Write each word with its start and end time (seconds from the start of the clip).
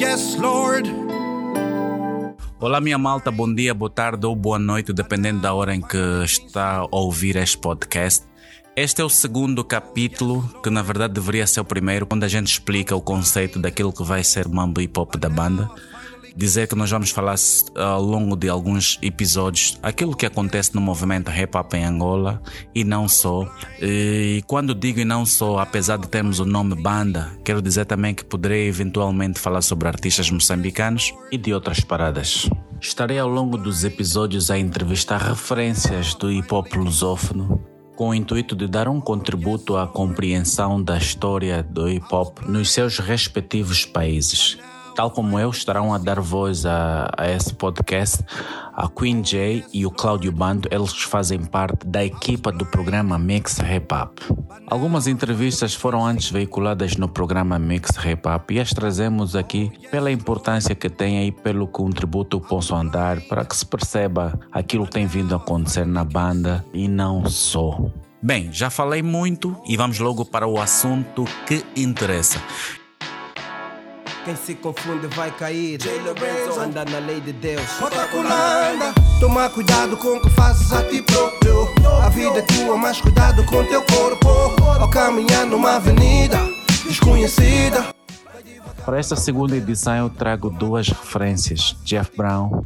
yes, 0.00 0.34
Lord. 0.36 0.90
Olá, 2.58 2.80
minha 2.80 2.96
malta, 2.96 3.30
bom 3.30 3.52
dia, 3.52 3.74
boa 3.74 3.90
tarde 3.90 4.26
ou 4.26 4.34
boa 4.34 4.58
noite, 4.58 4.94
dependendo 4.94 5.40
da 5.40 5.52
hora 5.52 5.74
em 5.74 5.80
que 5.80 5.98
está 6.24 6.78
a 6.78 6.88
ouvir 6.90 7.36
este 7.36 7.58
podcast. 7.58 8.24
Este 8.74 9.02
é 9.02 9.04
o 9.04 9.10
segundo 9.10 9.62
capítulo, 9.62 10.42
que 10.62 10.70
na 10.70 10.80
verdade 10.80 11.12
deveria 11.12 11.46
ser 11.46 11.60
o 11.60 11.64
primeiro, 11.64 12.06
onde 12.10 12.24
a 12.24 12.28
gente 12.28 12.46
explica 12.46 12.96
o 12.96 13.00
conceito 13.02 13.58
daquilo 13.58 13.92
que 13.92 14.02
vai 14.02 14.24
ser 14.24 14.46
o 14.46 14.54
mambo 14.54 14.80
hip 14.80 14.98
hop 14.98 15.16
da 15.16 15.28
banda. 15.28 15.68
Dizer 16.36 16.68
que 16.68 16.74
nós 16.74 16.90
vamos 16.90 17.10
falar 17.10 17.36
ao 17.74 18.02
longo 18.02 18.36
de 18.36 18.48
alguns 18.48 18.98
episódios 19.02 19.78
aquilo 19.82 20.16
que 20.16 20.26
acontece 20.26 20.74
no 20.74 20.80
movimento 20.80 21.30
hip 21.30 21.56
hop 21.56 21.74
em 21.74 21.84
Angola 21.84 22.42
e 22.74 22.84
não 22.84 23.08
só. 23.08 23.46
E 23.80 24.42
quando 24.46 24.74
digo 24.74 25.00
e 25.00 25.04
não 25.04 25.26
só, 25.26 25.58
apesar 25.58 25.98
de 25.98 26.08
termos 26.08 26.38
o 26.38 26.44
nome 26.44 26.74
banda, 26.74 27.30
quero 27.44 27.60
dizer 27.60 27.86
também 27.86 28.14
que 28.14 28.24
poderei 28.24 28.68
eventualmente 28.68 29.38
falar 29.38 29.62
sobre 29.62 29.88
artistas 29.88 30.30
moçambicanos 30.30 31.12
e 31.32 31.38
de 31.38 31.52
outras 31.52 31.80
paradas. 31.80 32.48
Estarei 32.80 33.18
ao 33.18 33.28
longo 33.28 33.58
dos 33.58 33.84
episódios 33.84 34.50
a 34.50 34.58
entrevistar 34.58 35.20
referências 35.20 36.14
do 36.14 36.32
hip 36.32 36.52
hop 36.52 36.74
lusófono 36.74 37.62
com 38.00 38.08
o 38.08 38.14
intuito 38.14 38.56
de 38.56 38.66
dar 38.66 38.88
um 38.88 38.98
contributo 38.98 39.76
à 39.76 39.86
compreensão 39.86 40.82
da 40.82 40.96
história 40.96 41.62
do 41.62 41.86
hip 41.86 42.06
hop 42.10 42.38
nos 42.46 42.72
seus 42.72 42.98
respectivos 42.98 43.84
países. 43.84 44.56
Tal 45.00 45.10
como 45.10 45.40
eu, 45.40 45.48
estarão 45.48 45.94
a 45.94 45.96
dar 45.96 46.20
voz 46.20 46.66
a, 46.66 47.10
a 47.16 47.30
esse 47.30 47.54
podcast 47.54 48.22
a 48.74 48.86
Queen 48.86 49.22
J 49.22 49.64
e 49.72 49.86
o 49.86 49.90
Cláudio 49.90 50.30
Bando, 50.30 50.68
eles 50.70 50.92
fazem 50.92 51.40
parte 51.42 51.86
da 51.86 52.04
equipa 52.04 52.52
do 52.52 52.66
programa 52.66 53.18
Mix 53.18 53.56
Hip 53.60 53.94
Hop. 53.94 54.18
Algumas 54.66 55.06
entrevistas 55.06 55.74
foram 55.74 56.04
antes 56.04 56.30
veiculadas 56.30 56.98
no 56.98 57.08
programa 57.08 57.58
Mix 57.58 57.92
Hip 57.96 58.28
Hop 58.28 58.50
e 58.50 58.60
as 58.60 58.74
trazemos 58.74 59.34
aqui 59.34 59.72
pela 59.90 60.12
importância 60.12 60.74
que 60.74 60.90
tem 60.90 61.26
e 61.26 61.32
pelo 61.32 61.66
contributo 61.66 62.38
que 62.38 62.46
possam 62.46 62.76
andar 62.76 63.22
para 63.22 63.42
que 63.42 63.56
se 63.56 63.64
perceba 63.64 64.38
aquilo 64.52 64.84
que 64.84 64.92
tem 64.92 65.06
vindo 65.06 65.32
a 65.32 65.38
acontecer 65.38 65.86
na 65.86 66.04
banda 66.04 66.62
e 66.74 66.86
não 66.86 67.24
só. 67.24 67.90
Bem, 68.22 68.52
já 68.52 68.68
falei 68.68 69.02
muito 69.02 69.56
e 69.66 69.78
vamos 69.78 69.98
logo 69.98 70.26
para 70.26 70.46
o 70.46 70.60
assunto 70.60 71.24
que 71.46 71.64
interessa. 71.74 72.38
Quem 74.24 74.36
se 74.36 74.54
confunde 74.54 75.06
vai 75.08 75.30
cair. 75.30 75.80
Anda 76.58 76.84
na 76.84 76.98
lei 76.98 77.20
de 77.20 77.32
Deus. 77.32 77.62
Bota 77.80 78.06
culanda. 78.08 78.92
Toma 79.18 79.48
cuidado 79.48 79.96
com 79.96 80.16
o 80.16 80.20
que 80.20 80.28
fazes 80.30 80.70
a 80.72 80.82
ti 80.84 81.00
próprio. 81.02 81.66
A 82.02 82.08
vida 82.10 82.38
é 82.38 82.42
tua, 82.42 82.76
mas 82.76 83.00
cuidado 83.00 83.44
com 83.46 83.64
teu 83.64 83.82
corpo. 83.82 84.28
Ao 84.78 84.90
caminhar 84.90 85.46
numa 85.46 85.76
avenida 85.76 86.38
desconhecida. 86.86 87.94
Para 88.84 88.98
esta 88.98 89.16
segunda 89.16 89.56
edição 89.56 89.94
eu 89.94 90.10
trago 90.10 90.50
duas 90.50 90.88
referências: 90.88 91.74
Jeff 91.84 92.10
Brown 92.14 92.64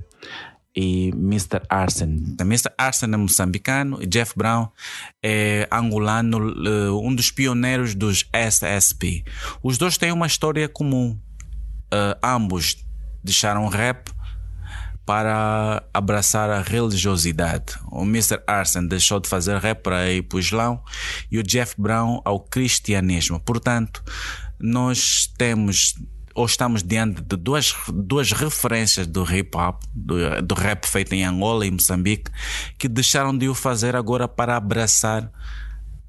e 0.74 1.10
Mr. 1.10 1.62
Arsen. 1.68 2.34
Mr. 2.40 2.72
Arsen 2.76 3.12
é 3.12 3.16
moçambicano 3.16 4.02
e 4.02 4.06
Jeff 4.06 4.32
Brown 4.36 4.68
é 5.22 5.68
angolano, 5.70 6.52
eh, 6.66 6.90
um 6.90 7.14
dos 7.14 7.30
pioneiros 7.30 7.94
dos 7.94 8.28
SSP. 8.32 9.24
Os 9.62 9.78
dois 9.78 9.96
têm 9.96 10.10
uma 10.10 10.26
história 10.26 10.68
comum 10.68 11.16
uh, 11.92 12.18
ambos 12.22 12.84
deixaram 13.22 13.68
rap 13.68 14.10
para 15.06 15.82
abraçar 15.92 16.48
a 16.50 16.62
religiosidade. 16.62 17.74
O 17.90 18.02
Mr. 18.02 18.40
Arson 18.46 18.86
deixou 18.86 19.20
de 19.20 19.28
fazer 19.28 19.58
rap 19.58 19.82
para 19.82 20.10
ir 20.10 20.22
para 20.22 20.36
o 20.36 20.40
Islão 20.40 20.82
e 21.30 21.38
o 21.38 21.42
Jeff 21.42 21.74
Brown 21.78 22.22
ao 22.24 22.40
cristianismo. 22.40 23.38
Portanto, 23.38 24.02
nós 24.58 25.30
temos 25.36 25.94
ou 26.34 26.46
estamos 26.46 26.82
diante 26.82 27.22
de 27.22 27.36
duas, 27.36 27.72
duas 27.88 28.32
referências 28.32 29.06
do 29.06 29.22
hip 29.32 29.56
hop, 29.56 29.82
do, 29.94 30.42
do 30.42 30.54
rap 30.56 30.84
feito 30.84 31.14
em 31.14 31.24
Angola 31.24 31.64
e 31.64 31.70
Moçambique, 31.70 32.28
que 32.76 32.88
deixaram 32.88 33.36
de 33.36 33.48
o 33.48 33.54
fazer 33.54 33.94
agora 33.94 34.26
para 34.26 34.56
abraçar 34.56 35.30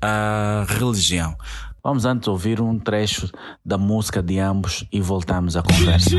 a 0.02 0.66
religião. 0.68 1.38
Vamos 1.86 2.04
antes 2.04 2.28
ouvir 2.28 2.60
um 2.60 2.80
trecho 2.80 3.30
da 3.64 3.78
música 3.78 4.24
de 4.24 4.40
ambos 4.40 4.84
e 4.92 5.00
voltamos 5.00 5.56
à 5.56 5.62
conversa. 5.62 6.18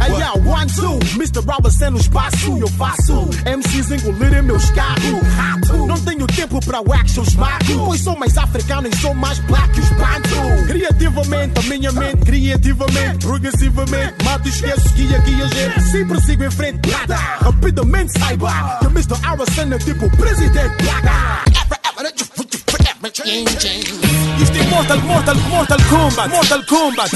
Aí, 0.00 0.12
yeah, 0.12 0.32
one, 0.48 0.66
two, 0.72 0.98
Mr. 1.14 1.44
Robinson 1.46 1.90
no 1.90 1.98
espaço, 1.98 2.56
eu 2.58 2.68
faço 2.68 3.28
MCs 3.44 3.90
engolirem 3.90 4.40
meus 4.40 4.70
carros. 4.70 5.76
Não 5.86 6.00
tenho 6.00 6.26
tempo 6.26 6.58
para 6.64 6.80
o 6.80 6.90
action 6.90 7.22
smack, 7.24 7.66
pois 7.84 8.00
sou 8.00 8.18
mais 8.18 8.34
africano 8.38 8.88
e 8.88 8.96
sou 8.96 9.12
mais 9.12 9.38
black 9.40 9.78
os 9.78 9.88
bantu. 9.90 10.66
Criativamente, 10.68 11.60
a 11.60 11.62
minha 11.68 11.92
mente, 11.92 12.24
criativamente, 12.24 13.26
progressivamente, 13.26 14.24
mato 14.24 14.48
e 14.48 14.50
esqueço 14.50 14.94
que 14.94 15.14
aqui 15.14 15.42
a 15.42 15.46
gente 15.48 15.82
sempre 15.90 16.18
sigo 16.22 16.44
em 16.44 16.50
frente, 16.50 16.90
nada. 16.90 17.16
Rapidamente 17.16 18.18
saiba 18.18 18.78
que 18.80 18.86
Mr. 18.86 19.16
Robinson 19.22 19.74
é 19.74 19.78
tipo 19.78 20.16
presidente, 20.16 20.82
plaga. 23.02 23.24
Isto 24.40 24.58
é 24.58 24.62
Mortal, 24.70 24.98
Mortal, 24.98 25.34
Mortal 25.34 25.78
Kombat, 25.88 26.28
Mortal 26.30 26.62
Kombat. 26.64 27.10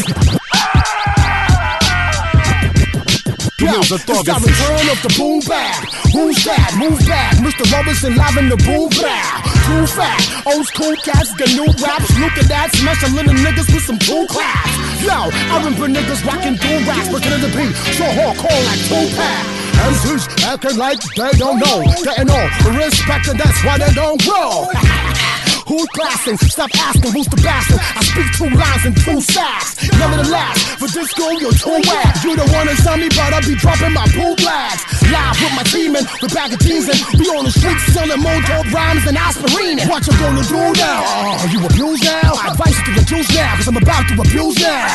Here's 3.58 3.91
a 3.91 3.98
thug. 3.98 4.20
It's 4.20 4.26
the 4.26 4.46
return 4.46 4.88
of 4.91 5.02
the 5.02 5.14
boom 5.16 5.41
bap. 5.41 5.84
Who's 6.12 6.44
that? 6.44 6.75
Move 6.76 6.98
back. 7.06 7.34
Mr. 7.38 7.64
Robinson 7.72 8.14
live 8.14 8.36
in 8.36 8.48
the 8.48 8.56
boom 8.58 8.88
bap. 9.00 9.42
Too 9.66 9.86
fat. 9.86 10.20
Old 10.46 10.66
school 10.66 10.94
cats 11.02 11.32
got 11.34 11.48
new 11.54 11.66
raps. 11.82 12.10
Look 12.20 12.36
at 12.36 12.46
that. 12.52 12.70
Smash 12.76 13.02
a 13.02 13.10
little 13.14 13.34
niggas 13.34 13.72
with 13.72 13.82
some 13.82 13.98
cool 14.00 14.26
class. 14.26 14.69
Yo, 15.02 15.10
I 15.10 15.58
remember 15.58 15.88
niggas 15.88 16.22
rocking 16.26 16.54
do 16.56 16.72
raps. 16.86 17.08
Breaking 17.08 17.32
in 17.32 17.41
the 17.41 17.50
beat. 17.56 17.75
So 17.96 18.04
hardcore 18.04 18.60
like 18.70 18.82
Tupac. 18.86 19.42
MCs 19.88 20.25
acting 20.44 20.76
like 20.76 21.00
they 21.16 21.32
don't 21.38 21.58
know. 21.58 21.82
Getting 22.04 22.30
all 22.30 22.48
the 22.62 22.70
respect 22.76 23.28
and 23.28 23.41
that's 23.41 23.64
why 23.64 23.78
they 23.78 23.92
don't 23.94 24.20
grow. 24.22 24.69
Who's 25.66 25.87
classing? 25.99 26.38
Stop 26.47 26.71
asking 26.78 27.10
who's 27.10 27.27
the 27.27 27.43
bastard. 27.43 27.82
I 27.82 28.03
speak 28.06 28.28
two 28.38 28.50
lines 28.54 28.87
and 28.87 28.94
two 29.03 29.19
sides. 29.19 29.75
Nevertheless, 29.99 30.62
for 30.78 30.87
this 30.87 31.10
school, 31.10 31.34
you're 31.43 31.59
too 31.59 31.82
whack. 31.91 32.22
You 32.22 32.38
the 32.38 32.47
one 32.54 32.71
on 32.71 32.97
me, 33.03 33.10
but 33.10 33.34
I 33.34 33.43
be 33.43 33.59
dropping 33.59 33.91
my 33.91 34.06
pool 34.15 34.38
flags. 34.38 34.87
Live 35.10 35.34
with 35.43 35.55
my 35.59 35.66
team 35.66 35.99
and 35.99 36.06
the 36.22 36.31
bag 36.31 36.55
of 36.55 36.62
teasing. 36.62 36.94
We 37.19 37.26
on 37.34 37.43
the 37.43 37.50
streets 37.50 37.82
selling 37.91 38.22
motor 38.22 38.62
rhymes 38.71 39.10
and 39.10 39.19
aspirin. 39.19 39.82
What 39.91 40.06
you 40.06 40.15
gonna 40.22 40.47
do 40.47 40.62
now? 40.78 41.03
Oh, 41.03 41.50
you 41.50 41.59
abuse 41.59 41.99
now? 42.06 42.38
I 42.38 42.55
advise 42.55 42.78
you 42.78 42.84
to 42.87 42.93
reduce 43.03 43.31
now, 43.34 43.59
cause 43.59 43.66
I'm 43.66 43.78
about 43.78 44.06
to 44.06 44.15
abuse 44.22 44.62
now. 44.62 44.87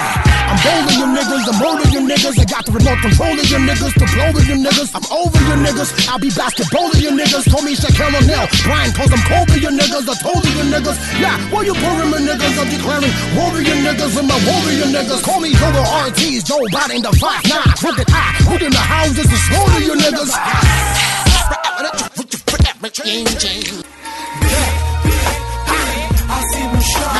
I'm 0.51 0.59
bowling 0.63 0.99
you 1.03 1.07
niggas, 1.19 1.43
I'm 1.51 1.59
holding 1.59 1.91
you 1.91 2.01
niggas. 2.07 2.39
I 2.39 2.47
got 2.47 2.63
the 2.63 2.71
remote 2.71 2.99
control 3.03 3.35
of 3.35 3.43
you 3.43 3.59
niggas 3.59 3.91
to 3.99 4.05
blow 4.15 4.31
with 4.31 4.47
you 4.47 4.55
niggas. 4.55 4.91
I'm 4.95 5.03
over 5.11 5.35
you 5.35 5.55
niggas. 5.59 5.91
I'll 6.07 6.19
be 6.19 6.31
basketballing 6.31 7.03
you 7.03 7.11
niggas. 7.11 7.51
Told 7.51 7.67
me 7.67 7.75
Shaquille 7.75 8.15
O'Neal. 8.15 8.47
Brian 8.63 8.91
calls 8.95 9.11
them 9.11 9.23
Kobe 9.27 9.59
you 9.59 9.71
niggas. 9.71 10.07
I 10.07 10.15
told 10.23 10.43
you 10.43 10.60
niggas. 10.69 10.97
Yeah, 11.19 11.37
why 11.51 11.63
you 11.63 11.73
pouring 11.73 12.09
my 12.11 12.17
niggas? 12.17 12.55
I'm 12.59 12.69
declaring 12.69 13.13
warrior 13.35 13.77
niggas 13.81 14.17
and 14.19 14.27
my 14.27 14.37
warrior 14.45 14.87
niggas. 14.93 15.23
Call 15.23 15.39
me 15.39 15.51
Joe 15.53 15.83
RTs, 16.05 16.45
Joe 16.45 16.61
Biden, 16.73 17.01
the 17.01 17.11
5 17.17 17.45
9 17.47 17.61
Crooked 17.81 18.09
eye. 18.11 18.41
In 18.61 18.69
the 18.69 18.77
houses 18.77 19.25
to 19.25 19.37
slaughter 19.37 19.79
you 19.81 19.95
niggas? 19.95 20.31
Assim 26.31 26.67
no 26.67 26.81
chão. 26.81 27.11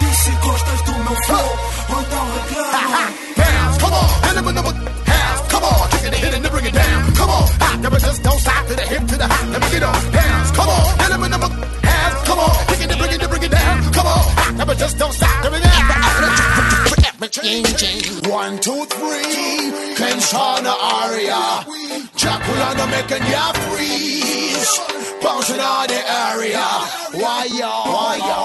E 0.00 0.14
se 0.14 0.30
gostas 0.42 0.82
do 0.82 0.92
meu 0.92 1.16
flow, 1.24 1.58
ou 1.90 2.00
então 2.00 2.24
reclama. 2.34 2.98
Hands, 3.36 3.78
come 3.78 3.94
on. 3.94 4.08
Hit 4.22 4.36
it 4.36 4.44
with 4.44 4.54
the 4.54 4.62
hands, 5.10 5.40
come 5.48 5.64
on. 5.64 5.88
Kick 5.90 6.04
it, 6.04 6.14
hit 6.14 6.34
it, 6.34 6.34
and 6.34 6.50
bring 6.50 6.66
it 6.66 6.74
down. 6.74 7.12
Come 7.14 7.30
on. 7.30 7.48
Hot, 7.60 7.78
never 7.80 7.98
just 7.98 8.22
don't 8.22 8.40
stop 8.40 8.66
to 8.66 8.74
the 8.74 8.82
hip, 8.82 9.06
to 9.06 9.16
the 9.16 9.26
hot. 9.26 9.48
Let 9.50 9.60
me 9.60 9.70
get 9.70 9.82
up. 9.82 9.94
Hands, 9.94 10.50
come 10.50 10.68
on. 10.68 10.98
Hit 10.98 11.10
it 11.12 11.20
with 11.20 11.30
the 11.30 11.61
never 14.56 14.74
just 14.74 14.98
don't 14.98 15.12
stop. 15.12 15.44
Let 15.44 15.52
me 15.52 15.58
get 15.60 15.72
One, 18.28 18.58
two, 18.58 18.84
three, 18.86 19.72
Kenshana 19.94 20.74
Aria. 21.00 21.64
Jaculana 22.18 22.84
making 22.90 23.24
ya 23.30 23.52
freeze. 23.64 24.80
Bouncing 25.22 25.60
out 25.60 25.86
the 25.88 26.00
area. 26.28 26.66
Why 27.22 27.44
yo, 27.60 27.72
why 27.94 28.16
yo? 28.28 28.40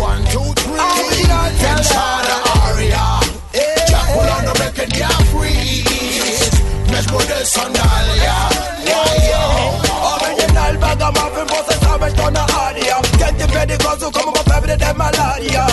One, 0.00 0.24
two, 0.32 0.50
three, 0.62 1.24
Kenshana 1.62 2.36
Aria. 2.62 3.06
Jaculana 3.90 4.52
making 4.62 4.94
ya 4.98 5.08
freeze. 5.32 6.50
Mesmo 6.92 7.18
de 7.18 7.44
sandalia. 7.44 8.38
Why 8.86 9.14
yo? 9.30 9.44
Original 10.12 10.74
vagamuffin, 10.78 11.46
você 11.46 11.74
sabe, 11.84 12.06
estou 12.08 12.30
na 12.30 12.46
área. 13.60 13.70
Quem 13.70 13.78
te 13.78 13.84
pede 13.84 13.84
gozo 13.84 14.10
como 14.10 14.30
uma 14.30 14.42
febre 14.44 14.76
de 14.76 14.92
malaria. 14.94 15.66
Ei, 15.66 15.69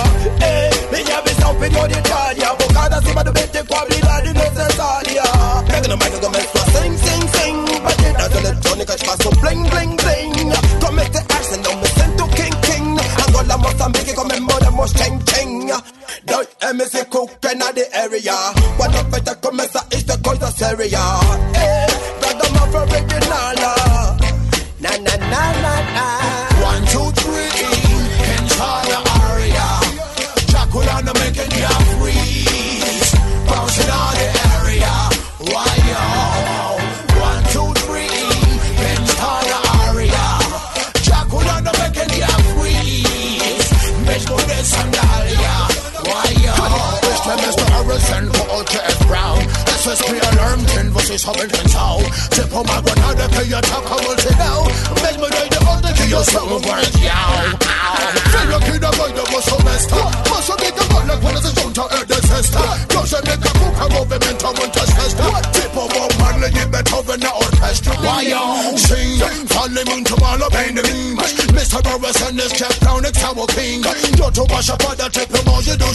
wash 74.58 74.70
up 74.74 74.82
on 74.90 74.98
the 74.98 75.06
of 75.06 75.48
all 75.54 75.62
you 75.62 75.78
do. 75.78 75.86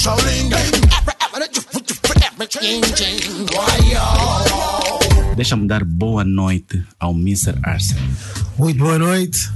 Why 3.51 3.79
yo? 3.91 5.35
Deixa-me 5.35 5.67
dar 5.67 5.85
boa 5.85 6.23
noite 6.25 6.83
ao 7.01 7.13
Mr. 7.13 7.59
Arsen. 7.65 7.99
Muito 8.59 8.79
boa 8.79 8.99
noite, 8.99 9.51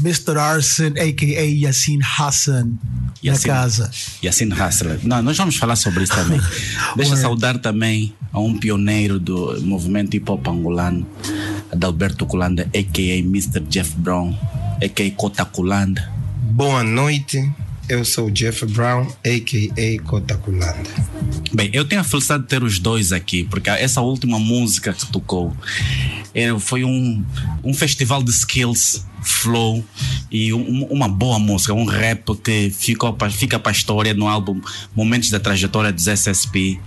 Mr. 0.00 0.36
Arson, 0.38 0.94
a.k.a. 0.96 1.42
Yassin 1.66 1.98
Hassan, 2.00 2.78
Yassin. 3.24 3.48
na 3.48 3.54
casa. 3.54 3.90
Yassin 4.22 4.50
Hassler. 4.50 5.00
Não, 5.02 5.22
nós 5.22 5.36
vamos 5.36 5.56
falar 5.56 5.74
sobre 5.76 6.04
isso 6.04 6.14
também. 6.14 6.40
Deixa 6.94 7.12
Word. 7.12 7.22
saudar 7.22 7.58
também 7.58 8.14
a 8.32 8.38
um 8.38 8.56
pioneiro 8.56 9.18
do 9.18 9.60
movimento 9.62 10.14
hip 10.14 10.30
hop 10.30 10.46
angolano, 10.46 11.04
Adalberto 11.72 12.24
Kulanda, 12.26 12.70
a.k.a. 12.72 13.18
Mr. 13.18 13.60
Jeff 13.68 13.96
Brown, 13.96 14.32
a.k.a. 14.80 15.10
Kota 15.12 15.44
Kulanda. 15.44 16.08
Boa 16.52 16.84
noite, 16.84 17.50
eu 17.88 18.04
sou 18.04 18.30
Jeff 18.30 18.66
Brown, 18.66 19.06
a.k.a. 19.24 20.02
Kotakulanda. 20.02 20.88
Bem, 21.52 21.70
eu 21.72 21.84
tenho 21.84 22.00
a 22.00 22.04
felicidade 22.04 22.42
de 22.42 22.48
ter 22.48 22.62
os 22.62 22.78
dois 22.78 23.12
aqui, 23.12 23.44
porque 23.44 23.70
essa 23.70 24.00
última 24.00 24.38
música 24.38 24.92
que 24.92 25.06
tocou 25.06 25.56
era- 26.34 26.58
foi 26.58 26.84
um, 26.84 27.24
um 27.64 27.72
festival 27.72 28.22
de 28.22 28.30
skills, 28.30 29.04
flow 29.22 29.84
e 30.30 30.52
um- 30.52 30.84
uma 30.90 31.08
boa 31.08 31.38
música, 31.38 31.72
um 31.72 31.84
rap 31.84 32.34
que 32.42 32.70
ficou 32.70 33.16
fica 33.30 33.58
para 33.58 33.72
a 33.72 33.74
história 33.74 34.12
no 34.14 34.28
álbum 34.28 34.60
Momentos 34.94 35.30
da 35.30 35.40
Trajetória 35.40 35.92
dos 35.92 36.06
SSP. 36.06 36.78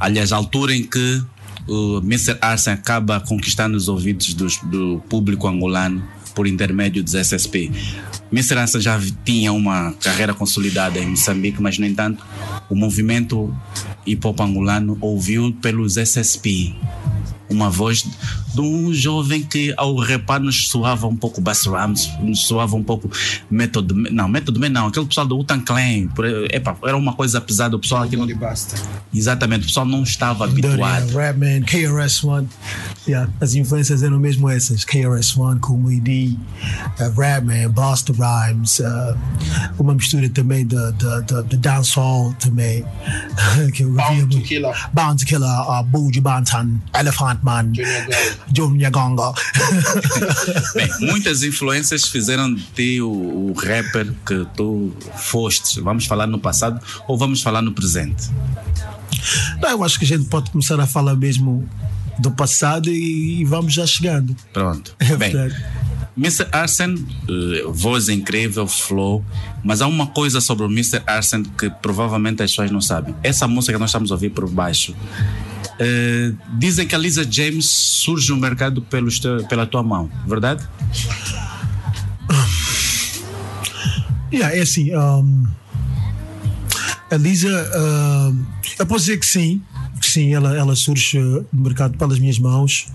Aliás, 0.00 0.32
a 0.32 0.36
altura 0.36 0.74
em 0.74 0.82
que 0.82 1.22
o 1.68 1.98
Mr. 1.98 2.38
Arsen 2.40 2.72
acaba 2.72 3.20
conquistando 3.20 3.76
os 3.76 3.88
ouvidos 3.88 4.32
dos- 4.34 4.58
do 4.64 5.02
público 5.08 5.46
angolano 5.48 6.02
por 6.34 6.46
intermédio 6.46 7.02
dos 7.02 7.14
SSP. 7.14 7.70
Arsen 8.56 8.80
já 8.80 9.00
tinha 9.24 9.52
uma 9.52 9.92
carreira 9.94 10.34
consolidada 10.34 10.98
em 10.98 11.06
Moçambique, 11.06 11.60
mas, 11.60 11.78
no 11.78 11.86
entanto, 11.86 12.24
o 12.68 12.74
movimento 12.74 13.54
hip 14.06 14.26
hop 14.26 14.40
angolano 14.40 14.96
ouviu 15.00 15.52
pelos 15.60 15.96
SSP. 15.96 16.74
Uma 17.48 17.70
voz 17.70 18.04
de 18.56 18.62
um 18.62 18.92
jovem 18.94 19.42
que 19.42 19.74
ao 19.76 19.94
rapar 19.96 20.40
nos 20.40 20.68
soava 20.68 21.06
um 21.06 21.14
pouco 21.14 21.40
Bass 21.42 21.66
Rams, 21.66 22.10
nos 22.20 22.46
soava 22.46 22.74
um 22.74 22.82
pouco 22.82 23.10
Method 23.50 23.92
Man. 23.92 24.08
Não, 24.10 24.26
Method 24.28 24.58
Man 24.58 24.70
não, 24.70 24.86
aquele 24.86 25.04
pessoal 25.06 25.26
do 25.26 25.38
Utan 25.38 25.60
Clan. 25.60 26.08
por- 26.14 26.24
Epa, 26.26 26.74
era 26.82 26.96
uma 26.96 27.12
coisa 27.12 27.38
pesada, 27.40 27.76
o 27.76 27.78
pessoal 27.78 28.04
aqui 28.04 28.16
não, 28.16 28.26
basta. 28.36 28.76
Exatamente, 29.14 29.64
o 29.64 29.66
pessoal 29.66 29.84
não 29.84 30.02
estava 30.02 30.44
habituado. 30.44 31.10
Rapman, 31.12 31.62
KRS-One. 31.62 32.48
Yeah, 33.06 33.30
as 33.40 33.54
influências 33.54 34.02
eram 34.02 34.18
mesmo 34.18 34.48
essas. 34.48 34.84
KRS-One, 34.84 35.60
Kool 35.60 36.00
D, 36.00 36.34
uh, 36.98 37.20
Rapman, 37.20 37.68
Busta 37.68 38.12
Rhymes, 38.12 38.78
uh, 38.80 39.16
uma 39.78 39.94
mistura 39.94 40.28
também 40.30 40.66
de, 40.66 40.76
de, 40.92 41.22
de, 41.22 41.42
de 41.50 41.56
dancehall 41.58 42.32
também. 42.40 42.84
que 43.74 43.82
eu 43.84 43.92
Bound 43.92 44.24
via 44.26 44.40
to. 44.40 44.46
Killer. 44.46 44.88
Bound 44.92 45.20
to 45.20 45.26
Killer, 45.26 45.48
uh, 45.70 45.82
Buju 45.84 46.20
Bantan, 46.20 46.80
Elephant 46.98 47.38
Man, 47.42 47.72
Gonga. 48.52 49.32
Bem, 50.74 50.88
muitas 51.00 51.42
influências 51.42 52.06
fizeram 52.06 52.52
de 52.52 52.62
ti 52.62 53.00
o, 53.00 53.08
o 53.08 53.52
rapper 53.52 54.12
que 54.26 54.46
tu 54.56 54.92
foste. 55.16 55.80
Vamos 55.80 56.06
falar 56.06 56.26
no 56.26 56.38
passado 56.38 56.80
ou 57.08 57.18
vamos 57.18 57.42
falar 57.42 57.62
no 57.62 57.72
presente? 57.72 58.30
Não, 59.60 59.70
eu 59.70 59.84
acho 59.84 59.98
que 59.98 60.04
a 60.04 60.08
gente 60.08 60.24
pode 60.26 60.50
começar 60.50 60.78
a 60.80 60.86
falar 60.86 61.16
mesmo 61.16 61.68
do 62.18 62.30
passado 62.30 62.88
e, 62.88 63.40
e 63.40 63.44
vamos 63.44 63.72
já 63.72 63.86
chegando. 63.86 64.34
Pronto. 64.52 64.94
É 64.98 65.16
Bem, 65.16 65.32
verdade. 65.32 65.64
Mr. 66.16 66.46
Arsen, 66.50 66.94
eh, 67.28 67.64
voz 67.68 68.08
incrível, 68.08 68.66
flow, 68.66 69.22
mas 69.62 69.82
há 69.82 69.86
uma 69.86 70.06
coisa 70.06 70.40
sobre 70.40 70.64
o 70.64 70.66
Mr. 70.66 71.02
Arsen 71.06 71.42
que 71.42 71.68
provavelmente 71.68 72.42
as 72.42 72.50
pessoas 72.50 72.70
não 72.70 72.80
sabem. 72.80 73.14
Essa 73.22 73.46
música 73.46 73.74
que 73.74 73.78
nós 73.78 73.90
estamos 73.90 74.10
a 74.10 74.14
ouvir 74.14 74.30
por 74.30 74.48
baixo. 74.48 74.94
Eh, 75.78 76.32
dizem 76.58 76.86
que 76.86 76.94
a 76.94 76.98
Lisa 76.98 77.26
James 77.30 77.66
surge 77.66 78.30
no 78.30 78.36
mercado 78.36 78.80
pelos 78.82 79.18
teu- 79.18 79.44
pela 79.46 79.66
tua 79.66 79.82
mão, 79.82 80.10
verdade? 80.26 80.66
Yeah, 84.32 84.56
é 84.56 84.60
assim. 84.60 84.94
um, 84.96 85.46
a 87.10 87.16
Lisa, 87.16 87.48
um, 87.48 88.44
eu 88.78 88.86
posso 88.86 89.04
dizer 89.06 89.18
que 89.18 89.26
sim, 89.26 89.62
que 90.00 90.06
sim, 90.10 90.34
ela, 90.34 90.56
ela 90.56 90.74
surge 90.74 91.18
uh, 91.18 91.46
no 91.52 91.62
mercado 91.62 91.96
pelas 91.96 92.18
minhas 92.18 92.38
mãos, 92.38 92.88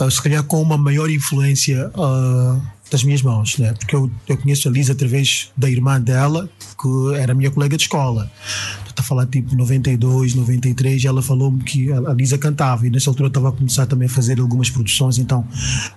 uh, 0.00 0.10
se 0.10 0.22
calhar 0.22 0.42
com 0.44 0.62
uma 0.62 0.78
maior 0.78 1.10
influência 1.10 1.90
uh, 1.94 2.62
das 2.90 3.02
minhas 3.02 3.22
mãos, 3.22 3.58
né? 3.58 3.72
porque 3.74 3.96
eu, 3.96 4.10
eu 4.28 4.36
conheço 4.36 4.68
a 4.68 4.70
Lisa 4.70 4.92
através 4.92 5.50
da 5.56 5.68
irmã 5.68 6.00
dela, 6.00 6.48
que 6.80 7.16
era 7.16 7.34
minha 7.34 7.50
colega 7.50 7.76
de 7.76 7.82
escola. 7.82 8.30
A 8.98 9.02
falar 9.02 9.26
tipo 9.26 9.54
92, 9.54 10.34
93, 10.34 11.04
e 11.04 11.06
ela 11.06 11.20
falou-me 11.20 11.62
que 11.62 11.92
a 11.92 12.12
Lisa 12.14 12.38
cantava, 12.38 12.86
e 12.86 12.90
nessa 12.90 13.10
altura 13.10 13.26
eu 13.26 13.28
estava 13.28 13.50
a 13.50 13.52
começar 13.52 13.84
também 13.86 14.06
a 14.06 14.10
fazer 14.10 14.40
algumas 14.40 14.70
produções, 14.70 15.18
então 15.18 15.46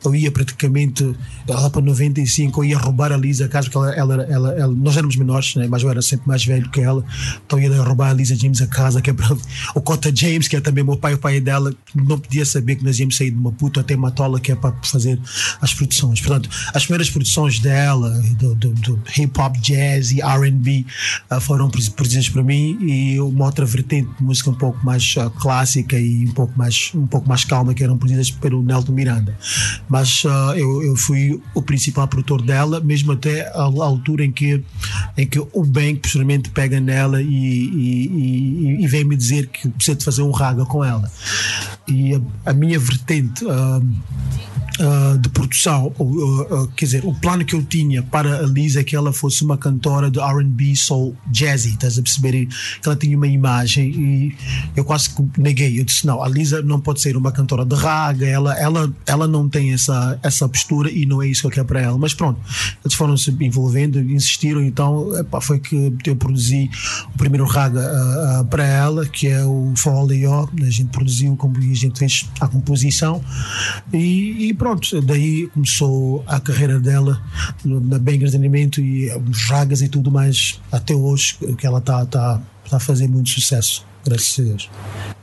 eu 0.03 0.13
ia 0.13 0.29
praticamente 0.31 1.15
lá 1.47 1.69
para 1.69 1.81
95, 1.81 2.59
eu 2.61 2.69
ia 2.69 2.77
roubar 2.77 3.11
a 3.13 3.17
Lisa 3.17 3.45
a 3.45 3.47
casa, 3.47 3.69
porque 3.69 3.77
ela, 3.77 4.13
ela, 4.13 4.23
ela, 4.23 4.51
ela- 4.51 4.73
nós 4.73 4.97
éramos 4.97 5.15
menores, 5.15 5.55
né? 5.55 5.65
mas 5.69 5.81
eu 5.81 5.89
era 5.89 6.01
sempre 6.01 6.27
mais 6.27 6.43
velho 6.43 6.69
que 6.69 6.81
ela, 6.81 7.03
então 7.45 7.57
eu 7.57 7.73
ia 7.73 7.81
roubar 7.81 8.09
a 8.09 8.13
Lisa 8.13 8.35
James 8.35 8.61
a 8.61 8.67
casa, 8.67 9.01
que 9.01 9.09
é 9.09 9.13
para 9.13 9.33
o 9.73 9.81
Cota 9.81 10.13
James, 10.13 10.47
que 10.49 10.57
é 10.57 10.61
também 10.61 10.83
meu 10.83 10.97
pai, 10.97 11.13
o 11.13 11.17
pai 11.17 11.39
dela, 11.39 11.73
não 11.95 12.19
podia 12.19 12.45
saber 12.45 12.75
que 12.75 12.83
nós 12.83 12.99
íamos 12.99 13.15
sair 13.15 13.31
de 13.31 13.37
Maputo 13.37 13.79
até 13.79 13.95
Matola, 13.95 14.39
que 14.41 14.51
é 14.51 14.55
para 14.55 14.75
fazer 14.83 15.17
as 15.61 15.73
produções. 15.73 16.19
Portanto, 16.19 16.49
as 16.73 16.83
primeiras 16.83 17.09
produções 17.09 17.59
dela, 17.59 18.09
do, 18.37 18.55
do, 18.55 18.73
do 18.73 18.99
hip 19.17 19.39
hop, 19.39 19.55
jazz 19.57 20.11
e 20.11 20.19
RB, 20.21 20.85
ah, 21.29 21.39
foram 21.39 21.69
produzidas 21.69 22.27
por 22.27 22.43
mim 22.43 22.77
e 22.89 23.19
uma 23.19 23.45
outra 23.45 23.65
vertente 23.65 24.09
de 24.17 24.23
música 24.23 24.49
um 24.49 24.55
pouco 24.55 24.83
mais 24.83 25.15
ah, 25.17 25.29
clássica 25.29 25.99
e 25.99 26.25
um 26.25 26.31
pouco 26.31 26.57
mais, 26.57 26.91
um 26.95 27.05
pouco 27.05 27.27
mais 27.29 27.43
calma, 27.43 27.73
que 27.73 27.83
eram 27.83 27.97
produzidas 27.97 28.31
pelo 28.31 28.63
Nelton 28.63 28.91
Miranda. 28.91 29.37
Mas 29.87 30.23
ah, 30.25 30.53
eu, 30.57 30.83
eu 30.83 30.95
fui 30.95 31.39
o 31.53 31.61
principal 31.61 32.07
produtor 32.07 32.41
dela, 32.41 32.79
mesmo 32.79 33.11
até 33.11 33.47
a 33.49 33.61
altura 33.61 34.25
em 34.25 34.31
que, 34.31 34.63
em 35.15 35.27
que 35.27 35.39
o 35.39 35.63
Ben 35.63 35.95
posteriormente 35.95 36.49
pega 36.49 36.79
nela 36.79 37.21
e, 37.21 37.25
e, 37.27 38.07
e, 38.07 38.83
e 38.83 38.87
vem 38.87 39.03
me 39.03 39.15
dizer 39.15 39.47
que 39.47 39.69
precisa 39.69 39.97
de 39.97 40.03
fazer 40.03 40.23
um 40.23 40.31
raga 40.31 40.65
com 40.65 40.83
ela. 40.83 41.11
E 41.87 42.15
a, 42.15 42.21
a 42.47 42.53
minha 42.53 42.79
vertente. 42.79 43.45
ah, 43.47 43.79
ah, 44.79 45.17
de 45.19 45.27
produção, 45.29 45.93
ah, 45.99 46.67
quer 46.75 46.85
dizer, 46.85 47.05
o 47.05 47.13
plano 47.13 47.43
que 47.43 47.53
eu 47.53 47.63
tinha 47.63 48.01
para 48.01 48.39
a 48.39 48.41
Lisa 48.43 48.79
é 48.79 48.83
que 48.83 48.95
ela 48.95 49.11
fosse 49.11 49.43
uma 49.43 49.57
cantora 49.57 50.09
de 50.09 50.19
RB 50.19 50.75
soul 50.75 51.15
jazzy, 51.31 51.73
estás 51.73 51.97
a 51.97 52.01
perceber? 52.01 52.45
Que 52.81 52.87
ela 52.87 52.95
tinha 52.95 53.17
uma 53.17 53.27
imagem 53.27 53.89
e 53.89 54.35
eu 54.75 54.85
quase 54.85 55.09
que 55.09 55.23
neguei. 55.37 55.79
Eu 55.79 55.83
disse: 55.83 56.05
não, 56.05 56.23
a 56.23 56.29
Lisa 56.29 56.61
não 56.61 56.79
pode 56.79 57.01
ser 57.01 57.17
uma 57.17 57.31
cantora 57.31 57.65
de 57.65 57.75
raga, 57.75 58.25
ela, 58.25 58.57
ela, 58.57 58.93
ela 59.05 59.27
não 59.27 59.49
tem 59.49 59.73
essa, 59.73 60.19
essa 60.23 60.47
postura 60.47 60.89
e 60.89 61.05
não 61.05 61.21
é 61.21 61.27
isso 61.27 61.41
que 61.41 61.47
eu 61.47 61.51
quero 61.51 61.67
para 61.67 61.81
ela. 61.81 61.97
Mas 61.97 62.13
pronto, 62.13 62.39
eles 62.83 62.93
foram 62.93 63.17
se 63.17 63.31
envolvendo, 63.41 63.99
insistiram, 63.99 64.63
então 64.63 65.15
epá, 65.17 65.41
foi 65.41 65.59
que 65.59 65.93
eu 66.05 66.15
produzi 66.15 66.69
o 67.13 67.17
primeiro 67.17 67.45
raga 67.45 67.81
ah, 67.81 68.39
ah, 68.39 68.43
para 68.45 68.65
ela, 68.65 69.05
que 69.05 69.27
é 69.27 69.43
o 69.43 69.73
Fall 69.75 70.11
Yo. 70.11 70.49
A 70.61 70.69
gente 70.69 70.89
produziu, 70.89 71.37
a 71.41 71.73
gente 71.73 71.99
fez 71.99 72.29
a 72.39 72.47
composição 72.47 73.21
e, 73.93 74.47
e 74.49 74.53
pronto, 74.53 74.68
daí 75.03 75.47
começou 75.47 76.23
a 76.27 76.39
carreira 76.39 76.79
dela 76.79 77.21
no- 77.63 77.79
na 77.79 77.97
Bangers 77.99 78.31
de 78.31 78.37
Alimento 78.37 78.81
e 78.81 79.09
os 79.29 79.43
ragas 79.49 79.81
e 79.81 79.89
tudo 79.89 80.11
mais 80.11 80.59
até 80.71 80.93
hoje, 80.95 81.37
que 81.57 81.65
ela 81.65 81.79
está 81.79 82.05
tá, 82.05 82.41
está 82.65 82.77
a 82.77 82.79
fazer 82.79 83.07
muito 83.07 83.29
sucesso, 83.29 83.85
graças 84.05 84.39
a 84.39 84.43
Deus. 84.49 84.69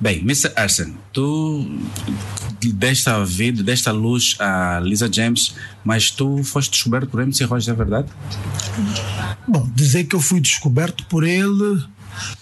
Bem, 0.00 0.19
Mr. 0.21 0.53
Arsen, 0.57 0.95
tu 1.12 1.67
deste 2.75 3.09
a 3.09 3.23
vida, 3.25 3.62
deste 3.62 3.88
a 3.88 3.93
luz 3.93 4.37
a 4.41 4.81
Lisa 4.83 5.09
James, 5.12 5.55
mas 5.85 6.11
tu 6.11 6.43
foste 6.43 6.71
descoberto 6.73 7.09
por 7.09 7.21
MC 7.23 7.45
Roger, 7.45 7.73
é 7.75 7.76
verdade? 7.76 8.09
Bom, 9.47 9.69
dizer 9.75 10.05
que 10.05 10.17
eu 10.17 10.21
fui 10.21 10.41
descoberto 10.41 11.05
por 11.07 11.23
ele, 11.25 11.83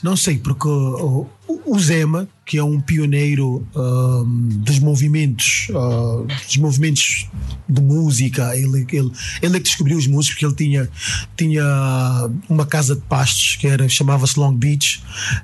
não 0.02 0.16
sei, 0.16 0.38
porque 0.38 0.66
o, 0.68 1.26
o 1.46 1.78
Zema, 1.78 2.28
que 2.44 2.58
é 2.58 2.64
um 2.64 2.80
pioneiro 2.80 3.66
um, 3.74 4.48
dos 4.58 4.78
movimentos, 4.78 5.68
uh, 5.70 6.26
dos 6.46 6.56
movimentos 6.58 7.26
de 7.68 7.80
música, 7.80 8.56
ele, 8.56 8.86
ele, 8.92 9.10
ele 9.40 9.56
é 9.56 9.58
que 9.58 9.64
descobriu 9.64 9.96
os 9.96 10.06
músicos, 10.06 10.34
porque 10.34 10.46
ele 10.46 10.54
tinha, 10.54 10.90
tinha 11.36 12.30
uma 12.48 12.66
casa 12.66 12.94
de 12.94 13.02
pastos 13.02 13.56
que 13.56 13.66
era 13.66 13.88
chamava-se 13.88 14.38
Long 14.38 14.54
Beach, 14.54 15.02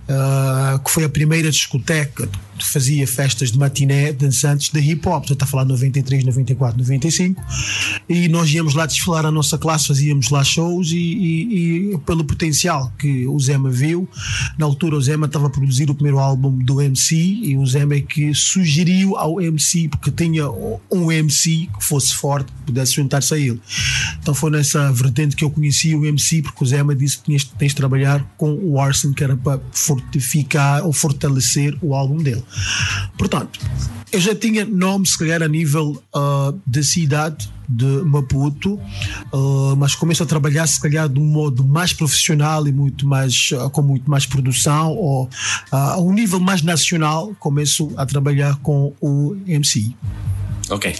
uh, 0.09 0.78
que 0.78 0.90
foi 0.90 1.04
a 1.04 1.09
primeira 1.09 1.50
discoteca 1.50 2.28
que 2.61 2.69
fazia 2.69 3.07
festas 3.07 3.50
de 3.50 3.59
matiné 3.59 4.12
dançantes 4.12 4.69
de 4.69 4.78
hip 4.80 5.09
hop, 5.09 5.25
está 5.30 5.47
a 5.47 5.49
falar 5.49 5.64
93, 5.64 6.25
94, 6.25 6.78
95, 6.78 7.42
e 8.07 8.28
nós 8.28 8.52
íamos 8.52 8.75
lá 8.75 8.85
desfilar 8.85 9.25
a 9.25 9.30
nossa 9.30 9.57
classe, 9.57 9.88
fazíamos 9.88 10.28
lá 10.28 10.45
shows 10.45 10.92
e, 10.92 10.99
e, 10.99 11.95
e 11.95 11.99
pelo 12.00 12.23
potencial 12.23 12.92
que 12.99 13.26
o 13.26 13.38
Zema 13.40 13.71
viu, 13.71 14.07
na 14.59 14.66
altura 14.66 14.97
o 14.97 15.00
Zema 15.00 15.25
estava 15.25 15.47
a 15.47 15.50
produzir 15.50 15.90
o 15.90 15.95
primeiro 16.00 16.19
álbum 16.19 16.50
do 16.50 16.80
MC 16.80 17.14
e 17.14 17.59
o 17.59 17.66
Zema 17.66 17.95
é 17.95 18.00
que 18.00 18.35
sugeriu 18.35 19.16
ao 19.16 19.40
MC, 19.40 19.88
porque 19.88 20.11
tinha 20.11 20.50
um 20.90 21.12
MC 21.12 21.69
que 21.78 21.85
fosse 21.85 22.14
forte, 22.14 22.50
que 22.50 22.62
pudesse 22.66 22.95
juntar-se 22.95 23.35
a 23.35 23.38
ele. 23.38 23.61
Então 24.19 24.33
foi 24.33 24.50
nessa 24.50 24.90
vertente 24.92 25.37
que 25.37 25.45
eu 25.45 25.50
conheci 25.50 25.95
o 25.95 26.07
MC, 26.07 26.40
porque 26.42 26.64
o 26.64 26.66
Zema 26.66 26.95
disse 26.95 27.19
que 27.19 27.25
tinhas, 27.25 27.45
tens 27.45 27.69
de 27.69 27.76
trabalhar 27.76 28.25
com 28.38 28.54
o 28.54 28.80
Arson, 28.80 29.12
que 29.12 29.23
era 29.23 29.37
para 29.37 29.61
fortificar 29.73 30.87
ou 30.87 30.92
fortalecer 30.92 31.76
o 31.83 31.95
álbum 31.95 32.16
dele. 32.16 32.42
Portanto, 33.19 33.61
eu 34.12 34.21
já 34.21 34.35
tinha 34.35 34.64
nome, 34.64 35.07
se 35.07 35.19
calhar, 35.19 35.43
a 35.43 35.49
nível 35.49 36.02
uh, 36.14 36.59
da 36.67 36.83
cidade 36.83 37.50
de 37.69 37.85
Maputo, 38.05 38.75
uh, 39.33 39.76
mas 39.76 39.95
começo 39.95 40.23
a 40.23 40.26
trabalhar, 40.26 40.67
se 40.67 40.81
calhar, 40.81 41.09
de 41.09 41.21
um 41.21 41.25
modo 41.25 41.64
mais 41.64 41.93
profissional 41.93 42.67
e 42.67 42.73
muito 42.73 43.07
mais, 43.07 43.50
uh, 43.52 43.71
com 43.71 43.83
muito 43.83 44.11
mais 44.11 44.26
produção, 44.26 44.93
ou 44.93 45.29
a 45.71 46.00
um 46.00 46.12
nível 46.12 46.40
mais 46.40 46.62
nacional, 46.62 47.33
começo 47.38 47.93
a 47.97 48.05
trabalhar 48.05 48.57
com 48.57 48.93
o 49.00 49.37
MC. 49.47 49.95
Ok. 50.70 50.94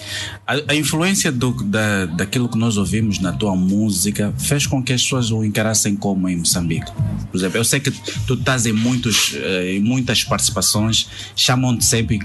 A, 0.46 0.72
a 0.72 0.74
influência 0.74 1.30
do, 1.30 1.52
da, 1.62 2.06
daquilo 2.06 2.48
que 2.48 2.58
nós 2.58 2.76
ouvimos 2.76 3.20
na 3.20 3.32
tua 3.32 3.54
música 3.54 4.34
fez 4.36 4.66
com 4.66 4.82
que 4.82 4.92
as 4.92 5.02
pessoas 5.02 5.30
o 5.30 5.44
encarassem 5.44 5.94
como 5.94 6.28
em 6.28 6.36
Moçambique. 6.36 6.90
Por 7.30 7.38
exemplo, 7.38 7.56
eu 7.56 7.64
sei 7.64 7.78
que 7.78 7.92
tu 8.26 8.34
estás 8.34 8.66
em, 8.66 8.72
muitos, 8.72 9.36
em 9.64 9.80
muitas 9.80 10.24
participações, 10.24 11.08
chamam-te 11.36 11.84
sempre 11.84 12.16
e 12.16 12.20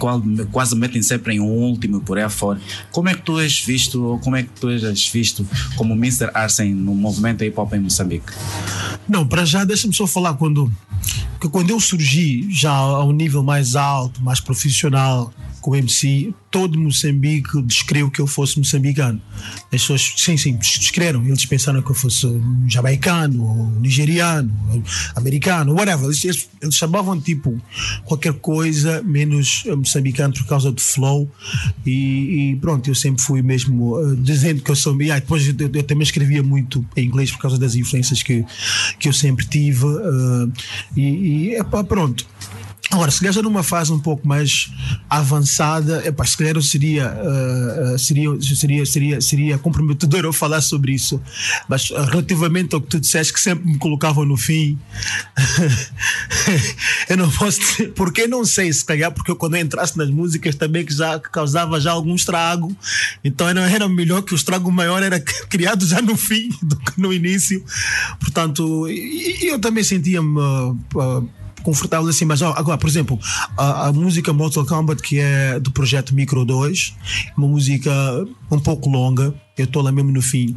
quase 0.52 0.76
metem 0.76 1.04
sempre 1.04 1.36
em 1.36 1.40
um 1.40 1.46
último 1.48 2.02
por 2.02 2.18
aí 2.18 2.24
afora. 2.24 2.60
Como 2.92 3.10
é 3.10 3.14
que 3.14 3.22
tu 3.22 3.40
és 3.40 3.60
visto, 3.60 4.04
ou 4.04 4.20
como 4.20 4.36
é 4.36 4.44
que 4.44 4.50
tu 4.50 4.70
és 4.70 5.08
visto 5.08 5.48
como 5.76 5.94
Mr. 5.94 6.32
Arsen 6.34 6.74
no 6.74 6.96
movimento 6.96 7.44
hip 7.44 7.60
hop 7.60 7.74
em 7.74 7.80
Moçambique? 7.80 8.34
Não, 9.08 9.28
para 9.28 9.46
já, 9.46 9.64
deixa-me 9.64 9.94
só 9.94 10.08
falar 10.08 10.34
quando, 10.34 10.72
que 11.40 11.48
quando 11.48 11.70
eu 11.70 11.80
surgi 11.80 12.48
já 12.50 12.72
a 12.72 13.04
um 13.06 13.12
nível 13.12 13.44
mais 13.44 13.76
alto, 13.76 14.22
mais 14.24 14.40
profissional, 14.40 15.32
com 15.66 15.72
o 15.72 15.76
MC, 15.76 16.32
todo 16.52 16.80
Moçambique 16.80 17.60
descreu 17.64 18.12
que 18.12 18.22
eu 18.22 18.28
fosse 18.28 18.60
moçambicano. 18.60 19.20
As 19.64 19.82
pessoas, 19.82 20.14
sim, 20.16 20.38
sim, 20.38 20.56
descreram. 20.58 21.26
Eles 21.26 21.44
pensaram 21.48 21.82
que 21.82 21.90
eu 21.90 21.96
fosse 21.96 22.28
jamaicano, 22.68 23.72
nigeriano, 23.80 24.54
americano, 25.16 25.74
whatever. 25.74 26.06
Eles, 26.06 26.24
eles, 26.24 26.50
eles, 26.62 26.76
chamavam 26.76 27.20
tipo 27.20 27.60
qualquer 28.04 28.34
coisa 28.34 29.02
menos 29.02 29.64
moçambicano 29.76 30.36
por 30.36 30.46
causa 30.46 30.72
do 30.72 30.80
flow. 30.80 31.28
E, 31.84 32.52
e 32.52 32.56
pronto, 32.58 32.88
eu 32.88 32.94
sempre 32.94 33.24
fui 33.24 33.42
mesmo 33.42 33.98
uh, 33.98 34.16
dizendo 34.18 34.62
que 34.62 34.70
eu 34.70 34.76
sou. 34.76 35.02
E, 35.02 35.08
depois 35.08 35.48
eu, 35.48 35.56
eu, 35.74 35.84
também 35.84 36.04
escrevia 36.04 36.44
muito 36.44 36.86
em 36.96 37.08
inglês 37.08 37.32
por 37.32 37.40
causa 37.40 37.58
das 37.58 37.74
influências 37.74 38.22
que, 38.22 38.46
que 39.00 39.10
eu 39.10 39.14
sempre 39.14 39.44
tive. 39.48 39.84
Uh, 39.84 40.54
e, 40.96 41.02
e 41.02 41.56
epá, 41.56 41.84
pronto. 41.84 42.24
Agora, 42.92 43.10
se 43.10 43.20
calhar 43.20 43.44
numa 43.44 43.64
fase 43.64 43.92
um 43.92 44.00
pouco 44.00 44.28
mais 44.28 44.72
avançada, 45.10 46.06
epá, 46.08 46.24
se 46.24 46.38
calhar 46.38 46.62
seria, 46.62 47.14
uh, 47.14 47.98
seria, 48.00 48.30
seria, 48.42 48.86
seria, 48.86 49.22
seria 49.22 49.58
comprometedor 49.58 50.24
eu 50.24 50.32
falar 50.32 50.62
sobre 50.62 50.94
isso. 50.94 51.20
Mas 51.68 51.90
uh, 51.90 52.04
relativamente 52.04 52.76
ao 52.76 52.82
que 52.82 52.88
tu 52.88 53.00
disseste, 53.00 53.34
que 53.34 53.40
sempre 53.40 53.66
me 53.66 53.78
colocavam 53.78 54.24
no 54.24 54.38
fim, 54.38 54.78
eu 57.10 57.18
não 57.18 57.30
posso 57.32 57.60
dizer, 57.60 57.92
porque 57.94 58.28
não 58.28 58.46
sei, 58.46 58.72
se 58.72 58.86
calhar, 58.86 59.12
porque 59.12 59.32
eu 59.32 59.36
quando 59.36 59.56
eu 59.56 59.62
entrasse 59.62 59.98
nas 59.98 60.10
músicas 60.10 60.56
também 60.56 60.86
que 60.86 60.94
já 60.94 61.20
causava 61.20 61.80
já 61.82 61.92
algum 61.92 62.16
estrago, 62.16 62.76
então 63.24 63.50
era, 63.50 63.70
era 63.70 63.90
melhor 63.90 64.22
que 64.22 64.34
o 64.34 64.36
estrago 64.36 64.72
maior 64.72 65.02
era 65.02 65.20
criado 65.50 65.86
já 65.86 66.02
no 66.02 66.16
fim 66.16 66.50
do 66.62 66.78
que 66.78 67.02
no 67.02 67.12
início. 67.12 67.64
Portanto, 68.20 68.88
e, 68.88 69.46
e 69.46 69.48
eu 69.48 69.60
também 69.60 69.84
sentia-me. 69.84 70.40
Uh, 70.40 71.30
confortável 71.66 72.08
assim, 72.08 72.26
mas 72.26 72.44
ó, 72.44 72.54
agora, 72.56 72.78
por 72.78 72.88
exemplo, 72.88 73.20
a, 73.58 73.88
a, 73.88 73.94
música 73.94 74.32
Mortal 74.32 74.64
Kombat, 74.68 75.02
que 75.02 75.18
é 75.20 75.60
do 75.60 75.72
projeto 75.72 76.14
Micro 76.14 76.46
2, 76.46 76.94
uma 77.36 77.48
música 77.48 77.92
um 78.52 78.60
pouco 78.60 78.88
longa, 78.88 79.34
eu 79.58 79.66
estou 79.66 79.82
lá 79.82 79.92
mesmo 79.92 80.12
no 80.12 80.22
fim, 80.22 80.56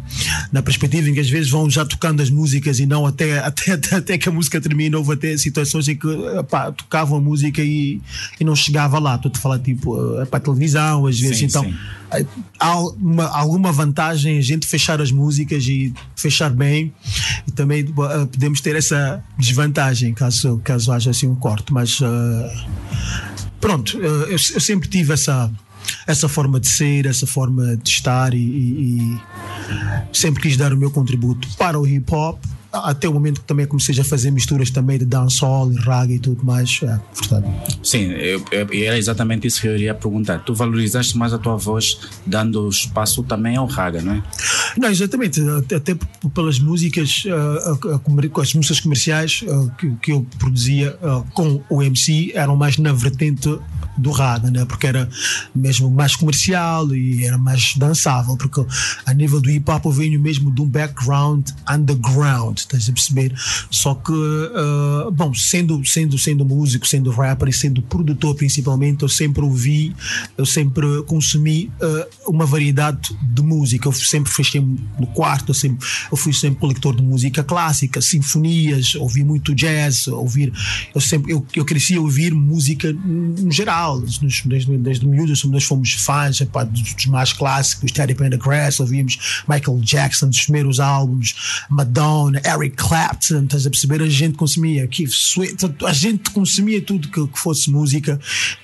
na 0.50 0.60
perspectiva 0.60 1.08
em 1.08 1.14
que 1.14 1.20
às 1.20 1.30
vezes 1.30 1.48
vão 1.48 1.70
já 1.70 1.84
tocando 1.84 2.20
as 2.20 2.30
músicas 2.30 2.80
e 2.80 2.86
não 2.86 3.06
até, 3.06 3.38
até, 3.46 3.72
até, 3.72 4.18
que 4.18 4.28
a 4.28 4.32
música 4.32 4.60
termina, 4.60 4.98
houve 4.98 5.12
até 5.12 5.36
situações 5.36 5.86
em 5.88 5.96
que 5.96 6.08
pá, 6.50 6.72
tocavam 6.72 7.18
a 7.18 7.20
música 7.20 7.62
e, 7.62 8.00
e 8.40 8.44
não 8.44 8.56
chegava 8.56 8.98
lá. 8.98 9.14
Estou 9.14 9.30
a 9.34 9.38
falar 9.38 9.58
tipo 9.60 9.96
para 10.26 10.38
a 10.38 10.40
televisão, 10.40 11.06
às 11.06 11.18
vezes. 11.18 11.38
Sim, 11.38 11.44
então, 11.44 11.64
sim. 11.64 12.26
há 12.58 12.80
uma, 12.80 13.26
alguma 13.26 13.70
vantagem 13.70 14.38
a 14.38 14.42
gente 14.42 14.66
fechar 14.66 15.00
as 15.00 15.12
músicas 15.12 15.64
e 15.68 15.92
fechar 16.16 16.50
bem, 16.50 16.92
e 17.46 17.52
também 17.52 17.84
uh, 17.84 18.26
podemos 18.26 18.60
ter 18.60 18.74
essa 18.74 19.22
desvantagem 19.38 20.12
caso, 20.12 20.60
caso 20.64 20.90
haja 20.90 21.10
assim 21.10 21.28
um 21.28 21.36
corte, 21.36 21.72
mas 21.72 22.00
uh, 22.00 22.06
pronto, 23.60 23.96
uh, 23.96 24.00
eu, 24.00 24.30
eu 24.32 24.38
sempre 24.38 24.88
tive 24.88 25.12
essa 25.12 25.50
essa 26.06 26.28
forma 26.28 26.58
de 26.60 26.68
ser, 26.68 27.06
essa 27.06 27.26
forma 27.26 27.76
de 27.76 27.88
estar 27.88 28.34
e, 28.34 28.38
e, 28.38 29.12
e 29.12 29.20
sempre 30.12 30.42
quis 30.42 30.56
dar 30.56 30.72
o 30.72 30.76
meu 30.76 30.90
contributo 30.90 31.48
para 31.56 31.78
o 31.78 31.86
hip 31.86 32.12
hop 32.12 32.38
até 32.70 33.08
o 33.08 33.12
momento 33.12 33.40
que 33.40 33.46
também 33.46 33.66
comecei 33.66 33.98
a 33.98 34.04
fazer 34.04 34.30
misturas 34.30 34.70
também 34.70 34.98
de 34.98 35.04
dancehall 35.04 35.72
e 35.72 35.76
reggae 35.76 36.14
e 36.14 36.18
tudo 36.18 36.44
mais. 36.44 36.80
É, 36.82 36.98
portanto. 37.14 37.48
Sim, 37.82 38.10
era 38.52 38.98
exatamente 38.98 39.46
isso 39.46 39.60
que 39.60 39.68
eu 39.68 39.74
iria 39.74 39.94
perguntar. 39.94 40.40
Tu 40.40 40.54
valorizaste 40.54 41.16
mais 41.16 41.32
a 41.32 41.38
tua 41.38 41.56
voz 41.56 41.98
dando 42.26 42.68
espaço 42.68 43.22
também 43.22 43.56
ao 43.56 43.66
reggae, 43.66 44.02
não 44.02 44.14
é? 44.14 44.22
Não, 44.76 44.88
exatamente. 44.88 45.40
Até 45.74 45.96
pelas 46.34 46.58
músicas, 46.58 47.24
uh, 47.24 48.40
as 48.40 48.54
músicas 48.54 48.80
comerciais 48.80 49.42
uh, 49.46 49.70
que, 50.00 50.12
eu 50.12 50.26
produzia 50.38 50.96
uh, 51.02 51.24
com 51.32 51.62
o 51.70 51.82
MC 51.82 52.32
eram 52.34 52.56
mais 52.56 52.76
na 52.76 52.92
vertente 52.92 53.58
do 53.98 54.10
Rada, 54.10 54.50
né? 54.50 54.64
porque 54.64 54.86
era 54.86 55.08
mesmo 55.54 55.90
mais 55.90 56.14
comercial 56.16 56.94
e 56.94 57.24
era 57.24 57.36
mais 57.36 57.74
dançável, 57.76 58.36
porque 58.36 58.64
a 59.04 59.12
nível 59.12 59.40
do 59.40 59.50
hip 59.50 59.68
hop 59.70 59.84
eu 59.84 59.90
venho 59.90 60.20
mesmo 60.20 60.50
de 60.50 60.62
um 60.62 60.66
background 60.66 61.48
underground, 61.68 62.58
estás 62.58 62.88
a 62.88 62.92
perceber? 62.92 63.34
Só 63.70 63.94
que, 63.94 64.12
uh, 64.12 65.10
bom, 65.10 65.34
sendo, 65.34 65.84
sendo, 65.84 66.18
sendo 66.18 66.44
músico, 66.44 66.86
sendo 66.86 67.10
rapper 67.10 67.48
e 67.48 67.52
sendo 67.52 67.82
produtor 67.82 68.34
principalmente, 68.34 69.02
eu 69.02 69.08
sempre 69.08 69.42
ouvi, 69.42 69.94
eu 70.36 70.46
sempre 70.46 70.86
consumi 71.06 71.70
uh, 71.80 72.30
uma 72.30 72.46
variedade 72.46 73.16
de 73.22 73.42
música. 73.42 73.88
Eu 73.88 73.92
sempre 73.92 74.32
fechei 74.32 74.60
no 74.60 75.06
quarto, 75.08 75.50
eu, 75.50 75.54
sempre, 75.54 75.86
eu 76.10 76.16
fui 76.16 76.32
sempre 76.32 76.60
coletor 76.60 76.94
de 76.94 77.02
música 77.02 77.42
clássica, 77.42 78.00
sinfonias, 78.00 78.94
ouvi 78.94 79.24
muito 79.24 79.54
jazz, 79.54 80.08
ouvir, 80.08 80.52
eu 80.94 81.00
sempre, 81.00 81.32
eu, 81.32 81.46
eu 81.54 81.64
cresci 81.64 81.96
a 81.96 82.00
ouvir 82.00 82.32
música 82.34 82.92
no 82.92 83.50
geral 83.50 83.87
desde, 83.96 84.48
desde, 84.48 84.76
desde 84.78 85.06
miúdos 85.06 85.44
nós 85.44 85.64
fomos 85.64 85.92
fãs 85.92 86.40
epá, 86.40 86.64
dos, 86.64 86.94
dos, 86.94 87.06
mais 87.06 87.32
clássicos, 87.32 87.92
Teddy 87.92 88.14
Pendergrass, 88.14 88.80
ouvimos 88.80 89.44
Michael 89.48 89.78
Jackson, 89.80 90.28
dos 90.28 90.42
primeiros 90.42 90.80
álbuns, 90.80 91.64
Madonna, 91.70 92.40
Eric 92.44 92.76
Clapton, 92.76 93.44
estás 93.44 93.66
a 93.66 93.70
perceber? 93.70 94.02
A 94.02 94.08
gente 94.08 94.36
consumia 94.36 94.86
Keith 94.86 95.10
Sweat, 95.10 95.56
a 95.84 95.92
gente 95.92 96.30
consumia 96.30 96.82
tudo 96.82 97.08
que, 97.08 97.26
que 97.26 97.38
fosse 97.38 97.70
música 97.70 98.18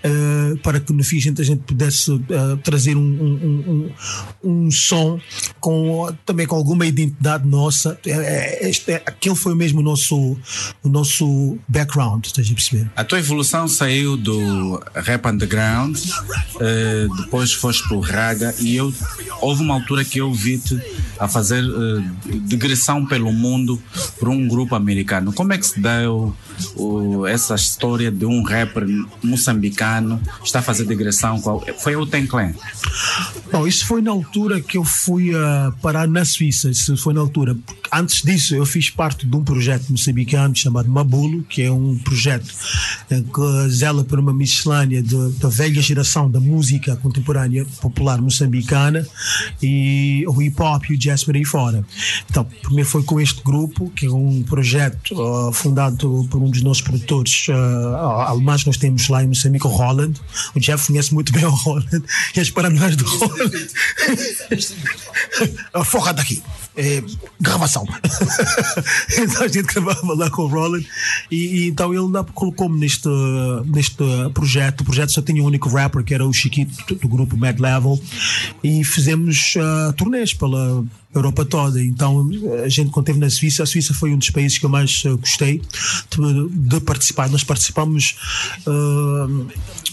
uh, 0.04 0.58
para 0.58 0.80
que 0.80 0.92
no 0.92 1.02
fim 1.02 1.18
a 1.18 1.20
gente, 1.20 1.62
pudesse 1.62 2.10
uh, 2.10 2.56
trazer 2.62 2.96
um, 2.96 3.00
um, 3.00 3.90
um, 4.42 4.60
um, 4.66 4.70
som 4.70 5.20
com, 5.60 6.08
também 6.26 6.46
com 6.46 6.56
alguma 6.56 6.86
identidade 6.86 7.46
nossa. 7.46 7.98
É, 8.06 8.68
este, 8.68 8.92
é, 8.92 8.96
aquele 9.06 9.34
foi 9.34 9.54
mesmo 9.54 9.80
o 9.80 9.82
nosso, 9.82 10.36
o 10.82 10.88
nosso 10.88 11.58
background, 11.68 12.26
estás 12.26 12.50
a 12.50 12.54
perceber? 12.54 12.90
A 12.96 13.04
tua 13.04 13.18
evolução 13.18 13.68
saiu 13.68 14.16
do 14.16 14.82
rap 14.94 15.13
underground, 15.24 15.96
uh, 15.96 17.16
depois 17.16 17.52
foste 17.52 17.86
pro 17.88 18.00
raga 18.00 18.54
e 18.58 18.76
eu 18.76 18.92
houve 19.40 19.62
uma 19.62 19.74
altura 19.74 20.04
que 20.04 20.18
eu 20.18 20.32
vi-te 20.32 20.80
a 21.18 21.28
fazer 21.28 21.62
uh, 21.64 22.02
digressão 22.42 23.04
pelo 23.04 23.32
mundo 23.32 23.80
por 24.18 24.28
um 24.28 24.46
grupo 24.48 24.74
americano. 24.74 25.32
Como 25.32 25.52
é 25.52 25.58
que 25.58 25.66
se 25.66 25.80
deu 25.80 26.34
o, 26.76 27.26
essa 27.26 27.54
história 27.54 28.10
de 28.10 28.24
um 28.24 28.42
rapper 28.42 28.84
moçambicano 29.22 30.20
está 30.42 30.58
a 30.58 30.62
fazer 30.62 30.84
digressão? 30.84 31.40
Qual, 31.40 31.64
foi 31.78 31.96
o 31.96 32.06
Ten 32.06 32.26
Clan? 32.26 32.52
Bom, 33.50 33.66
isso 33.66 33.86
foi 33.86 34.02
na 34.02 34.10
altura 34.10 34.60
que 34.60 34.76
eu 34.76 34.84
fui 34.84 35.34
uh, 35.34 35.72
parar 35.80 36.08
na 36.08 36.24
Suíça. 36.24 36.70
Isso 36.70 36.96
foi 36.96 37.14
na 37.14 37.20
altura. 37.20 37.56
Antes 37.92 38.22
disso, 38.22 38.54
eu 38.54 38.66
fiz 38.66 38.90
parte 38.90 39.26
de 39.26 39.36
um 39.36 39.44
projeto 39.44 39.90
moçambicano 39.90 40.54
chamado 40.56 40.88
Mabulo, 40.88 41.42
que 41.44 41.62
é 41.62 41.70
um 41.70 41.96
projeto 41.98 42.52
que 43.08 43.68
zela 43.68 44.04
por 44.04 44.18
uma 44.18 44.32
miscelânea 44.32 45.02
da 45.40 45.48
velha 45.48 45.80
geração 45.80 46.30
da 46.30 46.40
música 46.40 46.96
contemporânea 46.96 47.64
popular 47.80 48.20
moçambicana 48.20 49.06
e 49.62 50.24
o 50.26 50.42
hip 50.42 50.60
hop 50.60 50.84
e 50.90 50.94
o 50.94 50.98
jazz 50.98 51.24
por 51.24 51.36
aí 51.36 51.44
fora. 51.44 51.84
Então, 52.28 52.44
primeiro 52.62 52.88
foi 52.88 53.02
com 53.02 53.20
este 53.20 53.42
grupo, 53.42 53.90
que 53.90 54.06
é 54.06 54.10
um 54.10 54.42
projeto 54.42 55.14
uh, 55.14 55.52
fundado 55.52 56.26
por 56.30 56.40
um 56.44 56.50
dos 56.50 56.62
nossos 56.62 56.82
produtores 56.82 57.48
uh, 57.48 57.96
alemães 58.26 58.64
nós 58.64 58.76
temos 58.76 59.08
lá 59.08 59.22
em 59.22 59.28
Moçambique, 59.28 59.66
o 59.66 59.70
Holland. 59.70 60.20
O 60.54 60.60
Jeff 60.60 60.86
conhece 60.86 61.14
muito 61.14 61.32
bem 61.32 61.44
o 61.44 61.50
Holland 61.50 62.04
e 62.36 62.40
as 62.40 62.50
paranoias 62.50 62.96
do 62.96 63.04
Holland. 63.04 63.68
Forra 65.84 66.12
daqui 66.12 66.42
é, 66.76 67.02
gravação. 67.40 67.86
então 69.18 69.42
a 69.42 69.48
gente 69.48 69.62
gravava 69.62 70.14
lá 70.14 70.30
com 70.30 70.42
o 70.42 70.46
Roland 70.46 70.84
e, 71.30 71.36
e 71.36 71.68
então 71.68 71.92
ele 71.92 72.24
colocou-me 72.34 72.78
neste, 72.78 73.08
neste 73.66 74.04
projeto. 74.32 74.80
O 74.80 74.84
projeto 74.84 75.12
só 75.12 75.22
tinha 75.22 75.42
um 75.42 75.46
único 75.46 75.68
rapper 75.68 76.02
que 76.02 76.14
era 76.14 76.26
o 76.26 76.32
Chiquito 76.32 76.94
do 76.96 77.08
grupo 77.08 77.36
Mad 77.36 77.58
Level 77.58 78.00
e 78.62 78.82
fizemos 78.84 79.54
uh, 79.56 79.92
turnês 79.92 80.34
pela 80.34 80.84
Europa 81.14 81.44
toda. 81.44 81.82
Então, 81.82 82.28
a 82.64 82.68
gente, 82.68 82.90
quando 82.90 83.06
esteve 83.06 83.20
na 83.20 83.30
Suíça, 83.30 83.62
a 83.62 83.66
Suíça 83.66 83.94
foi 83.94 84.12
um 84.12 84.18
dos 84.18 84.30
países 84.30 84.58
que 84.58 84.66
eu 84.66 84.70
mais 84.70 85.04
uh, 85.04 85.16
gostei 85.16 85.62
de, 86.10 86.48
de, 86.48 86.80
participar. 86.80 87.28
Nós 87.30 87.44
participamos. 87.44 88.16
Uh, 88.66 89.46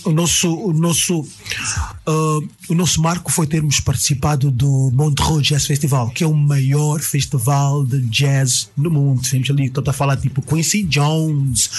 o 0.03 0.11
nosso, 0.11 0.51
o 0.51 0.73
nosso, 0.73 1.19
uh, 1.19 2.49
o 2.69 2.73
nosso 2.73 3.01
marco 3.01 3.31
foi 3.31 3.45
termos 3.45 3.79
participado 3.79 4.49
do 4.49 4.89
Montreux 4.93 5.47
Jazz 5.47 5.67
Festival, 5.67 6.09
que 6.09 6.23
é 6.23 6.27
o 6.27 6.33
maior 6.33 6.99
festival 7.01 7.85
de 7.85 8.01
jazz 8.01 8.69
no 8.75 8.89
mundo. 8.89 9.21
Temos 9.29 9.49
ali, 9.49 9.65
estou 9.65 9.83
a 9.85 9.93
falar 9.93 10.17
tipo 10.17 10.41
Quincy 10.41 10.83
Jones, 10.83 11.69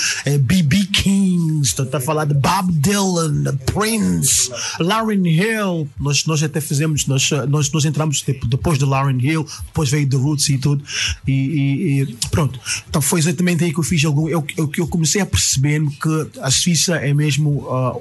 B.B. 0.43 0.77
Eh, 0.77 0.87
King, 0.93 1.63
estou 1.63 1.89
a 1.93 2.01
falar 2.01 2.27
de 2.27 2.35
Bob 2.35 2.73
Dylan, 2.73 3.57
Prince, 3.67 4.51
Lauryn 4.79 5.27
Hill. 5.27 5.89
Nós, 5.99 6.25
nós 6.27 6.43
até 6.43 6.61
fizemos, 6.61 7.07
nós, 7.07 7.29
nós, 7.49 7.73
nós 7.73 7.85
entramos 7.85 8.23
tipo, 8.23 8.47
depois 8.47 8.79
de 8.79 8.85
Lauryn 8.85 9.19
Hill 9.21 9.32
Hill, 9.33 9.47
depois 9.67 9.91
veio 9.91 10.09
The 10.09 10.17
Roots 10.17 10.49
e 10.49 10.59
tudo. 10.59 10.85
E, 11.27 11.33
e, 11.33 12.03
e, 12.03 12.17
pronto. 12.31 12.59
Então 12.89 13.03
foi 13.03 13.21
exatamente 13.21 13.65
aí 13.65 13.73
que 13.73 13.79
eu 13.79 13.85
fiz 13.85 14.05
algum. 14.05 14.29
Eu, 14.29 14.45
eu, 14.57 14.71
eu 14.77 14.87
comecei 14.87 15.21
a 15.21 15.27
perceber 15.27 15.81
que 16.01 16.41
a 16.41 16.51
Suíça 16.51 16.97
é 16.97 17.13
mesmo 17.13 17.51
uh, 17.63 18.01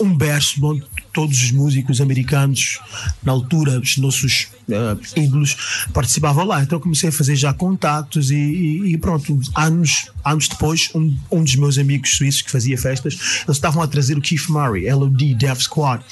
um 0.00 0.14
berço 0.14 0.64
onde 0.64 0.84
todos 1.16 1.42
os 1.44 1.50
músicos 1.50 1.98
americanos, 1.98 2.78
na 3.24 3.32
altura, 3.32 3.80
os 3.80 3.96
nossos 3.96 4.48
uh, 4.68 5.18
ídolos, 5.18 5.86
participavam 5.90 6.44
lá. 6.44 6.62
Então 6.62 6.78
comecei 6.78 7.08
a 7.08 7.12
fazer 7.12 7.34
já 7.34 7.54
contactos 7.54 8.30
e, 8.30 8.36
e, 8.36 8.92
e 8.92 8.98
pronto, 8.98 9.40
anos, 9.54 10.10
anos 10.22 10.46
depois, 10.46 10.90
um, 10.94 11.16
um 11.32 11.42
dos 11.42 11.56
meus 11.56 11.78
amigos 11.78 12.18
suíços 12.18 12.42
que 12.42 12.50
fazia 12.50 12.76
festas, 12.76 13.14
eles 13.14 13.56
estavam 13.56 13.82
a 13.82 13.86
trazer 13.86 14.18
o 14.18 14.20
Keith 14.20 14.50
Murray, 14.50 14.92
LOD, 14.92 15.34
Dev 15.36 15.58
Squad, 15.58 16.04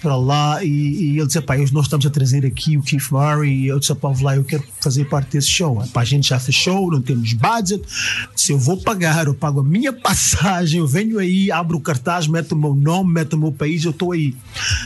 para 0.00 0.14
lá 0.14 0.62
e, 0.62 0.68
e 0.68 1.18
ele 1.18 1.26
dizia, 1.26 1.42
pá, 1.42 1.56
nós 1.72 1.86
estamos 1.86 2.06
a 2.06 2.10
trazer 2.10 2.46
aqui 2.46 2.78
o 2.78 2.82
Keith 2.82 3.10
Murray 3.10 3.64
e 3.64 3.66
eu 3.66 3.80
disse, 3.80 3.92
pá, 3.96 4.12
lá, 4.20 4.36
eu 4.36 4.44
quero 4.44 4.62
fazer 4.80 5.06
parte 5.06 5.32
desse 5.32 5.48
show. 5.48 5.84
Pá, 5.92 6.02
a 6.02 6.04
gente 6.04 6.28
já 6.28 6.38
fechou, 6.38 6.88
não 6.88 7.02
temos 7.02 7.32
budget, 7.32 7.82
se 8.36 8.52
eu 8.52 8.58
vou 8.60 8.76
pagar, 8.76 9.26
eu 9.26 9.34
pago 9.34 9.58
a 9.58 9.64
minha 9.64 9.90
passagem, 10.00 10.78
eu 10.78 10.86
venho 10.86 11.18
aí, 11.18 11.50
abro 11.50 11.78
o 11.78 11.80
cartaz, 11.80 12.28
meto 12.28 12.52
o 12.52 12.56
meu 12.56 12.76
nome, 12.76 13.12
meto 13.12 13.32
o 13.34 13.38
meu 13.40 13.50
país, 13.50 13.84
eu 13.84 13.90
estou 13.90 14.12
aí. 14.12 14.36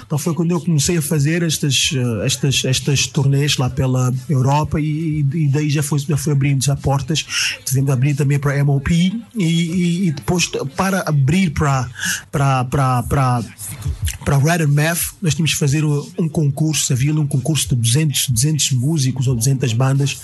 Então 0.04 0.18
foi 0.18 0.34
quando 0.34 0.50
eu 0.50 0.60
comecei 0.60 0.96
a 0.98 1.02
fazer 1.02 1.42
estas, 1.42 1.90
eh, 1.94 2.26
estas, 2.26 2.64
estas 2.64 3.06
turnês 3.06 3.56
lá 3.56 3.68
pela 3.68 4.12
Europa 4.28 4.80
e, 4.80 5.24
e 5.32 5.48
daí 5.48 5.70
já 5.70 5.82
foi, 5.82 5.98
já 5.98 6.16
foi 6.16 6.32
abrindo 6.32 6.64
já 6.64 6.76
portas. 6.76 7.24
Tivemos 7.64 7.90
abrir 7.90 8.14
também 8.14 8.38
para 8.38 8.60
a 8.60 8.64
MOP 8.64 8.90
e, 8.90 9.22
e, 9.34 10.08
e, 10.08 10.12
depois 10.12 10.46
para 10.76 11.00
abrir 11.08 11.50
para 11.50 11.88
para 12.30 12.64
para 12.64 13.02
para 13.04 13.44
para 14.24 14.38
Red 14.38 14.66
Math 14.66 15.14
nós 15.22 15.34
tínhamos 15.34 15.52
que 15.52 15.58
fazer 15.58 15.84
um 15.84 16.28
concurso, 16.28 16.92
havia 16.92 17.14
um 17.14 17.26
concurso 17.26 17.68
de 17.68 17.76
200, 17.76 18.28
200 18.30 18.72
músicos 18.72 19.28
ou 19.28 19.34
200 19.34 19.72
bandas 19.72 20.20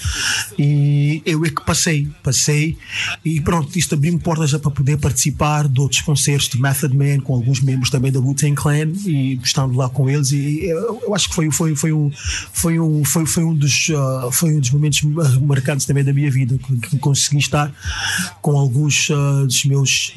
e 0.59 1.23
eu 1.25 1.45
é 1.45 1.51
que 1.51 1.65
passei, 1.65 2.09
passei 2.23 2.77
e 3.25 3.41
pronto, 3.41 3.79
isto 3.79 3.95
abriu-me 3.95 4.19
portas 4.19 4.51
já 4.51 4.59
para 4.59 4.71
poder 4.71 4.99
participar 4.99 5.69
de 5.69 5.81
outros 5.81 6.01
concertos 6.01 6.49
de 6.49 6.61
Method 6.61 6.97
Man 6.97 7.21
com 7.21 7.35
alguns 7.35 7.61
membros 7.61 7.91
também 7.91 8.11
da 8.11 8.21
Wu-Tang 8.21 8.55
Clan 8.55 8.93
e 9.07 9.32
estando 9.43 9.77
lá 9.77 9.89
com 9.89 10.09
eles 10.09 10.33
e 10.33 10.65
eu, 10.65 11.01
eu 11.03 11.15
acho 11.15 11.29
que 11.29 11.35
foi, 11.35 11.51
foi, 11.51 11.75
foi, 11.77 11.93
um, 11.93 12.11
foi, 12.53 12.79
um, 12.79 13.05
foi, 13.05 13.27
foi, 13.27 13.45
um 13.45 13.55
dos, 13.55 13.89
uh, 13.89 14.31
foi 14.31 14.55
um 14.55 14.61
dos 14.61 14.71
momentos 14.71 15.03
marcantes 15.41 15.87
também 15.87 16.05
da 16.05 16.13
minha 16.13 16.31
vida 16.31 16.59
que, 16.89 16.99
consegui 16.99 17.39
estar 17.39 17.73
com 18.41 18.57
alguns 18.57 19.11
uh, 19.11 19.47
dos 19.47 19.65
meus 19.65 20.15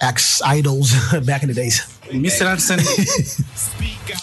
ex-idols 0.00 0.92
back 1.24 1.44
in 1.44 1.48
the 1.48 1.54
days. 1.54 1.97
Mr. 2.12 2.44
Arsen, 2.44 2.76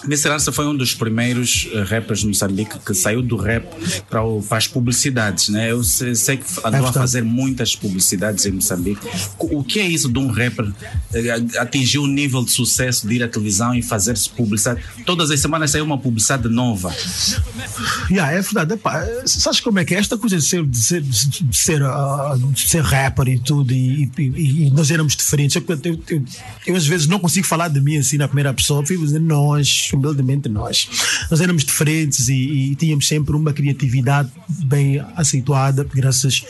Mr. 0.06 0.30
Arsen 0.30 0.54
foi 0.54 0.68
um 0.68 0.76
dos 0.76 0.94
primeiros 0.94 1.68
uh, 1.74 1.84
rappers 1.84 2.20
de 2.20 2.28
Moçambique 2.28 2.80
que 2.80 2.94
saiu 2.94 3.22
do 3.22 3.36
rap 3.36 3.66
para, 4.10 4.24
o, 4.24 4.42
para 4.42 4.58
as 4.58 4.68
publicidades, 4.68 5.50
né? 5.50 5.72
Eu 5.72 5.84
sei, 5.84 6.16
sei 6.16 6.38
que 6.38 6.46
andou 6.64 6.86
é 6.86 6.90
a 6.90 6.94
fazer 6.94 7.24
muitas 7.24 7.76
publicidades 7.76 8.46
em 8.46 8.52
Moçambique. 8.52 9.02
O 9.40 9.64
que 9.64 9.80
é 9.80 9.88
isso 9.88 10.10
de 10.10 10.20
um 10.20 10.28
rapper 10.28 10.66
uh, 10.66 11.60
atingir 11.60 12.00
um 12.00 12.08
nível 12.08 12.44
de 12.44 12.52
sucesso 12.52 13.08
de 13.08 13.16
ir 13.16 13.24
à 13.24 13.28
televisão 13.28 13.74
e 13.74 13.82
fazer-se 13.82 14.30
publicidade? 14.30 14.84
Todas 15.06 15.32
as 15.32 15.40
semanas 15.40 15.72
saiu 15.72 15.86
uma 15.86 15.98
publicidade 15.98 16.48
nova. 16.50 16.96
Yeah, 18.10 18.32
é 18.34 18.42
verdade. 18.42 18.74
Epá, 18.74 19.06
sabes 19.26 19.60
como 19.60 19.80
é 19.80 19.86
que 19.86 19.96
é? 19.96 20.00
Esta 20.00 20.18
coisa 20.18 20.38
de 20.38 20.44
ser, 20.44 20.66
de 20.66 20.78
ser, 20.78 21.02
de 21.02 21.58
ser, 21.58 21.82
uh, 21.82 22.38
de 22.52 22.60
ser 22.60 22.82
rapper 22.82 23.28
e 23.28 23.40
tudo, 23.40 23.72
e, 23.74 24.10
e, 24.18 24.68
e, 24.68 24.72
nós 24.72 24.92
éramos 24.92 25.16
diferentes. 25.16 25.56
Eu, 25.56 25.64
eu, 25.84 26.00
eu, 26.10 26.26
eu 26.68 26.76
às 26.76 26.86
vezes 26.86 27.08
não 27.08 27.20
consigo 27.20 27.46
falar 27.46 27.70
de 27.76 27.82
mim 27.82 27.98
assim 27.98 28.18
na 28.18 28.28
primeira 28.28 28.54
pessoa, 28.54 28.86
fui 28.86 28.98
dizer 28.98 29.20
nós, 29.20 29.90
humildemente 29.94 30.50
nós. 30.50 30.88
Nós 31.30 31.42
éramos 31.42 31.64
diferentes 31.64 32.30
e, 32.30 32.34
e, 32.72 32.76
tínhamos 32.76 33.08
sempre 33.08 33.36
uma 33.36 33.54
criatividade 33.54 34.30
bem 34.66 35.04
aceituada, 35.16 35.86
graças 35.94 36.44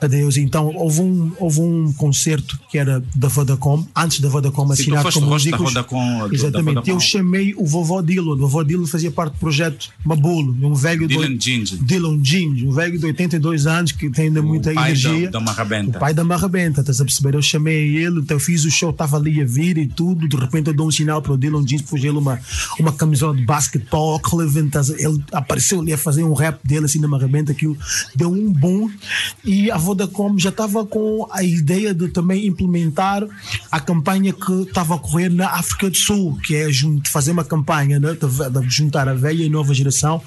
a 0.00 0.06
Deus. 0.06 0.36
Então 0.36 0.72
houve 0.74 1.00
um, 1.00 1.32
houve 1.38 1.60
um 1.60 1.92
concerto 1.92 2.58
que 2.70 2.78
era 2.78 3.02
da 3.14 3.28
Vodacom, 3.28 3.86
antes 3.96 4.20
da 4.20 4.28
Vodacom 4.28 4.70
assinar 4.72 5.04
com 5.12 5.20
músicos. 5.20 5.60
Vodacom, 5.60 6.28
Exatamente. 6.32 6.74
Vodacom. 6.74 6.90
Eu 6.90 7.00
chamei 7.00 7.54
o 7.56 7.66
vovó 7.66 8.00
Dylan. 8.00 8.34
O 8.34 8.38
vovó 8.38 8.62
Dylan 8.62 8.86
fazia 8.86 9.10
parte 9.10 9.34
do 9.34 9.38
projeto 9.38 9.90
Mabulo, 10.04 10.56
um 10.62 10.74
velho 10.74 11.06
Dylan 11.06 11.34
do, 11.34 11.42
Ginge. 11.42 11.76
Dylan 11.78 12.20
Ginge, 12.22 12.66
um 12.66 12.72
velho 12.72 12.98
de 12.98 13.06
82 13.06 13.66
anos 13.66 13.92
que 13.92 14.10
tem 14.10 14.26
ainda 14.26 14.42
muita 14.42 14.70
o 14.70 14.74
pai 14.74 14.90
energia. 14.90 15.30
Da, 15.30 15.38
da 15.38 15.44
Marrabenta. 15.44 15.96
O 15.96 16.00
pai 16.00 16.14
da 16.14 16.24
Marrabenta, 16.24 16.80
estás 16.80 17.00
a 17.00 17.04
perceber? 17.04 17.34
Eu 17.34 17.42
chamei 17.42 17.96
ele, 17.96 18.20
então 18.20 18.36
eu 18.36 18.40
fiz 18.40 18.64
o 18.64 18.70
show, 18.70 18.90
estava 18.90 19.16
ali 19.16 19.40
a 19.40 19.44
vir 19.44 19.78
e 19.78 19.86
tudo, 19.86 20.28
de 20.28 20.36
repente 20.36 20.59
eu 20.68 20.74
dou 20.74 20.88
um 20.88 20.90
sinal 20.90 21.22
para 21.22 21.32
o 21.32 21.38
Dylan 21.38 21.64
Jeans, 21.64 21.82
pus 21.82 22.02
ele 22.02 22.18
uma, 22.18 22.38
uma 22.78 22.92
camisola 22.92 23.36
de 23.36 23.44
basquetebol, 23.44 24.20
Cleveland, 24.20 24.70
ele 24.98 25.22
apareceu 25.32 25.80
ali 25.80 25.92
a 25.92 25.98
fazer 25.98 26.22
um 26.24 26.34
rap 26.34 26.60
dele 26.64 26.86
assim 26.86 26.98
numa 26.98 27.18
rebenta, 27.18 27.52
aquilo 27.52 27.76
deu 28.14 28.30
um 28.30 28.52
boom 28.52 28.90
e 29.44 29.70
a 29.70 29.76
Vodacom 29.76 30.38
já 30.38 30.50
estava 30.50 30.84
com 30.84 31.26
a 31.30 31.42
ideia 31.42 31.94
de 31.94 32.08
também 32.08 32.46
implementar 32.46 33.26
a 33.70 33.80
campanha 33.80 34.32
que 34.32 34.52
estava 34.62 34.94
a 34.94 34.96
ocorrer 34.96 35.32
na 35.32 35.48
África 35.50 35.88
do 35.88 35.96
Sul, 35.96 36.38
que 36.42 36.54
é 36.56 36.68
fazer 37.06 37.32
uma 37.32 37.44
campanha 37.44 37.98
né, 37.98 38.14
de, 38.14 38.60
de 38.60 38.70
juntar 38.70 39.08
a 39.08 39.14
velha 39.14 39.44
e 39.44 39.48
nova 39.48 39.72
geração. 39.72 40.22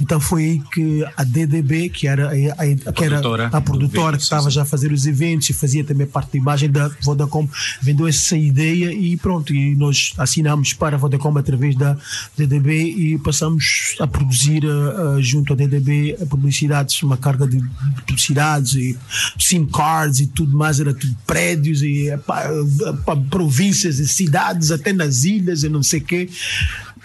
Então 0.00 0.20
foi 0.20 0.44
aí 0.44 0.62
que 0.72 1.04
a 1.16 1.24
DDB, 1.24 1.88
que 1.88 2.08
era 2.08 2.28
a, 2.28 2.32
a, 2.32 2.90
a 2.90 2.92
que 2.92 3.04
era 3.04 3.20
a 3.52 3.60
produtora 3.60 4.16
que 4.16 4.22
estava 4.22 4.50
já 4.50 4.62
a 4.62 4.64
fazer 4.64 4.92
os 4.92 5.06
eventos 5.06 5.50
e 5.50 5.52
fazia 5.52 5.84
também 5.84 6.06
parte 6.06 6.32
da 6.32 6.38
imagem 6.38 6.70
da 6.70 6.90
Vodacom, 7.02 7.48
vendeu 7.80 8.06
essa 8.06 8.36
ideia 8.36 8.92
e 8.92 9.16
pronto, 9.16 9.54
e 9.54 9.74
nós 9.76 10.12
assinamos 10.18 10.72
para 10.72 10.96
a 10.96 10.98
Vodacom 10.98 11.36
através 11.38 11.76
da 11.76 11.96
DDB 12.36 12.84
e 12.84 13.18
passamos 13.18 13.96
a 14.00 14.06
produzir 14.06 14.64
uh, 14.64 15.20
junto 15.20 15.52
à 15.52 15.56
DDB 15.56 16.16
publicidades, 16.28 17.02
uma 17.02 17.16
carga 17.16 17.46
de 17.46 17.62
publicidades 17.96 18.74
e 18.74 18.98
SIM 19.38 19.66
cards 19.66 20.20
e 20.20 20.26
tudo 20.26 20.56
mais, 20.56 20.80
era 20.80 20.94
tudo 20.94 21.16
prédios 21.26 21.82
e 21.82 22.08
uh, 22.10 23.16
províncias 23.30 23.98
e 23.98 24.08
cidades, 24.08 24.70
até 24.70 24.92
nas 24.92 25.24
ilhas 25.24 25.62
e 25.62 25.68
não 25.68 25.82
sei 25.82 26.00
o 26.00 26.04
quê. 26.04 26.30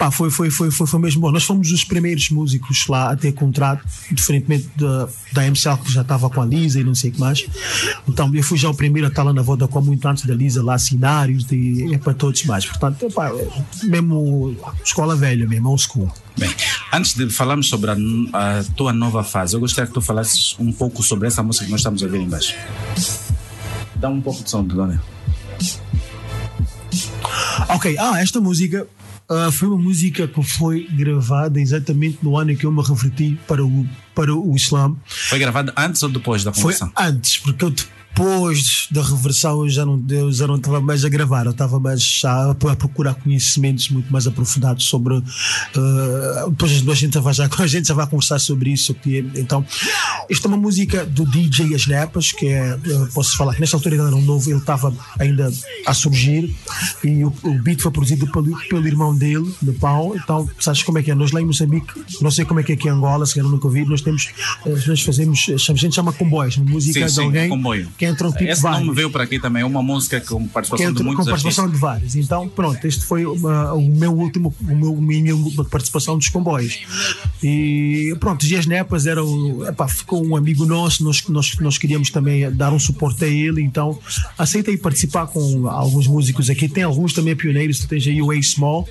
Pá, 0.01 0.09
foi, 0.09 0.31
foi, 0.31 0.49
foi, 0.49 0.71
foi, 0.71 0.87
foi 0.87 0.99
mesmo 0.99 1.21
bom. 1.21 1.31
Nós 1.31 1.43
fomos 1.43 1.71
os 1.71 1.83
primeiros 1.83 2.31
músicos 2.31 2.87
lá 2.87 3.11
a 3.11 3.15
ter 3.15 3.33
contrato, 3.33 3.87
diferentemente 4.11 4.67
da, 4.75 5.07
da 5.31 5.43
MCL 5.43 5.77
que 5.77 5.93
já 5.93 6.01
estava 6.01 6.27
com 6.27 6.41
a 6.41 6.45
Lisa 6.45 6.79
e 6.79 6.83
não 6.83 6.95
sei 6.95 7.11
o 7.11 7.13
que 7.13 7.19
mais. 7.19 7.45
Então 8.09 8.33
eu 8.33 8.41
fui 8.41 8.57
já 8.57 8.67
o 8.67 8.73
primeiro 8.73 9.07
a 9.07 9.11
estar 9.11 9.21
lá 9.21 9.31
na 9.31 9.43
Vodacom 9.43 9.79
muito 9.79 10.03
antes 10.07 10.25
da 10.25 10.33
Lisa 10.33 10.63
lá 10.63 10.73
assinar 10.73 11.29
e 11.29 11.93
é 11.93 11.99
para 11.99 12.15
todos 12.15 12.43
mais. 12.45 12.65
Portanto, 12.65 13.11
pá, 13.13 13.31
mesmo 13.83 14.55
escola 14.83 15.15
velha 15.15 15.47
mesmo, 15.47 15.69
old 15.69 15.83
school. 15.83 16.11
Bem, 16.35 16.49
antes 16.91 17.13
de 17.13 17.29
falarmos 17.29 17.69
sobre 17.69 17.91
a, 17.91 17.93
a, 18.33 18.63
tua 18.75 18.91
nova 18.91 19.23
fase, 19.23 19.55
eu 19.55 19.59
gostaria 19.59 19.87
que 19.87 19.93
tu 19.93 20.01
falasses 20.01 20.55
um 20.57 20.71
pouco 20.71 21.03
sobre 21.03 21.27
essa 21.27 21.43
música 21.43 21.65
que 21.65 21.71
nós 21.71 21.81
estamos 21.81 22.01
a 22.01 22.07
ouvir 22.07 22.21
embaixo. 22.21 22.55
Dá 23.97 24.09
um 24.09 24.19
pouco 24.19 24.43
de 24.43 24.49
som, 24.49 24.63
Dona. 24.63 24.99
Ok, 27.69 27.95
ah, 27.99 28.19
esta 28.19 28.41
música 28.41 28.87
ah, 29.31 29.51
foi 29.51 29.67
uma 29.69 29.77
música 29.77 30.27
que 30.27 30.43
foi 30.43 30.87
gravada 30.91 31.59
exatamente 31.59 32.17
no 32.21 32.37
ano 32.37 32.51
em 32.51 32.55
que 32.55 32.65
eu 32.65 32.71
me 32.71 32.81
refleti 32.83 33.37
para 33.47 33.63
o, 33.65 33.87
para 34.13 34.33
o 34.35 34.55
Islã. 34.55 34.93
Foi 35.05 35.39
gravado 35.39 35.71
antes 35.77 36.03
ou 36.03 36.09
depois 36.09 36.43
da 36.43 36.51
Foi 36.51 36.63
conversão? 36.63 36.91
antes, 36.97 37.37
porque 37.37 37.63
eu 37.63 37.69
depois 37.69 38.00
da 38.91 39.01
reversão 39.01 39.63
eu 39.63 39.69
já 39.69 39.85
não, 39.85 40.03
eu 40.09 40.31
já 40.31 40.45
não 40.45 40.55
estava 40.55 40.79
mais 40.81 41.03
a 41.03 41.09
gravar, 41.09 41.45
eu 41.45 41.51
estava 41.51 41.79
mais 41.79 42.03
já 42.03 42.51
a 42.51 42.75
procurar 42.75 43.15
conhecimentos 43.15 43.89
muito 43.89 44.11
mais 44.11 44.27
aprofundados 44.27 44.85
sobre. 44.85 45.15
ah, 45.15 46.45
depois 46.49 46.71
a 46.87 46.93
gente, 46.93 47.13
já 47.13 47.19
vai, 47.21 47.33
já, 47.33 47.49
a 47.57 47.67
gente 47.67 47.87
já 47.87 47.93
vai 47.93 48.05
conversar 48.07 48.39
sobre 48.39 48.71
isso. 48.71 48.93
Que, 48.93 49.19
é- 49.19 49.39
então, 49.39 49.65
esta 50.29 50.47
é 50.47 50.49
uma 50.49 50.57
música 50.57 51.05
do 51.05 51.25
DJ 51.25 51.73
As 51.73 51.87
Nepas, 51.87 52.31
que 52.31 52.47
é, 52.47 52.77
eu 52.85 53.07
posso 53.07 53.35
falar 53.37 53.55
que 53.55 53.61
nesta 53.61 53.77
altura 53.77 53.95
ele 53.95 54.03
era 54.03 54.15
um 54.15 54.21
novo, 54.21 54.49
ele 54.49 54.59
estava 54.59 54.93
ainda 55.19 55.51
a 55.85 55.93
surgir 55.93 56.53
e 57.03 57.23
o, 57.23 57.33
o 57.43 57.53
beat 57.61 57.81
foi 57.81 57.91
produzido 57.91 58.27
pelo, 58.31 58.55
pelo 58.67 58.87
irmão 58.87 59.15
dele, 59.15 59.51
de 59.61 59.71
pau. 59.73 60.15
Então, 60.15 60.49
sabes 60.59 60.83
como 60.83 60.99
é 60.99 61.03
que 61.03 61.11
é? 61.11 61.15
Nós 61.15 61.31
lá 61.31 61.41
em 61.41 61.45
Moçambique, 61.45 61.93
não 62.21 62.29
sei 62.29 62.45
como 62.45 62.59
é 62.59 62.63
que 62.63 62.73
é 62.73 62.75
aqui 62.75 62.87
em 62.87 62.91
Angola, 62.91 63.25
se 63.25 63.35
calhar 63.35 63.49
nunca 63.49 63.67
ouvi, 63.67 63.85
nós 63.85 64.01
temos, 64.01 64.29
eh, 64.65 64.83
nós 64.87 65.01
fazemos, 65.01 65.47
a 65.49 65.73
gente 65.73 65.95
chama 65.95 66.11
comboios, 66.13 66.57
música 66.57 66.99
Sim, 66.99 67.05
de 67.05 67.11
sim, 67.11 67.21
alguém 67.23 67.49
comboio. 67.49 67.89
Que 68.01 68.07
entram 68.07 68.31
tipo 68.31 68.45
Esse 68.45 68.63
vários 68.63 68.81
nome 68.81 68.95
veio 68.95 69.11
para 69.11 69.23
aqui 69.23 69.39
também, 69.39 69.61
é 69.61 69.65
uma 69.65 69.83
música 69.83 70.19
com 70.21 70.41
que 70.43 70.49
participação 70.49 70.85
de 70.87 70.91
entra 70.91 71.03
muitos 71.03 71.23
com 71.25 71.29
participação 71.31 71.65
artistas. 71.65 71.71
de 71.71 71.79
vários. 71.79 72.15
Então, 72.15 72.49
pronto, 72.49 72.83
este 72.87 73.05
foi 73.05 73.25
uma- 73.27 73.73
o 73.73 73.81
meu 73.87 74.11
último, 74.11 74.51
o 74.59 74.75
meu, 74.75 74.97
a 74.97 75.01
minha 75.01 75.35
participação 75.69 76.17
dos 76.17 76.27
comboios. 76.29 76.79
E 77.43 78.15
pronto, 78.19 78.45
Dias 78.45 78.65
Nepas 78.65 79.05
era 79.05 79.23
o, 79.23 79.65
epá, 79.67 79.87
ficou 79.87 80.25
um 80.25 80.35
amigo 80.35 80.65
nosso, 80.65 81.03
nós, 81.03 81.23
nós, 81.27 81.55
nós 81.59 81.77
queríamos 81.77 82.09
também 82.09 82.51
dar 82.51 82.73
um 82.73 82.79
suporte 82.79 83.23
a 83.23 83.27
ele, 83.27 83.61
então 83.61 83.99
aceitei 84.37 84.77
participar 84.77 85.27
com 85.27 85.67
alguns 85.67 86.07
músicos 86.07 86.49
aqui. 86.49 86.67
Tem 86.67 86.83
alguns 86.83 87.13
também 87.13 87.35
pioneiros, 87.35 87.79
tu 87.79 87.87
tens 87.87 88.05
aí 88.07 88.21
o 88.21 88.31
A-Small, 88.31 88.87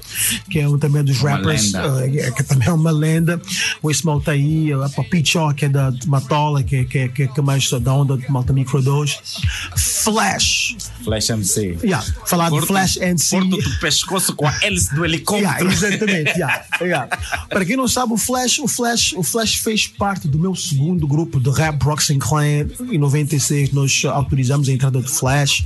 que 0.48 0.60
é 0.60 0.68
um 0.68 0.78
também 0.78 1.02
dos 1.02 1.20
Uma 1.20 1.30
rappers, 1.30 1.72
eh, 1.74 2.30
que 2.30 2.42
também 2.44 2.68
é 2.68 2.72
uma 2.72 2.90
lenda. 2.90 3.40
O 3.82 3.88
A-Small 3.90 4.18
está 4.18 4.32
aí, 4.32 4.72
a 4.72 4.88
Pichó, 5.10 5.52
que 5.52 5.64
é 5.64 5.68
da 5.68 5.92
Matola, 6.06 6.62
que 6.62 6.76
é, 6.76 6.84
que 6.84 6.98
é, 6.98 7.08
que 7.08 7.22
é, 7.24 7.26
que 7.26 7.40
é 7.40 7.42
mais 7.42 7.68
da 7.70 7.92
onda 7.94 8.16
de 8.16 8.30
Malta 8.30 8.52
Micro 8.52 8.80
2. 9.04 9.89
Flash, 10.04 10.76
Flash 11.04 11.30
MC. 11.30 11.78
Yeah, 11.82 12.04
falar 12.26 12.50
de 12.50 12.66
Flash 12.66 12.96
NC. 12.96 13.30
Corto 13.36 13.56
do 13.56 13.78
pescoço 13.78 14.34
com 14.34 14.46
a 14.46 14.54
hélice 14.62 14.94
do 14.94 15.04
helicóptero. 15.04 15.50
Yeah, 15.68 15.72
exatamente, 15.72 16.30
yeah, 16.38 16.64
yeah. 16.80 17.16
Para 17.48 17.64
quem 17.64 17.76
não 17.76 17.86
sabe, 17.88 18.12
o 18.12 18.16
Flash, 18.16 18.58
o 18.60 18.68
Flash, 18.68 19.12
o 19.16 19.22
Flash 19.22 19.54
fez 19.56 19.86
parte 19.86 20.26
do 20.28 20.38
meu 20.38 20.54
segundo 20.54 21.06
grupo 21.06 21.38
de 21.40 21.50
rap 21.50 21.76
Broxen 21.76 22.18
Clan. 22.18 22.66
Em 22.90 22.98
96 22.98 23.72
nós 23.72 24.02
autorizamos 24.04 24.68
a 24.68 24.72
entrada 24.72 25.00
de 25.00 25.08
Flash 25.08 25.64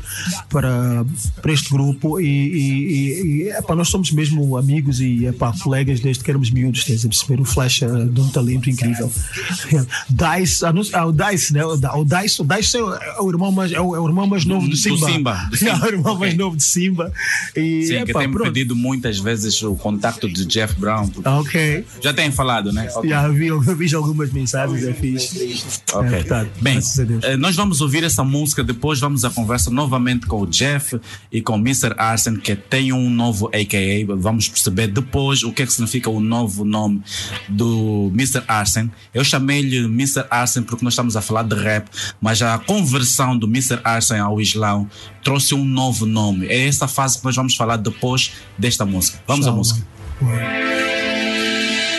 para, 0.48 1.04
para 1.40 1.52
este 1.52 1.70
grupo 1.70 2.20
e, 2.20 2.24
e, 2.26 3.22
e 3.44 3.48
epá, 3.50 3.74
nós 3.74 3.88
somos 3.88 4.10
mesmo 4.10 4.56
amigos 4.56 5.00
e 5.00 5.26
epá, 5.26 5.52
colegas 5.62 6.00
desde 6.00 6.22
que 6.24 6.30
éramos 6.30 6.50
miúdos, 6.50 6.84
tens 6.84 7.04
a 7.04 7.08
perceber? 7.08 7.40
O 7.40 7.44
Flash 7.44 7.82
é 7.82 7.86
de 8.04 8.20
um 8.20 8.28
talento 8.28 8.68
incrível. 8.70 9.10
Dice, 10.10 10.64
ah, 10.64 10.72
não- 10.72 10.82
ah, 10.92 11.06
o 11.06 11.12
Dice, 11.12 11.52
né? 11.52 11.64
O 11.64 11.76
Di- 11.76 11.86
o 11.86 12.04
Dice, 12.04 12.42
o 12.42 12.44
Dice 12.44 12.76
é 12.78 12.82
o, 12.82 12.94
é 12.94 13.20
o 13.20 13.28
irmão 13.30 13.50
mais, 13.52 13.72
é 13.72 13.80
o, 13.80 13.94
é 13.94 14.00
o 14.00 14.06
irmão 14.06 14.23
mais 14.26 14.44
novo 14.44 14.64
do 14.66 14.70
Do 14.70 14.76
Simba. 14.76 15.06
Simba, 15.06 15.48
do 15.50 15.56
Simba. 15.58 15.84
o 15.84 15.86
irmão 15.88 16.18
mais 16.18 16.32
Ok. 16.32 16.38
novo 16.44 16.56
de 16.56 16.62
Simba. 16.64 17.12
E, 17.56 17.82
Sim, 17.86 18.04
que 18.04 18.10
epá, 18.10 18.20
tem 18.20 18.30
pronto. 18.30 18.52
pedido 18.52 18.74
muitas 18.76 19.18
vezes 19.18 19.62
o 19.62 19.74
contacto 19.76 20.28
de 20.28 20.44
Jeff 20.46 20.74
Brown. 20.78 21.10
Ok. 21.24 21.84
Já 22.00 22.12
tem 22.12 22.30
falado, 22.30 22.72
né? 22.72 22.88
Ok. 22.94 23.08
Já 23.10 23.28
vi, 23.28 23.46
eu 23.46 23.60
vi 23.60 23.94
algumas 23.94 24.32
mensagens, 24.32 24.82
é 24.84 24.92
fixe. 24.92 25.80
Ok. 25.92 26.08
É, 26.08 26.16
portanto, 26.18 26.50
Bem, 26.60 26.78
eh, 27.22 27.36
nós 27.36 27.54
vamos 27.56 27.80
ouvir 27.80 28.04
essa 28.04 28.24
música, 28.24 28.62
depois 28.64 28.98
vamos 29.00 29.24
à 29.24 29.30
conversa 29.30 29.70
novamente 29.70 30.26
com 30.26 30.40
o 30.42 30.46
Jeff 30.46 30.98
e 31.30 31.40
com 31.40 31.54
o 31.54 31.58
Mr. 31.58 31.94
Arsen, 31.96 32.36
que 32.36 32.54
tem 32.56 32.92
um 32.92 33.08
novo 33.10 33.46
AKA. 33.48 34.04
Vamos 34.16 34.48
perceber 34.48 34.88
depois 34.88 35.42
o 35.42 35.52
que 35.52 35.62
é 35.62 35.66
que 35.66 35.72
significa 35.72 36.10
o 36.10 36.20
novo 36.20 36.64
nome 36.64 37.02
do 37.48 38.10
Mr. 38.14 38.42
Arsen. 38.48 38.90
Eu 39.12 39.24
chamei-lhe 39.24 39.78
Mr. 39.84 40.24
Arsen 40.30 40.62
porque 40.62 40.84
nós 40.84 40.94
estamos 40.94 41.16
a 41.16 41.20
falar 41.20 41.42
de 41.44 41.54
rap, 41.54 41.88
mas 42.20 42.42
a 42.42 42.58
conversão 42.58 43.36
do 43.36 43.46
Mr. 43.46 43.78
Arsen 43.84 44.13
ao 44.20 44.40
Islão 44.40 44.88
trouxe 45.22 45.54
um 45.54 45.64
novo 45.64 46.06
nome. 46.06 46.46
É 46.46 46.66
essa 46.66 46.86
fase 46.86 47.18
que 47.18 47.24
nós 47.24 47.36
vamos 47.36 47.56
falar 47.56 47.76
depois 47.76 48.32
desta 48.58 48.84
música. 48.84 49.20
Vamos 49.26 49.46
à 49.46 49.52
música. 49.52 49.86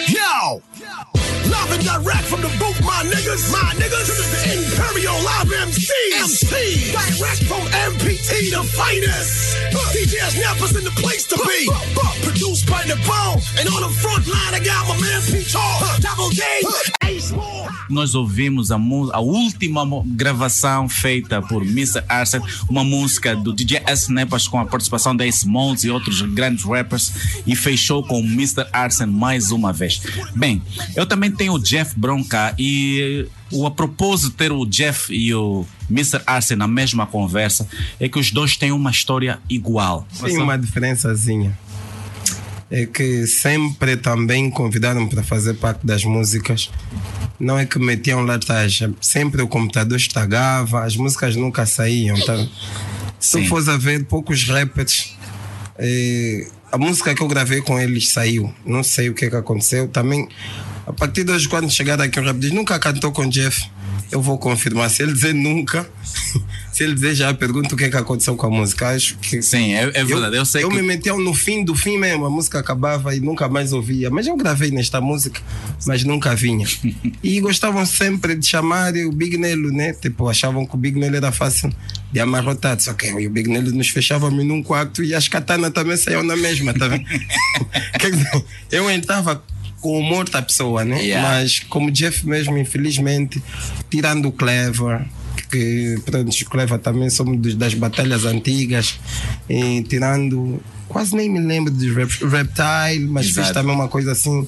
Yo! 0.07 0.61
Live 1.49 1.71
and 1.71 1.83
direct 1.83 2.23
from 2.23 2.41
the 2.41 2.49
booth, 2.57 2.79
my 2.81 3.03
niggas. 3.09 3.49
My 3.51 3.73
niggas. 3.75 4.09
Imperial 4.45 5.15
Live 5.23 5.53
MC. 5.85 5.93
MC. 6.13 6.91
Direct 6.91 7.43
from 7.43 7.61
MPT, 7.91 8.49
the 8.49 8.63
finest. 8.63 9.55
In 10.75 10.83
the 10.83 10.91
place 10.95 11.27
to 11.27 11.35
be. 11.37 11.69
Produced 12.23 12.67
by 12.67 12.83
the 12.83 12.95
bone. 13.05 13.39
And 13.59 13.69
on 13.69 13.81
the 13.81 13.93
front 14.01 14.25
line, 14.27 14.53
I 14.53 14.63
got 14.65 14.87
my 14.87 14.99
man 14.99 15.21
P. 15.21 15.43
Charles. 15.43 15.99
Double 15.99 16.29
D. 16.29 16.41
Ace 17.03 17.31
Moore. 17.31 17.65
nós 17.89 18.15
ouvimos 18.15 18.71
a, 18.71 18.75
a 19.13 19.19
última 19.19 19.85
gravação 20.05 20.89
feita 20.89 21.41
por 21.41 21.61
Mr. 21.63 22.03
Arsen, 22.09 22.41
uma 22.69 22.83
música 22.83 23.35
do 23.35 23.53
DJ 23.53 23.83
S. 23.85 24.11
Nepas 24.11 24.47
com 24.47 24.59
a 24.59 24.65
participação 24.65 25.15
da 25.15 25.25
Ace 25.25 25.47
Molds 25.47 25.83
e 25.83 25.89
outros 25.89 26.21
grandes 26.21 26.65
rappers 26.65 27.11
e 27.45 27.55
fechou 27.55 28.03
com 28.03 28.19
o 28.19 28.23
Mr. 28.23 28.65
Arsen 28.73 29.07
mais 29.07 29.51
uma 29.51 29.71
vez. 29.71 30.01
Bem, 30.35 30.61
eu 30.95 31.05
também 31.05 31.31
tenho 31.31 31.53
o 31.53 31.59
Jeff 31.59 31.97
Brown 31.97 32.23
cá 32.23 32.53
e 32.57 33.27
o 33.51 33.65
a 33.65 33.71
propósito 33.71 34.31
de 34.31 34.35
ter 34.35 34.51
o 34.51 34.65
Jeff 34.65 35.13
e 35.13 35.33
o 35.33 35.65
Mr. 35.89 36.21
Arsen 36.25 36.57
na 36.57 36.67
mesma 36.67 37.05
conversa 37.05 37.67
é 37.99 38.09
que 38.09 38.19
os 38.19 38.31
dois 38.31 38.57
têm 38.57 38.71
uma 38.71 38.91
história 38.91 39.39
igual. 39.49 40.07
Tem 40.23 40.37
uma 40.37 40.57
diferençazinha. 40.57 41.57
É 42.69 42.85
que 42.85 43.27
sempre 43.27 43.95
também 43.95 44.49
convidaram 44.49 45.07
para 45.07 45.23
fazer 45.23 45.53
parte 45.55 45.85
das 45.85 46.03
músicas. 46.03 46.69
Não 47.39 47.59
é 47.59 47.65
que 47.65 47.77
metiam 47.77 48.21
lá 48.23 48.35
atrás, 48.35 48.79
sempre 48.99 49.41
o 49.41 49.47
computador 49.47 49.97
estragava, 49.97 50.83
as 50.83 50.95
músicas 50.95 51.35
nunca 51.35 51.65
saíam. 51.65 52.17
Tá? 52.25 52.37
Se 53.19 53.41
Sim. 53.41 53.47
fores 53.47 53.67
a 53.67 53.77
ver, 53.77 54.05
poucos 54.05 54.43
rappers. 54.47 55.15
eh, 55.77 56.47
a 56.71 56.77
música 56.77 57.13
que 57.15 57.21
eu 57.21 57.27
gravei 57.27 57.61
com 57.61 57.79
eles 57.79 58.09
saiu. 58.09 58.53
Não 58.65 58.83
sei 58.83 59.09
o 59.09 59.13
que, 59.13 59.29
que 59.29 59.35
aconteceu. 59.35 59.87
Também, 59.87 60.27
a 60.85 60.91
partir 60.91 61.23
de 61.23 61.31
hoje, 61.31 61.47
quando 61.47 61.69
chegar 61.71 62.01
aqui, 62.01 62.19
o 62.19 62.23
rap 62.23 62.37
diz: 62.37 62.51
nunca 62.51 62.77
cantou 62.79 63.11
com 63.11 63.27
Jeff. 63.29 63.69
Eu 64.15 64.21
vou 64.21 64.37
confirmar. 64.37 64.89
Se 64.89 65.03
ele 65.03 65.11
dizer 65.11 65.33
nunca, 65.33 65.85
se 66.71 66.85
ele 66.85 66.93
dizer 66.93 67.15
já, 67.15 67.33
pergunta 67.33 67.75
o 67.75 67.77
que, 67.77 67.89
que 67.89 67.97
aconteceu 67.97 68.33
com 68.37 68.45
a 68.45 68.49
música. 68.49 68.87
Acho 68.87 69.17
que 69.17 69.41
Sim, 69.41 69.73
é, 69.73 69.91
é 69.93 70.05
verdade. 70.05 70.37
Eu, 70.37 70.45
sei 70.45 70.63
eu 70.63 70.69
que 70.69 70.75
me 70.77 70.81
metia 70.81 71.13
no 71.13 71.33
fim 71.33 71.65
do 71.65 71.75
fim 71.75 71.97
mesmo, 71.97 72.25
a 72.25 72.29
música 72.29 72.57
acabava 72.57 73.13
e 73.13 73.19
nunca 73.19 73.49
mais 73.49 73.73
ouvia. 73.73 74.09
Mas 74.09 74.25
eu 74.25 74.37
gravei 74.37 74.71
nesta 74.71 75.01
música, 75.01 75.41
mas 75.85 76.05
nunca 76.05 76.33
vinha. 76.33 76.65
e 77.21 77.41
gostavam 77.41 77.85
sempre 77.85 78.35
de 78.35 78.47
chamar 78.47 78.93
o 78.95 79.11
Big 79.11 79.37
Nelo, 79.37 79.69
né? 79.69 79.91
Tipo, 79.91 80.29
achavam 80.29 80.65
que 80.65 80.75
o 80.75 80.77
Big 80.77 80.97
Nelo 80.97 81.17
era 81.17 81.33
fácil 81.33 81.69
de 82.09 82.17
amarrotar. 82.21 82.79
Só 82.79 82.93
que 82.93 83.07
e 83.07 83.27
o 83.27 83.29
Big 83.29 83.49
Nelo 83.49 83.73
nos 83.73 83.89
fechava-me 83.89 84.45
num 84.45 84.63
quarto 84.63 85.03
e 85.03 85.13
as 85.13 85.27
katanas 85.27 85.73
também 85.73 85.97
saíam 85.97 86.23
na 86.23 86.37
mesma, 86.37 86.73
tá 86.73 86.87
vendo? 86.87 87.03
Quer 87.99 88.11
dizer, 88.11 88.45
eu 88.71 88.89
entrava 88.89 89.43
com 89.81 89.89
o 89.89 89.99
humor 89.99 90.29
da 90.29 90.41
pessoa, 90.41 90.83
né? 90.83 91.01
Yeah. 91.01 91.29
Mas 91.29 91.59
como 91.59 91.91
Jeff 91.91 92.25
mesmo, 92.25 92.57
infelizmente, 92.57 93.41
tirando 93.89 94.27
o 94.27 94.31
Clever, 94.31 95.05
que 95.49 95.99
pronto, 96.05 96.29
o 96.29 96.45
Clever 96.45 96.79
também 96.79 97.09
somos 97.09 97.55
das 97.55 97.73
batalhas 97.73 98.25
antigas, 98.25 98.99
e 99.49 99.83
tirando, 99.83 100.61
quase 100.87 101.15
nem 101.15 101.29
me 101.29 101.39
lembro 101.39 101.71
dos 101.71 101.95
rap, 101.95 102.11
Reptile, 102.23 103.07
mas 103.07 103.27
Exato. 103.27 103.47
fiz 103.47 103.53
também 103.53 103.75
uma 103.75 103.87
coisa 103.87 104.11
assim. 104.11 104.47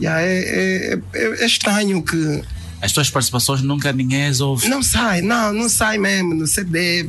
Yeah, 0.00 0.22
é, 0.22 0.38
é, 0.38 0.98
é, 1.14 1.42
é 1.42 1.46
estranho 1.46 2.02
que 2.02 2.42
as 2.80 2.92
tuas 2.92 3.08
participações 3.08 3.62
nunca 3.62 3.92
ninguém 3.92 4.26
as 4.26 4.40
ouve. 4.40 4.68
não 4.68 4.82
sai, 4.82 5.20
não, 5.20 5.52
não 5.52 5.68
sai 5.68 5.98
mesmo 5.98 6.34
no 6.34 6.46
CD. 6.46 7.06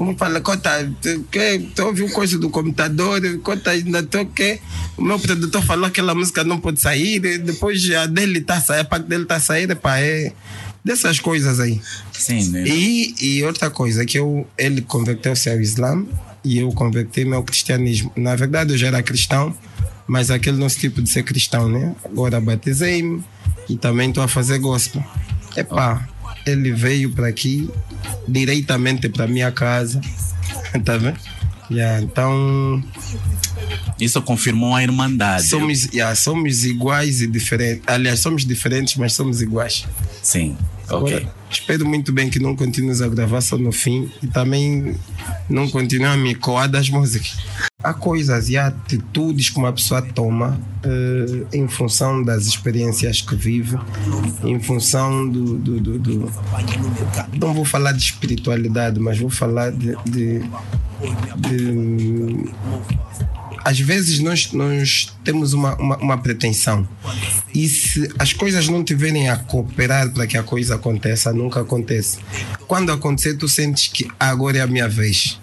Pá. 0.00 0.04
Vamos 0.04 0.18
falar, 0.18 0.40
conta, 0.40 0.92
tu 1.02 1.24
que 1.30 1.58
tu 1.74 1.84
ouviu 1.84 2.08
coisa 2.10 2.38
do 2.38 2.48
computador, 2.48 3.20
conta 3.42 3.70
ainda 3.70 4.02
tô 4.02 4.24
que 4.26 4.58
o 4.96 5.02
meu 5.02 5.18
produtor 5.18 5.62
falou 5.62 5.84
que 5.84 6.00
aquela 6.00 6.14
música 6.14 6.42
não 6.42 6.58
pode 6.58 6.80
sair, 6.80 7.20
depois 7.20 7.88
a 7.92 8.06
dele 8.06 8.40
tá 8.40 8.60
saindo, 8.60 8.80
a 8.80 8.84
parte 8.84 9.06
dele 9.06 9.24
tá 9.24 9.38
saindo, 9.38 9.76
pá, 9.76 9.98
é 9.98 10.32
dessas 10.84 11.20
coisas 11.20 11.60
aí. 11.60 11.80
Sim, 12.12 12.48
né? 12.50 12.64
E, 12.66 13.14
e 13.20 13.42
outra 13.44 13.70
coisa, 13.70 14.04
que 14.04 14.18
eu, 14.18 14.46
ele 14.56 14.80
converteu-se 14.80 15.50
ao 15.50 15.60
Islã 15.60 16.04
e 16.42 16.58
eu 16.58 16.70
converti-me 16.72 17.34
ao 17.34 17.42
cristianismo. 17.42 18.10
Na 18.16 18.34
verdade, 18.34 18.72
eu 18.72 18.78
já 18.78 18.88
era 18.88 19.02
cristão, 19.02 19.54
mas 20.06 20.30
aquele 20.30 20.56
nosso 20.56 20.78
tipo 20.78 21.02
de 21.02 21.10
ser 21.10 21.22
cristão, 21.22 21.68
né? 21.68 21.94
Agora 22.04 22.40
batizei-me 22.40 23.22
e 23.68 23.76
também 23.76 24.08
estou 24.08 24.24
a 24.24 24.28
fazer 24.28 24.58
gospel. 24.58 25.04
Epá, 25.56 26.08
ele 26.50 26.72
veio 26.72 27.10
para 27.12 27.28
aqui, 27.28 27.68
diretamente 28.26 29.08
para 29.08 29.26
minha 29.26 29.50
casa, 29.52 30.00
tá 30.84 30.96
vendo? 30.96 31.18
Yeah, 31.70 32.02
então, 32.02 32.82
Isso 34.00 34.20
confirmou 34.22 34.74
a 34.74 34.82
irmandade. 34.82 35.46
somos, 35.46 35.84
yeah, 35.92 36.14
somos 36.16 36.64
iguais 36.64 37.22
e 37.22 37.28
diferentes. 37.28 37.84
Aliás, 37.86 38.18
somos 38.18 38.44
diferentes, 38.44 38.96
mas 38.96 39.12
somos 39.12 39.40
iguais. 39.40 39.86
Sim. 40.20 40.56
Espero 41.50 41.84
muito 41.86 42.12
bem 42.12 42.28
que 42.30 42.38
não 42.38 42.54
continues 42.54 43.00
a 43.02 43.08
gravar 43.08 43.40
só 43.40 43.56
no 43.58 43.72
fim 43.72 44.10
e 44.22 44.26
também 44.26 44.94
não 45.48 45.68
continue 45.68 46.06
a 46.06 46.16
me 46.16 46.34
coar 46.34 46.68
das 46.68 46.88
músicas. 46.88 47.36
Há 47.82 47.94
coisas 47.94 48.48
e 48.50 48.56
há 48.58 48.66
atitudes 48.66 49.48
que 49.48 49.56
uma 49.58 49.72
pessoa 49.72 50.02
toma 50.02 50.60
eh, 50.84 51.46
em 51.56 51.66
função 51.66 52.22
das 52.22 52.46
experiências 52.46 53.22
que 53.22 53.34
vive, 53.34 53.78
em 54.44 54.60
função 54.60 55.28
do, 55.28 55.56
do, 55.58 55.80
do- 55.80 55.98
do- 55.98 56.32
Não 57.38 57.54
vou 57.54 57.64
falar 57.64 57.92
de 57.92 58.02
espiritualidade, 58.02 59.00
mas 59.00 59.18
vou 59.18 59.30
falar 59.30 59.72
de- 59.72 59.96
de- 60.04 60.42
de 61.38 62.50
às 63.64 63.78
vezes 63.78 64.20
nós, 64.20 64.52
nós 64.52 65.12
temos 65.24 65.52
uma, 65.52 65.74
uma, 65.76 65.96
uma 65.98 66.18
pretensão 66.18 66.88
e 67.54 67.68
se 67.68 68.08
as 68.18 68.32
coisas 68.32 68.68
não 68.68 68.82
tiverem 68.84 69.28
a 69.28 69.36
cooperar 69.36 70.10
para 70.10 70.26
que 70.26 70.36
a 70.36 70.42
coisa 70.42 70.76
aconteça, 70.76 71.32
nunca 71.32 71.60
acontece. 71.60 72.18
Quando 72.66 72.92
acontecer, 72.92 73.34
tu 73.34 73.48
sentes 73.48 73.88
que 73.88 74.08
agora 74.18 74.58
é 74.58 74.60
a 74.60 74.66
minha 74.66 74.88
vez. 74.88 75.38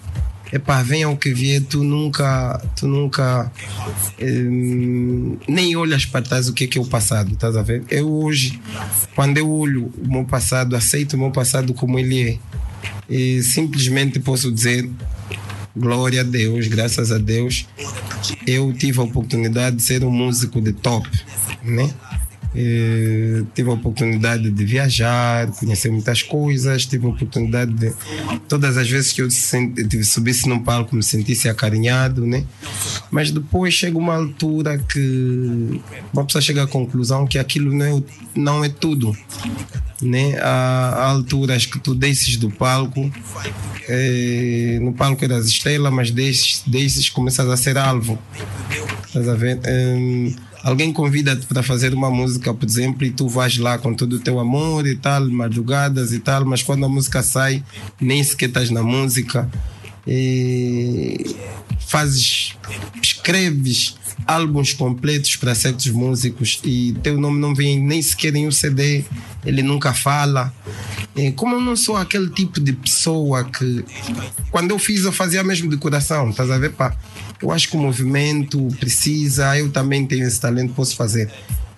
Epá, 0.50 0.82
venha 0.82 1.10
o 1.10 1.16
que 1.16 1.32
vier, 1.34 1.62
tu 1.62 1.84
nunca, 1.84 2.58
tu 2.74 2.88
nunca 2.88 3.52
hum, 4.18 5.36
nem 5.46 5.76
olhas 5.76 6.06
para 6.06 6.22
trás 6.22 6.48
o 6.48 6.54
que 6.54 6.64
é 6.64 6.66
que 6.66 6.78
é 6.78 6.80
o 6.80 6.86
passado, 6.86 7.34
estás 7.34 7.54
a 7.54 7.62
ver? 7.62 7.84
Eu 7.90 8.10
hoje, 8.10 8.58
quando 9.14 9.36
eu 9.36 9.50
olho 9.50 9.92
o 9.98 10.10
meu 10.10 10.24
passado, 10.24 10.74
aceito 10.74 11.14
o 11.14 11.18
meu 11.18 11.30
passado 11.30 11.74
como 11.74 11.98
ele 11.98 12.30
é. 12.30 12.38
E 13.10 13.42
simplesmente 13.42 14.18
posso 14.20 14.50
dizer 14.50 14.88
glória 15.78 16.20
a 16.20 16.24
Deus, 16.24 16.66
graças 16.66 17.12
a 17.12 17.18
Deus, 17.18 17.66
eu 18.46 18.72
tive 18.72 19.00
a 19.00 19.02
oportunidade 19.02 19.76
de 19.76 19.82
ser 19.82 20.04
um 20.04 20.10
músico 20.10 20.60
de 20.60 20.72
top, 20.72 21.08
né? 21.62 21.90
Eh, 22.54 23.42
tive 23.54 23.68
a 23.68 23.74
oportunidade 23.74 24.50
de 24.50 24.64
viajar, 24.64 25.48
conhecer 25.52 25.90
muitas 25.90 26.22
coisas, 26.22 26.86
tive 26.86 27.04
a 27.06 27.10
oportunidade 27.10 27.72
de 27.74 27.92
todas 28.48 28.76
as 28.78 28.88
vezes 28.88 29.12
que 29.12 29.20
eu 29.20 29.30
sen- 29.30 29.70
de- 29.74 30.02
subisse 30.02 30.48
num 30.48 30.58
palco 30.58 30.96
me 30.96 31.02
sentisse 31.02 31.46
acarinhado, 31.48 32.26
né? 32.26 32.44
Mas 33.10 33.30
depois 33.30 33.74
chega 33.74 33.98
uma 33.98 34.14
altura 34.16 34.78
que 34.78 35.80
uma 36.12 36.24
pessoa 36.24 36.40
chega 36.40 36.62
à 36.62 36.66
conclusão 36.66 37.26
que 37.26 37.38
aquilo 37.38 37.70
não 37.72 37.84
é, 37.98 38.02
não 38.34 38.64
é 38.64 38.68
tudo, 38.70 39.14
né? 40.00 40.38
Há 40.40 41.04
alturas 41.10 41.66
que 41.66 41.78
tu 41.78 41.94
desces 41.94 42.38
do 42.38 42.50
palco, 42.50 43.12
eh, 43.88 44.78
no 44.80 44.94
palco 44.94 45.22
eras 45.22 45.46
estrela, 45.48 45.90
mas 45.90 46.10
desces, 46.10 46.62
desces 46.66 47.10
começas 47.10 47.46
a 47.48 47.56
ser 47.58 47.76
alvo. 47.76 48.18
Estás 49.06 49.28
a 49.28 49.34
ver? 49.34 49.60
Hum, 49.68 50.34
alguém 50.62 50.92
convida-te 50.92 51.46
para 51.46 51.62
fazer 51.62 51.94
uma 51.94 52.10
música, 52.10 52.52
por 52.52 52.66
exemplo, 52.66 53.04
e 53.04 53.10
tu 53.10 53.28
vais 53.28 53.58
lá 53.58 53.78
com 53.78 53.94
todo 53.94 54.16
o 54.16 54.18
teu 54.18 54.38
amor 54.38 54.86
e 54.86 54.96
tal, 54.96 55.28
madrugadas 55.28 56.12
e 56.12 56.18
tal, 56.18 56.44
mas 56.44 56.62
quando 56.62 56.84
a 56.84 56.88
música 56.88 57.22
sai, 57.22 57.62
nem 58.00 58.22
sequer 58.22 58.48
estás 58.48 58.70
na 58.70 58.82
música. 58.82 59.48
E 60.06 61.36
fazes, 61.78 62.56
escreves 63.02 63.96
álbuns 64.26 64.72
completos 64.72 65.36
para 65.36 65.54
certos 65.54 65.86
músicos 65.88 66.60
e 66.64 66.94
teu 67.02 67.18
nome 67.18 67.40
não 67.40 67.54
vem 67.54 67.80
nem 67.80 68.00
sequer 68.02 68.34
em 68.34 68.46
um 68.46 68.50
CD, 68.50 69.04
ele 69.44 69.62
nunca 69.62 69.92
fala. 69.94 70.52
E 71.16 71.32
como 71.32 71.56
eu 71.56 71.60
não 71.60 71.76
sou 71.76 71.96
aquele 71.96 72.28
tipo 72.30 72.60
de 72.60 72.72
pessoa 72.72 73.44
que 73.44 73.84
quando 74.50 74.70
eu 74.70 74.78
fiz 74.78 75.04
eu 75.04 75.12
fazia 75.12 75.42
mesmo 75.42 75.70
de 75.70 75.76
coração, 75.76 76.30
estás 76.30 76.50
a 76.50 76.58
ver? 76.58 76.72
Pá, 76.72 76.96
eu 77.42 77.50
acho 77.50 77.68
que 77.68 77.76
o 77.76 77.80
movimento 77.80 78.68
precisa, 78.78 79.56
eu 79.56 79.70
também 79.70 80.06
tenho 80.06 80.26
esse 80.26 80.40
talento, 80.40 80.72
posso 80.74 80.96
fazer. 80.96 81.30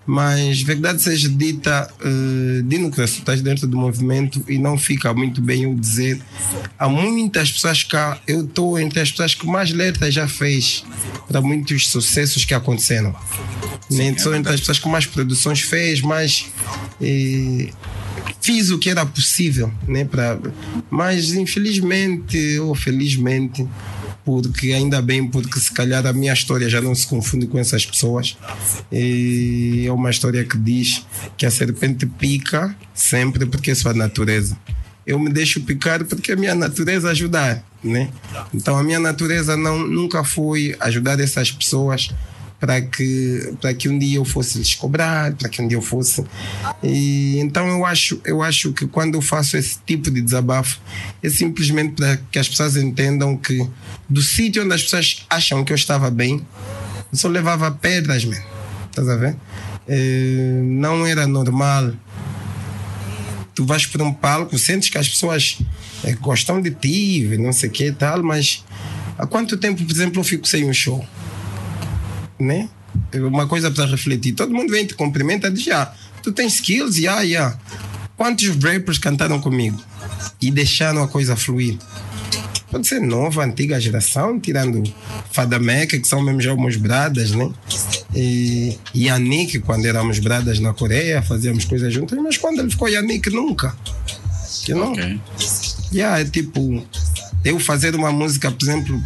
Mas, 0.06 0.62
verdade 0.62 1.00
seja 1.00 1.28
dita, 1.28 1.88
uh, 2.00 2.62
Dino 2.64 2.90
Crespo, 2.90 3.18
estás 3.18 3.40
dentro 3.42 3.68
do 3.68 3.76
movimento 3.76 4.42
e 4.48 4.58
não 4.58 4.76
fica 4.76 5.12
muito 5.14 5.40
bem 5.40 5.64
eu 5.64 5.74
dizer. 5.74 6.20
Há 6.78 6.88
muitas 6.88 7.52
pessoas 7.52 7.84
que 7.84 7.96
eu 8.26 8.44
estou 8.44 8.78
entre 8.78 8.98
as 8.98 9.10
pessoas 9.10 9.34
que 9.34 9.46
mais 9.46 9.70
letras 9.70 10.12
já 10.12 10.26
fez 10.26 10.84
para 11.28 11.40
muitos 11.40 11.88
sucessos 11.88 12.44
que 12.44 12.54
aconteceram. 12.54 13.14
Nem 13.90 14.16
sou 14.18 14.34
entre 14.34 14.52
as 14.52 14.60
pessoas 14.60 14.78
que 14.78 14.88
mais 14.88 15.06
produções 15.06 15.60
fez, 15.60 16.00
mais. 16.00 16.46
eh, 17.00 17.70
fiz 18.40 18.70
o 18.70 18.78
que 18.78 18.90
era 18.90 19.04
possível, 19.04 19.72
né? 19.86 20.04
Pra, 20.04 20.38
mas 20.88 21.32
infelizmente 21.34 22.58
ou 22.58 22.74
felizmente, 22.74 23.66
porque 24.24 24.72
ainda 24.72 25.00
bem, 25.00 25.26
porque 25.26 25.58
se 25.58 25.72
calhar 25.72 26.06
a 26.06 26.12
minha 26.12 26.32
história 26.32 26.68
já 26.68 26.80
não 26.80 26.94
se 26.94 27.06
confunde 27.06 27.46
com 27.46 27.58
essas 27.58 27.84
pessoas. 27.84 28.36
E 28.90 29.84
é 29.86 29.92
uma 29.92 30.10
história 30.10 30.44
que 30.44 30.56
diz 30.58 31.04
que 31.36 31.46
a 31.46 31.50
serpente 31.50 32.06
pica 32.06 32.74
sempre 32.94 33.46
porque 33.46 33.70
é 33.70 33.74
sua 33.74 33.94
natureza. 33.94 34.56
Eu 35.06 35.18
me 35.18 35.30
deixo 35.30 35.60
picar 35.62 36.04
porque 36.04 36.32
a 36.32 36.36
minha 36.36 36.54
natureza 36.54 37.10
ajudar, 37.10 37.64
né? 37.82 38.10
Então 38.54 38.76
a 38.76 38.82
minha 38.82 39.00
natureza 39.00 39.56
não, 39.56 39.78
nunca 39.78 40.22
foi 40.22 40.76
ajudar 40.80 41.18
essas 41.18 41.50
pessoas 41.50 42.10
para 42.60 42.82
que 42.82 43.54
para 43.58 43.72
que 43.72 43.88
um 43.88 43.98
dia 43.98 44.18
eu 44.18 44.24
fosse 44.24 44.58
lhes 44.58 44.74
cobrar, 44.74 45.32
para 45.32 45.48
que 45.48 45.62
um 45.62 45.66
dia 45.66 45.78
eu 45.78 45.82
fosse. 45.82 46.22
E 46.82 47.38
então 47.38 47.66
eu 47.66 47.86
acho 47.86 48.20
eu 48.24 48.42
acho 48.42 48.72
que 48.72 48.86
quando 48.86 49.14
eu 49.14 49.22
faço 49.22 49.56
esse 49.56 49.78
tipo 49.86 50.10
de 50.10 50.20
desabafo 50.20 50.78
é 51.22 51.30
simplesmente 51.30 51.94
para 51.94 52.18
que 52.30 52.38
as 52.38 52.48
pessoas 52.48 52.76
entendam 52.76 53.36
que 53.36 53.66
do 54.08 54.20
sítio 54.20 54.62
onde 54.62 54.74
as 54.74 54.82
pessoas 54.82 55.24
acham 55.30 55.64
que 55.64 55.72
eu 55.72 55.76
estava 55.76 56.10
bem, 56.10 56.46
eu 57.10 57.18
só 57.18 57.28
levava 57.28 57.70
pedras, 57.70 58.24
man. 58.24 58.36
Estás 58.90 59.08
a 59.08 59.16
ver? 59.16 59.36
Eh, 59.88 60.60
não 60.62 61.06
era 61.06 61.26
normal. 61.26 61.92
Tu 63.54 63.64
vais 63.64 63.86
para 63.86 64.04
um 64.04 64.12
palco, 64.12 64.58
sentes 64.58 64.90
que 64.90 64.98
as 64.98 65.08
pessoas 65.08 65.58
eh, 66.04 66.14
gostam 66.20 66.60
de 66.60 66.70
ti, 66.70 67.22
não 67.38 67.52
sei 67.52 67.68
o 67.68 67.72
que 67.72 67.86
e 67.86 67.92
tal, 67.92 68.22
mas 68.22 68.64
há 69.18 69.26
quanto 69.26 69.56
tempo, 69.56 69.82
por 69.82 69.92
exemplo, 69.92 70.20
eu 70.20 70.24
fico 70.24 70.46
sem 70.46 70.68
um 70.68 70.72
show? 70.72 71.04
Né? 72.42 72.68
Uma 73.14 73.46
coisa 73.46 73.70
para 73.70 73.86
refletir. 73.86 74.32
Todo 74.32 74.52
mundo 74.52 74.70
vem 74.70 74.86
te 74.86 74.94
cumprimenta 74.94 75.50
diz, 75.50 75.68
ah, 75.68 75.94
tu 76.22 76.32
tens 76.32 76.54
skills, 76.54 76.96
já, 76.96 77.24
já. 77.24 77.56
Quantos 78.16 78.48
rappers 78.62 78.98
cantaram 78.98 79.40
comigo 79.40 79.80
e 80.40 80.50
deixaram 80.50 81.02
a 81.02 81.08
coisa 81.08 81.36
fluir? 81.36 81.78
Pode 82.70 82.86
ser 82.86 83.00
nova, 83.00 83.44
antiga 83.44 83.80
geração, 83.80 84.38
tirando 84.38 84.82
Fada 85.32 85.58
Meca, 85.58 85.98
que 85.98 86.06
são 86.06 86.22
mesmo 86.22 86.40
já 86.40 86.54
umas 86.54 86.76
bradas, 86.76 87.32
né? 87.32 87.50
E 88.14 88.78
Yannick, 88.94 89.58
quando 89.60 89.86
éramos 89.86 90.20
bradas 90.20 90.60
na 90.60 90.72
Coreia, 90.72 91.20
fazíamos 91.20 91.64
coisas 91.64 91.92
juntas, 91.92 92.16
mas 92.22 92.38
quando 92.38 92.60
ele 92.60 92.70
ficou 92.70 92.88
Yannick, 92.88 93.28
nunca. 93.30 93.76
Que 94.64 94.72
não? 94.72 94.92
Ok. 94.92 95.20
Yeah, 95.92 96.20
é 96.20 96.24
tipo, 96.24 96.84
eu 97.44 97.58
fazer 97.58 97.96
uma 97.96 98.12
música, 98.12 98.52
por 98.52 98.62
exemplo, 98.62 99.02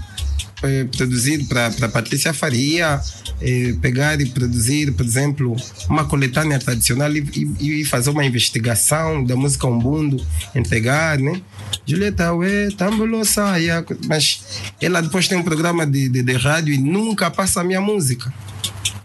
eh, 0.63 0.85
produzir 0.97 1.45
para 1.47 1.89
Patrícia 1.89 2.33
Faria, 2.33 3.01
eh, 3.41 3.75
pegar 3.83 4.21
e 4.21 4.27
produzir, 4.27 4.93
por 4.93 5.05
exemplo, 5.05 5.57
uma 5.89 6.05
coletânea 6.05 6.59
tradicional 6.59 7.15
e, 7.15 7.21
e- 7.61 7.81
e 7.81 7.85
fazer 7.85 8.11
uma 8.11 8.25
investigação 8.25 9.23
da 9.25 9.37
música 9.37 9.67
umbundo, 9.67 10.25
entregar, 10.55 11.19
né? 11.19 11.41
Julieta, 11.87 12.33
ué, 12.35 12.69
tambulo 12.77 13.25
saia. 13.25 13.85
Mas 14.07 14.41
ela 14.81 15.01
depois 15.03 15.29
tem 15.29 15.37
um 15.39 15.43
programa 15.43 15.87
de, 15.87 16.09
de, 16.09 16.23
de 16.23 16.33
rádio 16.35 16.73
e 16.73 16.79
nunca 16.79 17.31
passa 17.31 17.61
a 17.61 17.65
minha 17.65 17.81
música. 17.81 18.33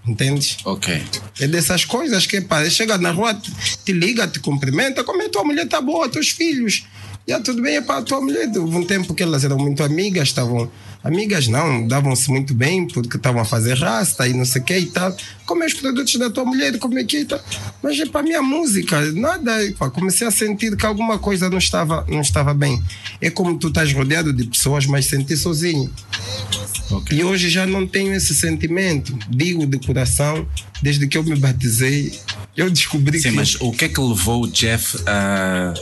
Entende? 0.08 0.58
Ok. 0.66 1.02
É 1.40 1.48
dessas 1.48 1.86
coisas 1.86 2.26
que, 2.26 2.42
pá, 2.42 2.68
chega 2.70 2.98
na 2.98 3.12
rua, 3.12 3.34
te, 3.34 3.52
te 3.86 3.92
liga, 3.94 4.28
te 4.28 4.40
cumprimenta, 4.40 5.04
como 5.04 5.22
é 5.22 5.30
tua 5.30 5.44
mulher 5.44 5.68
tá 5.68 5.82
boa, 5.82 6.10
teus 6.10 6.30
filhos. 6.30 6.86
Já 7.28 7.40
tudo 7.40 7.62
bem, 7.62 7.76
é 7.76 7.82
para 7.82 8.02
tua 8.02 8.20
mulher. 8.20 8.50
Houve 8.58 8.76
um 8.76 8.84
tempo 8.84 9.14
que 9.14 9.22
elas 9.22 9.44
eram 9.44 9.58
muito 9.58 9.84
amigas, 9.84 10.30
estavam. 10.30 10.72
Amigas 11.02 11.48
não, 11.48 11.88
davam-se 11.88 12.30
muito 12.30 12.54
bem 12.54 12.86
porque 12.86 13.16
estavam 13.16 13.42
a 13.42 13.46
fazer 13.46 13.78
rasta 13.78 14.28
e 14.28 14.34
não 14.34 14.44
sei 14.44 14.62
o 14.62 14.66
que 14.66 14.78
e 14.78 14.86
tal. 14.88 15.16
Como 15.46 15.64
é 15.64 15.68
os 15.68 15.74
produtos 15.74 16.14
da 16.16 16.30
tua 16.30 16.44
mulher, 16.44 16.78
como 16.78 17.00
é 17.00 17.04
que 17.06 17.18
é 17.18 17.22
e 17.22 17.26
tal. 17.26 17.40
Mas 17.82 17.98
é 18.00 18.06
para 18.06 18.20
a 18.20 18.24
minha 18.24 18.42
música, 18.42 19.00
nada. 19.14 19.52
Pá, 19.78 19.90
comecei 19.90 20.28
a 20.28 20.32
sentir 20.32 20.76
que 20.76 20.86
alguma 20.86 21.18
coisa 21.18 21.50
não 21.50 21.58
estava, 21.58 22.06
não 22.10 22.20
estava 22.20 22.54
bem. 22.54 22.84
É 23.22 23.30
como 23.30 23.58
tu 23.58 23.70
estás 23.70 23.94
rodeado 23.94 24.34
de 24.34 24.44
pessoas, 24.46 24.86
mas 24.86 25.06
sentir 25.06 25.38
sozinho. 25.38 25.90
Ok. 26.92 27.18
E 27.18 27.24
hoje 27.24 27.50
já 27.50 27.66
não 27.66 27.88
tenho 27.88 28.14
esse 28.14 28.34
sentimento. 28.34 29.18
Digo 29.30 29.66
de 29.66 29.80
coração, 29.80 30.46
desde 30.82 31.08
que 31.08 31.18
eu 31.18 31.24
me 31.24 31.36
batizei, 31.36 32.12
eu 32.60 32.70
descobri 32.70 33.18
Sim, 33.18 33.30
que. 33.30 33.36
mas 33.38 33.56
o 33.62 33.72
que 33.72 33.86
é 33.86 33.88
que 33.88 34.02
levou 34.02 34.44
o 34.44 34.48
Jeff 34.48 34.98
a, 35.06 35.74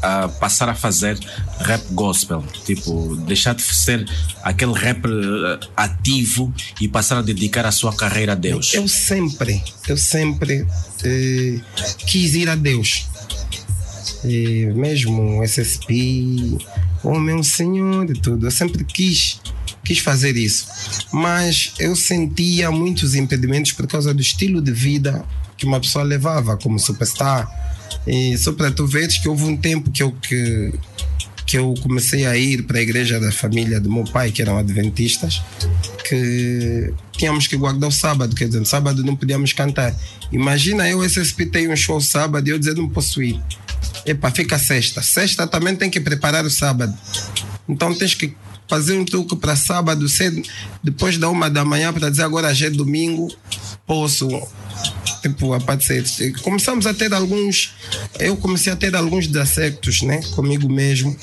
a 0.00 0.28
passar 0.28 0.68
a 0.68 0.76
fazer 0.76 1.18
rap 1.58 1.82
gospel? 1.90 2.44
Tipo, 2.64 3.16
deixar 3.16 3.52
de 3.52 3.62
ser 3.62 4.08
aquele 4.40 4.72
rapper 4.72 5.10
eh, 5.10 5.66
ativo 5.76 6.54
e 6.80 6.86
passar 6.86 7.18
a 7.18 7.22
dedicar 7.22 7.66
a 7.66 7.72
sua 7.72 7.92
carreira 7.92 8.32
a 8.32 8.34
Deus? 8.36 8.72
Eu 8.74 8.86
sempre, 8.86 9.60
eu 9.88 9.96
sempre 9.96 10.64
eh, 11.02 11.60
quis 12.06 12.34
ir 12.34 12.48
a 12.48 12.54
Deus. 12.54 13.08
E 14.24 14.66
mesmo 14.66 15.42
SSP, 15.42 16.58
o 17.02 17.18
meu 17.18 17.42
Senhor 17.42 18.08
e 18.08 18.14
tudo, 18.14 18.46
eu 18.46 18.52
sempre 18.52 18.84
quis, 18.84 19.40
quis 19.84 19.98
fazer 19.98 20.36
isso. 20.36 20.68
Mas 21.12 21.72
eu 21.80 21.96
sentia 21.96 22.70
muitos 22.70 23.16
impedimentos 23.16 23.72
por 23.72 23.88
causa 23.88 24.14
do 24.14 24.20
estilo 24.20 24.62
de 24.62 24.70
vida 24.70 25.26
que 25.60 25.66
uma 25.66 25.78
pessoa 25.78 26.02
levava 26.02 26.56
como 26.56 26.78
superstar. 26.78 27.46
E 28.06 28.36
só 28.38 28.52
para 28.52 28.70
tu 28.70 28.86
veres 28.86 29.18
que 29.18 29.28
houve 29.28 29.44
um 29.44 29.56
tempo 29.56 29.90
que 29.90 30.02
eu, 30.02 30.10
que, 30.10 30.72
que 31.46 31.58
eu 31.58 31.74
comecei 31.82 32.24
a 32.26 32.34
ir 32.36 32.62
para 32.62 32.78
a 32.78 32.80
igreja 32.80 33.20
da 33.20 33.30
família 33.30 33.78
do 33.78 33.92
meu 33.92 34.04
pai, 34.04 34.32
que 34.32 34.40
eram 34.40 34.56
adventistas, 34.56 35.42
que 36.08 36.94
tínhamos 37.12 37.46
que 37.46 37.56
guardar 37.56 37.90
o 37.90 37.92
sábado, 37.92 38.34
quer 38.34 38.46
dizer, 38.46 38.60
no 38.60 38.66
sábado 38.66 39.04
não 39.04 39.14
podíamos 39.14 39.52
cantar. 39.52 39.94
Imagina 40.32 40.88
eu, 40.88 41.04
SSP, 41.04 41.46
tenho 41.46 41.72
um 41.72 41.76
show 41.76 42.00
sábado 42.00 42.48
e 42.48 42.50
eu 42.50 42.58
dizer 42.58 42.74
não 42.74 42.88
posso 42.88 43.22
ir. 43.22 43.38
Epa, 44.06 44.30
fica 44.30 44.58
sexta. 44.58 45.02
Sexta 45.02 45.46
também 45.46 45.76
tem 45.76 45.90
que 45.90 46.00
preparar 46.00 46.44
o 46.46 46.50
sábado. 46.50 46.96
Então 47.68 47.94
tens 47.94 48.14
que 48.14 48.34
fazer 48.70 48.96
um 48.96 49.04
truque 49.04 49.34
para 49.34 49.56
sábado 49.56 50.08
cedo, 50.08 50.40
depois 50.82 51.18
da 51.18 51.28
uma 51.28 51.50
da 51.50 51.64
manhã, 51.64 51.92
para 51.92 52.08
dizer 52.08 52.22
agora 52.22 52.54
já 52.54 52.68
é 52.68 52.70
domingo, 52.70 53.28
posso 53.84 54.28
tipo, 55.20 55.52
aparecer. 55.52 56.04
Começamos 56.42 56.86
a 56.86 56.94
ter 56.94 57.12
alguns, 57.12 57.74
eu 58.20 58.36
comecei 58.36 58.72
a 58.72 58.76
ter 58.76 58.94
alguns 58.94 59.26
desacertos, 59.26 60.02
né, 60.02 60.20
comigo 60.36 60.72
mesmo. 60.72 61.14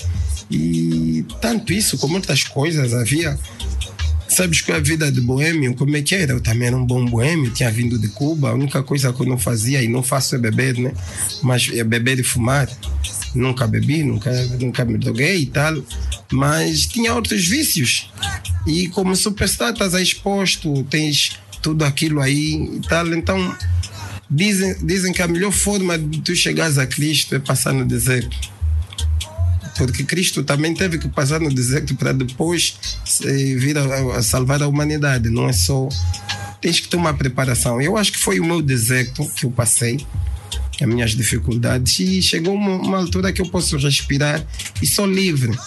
E 0.52 1.26
tanto 1.42 1.72
isso 1.74 1.98
como 1.98 2.16
outras 2.16 2.44
coisas 2.44 2.94
havia. 2.94 3.40
Sabes 4.28 4.60
que 4.60 4.72
a 4.74 4.80
vida 4.80 5.10
de 5.10 5.22
boêmio, 5.22 5.74
como 5.74 5.96
é 5.96 6.02
que 6.02 6.14
era? 6.14 6.34
Eu 6.34 6.42
também 6.42 6.68
era 6.68 6.76
um 6.76 6.86
bom 6.86 7.06
boêmio, 7.06 7.52
tinha 7.52 7.72
vindo 7.72 7.98
de 7.98 8.10
Cuba. 8.10 8.50
A 8.50 8.54
única 8.54 8.84
coisa 8.84 9.12
que 9.14 9.22
eu 9.22 9.26
não 9.26 9.38
fazia 9.38 9.82
e 9.82 9.88
não 9.88 10.04
faço 10.04 10.36
é 10.36 10.38
beber, 10.38 10.78
né? 10.78 10.92
Mas 11.42 11.70
é 11.74 11.84
beber 11.84 12.20
e 12.20 12.24
fumar. 12.24 12.70
Nunca 13.36 13.68
bebi, 13.68 14.04
nunca, 14.04 14.32
nunca 14.60 14.86
me 14.86 14.98
droguei 14.98 15.42
e 15.42 15.46
tal. 15.46 15.76
Mas 16.32 16.86
tinha 16.86 17.14
outros 17.14 17.46
vícios. 17.48 18.10
E 18.66 18.88
como 18.90 19.16
superstar, 19.16 19.74
estás 19.74 19.94
exposto, 19.94 20.84
tens 20.86 21.40
tudo 21.62 21.84
aquilo 21.84 22.22
aí 22.22 22.78
e 22.78 22.82
tal. 22.88 23.08
Então, 23.14 23.56
dizem, 24.30 24.76
dizem 24.84 25.14
que 25.14 25.22
a 25.22 25.28
melhor 25.28 25.52
forma 25.52 25.98
de 25.98 26.22
tu 26.22 26.36
chegares 26.36 26.78
a 26.78 26.86
Cristo 26.86 27.36
é 27.36 27.40
passar 27.40 27.74
no 27.74 27.86
deserto 27.86 28.58
porque 29.78 30.04
Cristo 30.04 30.44
também 30.44 30.74
teve 30.74 30.98
que 30.98 31.08
passar 31.08 31.40
no 31.40 31.54
deserto 31.54 31.96
para 31.96 32.12
depois 32.12 32.76
vir 33.22 33.78
a, 33.78 34.18
a, 34.18 34.24
salvar 34.24 34.62
a 34.62 34.68
humanidade. 34.68 35.30
Não 35.30 35.48
é 35.48 35.54
só. 35.54 35.88
Tens 36.60 36.80
que 36.80 36.88
ter 36.88 36.98
uma 36.98 37.14
preparação. 37.14 37.80
Eu 37.80 37.96
acho 37.96 38.12
que 38.12 38.18
foi 38.18 38.40
o 38.40 38.46
meu 38.46 38.62
deserto 38.62 39.24
que 39.36 39.46
eu 39.46 39.52
passei, 39.52 40.06
as 40.80 40.88
minhas 40.88 41.12
dificuldades, 41.12 42.00
e 42.00 42.22
chegou 42.22 42.54
uma, 42.54 42.76
uma 42.76 42.98
altura 42.98 43.32
que 43.32 43.42
eu 43.42 43.48
posso 43.48 43.78
respirar 43.78 44.46
e 44.82 44.86
sou 44.86 45.06
livre. 45.06 45.58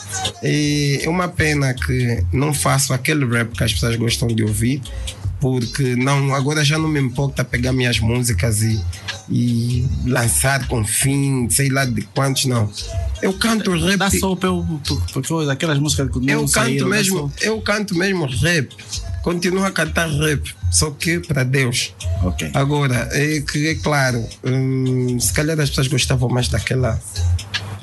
E 0.42 1.00
é 1.02 1.08
uma 1.08 1.28
pena 1.28 1.74
que 1.74 2.24
não 2.32 2.54
faço 2.54 2.92
aquele 2.92 3.24
rap 3.24 3.56
que 3.56 3.64
as 3.64 3.72
pessoas 3.72 3.96
gostam 3.96 4.28
de 4.28 4.42
ouvir 4.42 4.80
porque 5.40 5.96
não 5.96 6.34
agora 6.34 6.64
já 6.64 6.78
não 6.78 6.88
me 6.88 7.00
importa 7.00 7.44
pegar 7.44 7.72
minhas 7.72 7.98
músicas 7.98 8.62
e, 8.62 8.80
e 9.28 9.86
lançar 10.06 10.66
com 10.68 10.84
fim, 10.84 11.48
sei 11.48 11.70
lá 11.70 11.84
de 11.84 12.02
quantos, 12.02 12.44
não. 12.44 12.70
Eu 13.22 13.32
canto 13.32 13.72
rap. 13.72 13.96
Dá 13.96 14.10
só 14.10 14.36
pelo, 14.36 14.64
pelo, 15.22 15.50
aquelas 15.50 15.78
músicas 15.78 16.10
que 16.10 16.20
não 16.20 16.42
eu 16.42 16.48
saíram, 16.48 16.78
canto 16.78 16.90
dá 16.90 16.96
mesmo, 16.96 17.32
eu 17.40 17.60
canto 17.62 17.94
mesmo 17.96 18.26
rap. 18.26 18.68
Continuo 19.22 19.64
a 19.64 19.70
cantar 19.70 20.08
rap, 20.08 20.54
só 20.70 20.90
que 20.90 21.20
para 21.20 21.44
Deus. 21.44 21.92
Ok. 22.22 22.50
Agora, 22.54 23.08
é 23.12 23.40
que 23.40 23.68
é 23.68 23.74
claro, 23.74 24.24
hum, 24.44 25.18
se 25.20 25.32
calhar 25.32 25.58
as 25.60 25.68
pessoas 25.68 25.88
gostavam 25.88 26.28
mais 26.30 26.48
daquela 26.48 26.98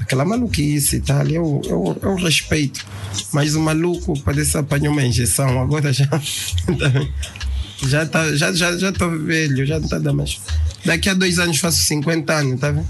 aquela 0.07 0.23
maluquice 0.23 0.95
e 0.95 1.01
tal, 1.01 1.27
eu, 1.27 1.61
eu, 1.65 1.99
eu 2.01 2.15
respeito. 2.15 2.85
Mas 3.33 3.55
o 3.55 3.59
maluco 3.59 4.17
parece 4.21 4.57
apanhou 4.57 4.93
uma 4.93 5.03
injeção, 5.03 5.61
agora 5.61 5.91
já 5.91 6.07
já 7.83 8.05
tá, 8.05 8.35
já 8.35 8.51
já 8.53 8.77
já 8.77 8.91
tô 8.91 9.09
velho, 9.09 9.65
já 9.65 9.79
não 9.79 9.87
tá 9.87 9.97
dando 9.97 10.17
mais. 10.17 10.39
Daqui 10.85 11.09
a 11.09 11.13
dois 11.13 11.39
anos 11.39 11.57
faço 11.57 11.83
50 11.83 12.33
anos, 12.33 12.59
tá 12.59 12.71
vendo? 12.71 12.87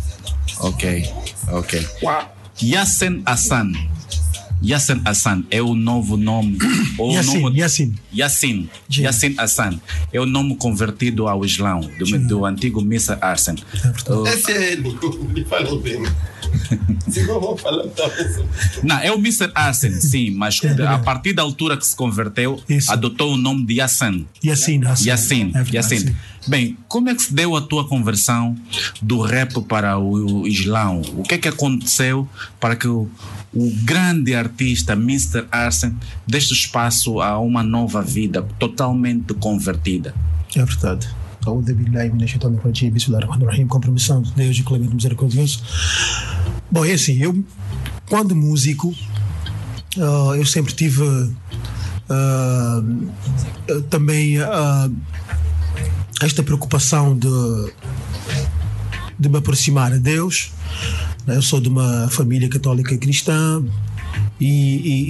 Ok, 0.60 1.10
ok. 1.50 1.88
Yassen 2.62 3.22
Hassan. 3.26 3.72
Yassen 4.64 5.02
Hassan 5.06 5.44
é 5.52 5.62
o 5.62 5.76
novo 5.76 6.18
nome. 6.18 6.58
ou 6.98 7.12
o 7.12 7.14
Yassin, 7.14 7.40
nome- 7.42 7.60
Yassin. 7.60 7.96
Yassin. 8.14 8.70
Yassin 8.92 9.36
Hassan. 9.38 9.80
É 10.12 10.20
o 10.20 10.26
nome 10.26 10.56
convertido 10.56 11.28
ao 11.28 11.46
Islão, 11.46 11.82
do, 12.00 12.20
do 12.28 12.46
antigo 12.46 12.82
Mr. 12.82 13.18
Arsen. 13.22 13.56
Uh, 14.10 14.28
Esse 14.28 14.52
é 14.52 14.72
ele, 14.74 14.98
me 15.34 15.44
falou 15.46 15.80
bem. 15.82 16.02
Se 17.10 17.24
não 17.26 17.40
vou 17.42 17.58
falar 17.58 17.84
não, 18.84 18.98
é 19.00 19.12
o 19.12 19.16
Mr. 19.16 19.52
Arsen, 19.54 19.92
sim, 20.00 20.32
mas 20.32 20.60
a 20.88 20.98
partir 21.00 21.34
da 21.34 21.42
altura 21.44 21.76
que 21.78 21.86
se 21.86 21.96
converteu, 21.96 22.60
Isso. 22.70 22.92
adotou 22.92 23.34
o 23.34 23.38
nome 23.38 23.66
de 23.66 23.76
Yassin. 23.76 24.26
Yassin, 24.44 24.84
Hassan. 24.86 25.06
Yassin, 25.06 25.52
É 25.56 25.76
Yassin. 25.76 26.00
sim. 26.00 26.16
Bem, 26.48 26.78
como 26.88 27.10
é 27.10 27.16
que 27.16 27.22
se 27.24 27.34
deu 27.34 27.56
a 27.58 27.62
tua 27.62 27.86
conversão 27.88 28.56
do 29.02 29.20
rap 29.22 29.62
para 29.64 29.98
o, 30.00 30.42
o 30.44 30.48
Islão? 30.48 31.02
O 31.18 31.24
que 31.24 31.36
é 31.36 31.38
que 31.38 31.48
aconteceu 31.50 32.28
para 32.60 32.76
que 32.76 32.88
o, 32.88 33.10
o 33.58 33.72
grande 33.84 34.36
artista 34.36 34.94
Mr. 34.94 35.46
Arsen 35.52 35.96
deste 36.28 36.54
espaço 36.54 37.20
a 37.20 37.40
uma 37.40 37.64
nova 37.64 38.04
vida 38.04 38.44
totalmente 38.60 39.34
convertida. 39.34 40.14
É 40.56 40.64
verdade. 40.64 41.10
Compromissão 43.68 44.22
de 44.22 44.32
Deus 44.34 44.58
e 44.58 44.64
Clemente 44.64 44.94
Misericordioso. 44.94 45.64
Bom, 46.70 46.86
é 46.86 46.92
assim, 46.92 47.18
eu, 47.18 47.44
quando 48.08 48.36
músico, 48.36 48.94
ah, 49.98 50.36
eu 50.38 50.46
sempre 50.46 50.74
tive 50.74 51.04
ah, 52.10 52.84
também 53.90 54.38
ah, 54.40 54.90
esta 56.22 56.44
preocupação 56.44 57.18
de, 57.18 57.28
de 59.18 59.30
me 59.30 59.38
aproximar 59.38 59.94
a 59.94 59.98
Deus, 59.98 60.52
eu 61.36 61.42
sou 61.42 61.60
de 61.60 61.70
uma 61.70 62.08
família 62.10 62.48
católica 62.50 62.98
cristã 62.98 63.64
e, 64.40 64.46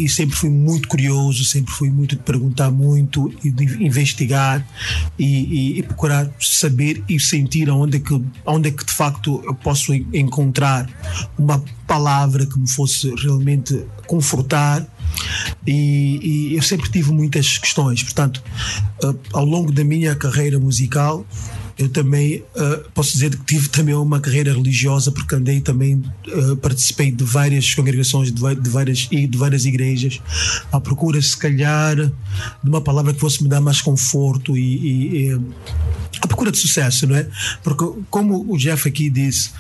e- 0.01 0.06
e 0.06 0.10
sempre 0.10 0.36
fui 0.36 0.49
muito 0.49 0.88
curioso, 0.88 1.43
sempre 1.45 1.71
fui 1.73 1.89
muito 1.89 2.15
de 2.15 2.21
perguntar 2.23 2.71
muito 2.71 3.32
e 3.43 3.51
de 3.51 3.84
investigar 3.84 4.65
e, 5.19 5.80
e- 5.80 5.84
procurar 5.84 6.30
saber 6.39 7.03
e 7.08 7.19
sentir 7.19 7.69
onde 7.69 7.97
é 7.97 7.99
que, 7.99 8.21
onde 8.45 8.69
é 8.69 8.71
que 8.71 8.86
de 8.86 8.91
facto 8.93 9.41
eu 9.45 9.53
posso 9.53 9.93
en- 9.93 10.06
encontrar 10.13 10.89
uma 11.38 11.63
palavra 11.86 12.45
que 12.45 12.58
me 12.60 12.69
fosse 12.69 13.13
realmente 13.15 13.86
confortar. 14.08 14.86
E, 15.65 16.19
e 16.51 16.56
eu 16.56 16.62
sempre 16.62 16.89
tive 16.91 17.12
muitas 17.12 17.58
questões, 17.58 18.03
portanto, 18.03 18.43
eh, 19.03 19.15
ao 19.34 19.45
longo 19.45 19.71
da 19.71 19.84
minha 19.84 20.13
carreira 20.15 20.60
musical, 20.60 21.25
eu 21.77 21.87
também 21.89 22.43
eh, 22.55 22.83
posso 22.93 23.13
dizer 23.13 23.35
que 23.35 23.45
tive 23.45 23.69
também 23.69 23.93
uma 23.93 24.19
carreira 24.19 24.51
religiosa 24.53 25.11
porque 25.11 25.35
andei 25.35 25.61
também 25.61 26.01
eh, 26.27 26.55
participei 26.61 27.11
de 27.11 27.23
várias 27.23 27.73
congregações 27.75 28.31
de, 28.31 28.55
de 28.55 28.69
várias 28.69 29.07
e 29.11 29.27
de 29.27 29.37
várias 29.37 29.63
igrejas 29.65 30.19
à 30.71 30.79
procura 30.81 31.21
se 31.21 31.37
calhar 31.37 31.95
de 31.97 32.69
uma 32.69 32.81
palavra 32.81 33.13
que 33.13 33.19
fosse 33.19 33.43
me 33.43 33.49
dar 33.49 33.61
mais 33.61 33.79
conforto 33.81 34.57
e, 34.57 34.61
e- 34.61 35.29
e, 35.29 35.41
à 36.21 36.25
procura 36.27 36.51
de 36.51 36.57
sucesso, 36.57 37.05
não 37.05 37.15
é? 37.15 37.27
Porque 37.63 37.83
como 38.09 38.51
o 38.51 38.57
Jeff 38.57 38.87
aqui 38.89 39.07
disse, 39.07 39.51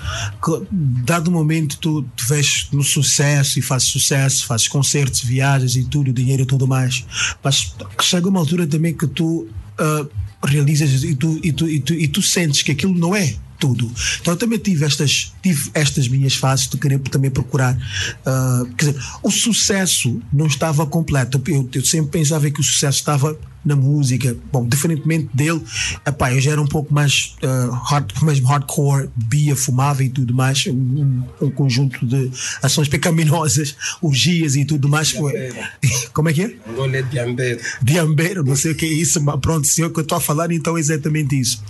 que 0.43 0.65
dado 0.71 1.27
o 1.27 1.31
momento 1.31 1.77
tu 1.77 2.01
te 2.15 2.25
vês 2.27 2.67
no 2.71 2.83
sucesso 2.83 3.59
e 3.59 3.61
fazes 3.61 3.89
sucesso, 3.89 4.45
fazes 4.47 4.67
concertos, 4.67 5.21
viagens 5.21 5.75
e 5.75 5.83
tudo, 5.83 6.11
dinheiro 6.11 6.41
e 6.43 6.45
tudo 6.47 6.65
mais, 6.67 7.05
mas 7.43 7.75
chega 8.01 8.27
uma 8.27 8.39
altura 8.39 8.65
também 8.65 8.91
que 8.91 9.05
tu 9.05 9.47
ah, 9.79 10.05
realizas 10.43 11.03
e 11.03 11.15
tu, 11.15 11.39
e, 11.43 11.51
tu, 11.51 11.67
e, 11.67 11.79
tu, 11.79 11.93
e 11.93 12.07
tu 12.07 12.21
sentes 12.21 12.61
que 12.61 12.71
aquilo 12.71 12.93
não 12.93 13.15
é 13.15 13.35
tudo. 13.59 13.91
Então 14.21 14.33
eu 14.33 14.37
também 14.37 14.59
tive 14.59 14.85
estas, 14.85 15.33
tive 15.41 15.71
estas 15.73 16.07
minhas 16.07 16.35
fases 16.35 16.67
de 16.67 16.77
querer 16.77 16.99
também 16.99 17.31
procurar. 17.31 17.77
ah, 18.25 18.63
quer 18.77 18.91
dizer, 18.91 19.03
o 19.23 19.31
sucesso 19.31 20.21
não 20.31 20.47
estava 20.47 20.85
completo. 20.85 21.41
Eu, 21.47 21.67
eu 21.73 21.85
sempre 21.85 22.11
pensava 22.11 22.49
que 22.49 22.59
o 22.59 22.63
sucesso 22.63 22.99
estava 22.99 23.37
na 23.67 23.75
música. 23.75 24.35
Bom, 24.51 24.65
diferentemente 24.67 25.29
dele, 25.33 25.61
epá, 26.05 26.33
eu 26.33 26.39
já 26.41 26.51
era 26.51 26.61
um 26.61 26.67
pouco 26.67 26.93
mais, 26.93 27.35
ah, 27.43 27.81
hard, 27.89 28.11
mesmo 28.23 28.47
hardcore, 28.47 29.09
bia, 29.15 29.55
fumava 29.55 30.03
e 30.03 30.09
tudo 30.09 30.33
mais, 30.33 30.65
um, 30.67 31.23
um- 31.41 31.51
conjunto 31.51 32.05
de 32.05 32.29
ações 32.61 32.87
pecaminosas, 32.87 33.75
orgias 34.01 34.55
e 34.55 34.65
tudo 34.65 34.87
mais. 34.87 35.13
Como 36.13 36.29
é 36.29 36.33
que 36.33 36.41
é? 36.43 36.55
Angolê 36.69 37.03
de 37.03 37.19
Ambeiro. 37.19 37.59
Diambeiro, 37.81 38.43
não 38.43 38.55
sei 38.55 38.71
o 38.71 38.75
que 38.75 38.85
é 38.85 38.89
isso, 38.89 39.21
mas 39.21 39.39
pronto, 39.39 39.65
se 39.67 39.81
é 39.81 39.85
o 39.85 39.89
que 39.89 39.99
eu 39.99 40.03
estou 40.03 40.17
a 40.17 40.21
falar, 40.21 40.51
então 40.51 40.77
é 40.77 40.79
exatamente 40.79 41.39
isso. 41.39 41.61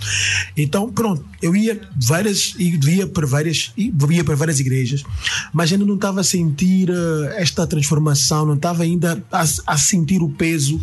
Então, 0.56 0.90
pronto, 0.92 1.24
eu 1.42 1.54
ia 1.56 1.80
várias, 1.96 2.54
e 2.58 2.78
ia 2.90 3.06
para 3.06 3.26
várias, 3.26 3.72
e 3.76 3.92
ia 4.10 4.24
para 4.24 4.34
várias 4.34 4.60
igrejas, 4.60 5.02
mas 5.52 5.72
ainda 5.72 5.84
não 5.84 5.94
estava 5.94 6.20
a 6.20 6.24
sentir 6.24 6.90
eh, 6.90 7.34
esta 7.36 7.66
transformação, 7.66 8.44
não 8.46 8.54
estava 8.54 8.82
ainda 8.82 9.22
a, 9.30 9.44
a 9.66 9.78
sentir 9.78 10.22
o 10.22 10.28
peso 10.28 10.80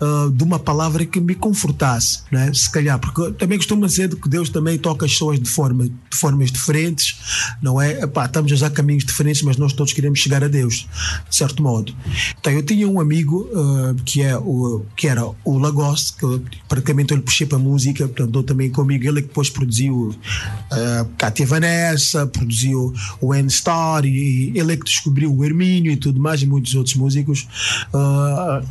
eh, 0.00 0.30
de 0.32 0.44
uma 0.44 0.55
palavra 0.58 1.04
que 1.04 1.20
me 1.20 1.34
confortasse, 1.34 2.20
né? 2.30 2.52
se 2.52 2.70
calhar, 2.70 2.98
porque 2.98 3.32
também 3.32 3.58
costumo 3.58 3.86
dizer 3.86 4.14
que 4.14 4.28
Deus 4.28 4.48
também 4.48 4.78
toca 4.78 5.06
as 5.06 5.12
pessoas 5.12 5.40
de, 5.40 5.48
forma, 5.48 5.84
de 5.84 6.16
formas 6.16 6.50
diferentes, 6.50 7.18
não 7.62 7.80
é? 7.80 8.02
Epá, 8.02 8.26
estamos 8.26 8.50
a 8.52 8.54
usar 8.54 8.70
caminhos 8.70 9.04
diferentes, 9.04 9.42
mas 9.42 9.56
nós 9.56 9.72
todos 9.72 9.92
queremos 9.92 10.18
chegar 10.18 10.42
a 10.42 10.48
Deus, 10.48 10.86
de 11.28 11.36
certo 11.36 11.62
modo. 11.62 11.94
Então, 12.38 12.52
eu 12.52 12.62
tinha 12.62 12.88
um 12.88 13.00
amigo 13.00 13.48
eh, 13.52 13.94
que, 14.04 14.22
é 14.22 14.36
o, 14.36 14.84
que 14.96 15.08
era 15.08 15.24
o 15.44 15.58
Lagos, 15.58 16.10
que 16.10 16.24
eu, 16.24 16.42
praticamente 16.68 17.12
eu 17.12 17.18
lhe 17.18 17.22
puxei 17.22 17.46
para 17.46 17.58
a 17.58 17.60
música, 17.60 18.06
portanto, 18.06 18.38
eu 18.38 18.42
também 18.42 18.70
comigo, 18.70 19.06
ele 19.06 19.18
é 19.18 19.22
que 19.22 19.28
depois 19.28 19.50
produziu 19.50 20.08
uh, 20.08 21.08
Cátia 21.18 21.46
Vanessa, 21.46 22.26
produziu 22.26 22.92
o 23.20 23.34
N-Star, 23.34 24.04
e, 24.04 24.50
e 24.50 24.58
ele 24.58 24.72
é 24.72 24.76
que 24.76 24.84
descobriu 24.84 25.34
o 25.34 25.44
Hermínio 25.44 25.92
e 25.92 25.96
tudo 25.96 26.20
mais, 26.20 26.42
e 26.42 26.46
muitos 26.46 26.74
outros 26.74 26.94
músicos. 26.94 27.46
Uh, 27.92 28.64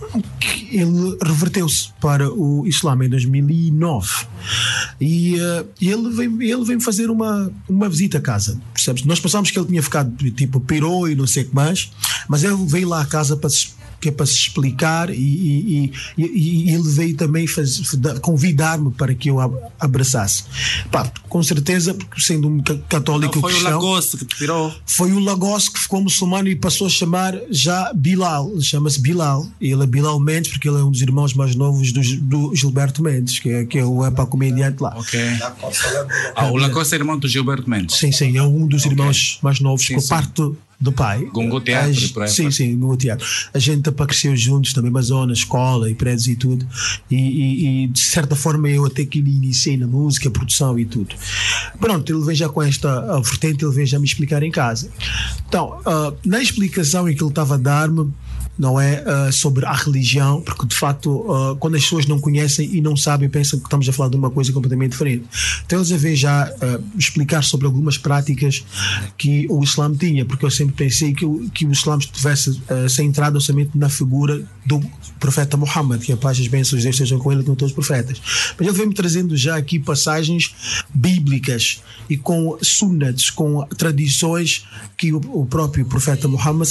ele 0.71 1.17
reverteu-se 1.75 1.89
para 1.99 2.31
o 2.31 2.65
Islã 2.65 2.97
em 3.03 3.09
2009 3.09 4.25
e 4.99 5.35
uh, 5.35 5.67
ele 5.81 6.09
veio, 6.09 6.41
ele 6.41 6.63
veio 6.63 6.81
fazer 6.81 7.09
uma, 7.09 7.51
uma 7.67 7.89
visita 7.89 8.17
à 8.17 8.21
casa. 8.21 8.59
Percebes? 8.73 9.03
Nós 9.03 9.19
pensámos 9.19 9.51
que 9.51 9.59
ele 9.59 9.67
tinha 9.67 9.83
ficado 9.83 10.15
tipo 10.31 10.59
pirou 10.59 11.09
e 11.09 11.15
não 11.15 11.27
sei 11.27 11.43
o 11.43 11.47
que 11.47 11.55
mais, 11.55 11.91
mas 12.27 12.43
ele 12.43 12.57
veio 12.65 12.87
lá 12.87 13.01
à 13.01 13.05
casa 13.05 13.35
para 13.35 13.49
se 13.49 13.69
que 13.99 14.09
é 14.09 14.11
para 14.11 14.25
se 14.25 14.33
explicar 14.33 15.09
e, 15.09 15.13
e, 15.15 15.91
e, 16.17 16.23
e 16.25 16.73
ele 16.73 16.89
veio 16.89 17.15
também 17.15 17.45
convidar-me 18.21 18.91
para 18.91 19.13
que 19.13 19.29
eu 19.29 19.37
abraçasse. 19.79 20.43
Pá, 20.91 21.11
com 21.29 21.41
certeza, 21.43 21.93
porque 21.93 22.21
sendo 22.21 22.47
um 22.47 22.61
católico 22.61 23.35
Não 23.35 23.41
foi 23.41 23.51
cristão, 23.51 23.71
o 23.71 23.73
Lagosto 23.75 24.17
que 24.17 24.25
te 24.25 24.35
tirou. 24.37 24.73
Foi 24.85 25.11
o 25.11 25.19
Lagos 25.19 25.69
que 25.69 25.79
ficou 25.79 26.01
muçulmano 26.01 26.47
e 26.47 26.55
passou 26.55 26.87
a 26.87 26.89
chamar 26.89 27.35
já 27.49 27.91
Bilal, 27.93 28.51
chama-se 28.61 28.99
Bilal. 28.99 29.45
Ele 29.59 29.83
é 29.83 29.87
Bilal 29.87 30.19
Mendes, 30.19 30.51
porque 30.51 30.67
ele 30.67 30.77
é 30.77 30.83
um 30.83 30.91
dos 30.91 31.01
irmãos 31.01 31.33
mais 31.33 31.55
novos 31.55 31.91
do, 31.91 32.01
do 32.21 32.55
Gilberto 32.55 33.01
Mendes, 33.01 33.39
que 33.39 33.49
é, 33.49 33.65
que 33.65 33.79
é 33.79 33.85
o 33.85 34.05
epa 34.05 34.25
comediante 34.25 34.81
lá. 34.81 34.93
Ok. 34.97 35.19
Ah, 36.35 36.51
o 36.51 36.57
Lagosta 36.57 36.95
é 36.95 36.99
irmão 36.99 37.17
do 37.17 37.27
Gilberto 37.27 37.69
Mendes. 37.69 37.97
Sim, 37.97 38.11
sim, 38.11 38.37
é 38.37 38.43
um 38.43 38.67
dos 38.67 38.85
irmãos 38.85 39.39
mais 39.41 39.59
novos, 39.59 39.85
Sim, 39.85 39.95
com 39.95 40.01
sim. 40.01 40.09
parte 40.09 40.51
do 40.85 40.91
pai. 40.93 41.25
Gongo 41.33 41.59
Teatro, 41.59 42.05
A- 42.05 42.09
por 42.13 42.23
aí, 42.23 42.29
Sim, 42.29 42.49
sim, 42.51 42.75
no 42.75 42.95
teatro. 42.95 43.25
A 43.53 43.59
gente 43.59 43.91
para 43.91 44.05
cresceu 44.05 44.35
juntos 44.37 44.71
também, 44.73 44.89
mas 44.91 45.07
zona, 45.07 45.33
escola 45.33 45.89
e 45.89 45.95
prédios 45.95 46.27
e 46.27 46.35
tudo. 46.35 46.65
E, 47.11 47.15
e- 47.15 47.83
e, 47.83 47.87
de 47.87 47.99
certa 47.99 48.35
forma 48.35 48.69
eu 48.69 48.85
até 48.85 49.03
que 49.05 49.19
lhe 49.19 49.31
iniciei 49.31 49.75
na 49.77 49.87
música, 49.87 50.29
produção 50.29 50.77
e 50.79 50.85
tudo. 50.85 51.15
Pronto, 51.79 52.11
ele 52.13 52.23
vem 52.25 52.35
já 52.35 52.47
com 52.47 52.61
esta 52.61 53.19
vertente, 53.21 53.65
ele 53.65 53.73
vem 53.73 53.85
já 53.85 53.99
me 53.99 54.05
explicar 54.05 54.41
em 54.43 54.51
casa. 54.51 54.89
Então, 55.47 55.79
ah, 55.85 56.13
na 56.25 56.41
explicação 56.41 57.09
em 57.09 57.15
que 57.15 57.21
ele 57.23 57.29
estava 57.31 57.55
a 57.55 57.57
dar-me, 57.57 58.11
não 58.57 58.79
é 58.79 59.03
ah, 59.05 59.31
sobre 59.31 59.65
a 59.65 59.73
religião, 59.73 60.41
porque 60.41 60.65
de 60.65 60.75
facto, 60.75 61.25
ah, 61.31 61.55
quando 61.59 61.75
as 61.75 61.83
pessoas 61.83 62.05
não 62.05 62.19
conhecem 62.19 62.69
e 62.73 62.79
não 62.81 62.95
sabem, 62.95 63.27
pensam 63.29 63.59
que 63.59 63.65
estamos 63.65 63.87
a 63.89 63.91
falar 63.93 64.09
de 64.09 64.15
uma 64.15 64.29
coisa 64.29 64.51
completamente 64.53 64.91
diferente. 64.91 65.25
Eles 65.69 65.91
a 65.91 65.97
ver 65.97 66.15
já 66.15 66.43
ah, 66.61 66.79
explicar 66.97 67.43
sobre 67.43 67.65
algumas 67.67 67.97
práticas 67.97 68.63
que 69.17 69.45
o 69.49 69.63
Islã 69.63 69.93
tinha, 69.93 70.23
porque 70.25 70.45
eu 70.45 70.51
sempre 70.51 70.73
pensei 70.75 71.13
que, 71.13 71.25
o- 71.25 71.49
que 71.53 71.65
o 71.65 71.71
Islã 71.71 71.97
estivesse 71.97 72.61
centrado 72.89 73.39
somente 73.41 73.71
na 73.77 73.89
figura 73.89 74.41
do 74.65 74.81
profeta 75.19 75.57
Muhammad, 75.57 76.01
que 76.01 76.11
a 76.11 76.17
paz 76.17 76.37
e 76.37 76.41
as 76.41 76.47
bênçãos 76.47 76.81
de 76.81 76.85
Deus 76.87 76.95
estejam 76.95 77.19
com 77.19 77.31
ele 77.31 77.43
com 77.43 77.55
todos 77.55 77.71
os 77.71 77.75
profetas. 77.75 78.21
Mas 78.57 78.67
ele 78.67 78.77
vem-me 78.77 78.93
trazendo 78.93 79.35
já 79.35 79.55
aqui 79.57 79.79
passagens 79.79 80.55
bíblicas 80.93 81.81
e 82.09 82.17
com 82.17 82.57
sunnats, 82.61 83.29
com 83.29 83.65
tradições 83.77 84.65
que 84.97 85.11
o, 85.13 85.17
o 85.33 85.45
próprio 85.45 85.85
profeta 85.85 86.27
Muhammad 86.27 86.67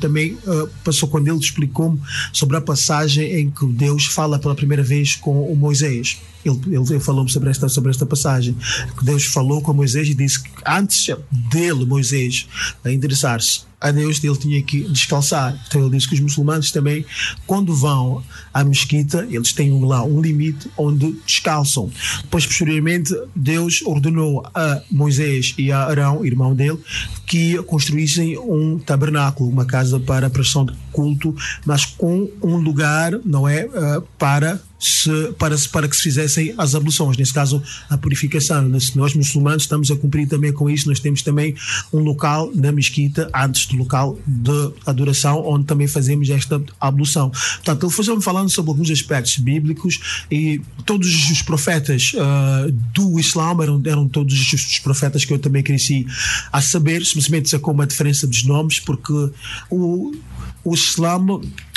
também 0.00 0.36
passou 0.84 1.08
quando 1.20 1.28
ele 1.28 1.38
explicou-me 1.38 2.00
sobre 2.32 2.56
a 2.56 2.60
passagem 2.60 3.40
em 3.40 3.50
que 3.50 3.66
Deus 3.66 4.06
fala 4.06 4.38
pela 4.38 4.54
primeira 4.54 4.82
vez 4.82 5.14
com 5.14 5.52
o 5.52 5.54
Moisés. 5.54 6.18
Ele, 6.42 6.58
ele, 6.74 7.00
falou-me 7.00 7.30
sobre 7.30 7.50
esta, 7.50 7.68
sobre 7.68 7.90
esta 7.90 8.06
passagem. 8.06 8.56
Que 8.96 9.04
Deus 9.04 9.24
falou 9.26 9.60
com 9.60 9.74
Moisés 9.74 10.08
e 10.08 10.14
disse 10.14 10.42
que 10.42 10.50
antes 10.66 11.14
dele, 11.50 11.84
Moisés, 11.84 12.48
a 12.82 12.90
endereçar-se 12.90 13.62
a 13.80 13.90
Deus, 13.90 14.22
ele 14.22 14.36
tinha 14.36 14.62
que 14.62 14.82
descalçar. 14.84 15.58
Então 15.68 15.82
ele 15.82 15.96
disse 15.96 16.08
que 16.08 16.14
os 16.14 16.20
muçulmanos 16.20 16.70
também, 16.70 17.04
quando 17.46 17.74
vão 17.74 18.22
à 18.52 18.64
mesquita, 18.64 19.26
eles 19.30 19.52
têm 19.52 19.84
lá 19.84 20.04
um 20.04 20.20
limite 20.20 20.68
onde 20.76 21.12
descalçam. 21.26 21.90
Depois, 22.22 22.46
posteriormente, 22.46 23.14
Deus 23.34 23.82
ordenou 23.82 24.44
a 24.54 24.82
Moisés 24.90 25.54
e 25.56 25.70
a 25.70 25.84
Arão, 25.84 26.24
irmão 26.24 26.54
dele, 26.54 26.78
que 27.26 27.56
construíssem 27.62 28.38
um 28.38 28.78
tabernáculo, 28.78 29.48
uma 29.48 29.64
casa 29.64 30.00
para 30.00 30.26
a 30.26 30.30
prestação 30.30 30.64
de 30.64 30.74
culto, 30.92 31.34
mas 31.64 31.84
com 31.84 32.28
um 32.42 32.56
lugar, 32.56 33.12
não 33.24 33.48
é, 33.48 33.68
ah, 33.74 34.02
para 34.18 34.60
se, 34.80 35.32
para, 35.38 35.54
para 35.70 35.86
que 35.86 35.94
se 35.94 36.02
fizessem 36.02 36.54
as 36.56 36.74
abluções, 36.74 37.16
nesse 37.18 37.34
caso 37.34 37.62
a 37.88 37.98
purificação. 37.98 38.66
Nós, 38.66 38.94
nós 38.94 39.14
muçulmanos 39.14 39.64
estamos 39.64 39.90
a 39.90 39.96
cumprir 39.96 40.26
também 40.26 40.52
com 40.52 40.70
isso, 40.70 40.88
nós 40.88 40.98
temos 40.98 41.20
também 41.20 41.54
um 41.92 42.00
local 42.00 42.50
na 42.54 42.72
mesquita, 42.72 43.30
antes 43.34 43.66
do 43.66 43.76
local 43.76 44.18
de 44.26 44.72
adoração, 44.86 45.46
onde 45.46 45.66
também 45.66 45.86
fazemos 45.86 46.30
esta 46.30 46.62
ablução. 46.80 47.30
Portanto, 47.30 47.86
ele 47.86 47.92
foi-me 47.92 48.22
falando 48.40 48.50
sobre 48.50 48.70
alguns 48.70 48.90
aspectos 48.90 49.36
bíblicos 49.36 50.24
e 50.30 50.60
todos 50.86 51.30
os 51.30 51.42
profetas 51.42 52.12
ah, 52.18 52.66
do 52.94 53.18
Islã 53.18 53.50
eram, 53.62 53.82
eram 53.84 54.08
todos 54.08 54.52
os 54.52 54.78
profetas 54.78 55.24
que 55.24 55.32
eu 55.32 55.38
também 55.38 55.62
cresci 55.62 56.06
a 56.52 56.60
saber, 56.60 57.04
simplesmente 57.04 57.50
sacou 57.50 57.74
uma 57.74 57.86
diferença 57.86 58.26
dos 58.26 58.44
nomes, 58.44 58.80
porque 58.80 59.12
o 59.70 60.12
o 60.62 60.74
Islã, 60.74 61.18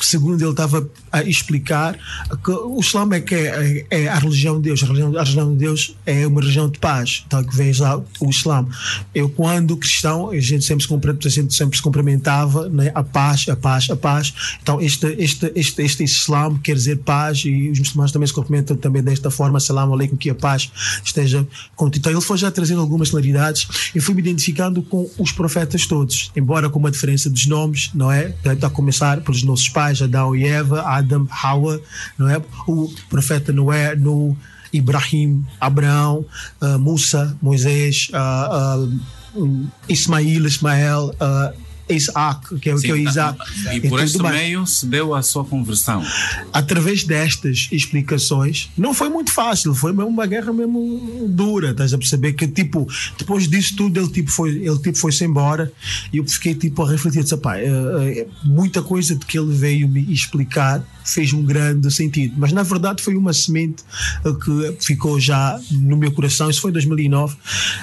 segundo 0.06 0.42
ele 0.42 0.52
estava 0.52 0.88
a 1.12 1.24
explicar, 1.24 1.98
que 2.44 2.52
o 2.52 2.80
Islã 2.80 3.08
é 3.12 3.22
que 3.22 3.36
é, 3.36 3.86
é 3.90 4.08
a 4.08 4.18
religião 4.20 4.58
de 4.58 4.64
Deus. 4.64 4.84
A 4.84 4.86
religião, 4.88 5.18
a 5.18 5.24
religião 5.24 5.52
de 5.52 5.58
Deus 5.58 5.96
é 6.06 6.28
uma 6.28 6.42
religião 6.42 6.70
de 6.70 6.80
paz. 6.80 7.24
Então, 7.28 7.44
que 7.44 7.56
vem 7.56 7.72
lá 7.74 8.02
o 8.20 8.30
Islã. 8.30 8.66
Eu, 9.14 9.30
quando 9.30 9.78
cristão, 9.78 10.30
a 10.30 10.40
gente 10.40 10.64
sempre 10.64 10.86
se, 10.86 10.94
a 10.94 11.30
gente 11.30 11.54
sempre 11.54 11.78
se 11.78 11.84
cumprimentava, 11.84 12.70
né? 12.70 12.92
a 12.94 13.04
paz, 13.04 13.46
a 13.50 13.56
paz, 13.56 13.90
a 13.90 13.96
paz. 13.96 14.34
Então, 14.62 14.82
este, 14.82 15.08
este, 15.20 15.52
este, 15.56 15.82
este 15.82 16.04
Islã 16.04 16.58
quer 16.58 16.76
dizer 16.76 16.98
paz 17.00 17.44
e 17.46 17.70
os 17.70 17.80
muçulmanos 17.80 18.12
também 18.12 18.28
se 18.28 18.34
cumprimentam 18.34 18.76
também 18.76 19.04
desta 19.04 19.30
forma. 19.30 19.60
Salam 19.60 19.94
aleikum, 19.94 20.16
que 20.16 20.30
a 20.30 20.36
paz 20.36 20.72
esteja 21.04 21.48
contigo. 21.76 22.02
Então, 22.02 22.12
ele 22.12 22.22
foi 22.22 22.38
já 22.38 22.52
trazendo 22.52 22.82
algumas 22.82 23.10
claridades 23.10 23.68
e 23.94 24.00
fui 24.00 24.14
me 24.14 24.22
identificando 24.22 24.82
com 24.82 25.10
os 25.18 25.32
profetas 25.32 25.86
todos, 25.86 26.32
embora 26.36 26.70
com 26.70 26.80
uma 26.80 26.92
diferença 26.92 27.30
dos 27.30 27.46
nomes, 27.46 27.92
não 27.94 28.12
é? 28.12 28.34
Está 28.44 28.68
a 28.68 28.70
começar 28.70 29.22
pelos 29.22 29.44
nossos 29.44 29.70
pais, 29.70 29.93
Adão 30.02 30.36
e 30.36 30.46
Eva, 30.46 30.82
Adam, 30.82 31.28
Hawa, 31.30 31.80
não 32.18 32.30
é? 32.30 32.42
O 32.68 32.92
profeta 33.10 33.52
Noé, 33.52 33.96
no 33.96 34.36
Ibrahim, 34.74 35.46
Abraão, 35.62 36.26
ah, 36.60 36.78
Musa, 36.78 37.38
Moisés, 37.42 38.10
ah, 38.14 38.50
ah, 38.52 38.88
um, 39.36 39.68
Ismael, 39.88 41.14
ah, 41.20 41.54
Isaac, 41.90 42.60
que 42.60 42.70
é, 42.70 42.76
que 42.76 42.92
é 42.92 42.94
o 42.94 42.98
Isaac. 42.98 43.38
E 43.74 43.88
por 43.90 44.00
este 44.02 44.18
mais. 44.20 44.36
meio 44.36 44.66
se 44.66 44.86
deu 44.86 45.14
a 45.14 45.22
sua 45.22 45.44
conversão. 45.44 46.04
através 46.52 47.04
destas 47.04 47.68
explicações, 47.72 48.70
não 48.78 48.94
foi 48.94 49.10
muito 49.10 49.32
fácil, 49.32 49.74
foi 49.74 49.92
mesmo 49.92 50.10
uma 50.10 50.26
guerra 50.26 50.54
mesmo 50.54 51.28
dura, 51.28 51.72
estás 51.72 51.94
a 51.94 51.98
perceber? 51.98 52.34
Que 52.34 52.48
tipo, 52.48 52.88
depois 53.18 53.48
disso 53.48 53.76
tudo 53.76 54.00
ele 54.00 54.10
tipo 54.10 54.32
foi, 54.32 54.52
ele 54.52 54.80
tipo 54.80 54.98
foi-se 54.98 55.26
embora 55.26 55.72
e 56.12 56.18
eu 56.18 56.28
fiquei 56.28 56.56
tipo 56.56 56.84
a 56.84 56.90
refletir, 56.90 57.24
disse, 57.24 57.36
"Epá, 57.36 57.58
eh, 57.58 57.68
eh, 57.68 58.28
muita 58.44 58.82
coisa 58.82 59.16
de 59.16 59.26
que 59.26 59.38
ele 59.38 59.54
veio 59.54 59.88
me 59.88 60.12
explicar 60.14 60.84
fez 61.06 61.34
um 61.34 61.44
grande 61.44 61.92
sentido, 61.92 62.36
mas 62.38 62.54
na 62.54 62.64
verdade 62.64 63.04
foi 63.04 63.16
uma 63.16 63.34
semente 63.34 63.84
que 64.24 64.78
ficou 64.80 65.20
já 65.20 65.60
no 65.70 65.98
meu 65.98 66.12
coração, 66.12 66.50
isso 66.50 66.62
foi 66.62 66.72
em 66.72 66.74
2009, 66.74 67.36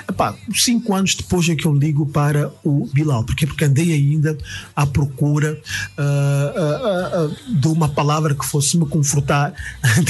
Epá, 0.09 0.35
cinco 0.55 0.95
anos 0.95 1.15
depois 1.15 1.49
é 1.49 1.55
que 1.55 1.67
eu 1.67 1.75
ligo 1.75 2.07
para 2.07 2.51
o 2.65 2.89
Bilal, 2.93 3.25
porque 3.25 3.47
porque 3.47 3.65
andei 3.65 3.90
ainda 3.93 4.37
à 4.75 4.87
procura 4.87 5.61
ah, 5.97 6.53
ah, 6.57 7.11
ah, 7.13 7.31
de 7.49 7.69
uma 7.69 7.89
palavra 7.89 8.35
que 8.35 8.45
fosse 8.45 8.77
me 8.77 8.87
confortar. 8.87 9.53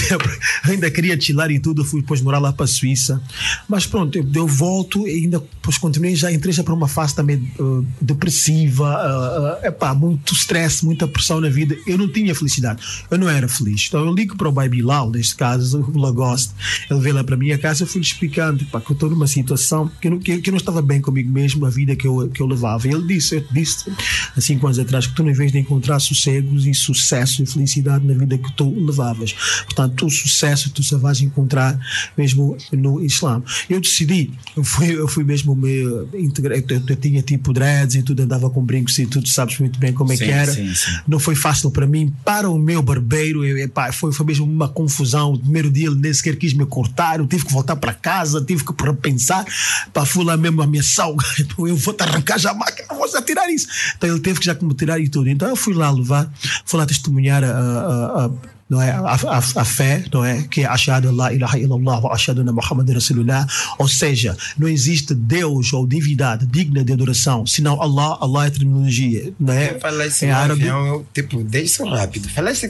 ainda 0.65 0.91
queria 0.91 1.21
chilar 1.21 1.51
e 1.51 1.59
tudo, 1.59 1.85
fui 1.85 2.01
depois 2.01 2.21
morar 2.21 2.39
lá 2.39 2.53
para 2.53 2.65
a 2.65 2.69
Suíça. 2.69 3.21
Mas 3.69 3.87
pronto, 3.87 4.17
eu, 4.17 4.27
eu 4.35 4.47
volto 4.47 5.07
e 5.07 5.25
ainda 5.25 5.39
depois 5.39 5.79
continuei, 5.79 6.15
já 6.17 6.33
entrei 6.33 6.53
já 6.53 6.63
para 6.63 6.75
uma 6.75 6.89
fase 6.89 7.15
também 7.15 7.51
ah, 7.59 7.83
depressiva, 8.01 8.89
ah, 8.89 9.61
epá, 9.63 9.95
muito 9.95 10.35
stress, 10.35 10.85
muita 10.85 11.07
pressão 11.07 11.41
na 11.41 11.49
vida. 11.49 11.77
Eu 11.87 11.99
não 11.99 12.09
tinha 12.09 12.35
felicidade, 12.35 12.83
eu 13.11 13.19
não 13.19 13.29
era 13.29 13.49
feliz. 13.49 13.87
Então 13.89 14.05
eu 14.05 14.15
ligo 14.15 14.37
para 14.37 14.49
o 14.49 14.53
Bai 14.53 14.69
Bilal, 14.69 15.11
neste 15.11 15.35
caso, 15.35 15.81
o 15.81 15.99
Lagoste. 15.99 16.53
Ele 16.91 17.01
veio 17.01 17.15
lá 17.15 17.25
para 17.25 17.35
a 17.35 17.39
minha 17.39 17.59
casa, 17.59 17.83
eu 17.83 17.87
fui 17.87 18.01
lhe 18.01 18.07
explicando 18.07 18.63
epá, 18.63 18.81
que 18.81 18.91
eu 18.91 18.95
estou 18.95 19.11
numa 19.11 19.27
situação 19.27 19.91
que 20.01 20.09
eu, 20.09 20.13
não, 20.13 20.19
que, 20.19 20.39
que 20.39 20.51
eu 20.51 20.53
não 20.53 20.59
estava 20.59 20.83
bem 20.83 21.01
comigo 21.01 21.31
mesmo, 21.31 21.67
a 21.67 21.71
vida 21.71 21.95
que 21.97 22.07
eu, 22.07 22.29
que 22.29 22.41
eu 22.41 22.47
levava. 22.47 22.87
E 22.87 22.93
ele 22.93 23.07
disse, 23.07 23.37
eu 23.37 23.47
te 23.47 23.53
disse 23.71 23.93
há 24.37 24.41
cinco 24.41 24.67
anos 24.67 24.79
atrás 24.79 25.07
que 25.07 25.15
tu, 25.15 25.29
em 25.29 25.33
vez 25.33 25.53
de 25.53 25.59
encontrar 25.59 25.99
sossegos 26.01 26.67
e 26.67 26.75
sucesso 26.75 27.43
e 27.43 27.47
felicidade 27.47 28.07
na 28.07 28.15
vida 28.15 28.37
que 28.39 28.53
tu 28.53 28.71
levavas, 28.85 29.33
portanto, 29.65 30.07
o 30.07 30.11
sucesso 30.11 30.71
tu 30.71 30.83
só 30.83 30.99
vais 30.99 31.21
encontrar 31.21 31.79
mesmo 32.17 32.57
no 32.73 33.03
Islã. 33.03 33.43
Eu 33.69 33.81
decidi, 33.81 34.31
eu 34.57 34.65
fui, 34.65 34.95
eu 34.95 35.09
fui 35.09 35.25
mesmo 35.25 35.55
me 35.55 35.83
integrar, 36.15 36.59
eu, 36.59 36.83
eu 36.89 36.97
tinha 36.97 37.23
tipo 37.23 37.53
dreads 37.53 37.97
e 37.97 38.03
tudo, 38.03 38.23
andava 38.23 38.51
com 38.51 38.63
brincos 38.65 38.99
e 38.99 39.07
tudo, 39.07 39.29
sabes 39.29 39.59
muito 39.59 39.79
bem 39.79 39.93
como 39.93 40.13
é 40.13 40.17
Sim, 40.17 40.25
que 40.25 40.31
era. 40.31 40.53
sim, 40.53 40.75
sim. 40.75 40.91
Não 41.07 41.19
foi 41.19 41.35
fácil 41.35 41.71
para 41.71 41.87
mim, 41.87 42.13
para 42.25 42.49
o 42.49 42.59
meu 42.59 42.83
barbeiro, 42.83 43.45
eu, 43.45 43.59
epá, 43.59 43.93
foi, 43.93 44.13
foi 44.13 44.27
mesmo 44.27 44.45
uma 44.47 44.69
confusão. 44.69 45.35
O 45.35 45.39
primeiro 45.39 45.71
dia 45.71 45.87
ele 45.87 45.97
nem 45.97 46.13
sequer 46.13 46.37
quis 46.37 46.53
me 46.53 46.67
cortar, 46.67 47.19
eu 47.21 47.27
tive 47.27 47.45
que 47.45 47.53
voltar 47.53 47.77
para 47.77 47.93
casa, 47.93 48.43
tive 48.45 48.65
que 48.65 48.73
repensar, 48.83 49.45
para 49.93 50.05
fui 50.05 50.25
lá 50.25 50.37
mesmo 50.37 50.63
a 50.63 50.67
minha 50.67 50.83
salga, 50.83 51.25
eu 51.59 51.77
vou 51.77 51.95
te 51.95 52.03
arrancar 52.03 52.39
já 52.39 52.51
a 52.51 52.55
máquina, 52.55 52.89
vou 52.91 53.09
já 53.09 53.23
tirar 53.23 53.49
isso. 53.51 53.60
Então 53.97 54.09
ele 54.11 54.21
teve 54.21 54.41
que 54.41 54.47
já 54.47 54.55
me 54.61 54.75
tirar 54.75 54.99
e 55.01 55.09
tudo. 55.09 55.29
Então 55.29 55.49
eu 55.49 55.57
fui 55.57 55.75
lá 55.75 55.91
levar, 55.91 56.31
fui 56.65 56.79
lá 56.79 56.87
testemunhar 56.87 57.43
a, 57.45 57.49
a- 57.49 58.25
a- 58.27 58.31
não 58.71 58.81
é? 58.81 58.93
A, 58.93 59.19
a, 59.29 59.39
a 59.39 59.65
fé, 59.65 60.05
não 60.13 60.25
é? 60.25 60.43
Que 60.45 60.63
é 60.63 60.67
Ashadu 60.67 61.11
la 61.11 61.33
ilaha 61.33 61.59
illallah 61.59 62.01
wa 62.05 62.15
ashadu 62.15 62.45
na 62.45 62.53
Muhammad 62.53 62.89
Rasulullah. 62.89 63.45
Ou 63.79 63.89
seja, 63.89 64.37
não 64.57 64.69
existe 64.69 65.13
Deus 65.13 65.73
ou 65.73 65.85
divindade 65.87 66.47
digna 66.47 66.85
de 66.85 66.93
adoração, 66.93 67.45
senão 67.45 67.83
Allah. 67.83 68.19
Allah 68.21 68.47
é 68.47 68.51
terminologia, 68.51 69.33
não 69.41 69.53
é? 69.53 69.79
Fala 69.81 70.07
isso 70.07 70.25
em 70.25 70.31
árabe. 70.31 70.65
eu, 70.65 71.05
tipo, 71.13 71.43
deixa 71.43 71.85
rápido. 71.85 72.29
Fala 72.29 72.53
isso. 72.53 72.69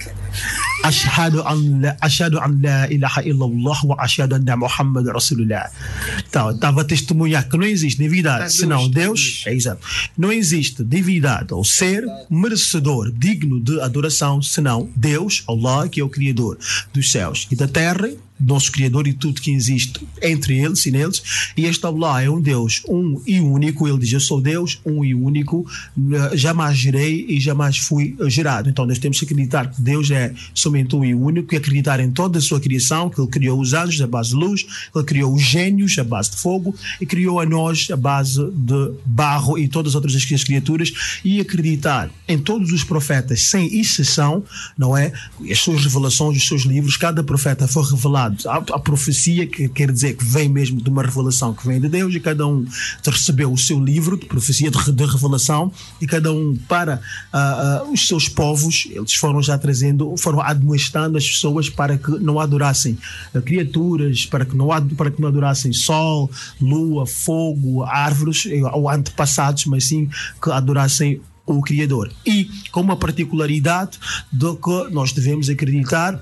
Ashhadu 0.85 1.43
an 1.43 1.81
la, 1.83 1.97
ashhadu 2.01 2.39
an 2.39 2.59
la 2.63 2.87
ilaha 2.89 3.23
illallah 3.23 3.79
wa 3.85 3.97
ashhadu 3.99 4.37
anna 4.37 4.57
Muhammad 4.57 5.07
Rasulullah. 5.07 5.71
Então, 6.27 6.51
estava 6.51 6.81
a 6.81 6.85
testemunhar 6.85 7.47
que 7.47 7.57
não 7.57 7.67
existe 7.67 7.99
divindade 7.99 8.45
Tá 8.45 8.49
senão 8.49 8.89
Deus, 8.89 8.91
tá 8.91 9.01
Deus. 9.01 9.45
É 9.47 9.55
exato. 9.55 9.87
Não 10.17 10.33
existe 10.33 10.83
divindade 10.83 11.53
ou 11.53 11.65
ser 11.65 12.05
merecedor, 12.31 13.13
digno 13.13 13.61
de 13.61 13.81
adoração 13.81 14.41
senão 14.41 14.89
Deus, 14.97 15.45
Allah, 15.47 15.90
que 15.91 16.01
é 16.01 16.05
o 16.05 16.09
Criador 16.09 16.59
dos 16.93 17.11
céus 17.11 17.47
e 17.51 17.57
da 17.57 17.69
terra 17.69 18.09
nosso 18.41 18.73
Criador 18.73 19.07
e 19.07 19.13
tudo 19.13 19.41
que 19.41 19.51
existe 19.51 20.01
entre 20.23 20.59
eles 20.59 20.85
e 20.87 20.91
neles. 20.91 21.53
E 21.57 21.67
este 21.67 21.85
Allah 21.85 22.23
é 22.23 22.31
um 22.31 22.41
Deus, 22.41 22.83
um 22.89 23.21
e 23.27 23.41
único. 23.41 23.87
Ele 23.87 23.99
diz: 23.99 24.13
Eu 24.13 24.21
sou 24.21 24.41
Deus, 24.41 24.81
um 24.85 25.05
e 25.05 25.15
único. 25.15 25.67
Jamais 26.35 26.77
gerei 26.77 27.27
e 27.29 27.41
jamais 27.41 27.77
fui 27.77 28.17
gerado. 28.27 28.69
Então 28.69 28.87
nós 28.87 28.99
temos 28.99 29.19
que 29.19 29.25
acreditar 29.25 29.71
que 29.71 29.81
Deus 29.83 30.11
é 30.11 30.33
somente 30.55 30.95
um 30.97 31.05
e 31.05 31.15
único 31.15 31.55
e 31.55 31.57
acreditar 31.57 32.01
em 32.01 32.11
toda 32.11 32.39
a 32.39 32.43
sua 32.43 32.61
criação, 32.61 33.11
que 33.11 33.21
Ele 33.21 33.29
criou 33.29 33.61
os 33.61 33.73
anjos 33.73 34.01
à 34.01 34.07
base 34.07 34.31
de 34.31 34.37
luz, 34.37 34.67
Ele 34.95 35.05
criou 35.05 35.35
os 35.35 35.43
gênios 35.43 35.99
à 35.99 36.05
base 36.05 36.31
de 36.31 36.37
fogo 36.37 36.75
e 37.01 37.07
criou 37.07 37.41
a 37.41 37.47
nós 37.47 37.89
à 37.91 37.97
base 37.97 38.41
de 38.53 38.93
barro 39.05 39.59
e 39.59 39.69
todas 39.69 39.91
as 39.91 39.95
outras 39.95 40.15
as 40.15 40.45
criaturas 40.45 41.21
e 41.25 41.41
acreditar 41.41 42.11
em 42.29 42.39
todos 42.39 42.73
os 42.73 42.85
profetas, 42.85 43.43
sem 43.43 43.79
exceção, 43.79 44.45
não 44.77 44.97
é? 44.97 45.13
As 45.51 45.59
suas 45.59 45.83
revelações, 45.85 46.37
os 46.37 46.47
seus 46.47 46.63
livros, 46.63 46.97
cada 46.97 47.23
profeta 47.23 47.67
foi 47.67 47.85
revelado. 47.85 48.30
Há 48.47 48.57
a 48.57 48.79
profecia, 48.79 49.47
que 49.47 49.69
quer 49.69 49.91
dizer 49.91 50.17
que 50.17 50.25
vem 50.25 50.49
mesmo 50.49 50.81
de 50.81 50.89
uma 50.89 51.03
revelação 51.03 51.55
que 51.55 51.67
vem 51.67 51.81
de 51.81 51.89
Deus, 51.89 52.15
e 52.15 52.21
cada 52.21 52.47
um 52.47 52.67
recebeu 53.05 53.53
o 53.53 53.59
seu 53.59 53.83
livro 53.83 54.17
de 54.17 54.27
profecia, 54.27 54.71
de, 54.71 54.93
de 54.93 55.05
revelação, 55.05 55.73
e 56.01 56.07
cada 56.07 56.33
um 56.33 56.57
para 56.69 57.01
ah, 57.33 57.83
ah, 57.83 57.91
os 57.91 58.07
seus 58.07 58.29
povos, 58.29 58.89
eles 58.91 59.15
foram 59.15 59.43
já 59.43 59.57
trazendo, 59.59 60.15
foram 60.17 60.41
admoestando 60.41 61.19
as 61.19 61.29
pessoas 61.29 61.69
para 61.69 61.99
que 61.99 62.11
não 62.19 62.39
adorassem 62.39 62.99
ah, 63.35 63.41
criaturas, 63.41 64.27
para 64.27 64.45
que 64.45 64.57
não, 64.57 64.69
para 64.97 65.11
que 65.11 65.21
não 65.21 65.29
adorassem 65.29 65.73
sol, 65.73 66.31
lua, 66.61 67.07
fogo, 67.07 67.83
árvores, 67.85 68.47
eh, 68.47 68.63
ou 68.73 68.89
antepassados, 68.89 69.67
mas 69.67 69.85
sim 69.85 70.09
que 70.43 70.51
adorassem 70.51 71.21
o 71.47 71.63
Criador. 71.63 72.13
E 72.25 72.49
com 72.71 72.81
uma 72.81 72.97
particularidade 72.97 73.99
de 74.33 74.55
que 74.57 74.93
nós 74.93 75.13
devemos 75.13 75.49
acreditar 75.49 76.21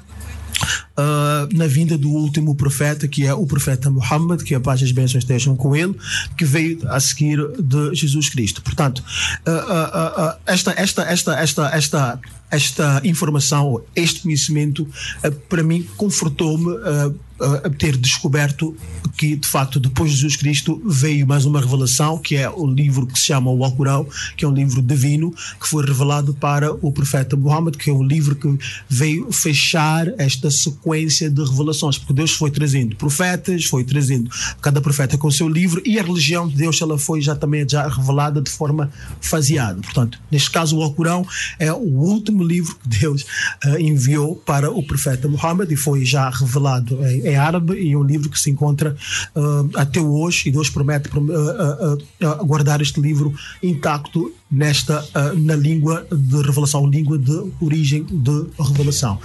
Uh, 0.98 1.56
na 1.56 1.68
vinda 1.68 1.96
do 1.96 2.08
último 2.08 2.56
profeta, 2.56 3.06
que 3.06 3.24
é 3.24 3.32
o 3.32 3.46
profeta 3.46 3.88
Muhammad, 3.88 4.42
que 4.42 4.52
a 4.52 4.58
paz 4.58 4.80
e 4.80 4.84
as 4.84 4.90
bênçãos 4.90 5.22
estejam 5.22 5.54
com 5.54 5.76
ele, 5.76 5.94
que 6.36 6.44
veio 6.44 6.80
a 6.88 6.98
seguir 6.98 7.38
de 7.56 7.94
Jesus 7.94 8.28
Cristo. 8.28 8.60
Portanto, 8.62 8.98
uh, 9.46 9.50
uh, 9.50 10.34
esta, 10.44 10.72
esta, 10.76 11.02
esta, 11.02 11.38
esta, 11.38 11.68
esta, 11.68 12.20
esta 12.50 13.00
informação, 13.04 13.82
este 13.94 14.20
conhecimento, 14.20 14.82
uh, 14.82 15.30
para 15.48 15.62
mim, 15.62 15.86
confortou-me 15.96 16.72
uh, 16.72 17.14
a 17.40 17.70
ter 17.70 17.96
descoberto 17.96 18.76
que, 19.16 19.36
de 19.36 19.48
facto, 19.48 19.80
depois 19.80 20.10
de 20.10 20.16
Jesus 20.16 20.36
Cristo 20.36 20.80
veio 20.84 21.26
mais 21.26 21.44
uma 21.44 21.60
revelação, 21.60 22.18
que 22.18 22.36
é 22.36 22.48
o 22.48 22.66
livro 22.66 23.06
que 23.06 23.18
se 23.18 23.26
chama 23.26 23.50
o 23.50 23.64
Alcorão, 23.64 24.06
que 24.36 24.44
é 24.44 24.48
um 24.48 24.52
livro 24.52 24.82
divino, 24.82 25.34
que 25.60 25.68
foi 25.68 25.84
revelado 25.84 26.34
para 26.34 26.72
o 26.72 26.92
profeta 26.92 27.36
Muhammad, 27.36 27.76
que 27.76 27.90
é 27.90 27.92
um 27.92 28.02
livro 28.02 28.34
que 28.34 28.58
veio 28.88 29.30
fechar 29.32 30.08
esta 30.18 30.50
sequência 30.50 31.30
de 31.30 31.42
revelações, 31.42 31.98
porque 31.98 32.12
Deus 32.12 32.32
foi 32.32 32.50
trazendo 32.50 32.96
profetas, 32.96 33.64
foi 33.64 33.84
trazendo 33.84 34.30
cada 34.60 34.80
profeta 34.80 35.16
com 35.16 35.28
o 35.28 35.32
seu 35.32 35.48
livro, 35.48 35.82
e 35.84 35.98
a 35.98 36.02
religião 36.02 36.46
de 36.46 36.56
Deus 36.56 36.80
ela 36.80 36.98
foi 36.98 37.20
já 37.20 37.34
também 37.34 37.68
já 37.68 37.88
revelada 37.88 38.40
de 38.40 38.50
forma 38.50 38.90
faseada. 39.20 39.80
Portanto, 39.80 40.20
neste 40.30 40.50
caso, 40.50 40.76
o 40.76 40.82
Alcorão 40.82 41.26
é 41.58 41.72
o 41.72 41.78
último 41.78 42.37
livro 42.44 42.76
que 42.76 43.00
Deus 43.00 43.24
eh, 43.64 43.80
enviou 43.80 44.36
para 44.36 44.70
o 44.70 44.82
profeta 44.82 45.28
Muhammad 45.28 45.70
e 45.70 45.76
foi 45.76 46.04
já 46.04 46.28
revelado 46.30 47.04
em, 47.06 47.26
em 47.28 47.36
árabe 47.36 47.74
e 47.74 47.96
um 47.96 48.02
livro 48.02 48.28
que 48.30 48.38
se 48.38 48.50
encontra 48.50 48.96
uh, 49.34 49.70
até 49.74 50.00
hoje 50.00 50.48
e 50.48 50.52
Deus 50.52 50.70
promete 50.70 51.08
prom- 51.08 51.26
uh, 51.26 51.94
uh, 51.94 52.40
uh, 52.40 52.44
guardar 52.44 52.80
este 52.80 53.00
livro 53.00 53.34
intacto 53.62 54.32
nesta 54.50 55.02
uh, 55.02 55.38
na 55.38 55.54
língua 55.54 56.06
de 56.10 56.42
revelação, 56.42 56.86
língua 56.88 57.18
de 57.18 57.52
origem 57.60 58.04
de 58.04 58.46
revelação. 58.58 59.18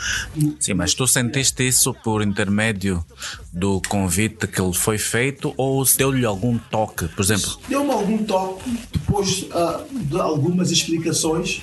Sim, 0.60 0.74
mas 0.74 0.94
tu 0.94 1.08
sentiste 1.08 1.68
isso 1.68 1.94
por 2.04 2.22
intermédio 2.22 3.04
do 3.52 3.82
convite 3.88 4.48
que 4.48 4.62
ele 4.62 4.74
foi 4.74 4.98
feito 4.98 5.54
ou 5.56 5.86
deu-lhe 5.98 6.26
algum 6.26 6.58
toque? 6.58 7.08
Por 7.08 7.22
exemplo, 7.24 7.58
Deu-me 7.70 7.92
algum 7.92 8.18
toque 8.24 8.70
depois 8.92 9.44
uh, 9.44 9.86
de 9.92 10.20
algumas 10.20 10.72
explicações 10.72 11.62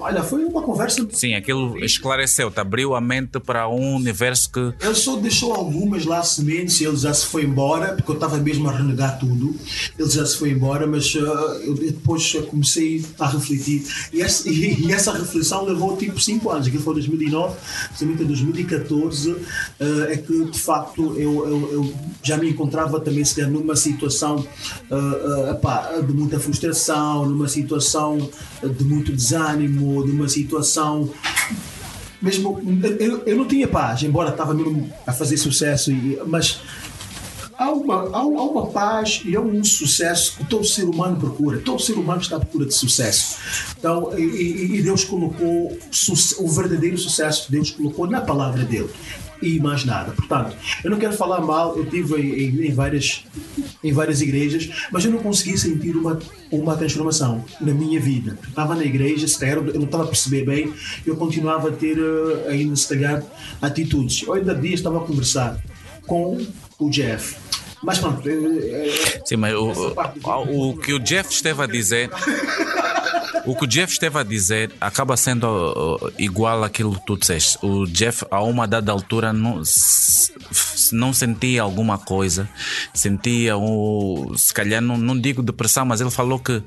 olha, 0.00 0.22
foi 0.22 0.44
uma 0.44 0.62
conversa 0.62 1.06
sim, 1.10 1.34
aquilo 1.34 1.78
esclareceu-te, 1.84 2.58
abriu 2.58 2.94
a 2.94 3.00
mente 3.00 3.38
para 3.40 3.68
um 3.68 3.96
universo 3.96 4.50
que 4.50 4.72
Ele 4.80 4.94
só 4.94 5.16
deixou 5.16 5.52
algumas 5.54 6.04
lá 6.04 6.22
sementes, 6.22 6.80
ele 6.80 6.96
já 6.96 7.12
se 7.12 7.26
foi 7.26 7.44
embora, 7.44 7.94
porque 7.94 8.10
eu 8.10 8.14
estava 8.14 8.36
mesmo 8.38 8.68
a 8.68 8.72
renegar 8.72 9.18
tudo. 9.18 9.54
Ele 9.98 10.10
já 10.10 10.24
se 10.24 10.36
foi 10.38 10.50
embora, 10.50 10.86
mas 10.86 11.14
uh, 11.14 11.18
eu 11.64 11.74
depois 11.74 12.32
comecei 12.48 13.04
a 13.18 13.28
refletir. 13.28 13.84
E 14.12 14.22
essa, 14.22 14.48
e, 14.48 14.86
e 14.86 14.92
essa 14.92 15.12
reflexão 15.12 15.64
levou 15.64 15.96
tipo 15.96 16.20
5 16.20 16.50
anos, 16.50 16.66
aquilo 16.66 16.82
foi 16.82 16.94
2009, 16.94 17.56
somente 17.94 18.22
em 18.22 18.26
2014, 18.26 19.30
uh, 19.30 19.42
é 20.08 20.16
que 20.16 20.44
de 20.44 20.58
facto 20.58 21.14
eu, 21.18 21.48
eu, 21.48 21.72
eu 21.72 21.94
já 22.22 22.36
me 22.36 22.48
encontrava 22.50 23.00
também 23.00 23.24
se 23.24 23.34
calhar, 23.34 23.50
numa 23.50 23.76
situação 23.76 24.36
uh, 24.90 25.50
epá, 25.50 26.00
de 26.00 26.12
muita 26.12 26.38
frustração, 26.38 27.26
numa 27.26 27.48
situação 27.48 28.30
de 28.62 28.84
muito 28.84 29.12
desânimo, 29.12 29.65
numa 29.68 30.28
situação 30.28 31.10
mesmo 32.20 32.60
eu, 32.98 33.22
eu 33.26 33.36
não 33.36 33.46
tinha 33.46 33.68
paz, 33.68 34.02
embora 34.02 34.30
estava 34.30 34.54
mesmo 34.54 34.90
a 35.06 35.12
fazer 35.12 35.36
sucesso, 35.36 35.92
e, 35.92 36.18
mas 36.26 36.60
há 37.58 37.70
uma, 37.70 38.08
há, 38.10 38.18
há 38.18 38.24
uma 38.24 38.66
paz 38.66 39.22
e 39.24 39.36
há 39.36 39.40
um 39.40 39.62
sucesso 39.64 40.36
que 40.36 40.44
todo 40.44 40.64
ser 40.64 40.84
humano 40.84 41.16
procura. 41.16 41.58
Todo 41.58 41.80
ser 41.80 41.94
humano 41.94 42.20
está 42.20 42.36
à 42.36 42.40
procura 42.40 42.66
de 42.66 42.74
sucesso. 42.74 43.36
Então, 43.78 44.16
e, 44.18 44.76
e- 44.78 44.82
Deus 44.82 45.04
colocou 45.04 45.76
o 46.38 46.48
verdadeiro 46.48 46.98
sucesso, 46.98 47.50
Deus 47.50 47.70
colocou 47.70 48.06
na 48.06 48.20
palavra 48.20 48.64
dele. 48.64 48.90
E 49.42 49.60
mais 49.60 49.84
nada. 49.84 50.12
Portanto, 50.12 50.56
eu 50.82 50.90
não 50.90 50.98
quero 50.98 51.12
falar 51.12 51.40
mal, 51.40 51.76
eu 51.76 51.84
estive 51.84 52.14
em, 52.20 52.66
em- 52.68 52.72
várias, 52.74 53.24
em 53.84 53.92
várias 53.92 54.20
igrejas, 54.22 54.70
mas 54.90 55.04
eu 55.04 55.10
não 55.10 55.18
consegui 55.18 55.58
sentir 55.58 55.94
uma, 55.96 56.18
uma 56.50 56.74
transformação 56.76 57.44
na 57.60 57.72
minha 57.74 58.00
vida. 58.00 58.38
Eu 58.42 58.48
estava 58.48 58.74
na 58.74 58.84
igreja, 58.84 59.26
eu 59.68 59.74
não 59.74 59.84
estava 59.84 60.04
a 60.04 60.06
perceber 60.06 60.44
bem, 60.44 60.72
eu 61.04 61.16
continuava 61.16 61.68
a 61.68 61.72
ter 61.72 61.98
eh, 61.98 62.50
ainda, 62.50 62.74
se 62.76 62.88
calhar, 62.88 63.22
atitudes. 63.60 64.22
Eu 64.26 64.32
ainda 64.34 64.54
dias 64.54 64.74
estava 64.80 64.98
a 64.98 65.06
conversar 65.06 65.60
com 66.06 66.38
o 66.78 66.90
Jeff. 66.90 67.36
Mas 67.86 68.00
pronto, 68.00 68.28
eh, 68.28 68.32
eh, 68.32 69.22
Sim, 69.24 69.36
mas 69.36 69.54
o, 69.54 69.70
o, 70.24 70.70
o 70.70 70.76
que 70.76 70.92
o 70.92 70.98
Jeff 70.98 71.32
esteve 71.32 71.62
a 71.62 71.66
dizer. 71.66 72.10
O 73.46 73.54
que 73.54 73.62
o 73.62 73.66
Jeff 73.68 73.92
esteve 73.92 74.18
a 74.18 74.24
dizer 74.24 74.72
acaba 74.80 75.16
sendo 75.16 75.46
uh, 75.46 76.12
igual 76.18 76.64
àquilo 76.64 76.96
que 76.96 77.06
tu 77.06 77.16
disseste. 77.16 77.56
O 77.64 77.86
Jeff, 77.86 78.26
a 78.28 78.42
uma 78.42 78.66
dada 78.66 78.90
altura, 78.90 79.32
não, 79.32 79.62
não 80.90 81.12
sentia 81.12 81.62
alguma 81.62 81.96
coisa, 81.96 82.48
sentia, 82.92 83.56
o, 83.56 84.34
se 84.36 84.52
calhar, 84.52 84.82
não, 84.82 84.98
não 84.98 85.16
digo 85.16 85.40
depressão, 85.40 85.86
mas 85.86 86.00
ele 86.00 86.10
falou 86.10 86.40
que 86.40 86.60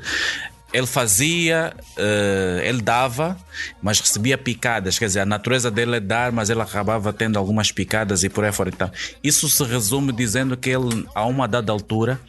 ele 0.71 0.85
fazia, 0.87 1.73
eh, 1.97 2.61
ele 2.65 2.81
dava, 2.81 3.35
mas 3.81 3.99
recebia 3.99 4.37
picadas. 4.37 4.99
Quer 4.99 5.05
dizer, 5.07 5.19
a 5.21 5.25
natureza 5.25 5.71
dele 5.71 5.95
é 5.95 5.99
dar, 5.99 6.31
mas 6.31 6.49
ele 6.49 6.61
acabava 6.61 7.11
tendo 7.11 7.37
algumas 7.39 7.71
picadas 7.71 8.23
e 8.23 8.29
por 8.29 8.43
aí 8.43 8.51
fora. 8.51 8.69
Então, 8.69 8.91
isso 9.23 9.49
se 9.49 9.63
resume 9.63 10.11
dizendo 10.13 10.55
que 10.55 10.69
ele, 10.69 11.05
a 11.15 11.25
uma 11.25 11.47
dada 11.47 11.71
altura, 11.71 12.19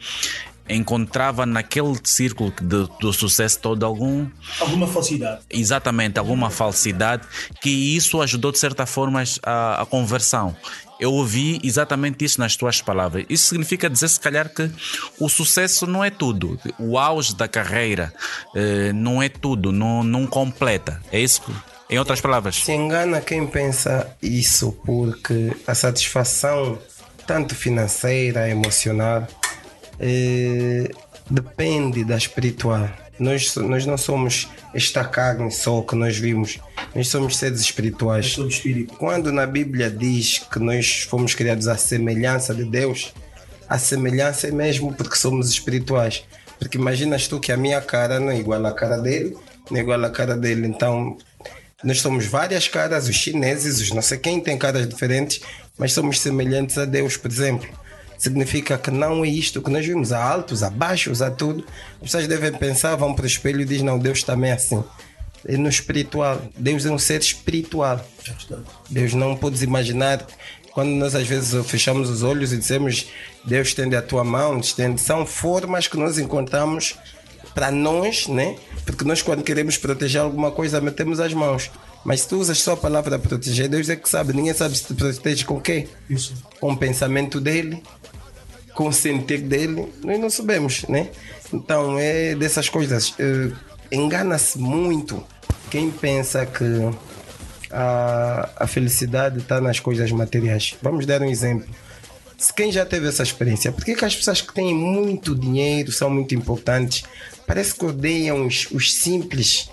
encontrava 0.69 1.45
naquele 1.45 1.97
círculo 2.03 2.53
de- 2.61 2.87
do 2.99 3.11
sucesso 3.11 3.59
todo 3.59 3.85
algum 3.85 4.27
alguma 4.59 4.87
falsidade. 4.87 5.41
exatamente 5.49 6.17
alguma 6.17 6.49
falsidade 6.49 7.23
que 7.61 7.69
isso 7.69 8.21
ajudou 8.21 8.51
de 8.51 8.59
certa 8.59 8.85
forma 8.85 9.21
a, 9.43 9.81
a 9.81 9.85
conversão. 9.85 10.55
Eu 11.01 11.11
ouvi 11.13 11.59
exatamente 11.63 12.23
isso 12.23 12.39
nas 12.39 12.55
tuas 12.55 12.79
palavras. 12.79 13.25
Isso 13.27 13.45
significa 13.45 13.89
dizer, 13.89 14.07
se 14.07 14.19
calhar, 14.19 14.47
que 14.47 14.69
o 15.19 15.27
sucesso 15.27 15.87
não 15.87 16.03
é 16.03 16.11
tudo. 16.11 16.59
O 16.77 16.95
auge 16.95 17.35
da 17.35 17.47
carreira 17.47 18.13
eh, 18.55 18.93
não 18.93 19.19
é 19.19 19.27
tudo, 19.27 19.71
não, 19.71 20.03
não 20.03 20.27
completa. 20.27 21.01
É 21.11 21.19
isso? 21.19 21.41
Em 21.89 21.97
outras 21.97 22.21
palavras. 22.21 22.57
Se 22.57 22.71
engana 22.71 23.19
quem 23.19 23.47
pensa 23.47 24.15
isso, 24.21 24.73
porque 24.85 25.51
a 25.65 25.73
satisfação, 25.73 26.77
tanto 27.25 27.55
financeira, 27.55 28.47
emocional, 28.47 29.27
eh, 29.99 30.87
depende 31.27 32.03
da 32.03 32.15
espiritual. 32.15 32.87
Nós, 33.17 33.55
nós 33.55 33.87
não 33.87 33.97
somos 33.97 34.47
esta 34.71 35.03
carne 35.03 35.51
só 35.51 35.81
que 35.81 35.95
nós 35.95 36.15
vimos 36.15 36.59
Nós 36.93 37.07
somos 37.07 37.37
seres 37.37 37.61
espirituais. 37.61 38.33
Somos 38.33 38.55
espírito. 38.55 38.93
Quando 38.95 39.31
na 39.31 39.45
Bíblia 39.45 39.89
diz 39.89 40.39
que 40.39 40.59
nós 40.59 41.03
fomos 41.03 41.33
criados 41.33 41.67
à 41.67 41.77
semelhança 41.77 42.53
de 42.53 42.65
Deus, 42.65 43.13
a 43.67 43.77
semelhança 43.77 44.47
é 44.47 44.51
mesmo 44.51 44.93
porque 44.93 45.15
somos 45.15 45.49
espirituais. 45.49 46.23
Porque 46.59 46.77
imaginas 46.77 47.27
tu 47.27 47.39
que 47.39 47.51
a 47.51 47.57
minha 47.57 47.81
cara 47.81 48.19
não 48.19 48.29
é 48.29 48.37
igual 48.37 48.63
à 48.65 48.73
cara 48.73 48.97
dele, 48.97 49.35
não 49.69 49.77
é 49.77 49.81
igual 49.81 50.03
à 50.03 50.09
cara 50.09 50.35
dele. 50.35 50.67
Então, 50.67 51.17
nós 51.83 52.01
somos 52.01 52.25
várias 52.25 52.67
caras, 52.67 53.07
os 53.07 53.15
chineses, 53.15 53.79
os 53.79 53.91
não 53.91 54.01
sei 54.01 54.17
quem 54.17 54.39
têm 54.39 54.57
caras 54.57 54.87
diferentes, 54.87 55.41
mas 55.77 55.93
somos 55.93 56.19
semelhantes 56.19 56.77
a 56.77 56.85
Deus, 56.85 57.17
por 57.17 57.31
exemplo. 57.31 57.67
Significa 58.17 58.77
que 58.77 58.91
não 58.91 59.25
é 59.25 59.27
isto 59.29 59.61
que 59.63 59.71
nós 59.71 59.83
vimos, 59.83 60.11
há 60.11 60.23
altos, 60.23 60.61
há 60.61 60.69
baixos, 60.69 61.23
há 61.23 61.31
tudo. 61.31 61.65
As 61.95 62.01
pessoas 62.01 62.27
devem 62.27 62.51
pensar, 62.51 62.95
vão 62.95 63.15
para 63.15 63.23
o 63.23 63.27
espelho 63.27 63.61
e 63.61 63.65
dizem, 63.65 63.85
não, 63.85 63.97
Deus 63.97 64.21
também 64.21 64.51
é 64.51 64.53
assim. 64.53 64.83
É 65.45 65.57
no 65.57 65.69
espiritual. 65.69 66.41
Deus 66.55 66.85
é 66.85 66.91
um 66.91 66.99
ser 66.99 67.19
espiritual. 67.21 68.05
Deus 68.89 69.13
não 69.13 69.35
podes 69.35 69.61
imaginar 69.61 70.25
quando 70.71 70.89
nós 70.91 71.15
às 71.15 71.27
vezes 71.27 71.65
fechamos 71.65 72.09
os 72.09 72.23
olhos 72.23 72.53
e 72.53 72.57
dizemos 72.57 73.07
Deus 73.43 73.69
estende 73.69 73.95
a 73.95 74.01
tua 74.01 74.23
mão, 74.23 74.59
estende, 74.59 75.01
são 75.01 75.25
formas 75.25 75.87
que 75.87 75.97
nós 75.97 76.17
encontramos 76.17 76.95
para 77.53 77.71
nós, 77.71 78.27
né? 78.27 78.55
Porque 78.85 79.03
nós 79.03 79.21
quando 79.21 79.43
queremos 79.43 79.77
proteger 79.77 80.21
alguma 80.21 80.51
coisa 80.51 80.79
metemos 80.79 81.19
as 81.19 81.33
mãos. 81.33 81.69
Mas 82.05 82.21
se 82.21 82.29
tu 82.29 82.37
usas 82.37 82.59
só 82.59 82.73
a 82.73 82.77
palavra 82.77 83.19
proteger, 83.19 83.67
Deus 83.67 83.89
é 83.89 83.95
que 83.95 84.07
sabe, 84.09 84.33
ninguém 84.33 84.53
sabe 84.53 84.75
se 84.77 84.85
te 84.85 84.93
protege 84.93 85.43
com 85.43 85.57
o 85.57 85.61
quê? 85.61 85.87
Isso. 86.09 86.33
Com 86.59 86.71
o 86.71 86.77
pensamento 86.77 87.39
dele, 87.41 87.83
com 88.73 88.87
o 88.87 88.93
sentir 88.93 89.41
dele, 89.41 89.91
nós 90.03 90.19
não 90.19 90.29
sabemos, 90.29 90.83
né? 90.87 91.09
Então 91.53 91.97
é 91.99 92.33
dessas 92.35 92.69
coisas. 92.69 93.13
eh, 93.19 93.51
Engana-se 93.91 94.57
muito 94.57 95.21
quem 95.69 95.89
pensa 95.89 96.45
que 96.45 96.63
a, 97.71 98.49
a 98.57 98.67
felicidade 98.67 99.39
está 99.39 99.61
nas 99.61 99.79
coisas 99.79 100.11
materiais. 100.11 100.75
Vamos 100.81 101.05
dar 101.05 101.21
um 101.21 101.29
exemplo. 101.29 101.67
Se 102.37 102.53
quem 102.53 102.71
já 102.71 102.85
teve 102.85 103.07
essa 103.07 103.23
experiência, 103.23 103.71
por 103.71 103.85
que, 103.85 103.91
as 104.03 104.15
pessoas 104.15 104.41
que 104.41 104.53
têm 104.53 104.73
muito 104.73 105.35
dinheiro 105.35 105.91
são 105.91 106.09
muito 106.09 106.33
importantes? 106.33 107.03
Parece 107.45 107.75
que 107.75 107.85
odeiam 107.85 108.45
os, 108.45 108.67
os 108.71 108.93
simples, 108.93 109.69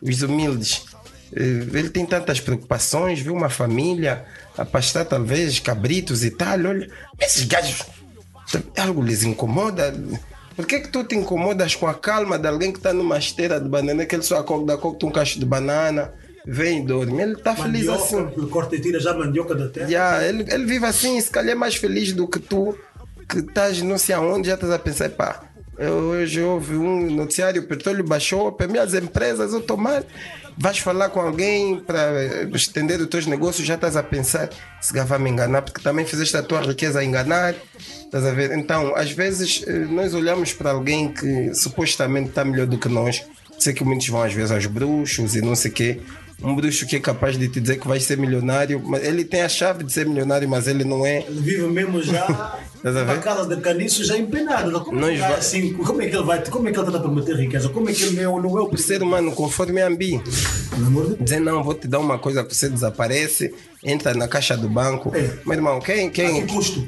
os 0.00 0.22
humildes. 0.22 0.86
Eh, 1.34 1.66
Ele 1.72 1.90
tem 1.90 2.06
tantas 2.06 2.40
preocupações, 2.40 3.20
viu 3.20 3.34
uma 3.34 3.50
família 3.50 4.24
a 4.56 4.64
pastar 4.64 5.04
talvez 5.04 5.60
cabritos 5.60 6.24
e 6.24 6.30
tal. 6.30 6.58
Olha, 6.58 6.90
esses 7.20 7.44
gajos, 7.44 7.82
algo 8.78 9.02
lhes 9.02 9.22
incomoda? 9.22 9.94
Por 10.56 10.66
que, 10.66 10.80
que 10.80 10.88
tu 10.88 11.04
te 11.04 11.14
incomodas 11.14 11.74
com 11.74 11.86
a 11.86 11.94
calma 11.94 12.38
de 12.38 12.48
alguém 12.48 12.72
que 12.72 12.78
está 12.78 12.92
numa 12.92 13.18
esteira 13.18 13.60
de 13.60 13.68
banana, 13.68 14.06
que 14.06 14.16
ele 14.16 14.22
só 14.22 14.38
acorda, 14.38 14.76
corta 14.78 15.04
um 15.04 15.10
cacho 15.10 15.38
de 15.38 15.44
banana, 15.44 16.14
vem 16.46 16.82
e 16.82 16.86
dorme? 16.86 17.22
Ele 17.22 17.32
está 17.34 17.54
feliz 17.54 17.86
assim. 17.88 18.16
Mandioca, 18.16 18.46
corta 18.48 18.76
e 18.76 18.80
tira 18.80 18.98
já 18.98 19.10
a 19.10 19.18
mandioca 19.18 19.54
da 19.54 19.68
terra. 19.68 19.88
Já, 19.88 20.24
ele, 20.24 20.46
ele 20.50 20.64
vive 20.64 20.86
assim, 20.86 21.20
se 21.20 21.30
calhar 21.30 21.52
é 21.52 21.54
mais 21.54 21.76
feliz 21.76 22.12
do 22.12 22.26
que 22.26 22.38
tu, 22.38 22.74
que 23.28 23.40
estás 23.40 23.82
não 23.82 23.98
sei 23.98 24.14
aonde, 24.14 24.48
já 24.48 24.54
estás 24.54 24.72
a 24.72 24.78
pensar, 24.78 25.10
pá, 25.10 25.42
eu, 25.78 25.92
hoje 25.92 26.40
houve 26.40 26.74
um 26.74 27.10
noticiário, 27.10 27.60
o 27.60 27.66
petróleo 27.66 28.02
baixou, 28.02 28.50
para 28.50 28.66
minhas 28.66 28.94
empresas, 28.94 29.52
eu 29.52 29.60
estou 29.60 29.76
mal. 29.76 30.02
Vais 30.58 30.78
falar 30.78 31.10
com 31.10 31.20
alguém 31.20 31.78
para 31.80 32.48
estender 32.54 32.98
os 33.00 33.08
teus 33.08 33.26
negócios, 33.26 33.66
já 33.66 33.74
estás 33.74 33.94
a 33.94 34.02
pensar, 34.02 34.48
se 34.80 34.92
vai 34.92 35.18
me 35.18 35.28
enganar, 35.28 35.60
porque 35.60 35.82
também 35.82 36.06
fizeste 36.06 36.34
a 36.34 36.42
tua 36.42 36.62
riqueza 36.62 37.00
a 37.00 37.04
enganar. 37.04 37.54
Estás 38.04 38.24
a 38.24 38.30
ver? 38.30 38.52
Então, 38.52 38.94
às 38.96 39.10
vezes, 39.10 39.62
eh, 39.66 39.72
nós 39.90 40.14
olhamos 40.14 40.54
para 40.54 40.70
alguém 40.70 41.12
que 41.12 41.52
supostamente 41.54 42.30
está 42.30 42.42
melhor 42.42 42.66
do 42.66 42.78
que 42.78 42.88
nós. 42.88 43.22
Sei 43.58 43.74
que 43.74 43.84
muitos 43.84 44.08
vão 44.08 44.22
às 44.22 44.32
vezes 44.32 44.50
aos 44.50 44.64
bruxos 44.64 45.36
e 45.36 45.42
não 45.42 45.54
sei 45.54 45.70
o 45.70 45.74
quê. 45.74 46.00
Um 46.42 46.54
bruxo 46.54 46.86
que 46.86 46.96
é 46.96 47.00
capaz 47.00 47.38
de 47.38 47.48
te 47.48 47.60
dizer 47.60 47.78
que 47.80 47.88
vai 47.88 47.98
ser 47.98 48.18
milionário, 48.18 48.80
mas 48.84 49.02
ele 49.02 49.24
tem 49.24 49.40
a 49.42 49.48
chave 49.48 49.82
de 49.82 49.92
ser 49.92 50.06
milionário, 50.06 50.46
mas 50.48 50.68
ele 50.68 50.84
não 50.84 51.04
é. 51.06 51.20
Ele 51.26 51.40
vive 51.40 51.62
mesmo 51.66 52.02
já 52.02 52.24
a 52.26 52.90
na 52.90 53.18
casa 53.18 53.46
de 53.54 53.60
caniço 53.60 54.04
já 54.04 54.16
empenado. 54.16 54.80
Como, 54.82 55.00
Nós 55.00 55.14
é 55.14 55.20
vai 55.20 55.30
va- 55.30 55.36
assim, 55.38 55.72
como 55.72 56.02
é 56.02 56.08
que 56.08 56.14
ele 56.14 56.24
vai 56.24 56.44
como 56.44 56.68
é 56.68 56.72
que 56.72 56.78
ele 56.78 56.86
está 56.86 56.98
a 56.98 57.02
prometer 57.02 57.36
riqueza? 57.36 57.68
Como 57.70 57.88
é 57.88 57.92
que 57.92 58.02
ele 58.02 58.22
não 58.22 58.38
é, 58.38 58.42
não 58.42 58.58
é 58.58 58.62
o 58.62 58.68
O 58.70 58.78
ser 58.78 59.02
humano, 59.02 59.32
conforme 59.32 59.80
a 59.80 59.86
Ambi, 59.86 60.20
dizer 61.20 61.40
não, 61.40 61.64
vou 61.64 61.74
te 61.74 61.88
dar 61.88 61.98
uma 61.98 62.18
coisa 62.18 62.44
que 62.44 62.54
você 62.54 62.68
desaparece, 62.68 63.54
entra 63.82 64.14
na 64.14 64.28
caixa 64.28 64.56
do 64.56 64.68
banco. 64.68 65.10
É. 65.16 65.30
Meu 65.44 65.54
irmão, 65.54 65.80
quem, 65.80 66.08
A 66.08 66.10
quem, 66.10 66.46
que 66.46 66.52
custo? 66.52 66.86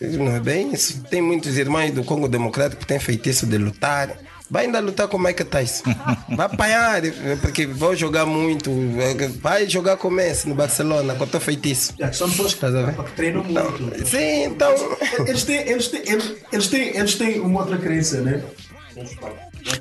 Não 0.00 0.36
é 0.36 0.40
bem 0.40 0.74
isso. 0.74 1.02
Tem 1.04 1.22
muitos 1.22 1.56
irmãos 1.56 1.90
do 1.90 2.04
Congo 2.04 2.28
Democrático 2.28 2.80
que 2.82 2.86
têm 2.86 3.00
feitiço 3.00 3.46
de 3.46 3.56
lutar. 3.56 4.10
Vai 4.48 4.66
ainda 4.66 4.78
lutar 4.78 5.08
com 5.08 5.16
o 5.16 5.20
Mike 5.20 5.42
Tyson. 5.44 5.82
Vai 6.36 6.46
apanhar, 6.46 7.02
porque 7.40 7.66
vou 7.66 7.96
jogar 7.96 8.24
muito. 8.24 8.70
Vai 9.40 9.68
jogar 9.68 9.96
com 9.96 10.08
o 10.08 10.10
Messi 10.10 10.48
no 10.48 10.54
Barcelona, 10.54 11.14
com 11.16 11.24
o 11.24 11.26
teu 11.26 11.40
feitiço. 11.40 11.94
Já, 11.98 12.12
são 12.12 12.30
pessoas 12.30 12.54
que, 12.54 12.64
ver? 12.64 12.94
que 12.94 13.12
treinam 13.12 13.42
muito. 13.42 14.06
Sim, 14.06 14.44
então. 14.44 14.72
Eles 15.26 15.42
têm, 15.42 15.56
eles, 15.68 15.88
têm, 15.88 16.02
eles, 16.06 16.34
eles, 16.52 16.68
têm, 16.68 16.96
eles 16.96 17.14
têm 17.16 17.40
uma 17.40 17.60
outra 17.60 17.76
crença, 17.76 18.20
né? 18.20 18.42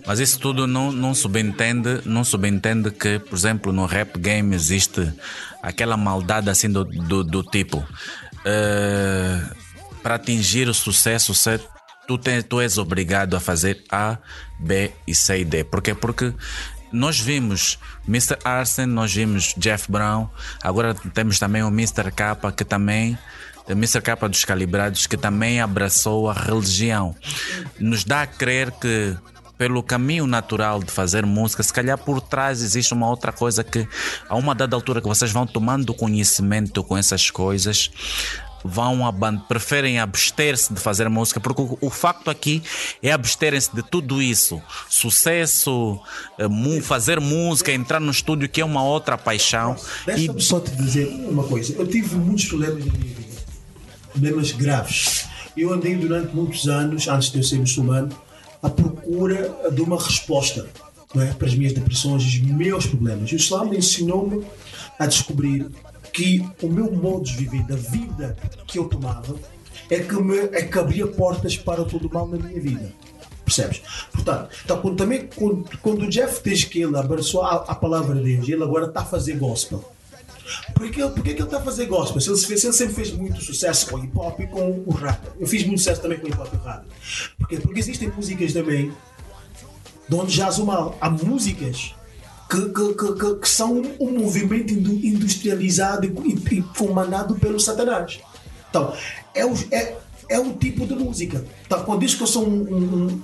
Mas 0.06 0.20
isso 0.20 0.40
tudo 0.40 0.66
não, 0.68 0.92
não 0.92 1.14
subentende, 1.14 2.02
não 2.06 2.24
subentende 2.24 2.92
que, 2.92 3.20
por 3.20 3.36
exemplo, 3.36 3.72
no 3.72 3.86
rap 3.86 4.18
game 4.20 4.56
existe 4.56 5.14
aquela 5.62 5.96
maldade 5.96 6.50
assim 6.50 6.70
do, 6.70 6.84
do, 6.84 7.24
do 7.24 7.44
tipo 7.44 7.86
eh, 8.44 9.42
para 10.04 10.16
atingir 10.16 10.68
o 10.68 10.74
sucesso, 10.74 11.34
você- 11.34 11.60
tu, 12.08 12.18
tem, 12.18 12.42
tu 12.42 12.60
és 12.62 12.78
obrigado 12.78 13.36
a 13.36 13.40
fazer 13.40 13.84
A, 13.92 14.18
B 14.60 14.92
e 15.08 15.14
C 15.14 15.40
e 15.40 15.46
D. 15.46 15.64
Por 15.64 15.82
quê? 15.82 15.94
Porque 15.94 16.34
nós 16.92 17.20
vimos 17.20 17.78
Mr. 18.08 18.38
Arsen, 18.44 18.86
nós 18.86 19.14
vimos 19.14 19.54
Jeff 19.58 19.92
Brown, 19.92 20.30
agora 20.64 20.94
temos 20.94 21.40
também 21.40 21.64
o 21.64 21.68
Mr. 21.68 22.12
K, 22.12 22.36
que 22.56 22.64
também 22.64 23.18
Mr. 23.68 24.02
K 24.02 24.16
dos 24.28 24.46
Calibrados, 24.46 25.08
que 25.08 25.18
também 25.18 25.60
abraçou 25.60 26.30
a 26.30 26.34
religião. 26.34 27.16
Nos 27.80 28.04
dá 28.04 28.22
a 28.22 28.28
crer 28.28 28.72
que 28.72 29.18
pelo 29.58 29.82
caminho 29.82 30.28
natural 30.28 30.80
de 30.80 30.92
fazer 30.92 31.26
música, 31.26 31.64
se 31.64 31.72
calhar 31.72 31.98
por 31.98 32.20
trás 32.22 32.62
existe 32.62 32.94
uma 32.94 33.10
outra 33.10 33.32
coisa 33.32 33.64
que 33.64 33.88
a 34.28 34.36
uma 34.36 34.54
dada 34.54 34.76
altura 34.76 35.02
que 35.02 35.08
vocês 35.08 35.32
vão 35.32 35.48
tomando 35.48 35.94
conhecimento 35.94 36.84
com 36.84 36.98
essas 36.98 37.32
coisas, 37.32 37.90
vão 38.66 39.06
aban- 39.06 39.38
preferem 39.38 40.00
abster-se 40.00 40.74
de 40.74 40.80
fazer 40.80 41.08
música, 41.08 41.40
porque 41.40 41.62
o, 41.62 41.78
o 41.80 41.90
facto 41.90 42.30
aqui 42.30 42.64
é 43.02 43.12
absterem-se 43.12 43.74
de 43.76 43.84
tudo 43.84 44.22
isso. 44.22 44.62
Sucesso, 44.90 46.00
eh, 46.40 46.82
fazer 46.82 47.20
música, 47.20 47.72
entrar 47.72 48.00
no 48.00 48.12
estúdio, 48.12 48.50
que 48.50 48.60
é 48.60 48.66
uma 48.66 48.84
outra 48.84 49.18
paixão. 49.18 49.76
E 50.04 50.06
Deixa-me 50.08 50.42
só 50.42 50.60
te 50.60 50.72
dizer 50.72 51.08
uma 51.30 51.44
coisa. 51.44 51.74
Eu 51.74 51.88
tive 51.88 52.16
muitos 52.16 52.46
problemas 52.46 52.86
na 52.86 52.92
minha 52.94 53.14
vida. 53.14 53.36
Problemas 54.12 54.52
graves. 54.52 55.26
Eu 55.56 55.72
andei 55.74 55.96
durante 55.96 56.36
muitos 56.36 56.68
anos, 56.68 57.08
antes 57.08 57.32
de 57.32 57.38
eu 57.38 57.44
ser 57.44 57.60
muçulmano, 57.60 58.10
à 58.62 58.70
procura 58.70 59.56
de 59.72 59.82
uma 59.82 60.02
resposta 60.02 60.68
é? 61.16 61.28
para 61.34 61.48
as 61.48 61.56
minhas 61.56 61.74
depressões 61.74 62.24
e 62.24 62.42
os 62.42 62.42
meus 62.42 62.86
problemas. 62.88 63.32
O 63.32 63.36
Islã 63.36 63.70
ensinou-me 63.74 64.44
a 65.00 65.06
descobrir 65.06 65.68
que 66.16 66.42
o 66.64 66.70
meu 66.70 66.90
modo 66.92 67.26
de 67.26 67.36
viver, 67.36 67.64
da 67.64 67.76
vida 67.76 68.38
que 68.66 68.80
eu 68.80 68.86
tomava, 68.86 69.36
é 69.90 70.00
que, 70.00 70.16
me, 70.16 70.38
é 70.38 70.62
que 70.64 70.80
abria 70.80 71.06
portas 71.06 71.58
para 71.58 71.84
todo 71.84 72.08
o 72.08 72.14
mal 72.14 72.26
na 72.28 72.38
minha 72.38 72.60
vida. 72.60 72.92
Percebes? 73.44 73.82
Portanto, 74.14 74.50
então, 74.64 74.82
quando, 74.82 74.96
também, 74.98 75.28
quando, 75.36 75.66
quando 75.80 76.04
o 76.04 76.10
Jeff 76.10 76.42
diz 76.44 76.64
que 76.64 76.82
ele 76.82 76.98
abraçou 76.98 77.42
a, 77.44 77.56
a 77.68 77.76
palavra 77.76 78.16
de 78.16 78.24
Deus 78.36 78.48
ele 78.48 78.64
agora 78.64 78.86
está 78.88 79.02
a 79.02 79.06
fazer 79.06 79.38
gospel, 79.38 79.84
por 80.74 80.90
que, 80.90 81.02
ele- 81.02 81.12
por 81.12 81.22
que 81.22 81.32
ele 81.32 81.42
está 81.44 81.58
a 81.58 81.62
fazer 81.62 81.86
gospel? 81.88 82.22
Se 82.22 82.30
ele, 82.30 82.38
se 82.38 82.66
ele 82.68 82.74
sempre 82.74 82.94
fez 82.96 83.12
muito 83.12 83.42
sucesso 83.42 83.90
com 83.90 83.98
o 83.98 84.04
hip 84.04 84.18
hop 84.18 84.40
e 84.40 84.48
com 84.48 84.84
o 84.86 84.92
rap. 84.94 85.20
Eu 85.40 85.46
fiz 85.48 85.66
muito 85.66 85.80
sucesso 85.80 86.02
também 86.02 86.18
com 86.18 86.28
o 86.28 86.30
hip 86.30 86.40
hop 86.40 86.54
e 86.54 86.58
o 86.58 86.62
rap. 86.62 86.86
Porque, 87.38 87.58
porque 87.58 87.80
existem 87.80 88.08
músicas 88.10 88.54
também 88.54 88.92
de 90.08 90.16
onde 90.16 90.34
jaz 90.36 90.58
o 90.60 90.66
mal. 90.66 90.98
Há 91.02 91.10
músicas 91.10 91.94
que, 92.50 92.70
que, 92.70 92.94
que, 92.94 93.36
que- 93.36 93.50
são 93.50 93.82
um 94.00 94.12
movimento 94.20 94.74
indu- 94.74 95.06
industrializado 95.06 96.06
e, 96.06 96.56
e, 96.58 96.62
comandado 96.78 97.36
pelo 97.36 97.60
Satanás. 97.60 98.20
Então, 98.70 98.94
é 99.34 99.46
o, 99.46 99.54
é, 99.72 99.96
é 100.30 100.40
o 100.40 100.54
tipo 100.54 100.86
de 100.86 100.94
música. 100.96 101.44
Então, 101.66 101.84
quando 101.84 102.02
diz 102.02 102.14
que 102.14 102.24
eu 102.24 102.28
sou 102.28 102.48
um, 102.48 102.54
um, 102.54 102.78
um- 102.78 103.22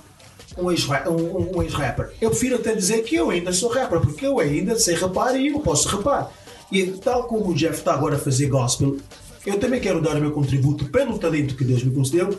um 0.65 0.72
ex-ra- 0.72 1.09
um- 1.09 1.57
um 1.57 1.61
ex-rapper, 1.63 2.11
eu 2.19 2.30
prefiro 2.30 2.55
até 2.55 2.74
dizer 2.76 3.03
que 3.03 3.15
eu 3.15 3.30
ainda 3.30 3.53
sou 3.53 3.69
rapper, 3.69 4.01
porque 4.01 4.26
eu 4.26 4.39
ainda 4.39 4.78
sei 4.78 4.95
rapar 4.95 5.36
e 5.39 5.47
eu 5.47 5.59
posso 5.59 5.88
rapar. 5.88 6.32
E 6.72 6.86
tal 6.88 7.26
como 7.26 7.49
o 7.49 7.53
Jeff 7.53 7.76
está 7.80 7.93
agora 7.93 8.15
a 8.15 8.19
fazer 8.19 8.47
gospel, 8.47 8.97
eu 9.45 9.59
também 9.59 9.80
quero 9.80 10.01
dar 10.01 10.15
o 10.17 10.22
meu 10.22 10.32
contributo 10.32 10.86
pelo 10.86 11.17
talento 11.17 11.55
que 11.55 11.63
Deus 11.63 11.84
me 11.84 11.93
concedeu 11.93 12.38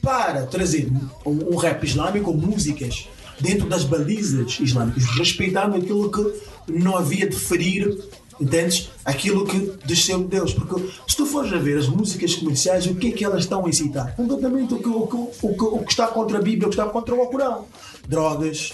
para 0.00 0.44
trazer 0.46 0.88
um, 1.24 1.54
um 1.54 1.56
rap 1.56 1.82
islâmico, 1.84 2.32
músicas 2.34 3.08
dentro 3.40 3.68
das 3.68 3.84
balizas 3.84 4.58
islâmicas, 4.60 5.04
respeitando 5.04 5.76
aquilo 5.76 6.10
que 6.10 6.72
não 6.72 6.96
havia 6.96 7.28
de 7.28 7.36
ferir, 7.36 7.98
entendes? 8.40 8.90
Aquilo 9.04 9.44
que 9.46 9.72
desceu 9.84 10.18
de 10.18 10.26
Deus. 10.26 10.52
Porque 10.52 10.88
se 11.06 11.16
tu 11.16 11.26
fores 11.26 11.52
a 11.52 11.58
ver 11.58 11.78
as 11.78 11.88
músicas 11.88 12.34
comerciais, 12.34 12.86
o 12.86 12.94
que 12.94 13.08
é 13.08 13.10
que 13.12 13.24
elas 13.24 13.44
estão 13.44 13.64
a 13.66 13.68
incitar? 13.68 14.14
Completamente 14.16 14.74
o 14.74 14.78
que, 14.78 14.88
o 14.88 15.06
que, 15.06 15.46
o 15.46 15.54
que, 15.54 15.64
o 15.64 15.78
que 15.80 15.90
está 15.90 16.06
contra 16.08 16.38
a 16.38 16.42
Bíblia, 16.42 16.66
o 16.66 16.70
que 16.70 16.80
está 16.80 16.88
contra 16.90 17.14
o 17.14 17.20
Alcorão. 17.20 17.66
Drogas, 18.06 18.72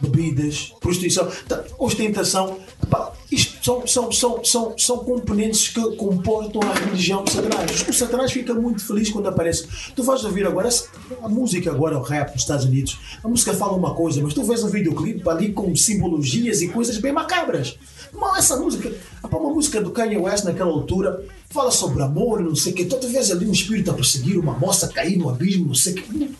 bebidas, 0.00 0.72
prostituição, 0.80 1.28
tá, 1.48 1.64
ostentação. 1.78 2.58
Pá, 2.88 3.12
isto 3.30 3.64
são, 3.64 3.86
são, 3.86 4.12
são, 4.12 4.44
são, 4.44 4.74
são 4.76 4.98
componentes 4.98 5.68
que 5.68 5.96
comportam 5.96 6.60
a 6.62 6.74
religião 6.74 7.22
do 7.22 7.30
Satanás. 7.30 7.88
O 7.88 7.92
Satanás 7.92 8.32
fica 8.32 8.52
muito 8.54 8.84
feliz 8.84 9.10
quando 9.10 9.28
aparece. 9.28 9.66
Tu 9.94 10.02
vais 10.02 10.24
ouvir 10.24 10.46
agora 10.46 10.68
a 11.22 11.28
música, 11.28 11.70
agora 11.70 11.96
o 11.96 12.02
rap 12.02 12.32
nos 12.32 12.42
Estados 12.42 12.64
Unidos. 12.64 12.98
A 13.22 13.28
música 13.28 13.54
fala 13.54 13.72
uma 13.72 13.94
coisa, 13.94 14.20
mas 14.22 14.34
tu 14.34 14.42
vês 14.42 14.64
um 14.64 14.68
videoclipe 14.68 15.28
ali 15.28 15.52
com 15.52 15.74
simbologias 15.76 16.60
e 16.62 16.68
coisas 16.68 16.98
bem 16.98 17.12
macabras. 17.12 17.78
Mal 18.12 18.36
essa 18.36 18.56
música, 18.56 18.92
uma 19.22 19.50
música 19.50 19.80
do 19.80 19.90
Kanye 19.90 20.16
West 20.16 20.44
naquela 20.44 20.70
altura 20.70 21.24
fala 21.50 21.70
sobre 21.70 22.02
amor, 22.02 22.40
não 22.40 22.54
sei 22.54 22.72
o 22.72 22.76
que. 22.76 22.84
Toda 22.84 23.08
vez 23.08 23.30
ali 23.30 23.46
um 23.46 23.52
espírito 23.52 23.90
a 23.90 23.94
perseguir 23.94 24.38
uma 24.38 24.52
moça 24.58 24.88
cair 24.88 25.16
no 25.16 25.28
abismo, 25.28 25.66
não 25.66 25.74
sei 25.74 25.94
o 25.94 25.96
que. 25.96 26.34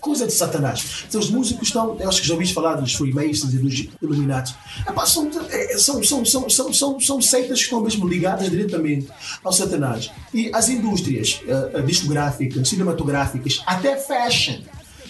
Coisa 0.00 0.26
de 0.26 0.32
Satanás. 0.32 1.04
Então 1.08 1.20
os 1.20 1.30
músicos 1.30 1.68
estão, 1.68 1.96
eu 1.98 2.08
acho 2.08 2.20
que 2.20 2.26
já 2.26 2.34
ouviste 2.34 2.54
falar 2.54 2.74
dos 2.76 2.94
Freemasons 2.94 3.54
e 3.54 3.58
dos 3.58 3.88
Illuminati. 4.02 4.54
Epá, 4.88 5.06
são, 5.06 5.30
são, 5.76 6.02
são, 6.02 6.24
são, 6.24 6.50
são, 6.50 6.72
são, 6.72 7.00
são 7.00 7.22
seitas 7.22 7.58
que 7.58 7.64
estão 7.64 7.80
mesmo 7.80 8.06
ligadas 8.08 8.50
diretamente 8.50 9.08
ao 9.44 9.52
Satanás. 9.52 10.10
E 10.34 10.50
as 10.52 10.68
indústrias 10.68 11.40
uh, 11.74 11.82
discográficas, 11.82 12.68
cinematográficas, 12.68 13.62
até 13.66 13.96
fashion, 13.96 14.60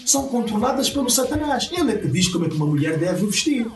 são 0.05 0.27
controladas 0.27 0.89
pelo 0.89 1.09
Satanás. 1.09 1.69
Ele 1.71 1.91
é 1.91 1.97
que 1.97 2.07
diz 2.07 2.27
como 2.27 2.45
é 2.45 2.49
que 2.49 2.55
uma 2.55 2.65
mulher 2.65 2.97
deve 2.97 3.25
vestir. 3.25 3.67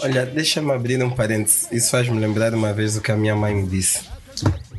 Olha, 0.00 0.24
deixa-me 0.26 0.72
abrir 0.72 1.02
um 1.02 1.10
parênteses. 1.10 1.68
Isso 1.72 1.90
faz-me 1.90 2.18
lembrar 2.18 2.54
uma 2.54 2.72
vez 2.72 2.96
o 2.96 3.00
que 3.00 3.10
a 3.10 3.16
minha 3.16 3.34
mãe 3.34 3.54
me 3.54 3.66
disse. 3.66 4.00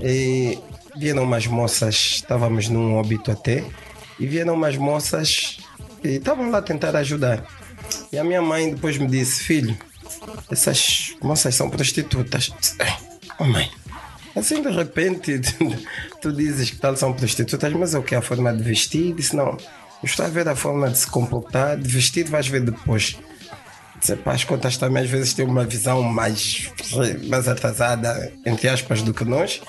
E 0.02 0.58
vieram 0.96 1.24
umas 1.24 1.48
moças, 1.48 1.96
estávamos 2.16 2.70
num 2.70 2.96
óbito 2.96 3.32
até, 3.32 3.64
e 4.20 4.26
vieram 4.26 4.54
umas 4.54 4.78
moças 4.78 5.58
e 6.04 6.16
estavam 6.16 6.50
lá 6.50 6.60
a 6.60 6.62
tentar 6.62 6.96
ajudar. 6.96 7.46
E 8.12 8.18
a 8.18 8.24
minha 8.24 8.42
mãe 8.42 8.74
depois 8.74 8.98
me 8.98 9.08
disse: 9.08 9.44
Filho, 9.44 9.78
essas 10.52 11.16
moças 11.22 11.56
são 11.56 11.70
prostitutas. 11.70 12.52
Oh, 13.40 13.46
mãe. 13.46 13.70
Assim 14.36 14.62
de 14.62 14.70
repente 14.70 15.40
tu 16.22 16.32
dizes 16.32 16.72
que 16.72 16.78
tal 16.78 16.96
são 16.96 17.14
prostitutas, 17.14 17.72
mas 17.74 17.94
é 17.94 18.00
o 18.00 18.04
que? 18.04 18.16
A 18.16 18.22
forma 18.22 18.54
de 18.54 18.64
vestir? 18.64 19.14
Disse: 19.14 19.36
Não, 19.36 19.58
estou 20.04 20.26
a 20.26 20.30
ver 20.30 20.48
a 20.48 20.56
forma 20.56 20.90
de 20.90 20.98
se 20.98 21.08
comportar, 21.08 21.78
de 21.78 21.88
vestir 21.88 22.28
vais 22.28 22.48
ver 22.48 22.62
depois. 22.62 23.18
Para 24.24 24.34
as 24.34 24.44
contas 24.44 24.76
também 24.76 25.04
às 25.04 25.10
vezes 25.10 25.34
têm 25.34 25.46
uma 25.46 25.64
visão 25.64 26.04
mais, 26.04 26.70
mais 27.28 27.48
atrasada, 27.48 28.34
entre 28.46 28.68
aspas, 28.68 29.02
do 29.02 29.14
que 29.14 29.24
nós. 29.24 29.62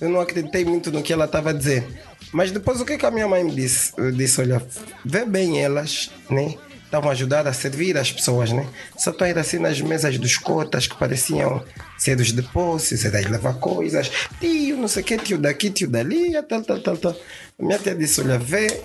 Eu 0.00 0.08
não 0.08 0.20
acreditei 0.20 0.64
muito 0.64 0.90
no 0.90 1.02
que 1.02 1.12
ela 1.12 1.26
estava 1.26 1.50
a 1.50 1.52
dizer. 1.52 1.86
Mas 2.32 2.50
depois 2.50 2.80
o 2.80 2.84
que, 2.84 2.96
que 2.96 3.04
a 3.04 3.10
minha 3.10 3.28
mãe 3.28 3.44
me 3.44 3.54
disse? 3.54 3.92
Eu 3.96 4.10
disse, 4.10 4.40
olha, 4.40 4.62
vê 5.04 5.26
bem 5.26 5.62
elas, 5.62 6.10
né? 6.30 6.54
Estavam 6.86 7.10
a 7.10 7.12
ajudar 7.12 7.46
a 7.46 7.52
servir 7.52 7.96
as 7.96 8.10
pessoas, 8.10 8.50
né? 8.50 8.66
Só 8.96 9.10
estão 9.10 9.26
a 9.26 9.30
ir 9.30 9.38
assim 9.38 9.58
nas 9.58 9.80
mesas 9.80 10.18
dos 10.18 10.38
cotas 10.38 10.86
que 10.86 10.96
pareciam 10.96 11.62
ser 11.98 12.18
os 12.18 12.32
depósitos, 12.32 13.04
era 13.04 13.20
levar 13.28 13.54
coisas. 13.54 14.10
Tio, 14.40 14.76
não 14.76 14.88
sei 14.88 15.02
o 15.02 15.06
que, 15.06 15.18
tio 15.18 15.38
daqui, 15.38 15.70
tio 15.70 15.88
dali, 15.88 16.32
tal, 16.48 16.62
tal, 16.62 16.80
tal, 16.80 16.96
tal. 16.96 17.16
A 17.58 17.62
minha 17.62 17.78
tia 17.78 17.94
disse, 17.94 18.20
olha, 18.22 18.38
vê. 18.38 18.82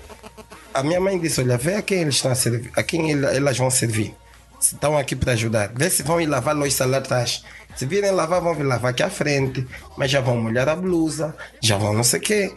A 0.73 0.83
minha 0.83 0.99
mãe 0.99 1.17
disse, 1.17 1.41
olha, 1.41 1.57
vê 1.57 1.75
a 1.75 1.81
quem 1.81 2.01
eles 2.01 2.15
estão 2.15 2.31
a 2.31 2.35
servir, 2.35 2.69
a 2.75 2.83
quem 2.83 3.11
elas 3.11 3.57
vão 3.57 3.69
servir 3.69 4.13
estão 4.59 4.97
aqui 4.97 5.15
para 5.15 5.33
ajudar. 5.33 5.71
Vê 5.75 5.89
se 5.89 6.03
vão 6.03 6.19
ir 6.19 6.25
lavar 6.25 6.55
louça 6.55 6.85
lá 6.85 6.97
atrás. 6.97 7.43
Se 7.75 7.85
virem 7.85 8.11
lavar, 8.11 8.41
vão 8.41 8.55
vir 8.55 8.63
lavar 8.63 8.91
aqui 8.91 9.03
à 9.03 9.09
frente. 9.09 9.65
Mas 9.97 10.09
já 10.09 10.19
vão 10.19 10.37
molhar 10.37 10.67
a 10.67 10.75
blusa, 10.75 11.35
já 11.61 11.77
vão 11.77 11.93
não 11.93 12.03
sei 12.03 12.19
o 12.19 12.23
quê. 12.23 12.53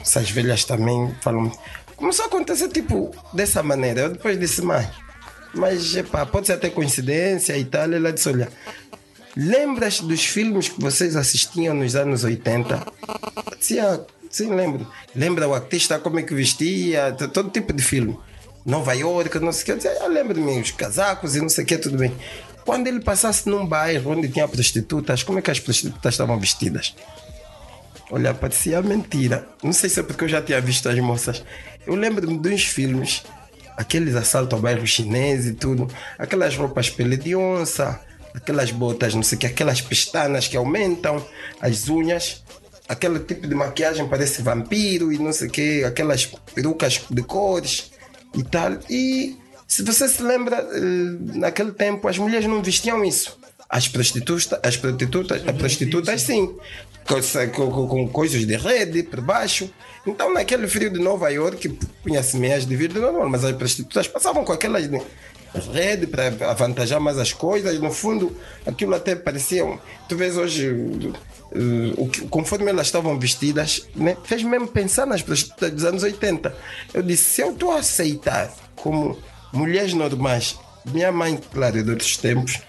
Essas 0.00 0.30
velhas 0.30 0.64
também 0.64 1.14
falam. 1.20 1.52
Começou 1.96 2.24
a 2.24 2.28
acontecer 2.28 2.68
tipo 2.68 3.14
dessa 3.32 3.62
maneira. 3.62 4.02
Eu 4.02 4.10
depois 4.10 4.38
disse, 4.38 4.60
mãe, 4.62 4.88
mas 5.54 5.94
epa, 5.94 6.26
pode 6.26 6.46
ser 6.46 6.54
até 6.54 6.68
coincidência 6.68 7.56
e 7.56 7.64
tal. 7.64 7.92
Ela 7.92 8.12
disse, 8.12 8.28
olha, 8.28 8.48
lembras 9.36 10.00
dos 10.00 10.24
filmes 10.24 10.68
que 10.68 10.80
vocês 10.80 11.14
assistiam 11.14 11.74
nos 11.74 11.94
anos 11.94 12.24
80? 12.24 12.86
Sim, 13.60 13.76
sim 14.28 14.54
lembro. 14.54 14.86
Lembra 15.14 15.46
o 15.46 15.54
artista 15.54 15.98
como 16.00 16.18
é 16.18 16.22
que 16.22 16.34
vestia, 16.34 17.12
todo 17.12 17.50
tipo 17.50 17.72
de 17.72 17.82
filme. 17.82 18.18
Nova 18.64 18.94
York, 18.94 19.38
não 19.38 19.52
sei 19.52 19.74
o 19.74 19.78
que. 19.78 19.86
Eu 19.86 20.08
lembro-me, 20.08 20.60
os 20.60 20.70
casacos 20.70 21.36
e 21.36 21.40
não 21.40 21.48
sei 21.48 21.64
o 21.64 21.66
que, 21.66 21.76
tudo 21.76 21.98
bem. 21.98 22.12
Quando 22.64 22.86
ele 22.86 23.00
passasse 23.00 23.48
num 23.48 23.66
bairro 23.66 24.12
onde 24.12 24.28
tinha 24.28 24.48
prostitutas, 24.48 25.22
como 25.22 25.38
é 25.38 25.42
que 25.42 25.50
as 25.50 25.60
prostitutas 25.60 26.14
estavam 26.14 26.38
vestidas? 26.40 26.94
Olha, 28.10 28.32
parecia 28.32 28.80
mentira. 28.80 29.46
Não 29.62 29.72
sei 29.72 29.90
se 29.90 30.00
é 30.00 30.02
porque 30.02 30.24
eu 30.24 30.28
já 30.28 30.40
tinha 30.40 30.60
visto 30.60 30.88
as 30.88 30.98
moças. 30.98 31.44
Eu 31.86 31.94
lembro-me 31.94 32.38
de 32.38 32.48
uns 32.54 32.64
filmes, 32.64 33.22
aqueles 33.76 34.14
assaltos 34.14 34.54
ao 34.54 34.60
bairro 34.60 34.86
chinês 34.86 35.46
e 35.46 35.52
tudo, 35.52 35.88
aquelas 36.18 36.56
roupas 36.56 36.88
pele 36.88 37.18
de 37.18 37.36
onça, 37.36 38.00
aquelas 38.32 38.70
botas, 38.70 39.14
não 39.14 39.22
sei 39.22 39.36
o 39.36 39.40
que, 39.40 39.46
aquelas 39.46 39.82
pestanas 39.82 40.48
que 40.48 40.56
aumentam, 40.56 41.24
as 41.60 41.88
unhas, 41.88 42.42
aquele 42.88 43.18
tipo 43.20 43.46
de 43.46 43.54
maquiagem 43.54 44.08
parece 44.08 44.40
vampiro 44.40 45.12
e 45.12 45.18
não 45.18 45.32
sei 45.32 45.48
o 45.48 45.50
que, 45.50 45.84
aquelas 45.84 46.26
perucas 46.54 47.02
de 47.10 47.22
cores 47.22 47.90
e 48.34 48.42
tal. 48.42 48.78
E 48.88 49.36
se 49.66 49.82
você 49.82 50.08
se 50.08 50.22
lembra, 50.22 50.56
eh, 50.56 51.38
naquele 51.38 51.72
tempo 51.72 52.06
as 52.08 52.18
mulheres 52.18 52.46
não 52.46 52.62
vestiam 52.62 53.04
isso. 53.04 53.38
As 53.68 53.88
prostitutas, 53.88 54.58
as 54.62 54.76
prostitutas, 54.76 55.42
as 55.46 55.56
prostitutas 55.56 56.22
sim, 56.22 56.56
com, 57.54 57.70
com, 57.70 57.88
com, 57.88 58.08
coisas 58.08 58.46
de 58.46 58.56
rede 58.56 59.02
por 59.02 59.20
baixo. 59.20 59.70
Então, 60.06 60.32
naquele 60.32 60.68
frio 60.68 60.90
de 60.90 61.00
Nova 61.00 61.30
York, 61.30 61.68
punha-se 62.02 62.36
meias 62.36 62.66
de 62.66 62.76
vidro 62.76 63.00
normal, 63.00 63.28
mas 63.28 63.44
as 63.44 63.56
prostitutas 63.56 64.06
passavam 64.06 64.44
com 64.44 64.52
aquelas 64.52 64.88
de 64.88 65.00
rede 65.72 66.06
para 66.06 66.26
avantajar 66.50 67.00
mais 67.00 67.18
as 67.18 67.32
coisas. 67.32 67.78
No 67.80 67.90
fundo, 67.90 68.36
aquilo 68.66 68.94
até 68.94 69.14
parecia. 69.14 69.64
Tu 70.08 70.16
vês 70.16 70.36
hoje, 70.36 70.74
uh, 71.54 72.28
conforme 72.28 72.70
elas 72.70 72.86
estavam 72.86 73.18
vestidas, 73.18 73.86
né, 73.94 74.16
fez 74.24 74.42
mesmo 74.42 74.68
pensar 74.68 75.06
nas 75.06 75.22
prostitutas 75.22 75.70
dos 75.70 75.84
anos 75.84 76.02
80. 76.02 76.54
Eu 76.92 77.02
disse: 77.02 77.24
se 77.24 77.40
eu 77.42 77.52
estou 77.52 77.72
a 77.72 77.78
aceitar 77.78 78.52
como 78.74 79.18
mulheres 79.52 79.94
normais, 79.94 80.58
minha 80.84 81.10
mãe, 81.10 81.40
claro, 81.52 81.82
de 81.82 81.90
outros 81.90 82.16
tempos, 82.16 82.60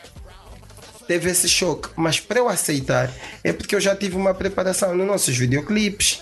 teve 1.07 1.29
esse 1.29 1.49
choque. 1.49 1.89
Mas 1.95 2.19
para 2.19 2.39
eu 2.39 2.47
aceitar, 2.47 3.11
é 3.43 3.51
porque 3.51 3.75
eu 3.75 3.81
já 3.81 3.95
tive 3.95 4.15
uma 4.15 4.33
preparação 4.33 4.95
nos 4.95 5.07
nossos 5.07 5.35
videoclipes. 5.35 6.21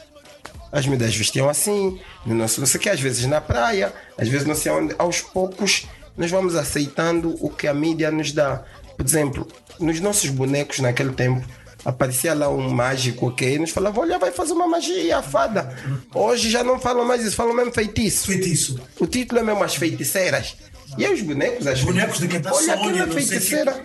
As 0.71 0.87
mulheres 0.87 1.15
vestiam 1.15 1.47
assim, 1.47 1.99
no 2.25 2.33
nosso 2.33 2.59
não 2.59 2.65
sei 2.65 2.79
o 2.79 2.81
que, 2.81 2.89
às 2.89 2.99
vezes 2.99 3.25
na 3.27 3.39
praia, 3.39 3.93
às 4.17 4.27
vezes 4.27 4.47
não 4.47 4.55
sei 4.55 4.71
onde. 4.71 4.95
Aos 4.97 5.21
poucos, 5.21 5.85
nós 6.17 6.31
vamos 6.31 6.55
aceitando 6.55 7.35
o 7.39 7.49
que 7.49 7.67
a 7.67 7.73
mídia 7.73 8.09
nos 8.09 8.31
dá. 8.31 8.63
Por 8.97 9.05
exemplo, 9.05 9.47
nos 9.79 9.99
nossos 9.99 10.29
bonecos 10.29 10.79
naquele 10.79 11.11
tempo, 11.13 11.45
aparecia 11.85 12.33
lá 12.33 12.49
um 12.49 12.69
mágico 12.69 13.31
que 13.31 13.57
nos 13.59 13.71
falava: 13.71 13.99
Olha, 13.99 14.19
vai 14.19 14.31
fazer 14.31 14.53
uma 14.53 14.67
magia, 14.67 15.21
fada. 15.21 15.75
Hoje 16.13 16.49
já 16.49 16.63
não 16.63 16.79
falam 16.79 17.05
mais 17.05 17.23
isso, 17.23 17.35
falam 17.35 17.53
mesmo 17.53 17.73
feitiço. 17.73 18.27
Feitiço. 18.27 18.79
O 18.99 19.07
título 19.07 19.39
é 19.39 19.43
mesmo 19.43 19.63
As 19.63 19.75
Feiticeiras. 19.75 20.55
E 20.97 21.07
os 21.07 21.21
bonecos, 21.21 21.65
as 21.65 21.81
bonecos 21.81 22.19
de 22.19 22.27
quem 22.27 22.37
está 22.37 22.53
Olha 22.53 22.73
aquela 22.73 23.07
feiticeira. 23.07 23.81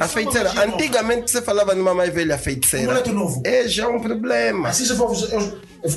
A 0.00 0.08
feiticeira. 0.08 0.50
Antigamente 0.64 1.30
você 1.30 1.40
falava 1.40 1.74
numa 1.74 1.94
mais 1.94 2.12
velha 2.12 2.36
feiticeira. 2.36 3.02
Novo. 3.12 3.42
É 3.44 3.68
já 3.68 3.88
um 3.88 4.00
problema. 4.00 4.68
Assim 4.68 4.84
já 4.84 4.94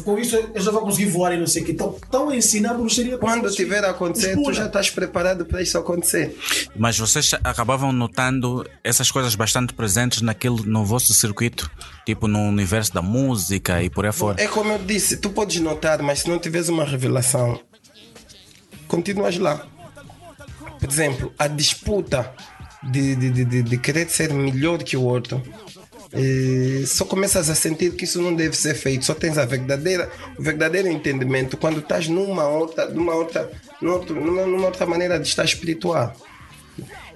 com 0.03 0.17
isso 0.17 0.35
eu 0.53 0.61
já 0.61 0.71
vou 0.71 0.81
conseguir 0.81 1.05
voar 1.05 1.33
e 1.33 1.37
não 1.37 1.47
sei 1.47 1.61
o 1.61 1.65
que. 1.65 1.71
Então, 1.71 1.95
estão 2.01 2.33
ensinando 2.33 2.79
bruxaria. 2.79 3.17
Quando 3.17 3.49
tiver 3.51 3.83
a 3.83 3.91
acontecer, 3.91 4.35
tu 4.35 4.53
já 4.53 4.65
estás 4.65 4.89
preparado 4.89 5.45
para 5.45 5.61
isso 5.61 5.77
acontecer. 5.77 6.37
Mas 6.75 6.97
vocês 6.97 7.31
acabavam 7.43 7.91
notando 7.91 8.67
essas 8.83 9.09
coisas 9.09 9.33
bastante 9.35 9.73
presentes 9.73 10.21
naquele, 10.21 10.63
no 10.65 10.85
vosso 10.85 11.13
circuito? 11.13 11.69
Tipo 12.05 12.27
no 12.27 12.39
universo 12.39 12.93
da 12.93 13.01
música 13.01 13.81
e 13.81 13.89
por 13.89 14.05
aí 14.05 14.11
fora? 14.11 14.41
É 14.41 14.47
como 14.47 14.71
eu 14.71 14.79
disse, 14.79 15.17
tu 15.17 15.29
podes 15.29 15.59
notar, 15.61 16.01
mas 16.01 16.19
se 16.19 16.29
não 16.29 16.37
tiveres 16.37 16.69
uma 16.69 16.83
revelação, 16.83 17.59
continuas 18.87 19.37
lá 19.37 19.65
por 20.87 20.93
exemplo, 20.93 21.33
a 21.37 21.47
disputa 21.47 22.33
de, 22.81 23.15
de, 23.15 23.45
de, 23.45 23.61
de 23.61 23.77
querer 23.77 24.09
ser 24.09 24.33
melhor 24.33 24.81
que 24.81 24.95
o 24.95 25.03
outro. 25.03 25.43
E 26.15 26.85
só 26.87 27.03
começas 27.03 27.49
a 27.49 27.55
sentir 27.55 27.91
que 27.93 28.05
isso 28.05 28.21
não 28.21 28.33
deve 28.33 28.55
ser 28.55 28.73
feito. 28.73 29.03
Só 29.03 29.13
tens 29.13 29.37
a 29.37 29.45
verdadeira, 29.45 30.09
o 30.39 30.41
verdadeiro 30.41 30.87
entendimento 30.87 31.57
quando 31.57 31.79
estás 31.79 32.07
numa 32.07 32.47
outra, 32.47 32.85
numa 32.89 33.13
outra, 33.13 33.51
numa, 33.81 34.45
numa 34.45 34.67
outra 34.67 34.85
maneira 34.85 35.19
de 35.19 35.27
estar 35.27 35.43
espiritual. 35.43 36.15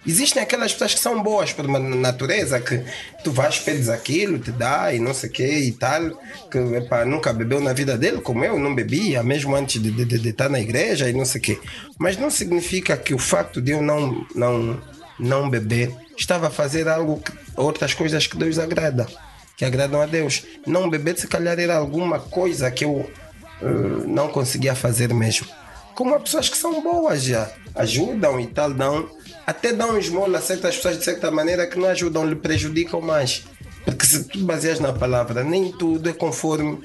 Existem 0.06 0.42
aquelas 0.42 0.74
pessoas 0.74 0.96
que 0.96 1.00
são 1.00 1.22
boas 1.22 1.54
por 1.54 1.68
natureza, 1.68 2.60
que 2.60 2.84
tu 3.24 3.32
vais, 3.32 3.60
pedes 3.60 3.88
aquilo, 3.88 4.40
te 4.40 4.52
dá 4.52 4.92
e 4.92 5.00
não 5.00 5.14
sei 5.14 5.30
o 5.30 5.32
que 5.32 5.46
e 5.46 5.72
tal, 5.74 6.20
que 6.50 6.58
epa, 6.58 7.06
nunca 7.06 7.32
bebeu 7.32 7.62
na 7.62 7.72
vida 7.72 7.96
dele, 7.96 8.20
como 8.20 8.44
eu, 8.44 8.58
não 8.58 8.74
bebia, 8.74 9.22
mesmo 9.22 9.56
antes 9.56 9.80
de, 9.80 9.92
de, 9.92 10.06
de, 10.06 10.18
de 10.18 10.30
estar 10.30 10.50
na 10.50 10.60
igreja 10.60 11.08
e 11.08 11.14
não 11.14 11.24
sei 11.24 11.40
o 11.40 11.44
que. 11.44 11.60
Mas 12.00 12.18
não 12.18 12.32
significa 12.32 12.98
que 12.98 13.14
o 13.14 13.20
facto 13.20 13.62
de 13.62 13.74
eu 13.74 13.82
não, 13.82 14.26
não, 14.34 14.82
não 15.20 15.50
beber 15.50 15.94
estava 16.18 16.48
a 16.48 16.52
fazer 16.52 16.88
algo, 16.88 17.22
outras 17.56 17.94
coisas 17.94 18.26
que 18.26 18.36
Deus 18.36 18.58
agrada, 18.58 19.08
que 19.56 19.64
agradam 19.64 20.02
a 20.02 20.08
Deus. 20.08 20.44
Não 20.66 20.90
beber, 20.90 21.16
se 21.20 21.28
calhar, 21.28 21.60
era 21.60 21.76
alguma 21.78 22.20
coisa 22.20 22.72
que 22.72 22.86
eu 22.86 22.92
uh, 22.92 24.08
não 24.08 24.30
conseguia 24.30 24.74
fazer 24.74 25.14
mesmo. 25.14 25.46
Como 25.94 26.16
há 26.16 26.20
pessoas 26.20 26.50
que 26.50 26.58
são 26.58 26.82
boas 26.82 27.24
já, 27.24 27.52
ajudam 27.76 28.40
e 28.40 28.48
tal, 28.48 28.74
dão 28.74 29.08
até 29.46 29.74
dão 29.74 29.98
esmola 29.98 30.38
a 30.38 30.42
certas 30.42 30.76
pessoas 30.76 30.98
de 30.98 31.04
certa 31.04 31.32
maneira 31.32 31.68
que 31.68 31.78
não 31.78 31.88
ajudam, 31.90 32.26
lhe 32.26 32.36
prejudicam 32.36 33.02
mais. 33.02 33.44
Porque 33.84 34.06
se 34.06 34.24
tu 34.26 34.40
baseias 34.40 34.80
na 34.80 34.94
palavra, 34.94 35.44
nem 35.44 35.72
tudo 35.72 36.10
é 36.10 36.14
conforme, 36.14 36.80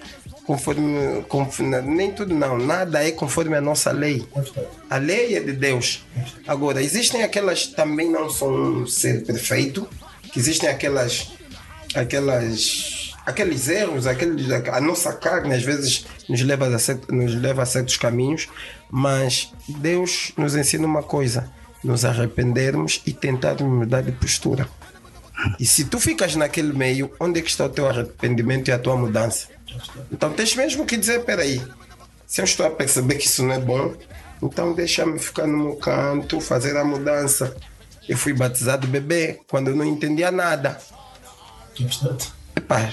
conforme, 0.46 1.22
conforme. 1.28 1.80
Nem 1.82 2.10
tudo 2.10 2.34
não, 2.34 2.56
nada 2.58 3.06
é 3.06 3.10
conforme 3.10 3.56
a 3.56 3.60
nossa 3.60 3.92
lei. 3.92 4.26
A 4.88 4.96
lei 4.96 5.36
é 5.36 5.40
de 5.40 5.52
Deus. 5.52 6.06
Agora, 6.46 6.82
existem 6.82 7.22
aquelas 7.22 7.66
que 7.66 7.76
também 7.76 8.10
não 8.10 8.30
são 8.30 8.50
um 8.50 8.86
ser 8.86 9.24
perfeito, 9.24 9.86
que 10.32 10.38
existem 10.38 10.68
aquelas. 10.68 11.32
aquelas 11.94 13.06
aqueles 13.26 13.68
erros, 13.68 14.06
aqueles, 14.06 14.48
a 14.50 14.80
nossa 14.80 15.12
carne 15.12 15.52
às 15.52 15.62
vezes 15.64 16.06
nos 16.28 16.40
leva, 16.42 16.68
a 16.68 16.78
certo, 16.78 17.12
nos 17.12 17.34
leva 17.34 17.64
a 17.64 17.66
certos 17.66 17.96
caminhos, 17.96 18.48
mas 18.88 19.52
Deus 19.68 20.32
nos 20.36 20.54
ensina 20.54 20.86
uma 20.86 21.02
coisa: 21.02 21.52
nos 21.82 22.04
arrependermos 22.04 23.02
e 23.06 23.12
tentarmos 23.12 23.70
mudar 23.70 24.02
de 24.02 24.12
postura. 24.12 24.68
E 25.60 25.66
se 25.66 25.84
tu 25.84 26.00
ficas 26.00 26.34
naquele 26.34 26.72
meio, 26.72 27.12
onde 27.20 27.40
é 27.40 27.42
que 27.42 27.50
está 27.50 27.66
o 27.66 27.68
teu 27.68 27.88
arrependimento 27.88 28.68
e 28.68 28.72
a 28.72 28.78
tua 28.78 28.96
mudança? 28.96 29.48
Então 30.10 30.32
tens 30.32 30.54
mesmo 30.54 30.86
que 30.86 30.96
dizer: 30.96 31.24
peraí, 31.24 31.62
se 32.26 32.40
eu 32.40 32.44
estou 32.44 32.66
a 32.66 32.70
perceber 32.70 33.16
que 33.16 33.26
isso 33.26 33.44
não 33.44 33.54
é 33.54 33.58
bom, 33.58 33.94
então 34.42 34.72
deixa-me 34.72 35.18
ficar 35.18 35.46
no 35.46 35.58
meu 35.58 35.76
canto, 35.76 36.40
fazer 36.40 36.76
a 36.76 36.84
mudança. 36.84 37.56
Eu 38.08 38.16
fui 38.16 38.32
batizado 38.32 38.86
bebê 38.86 39.40
quando 39.48 39.68
eu 39.68 39.76
não 39.76 39.84
entendia 39.84 40.30
nada. 40.30 40.78
Epá, 42.54 42.90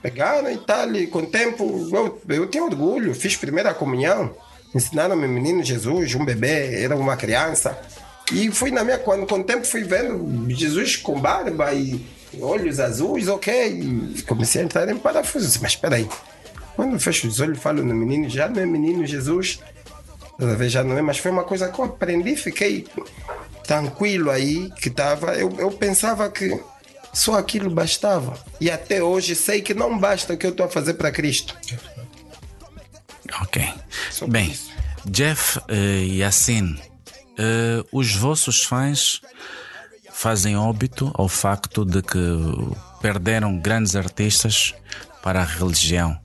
pegaram 0.00 0.50
e 0.50 0.58
tal, 0.58 0.94
e 0.94 1.06
com 1.06 1.20
o 1.20 1.26
tempo 1.26 1.88
eu, 1.92 2.20
eu 2.28 2.46
tinha 2.48 2.64
orgulho, 2.64 3.14
fiz 3.14 3.36
primeira 3.36 3.74
comunhão, 3.74 4.34
ensinaram-me 4.74 5.28
menino 5.28 5.62
Jesus, 5.62 6.14
um 6.14 6.24
bebê, 6.24 6.82
era 6.82 6.96
uma 6.96 7.16
criança. 7.16 7.78
E 8.30 8.50
fui 8.50 8.70
na 8.70 8.84
minha, 8.84 8.98
quando 8.98 9.26
com 9.26 9.40
o 9.40 9.44
tempo 9.44 9.66
fui 9.66 9.82
vendo 9.82 10.48
Jesus 10.50 10.96
com 10.96 11.20
barba 11.20 11.72
e 11.72 12.04
olhos 12.40 12.80
azuis, 12.80 13.28
ok. 13.28 13.80
E 14.16 14.22
comecei 14.22 14.62
a 14.62 14.64
entrar 14.64 14.88
em 14.88 14.96
parafuso. 14.96 15.58
Mas 15.60 15.72
espera 15.72 15.96
aí, 15.96 16.08
quando 16.76 16.98
fecho 16.98 17.26
os 17.26 17.40
olhos 17.40 17.58
falo 17.58 17.82
no 17.82 17.94
menino, 17.94 18.28
já 18.28 18.48
não 18.48 18.62
é 18.62 18.66
menino 18.66 19.04
Jesus, 19.04 19.58
já 20.68 20.82
não 20.82 20.96
é, 20.96 21.02
mas 21.02 21.18
foi 21.18 21.30
uma 21.30 21.44
coisa 21.44 21.68
que 21.68 21.78
eu 21.78 21.84
aprendi, 21.84 22.36
fiquei 22.36 22.86
tranquilo 23.66 24.30
aí 24.30 24.70
que 24.70 24.88
estava. 24.88 25.34
Eu, 25.34 25.54
eu 25.58 25.70
pensava 25.70 26.30
que 26.30 26.58
só 27.12 27.38
aquilo 27.38 27.70
bastava. 27.70 28.38
E 28.60 28.70
até 28.70 29.02
hoje 29.02 29.34
sei 29.34 29.60
que 29.60 29.74
não 29.74 29.98
basta 29.98 30.32
o 30.32 30.36
que 30.36 30.46
eu 30.46 30.50
estou 30.50 30.66
a 30.66 30.68
fazer 30.68 30.94
para 30.94 31.10
Cristo. 31.10 31.56
Ok. 33.42 33.62
Bem, 34.28 34.54
Jeff 35.06 35.58
uh, 35.58 35.62
e 35.72 36.18
Yassin, 36.18 36.78
uh, 37.42 37.86
os 37.92 38.14
vossos 38.14 38.62
fãs 38.62 39.20
fazem 40.12 40.56
óbito 40.56 41.10
ao 41.14 41.28
facto 41.28 41.84
de 41.84 42.00
que 42.02 42.18
perderam 43.00 43.58
grandes 43.58 43.96
artistas 43.96 44.74
para 45.22 45.40
a 45.40 45.44
religião. 45.44 46.18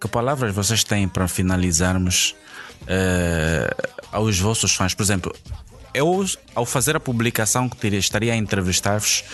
Que 0.00 0.08
palavras 0.08 0.54
vocês 0.54 0.84
têm 0.84 1.08
para 1.08 1.26
finalizarmos 1.28 2.34
uh, 2.82 3.88
aos 4.12 4.38
vossos 4.38 4.74
fãs? 4.74 4.94
Por 4.94 5.02
exemplo, 5.02 5.34
eu, 5.92 6.24
ao 6.54 6.64
fazer 6.64 6.96
a 6.96 7.00
publicação 7.00 7.68
que 7.68 7.86
estaria 7.88 8.32
a 8.32 8.36
entrevistar-vos, 8.36 9.24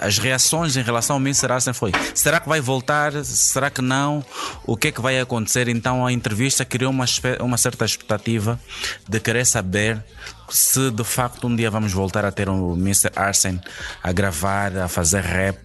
as 0.00 0.18
reações 0.18 0.76
em 0.76 0.82
relação 0.82 1.16
ao 1.16 1.20
Mr. 1.20 1.50
Arsen 1.50 1.72
foi: 1.72 1.92
será 2.14 2.40
que 2.40 2.48
vai 2.48 2.60
voltar? 2.60 3.12
Será 3.24 3.70
que 3.70 3.80
não? 3.80 4.24
O 4.66 4.76
que 4.76 4.88
é 4.88 4.92
que 4.92 5.00
vai 5.00 5.18
acontecer? 5.18 5.68
Então 5.68 6.06
a 6.06 6.12
entrevista 6.12 6.64
criou 6.64 6.90
uma, 6.90 7.06
uma 7.40 7.56
certa 7.56 7.84
expectativa 7.84 8.60
de 9.08 9.20
querer 9.20 9.46
saber 9.46 10.04
se 10.50 10.90
de 10.90 11.04
facto 11.04 11.46
um 11.46 11.56
dia 11.56 11.70
vamos 11.70 11.92
voltar 11.92 12.24
a 12.24 12.30
ter 12.30 12.48
o 12.48 12.74
Mr. 12.74 13.10
Arsen 13.16 13.60
a 14.02 14.12
gravar, 14.12 14.76
a 14.76 14.88
fazer 14.88 15.22
rap 15.22 15.58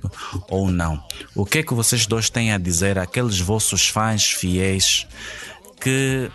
ou 0.50 0.72
não. 0.72 1.04
O 1.36 1.46
que 1.46 1.60
é 1.60 1.64
que 1.64 1.74
vocês 1.74 2.06
dois 2.06 2.30
têm 2.30 2.54
a 2.54 2.58
dizer 2.58 2.98
àqueles 2.98 3.40
vossos 3.40 3.90
fãs 3.90 4.32
fiéis 4.32 5.06
que 5.82 6.32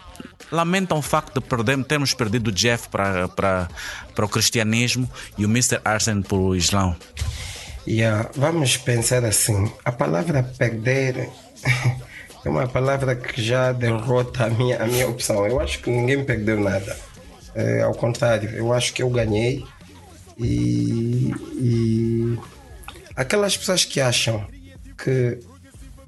lamentam 0.50 0.98
o 0.98 1.02
facto 1.02 1.40
de 1.40 1.46
perder, 1.46 1.82
termos 1.84 2.12
perdido 2.12 2.48
o 2.48 2.52
Jeff 2.52 2.88
para, 2.88 3.28
para, 3.28 3.68
para 4.14 4.24
o 4.24 4.28
cristianismo 4.28 5.10
e 5.38 5.46
o 5.46 5.48
Mr. 5.48 5.80
Arsen 5.84 6.20
para 6.20 6.36
o 6.36 6.54
Islão? 6.54 6.94
Yeah, 7.86 8.30
vamos 8.36 8.76
pensar 8.76 9.24
assim: 9.24 9.70
a 9.84 9.90
palavra 9.90 10.42
perder 10.42 11.28
é 12.44 12.48
uma 12.48 12.68
palavra 12.68 13.16
que 13.16 13.42
já 13.42 13.72
derrota 13.72 14.44
a 14.44 14.50
minha, 14.50 14.82
a 14.82 14.86
minha 14.86 15.08
opção. 15.08 15.46
Eu 15.46 15.60
acho 15.60 15.80
que 15.80 15.90
ninguém 15.90 16.24
perdeu 16.24 16.60
nada. 16.60 16.96
É, 17.54 17.82
ao 17.82 17.94
contrário, 17.94 18.50
eu 18.50 18.72
acho 18.72 18.92
que 18.92 19.02
eu 19.02 19.10
ganhei. 19.10 19.64
E, 20.38 21.32
e 21.54 22.38
aquelas 23.14 23.56
pessoas 23.56 23.84
que 23.84 24.00
acham 24.00 24.46
que 24.96 25.38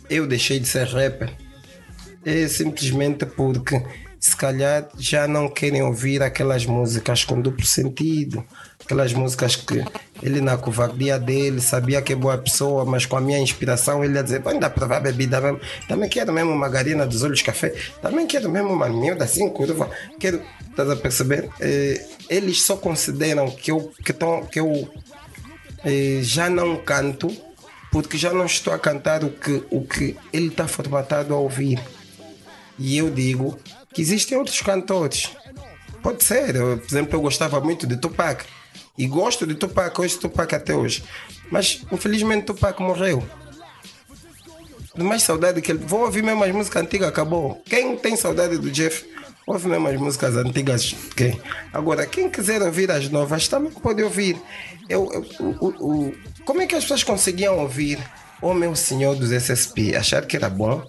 eu 0.08 0.26
deixei 0.26 0.58
de 0.58 0.66
ser 0.66 0.86
rapper 0.86 1.30
é 2.24 2.48
simplesmente 2.48 3.26
porque 3.26 3.82
se 4.18 4.34
calhar 4.34 4.88
já 4.98 5.28
não 5.28 5.48
querem 5.48 5.82
ouvir 5.82 6.22
aquelas 6.22 6.64
músicas 6.64 7.24
com 7.24 7.40
duplo 7.40 7.66
sentido, 7.66 8.42
aquelas 8.85 9.12
músicas 9.12 9.57
que 9.57 9.85
ele 10.22 10.41
na 10.41 10.57
covardia 10.57 11.18
dele 11.18 11.61
sabia 11.61 12.01
que 12.01 12.12
é 12.12 12.16
boa 12.16 12.39
pessoa, 12.39 12.85
mas 12.85 13.07
com 13.07 13.16
a 13.16 13.20
minha 13.20 13.39
inspiração 13.39 14.05
ele 14.05 14.14
ia 14.14 14.22
dizer: 14.22 14.43
ainda 14.47 14.70
provar 14.70 15.01
bebida 15.01 15.41
mesmo, 15.41 15.61
também 15.89 16.09
quero 16.09 16.32
mesmo 16.32 16.53
uma 16.53 16.68
garina 16.68 17.07
dos 17.07 17.22
olhos 17.22 17.43
café, 17.43 17.74
também 18.01 18.26
quero 18.26 18.49
mesmo 18.49 18.72
uma 18.72 18.89
miúda 18.89 19.24
assim, 19.24 19.49
curva, 19.49 19.91
quero, 20.18 20.43
estás 20.70 20.91
a 20.91 20.97
perceber? 20.97 21.49
Eh, 21.61 22.07
eles 22.28 22.62
só 22.62 22.76
consideram 22.76 23.51
que 23.51 23.70
eu, 23.70 23.93
que 24.05 24.12
tão, 24.12 24.45
que 24.45 24.61
eu 24.61 24.89
eh, 25.85 26.20
já 26.22 26.49
não 26.49 26.76
canto 26.76 27.35
porque 27.91 28.18
já 28.18 28.32
não 28.32 28.45
estou 28.45 28.72
a 28.72 28.78
cantar 28.78 29.22
o 29.22 29.30
que, 29.30 29.62
o 29.70 29.82
que 29.82 30.16
ele 30.32 30.49
está 30.49 30.66
formatado 30.66 31.32
a 31.32 31.37
ouvir. 31.37 31.80
E 32.76 32.99
eu 32.99 33.09
digo 33.09 33.57
que 33.95 34.03
existem 34.03 34.37
outros 34.37 34.61
cantores. 34.61 35.30
Pode 36.03 36.24
ser, 36.24 36.57
eu, 36.57 36.76
por 36.76 36.87
exemplo, 36.87 37.14
eu 37.14 37.20
gostava 37.20 37.61
muito 37.61 37.87
de 37.87 37.97
Tupac. 37.97 38.45
E 38.97 39.07
gosto 39.07 39.47
de 39.47 39.55
Tupac, 39.55 40.01
hoje 40.01 40.18
Tupac 40.18 40.55
até 40.55 40.74
hoje. 40.74 41.03
Mas 41.51 41.82
infelizmente 41.90 42.47
Tupac 42.47 42.80
morreu. 42.80 43.22
De 44.95 45.03
mais 45.03 45.22
saudade 45.22 45.61
que 45.61 45.72
ele. 45.72 45.84
Vou 45.84 46.03
ouvir 46.03 46.22
mesmo 46.22 46.45
as 46.45 46.53
músicas 46.53 46.82
antigas, 46.82 47.09
acabou. 47.09 47.61
Quem 47.64 47.97
tem 47.97 48.16
saudade 48.16 48.57
do 48.59 48.70
Jeff, 48.70 49.05
ouve 49.45 49.66
mesmo 49.68 49.88
as 49.88 49.99
músicas 49.99 50.36
antigas. 50.36 50.95
Okay? 51.11 51.40
Agora, 51.72 52.07
quem 52.07 52.30
quiser 52.30 52.62
ouvir 52.62 52.90
as 52.92 53.09
novas 53.09 53.49
também 53.49 53.72
pode 53.72 54.03
ouvir. 54.03 54.40
Eu, 54.88 55.11
eu 55.12 55.47
o, 55.61 55.68
o, 55.68 56.14
como 56.45 56.62
é 56.62 56.66
que 56.66 56.76
as 56.76 56.84
pessoas 56.84 57.03
conseguiam 57.03 57.59
ouvir 57.59 57.99
O 58.40 58.49
oh, 58.49 58.55
Meu 58.55 58.76
Senhor 58.76 59.16
dos 59.16 59.32
SSP? 59.32 59.97
Achar 59.97 60.24
que 60.26 60.36
era 60.36 60.49
bom, 60.49 60.86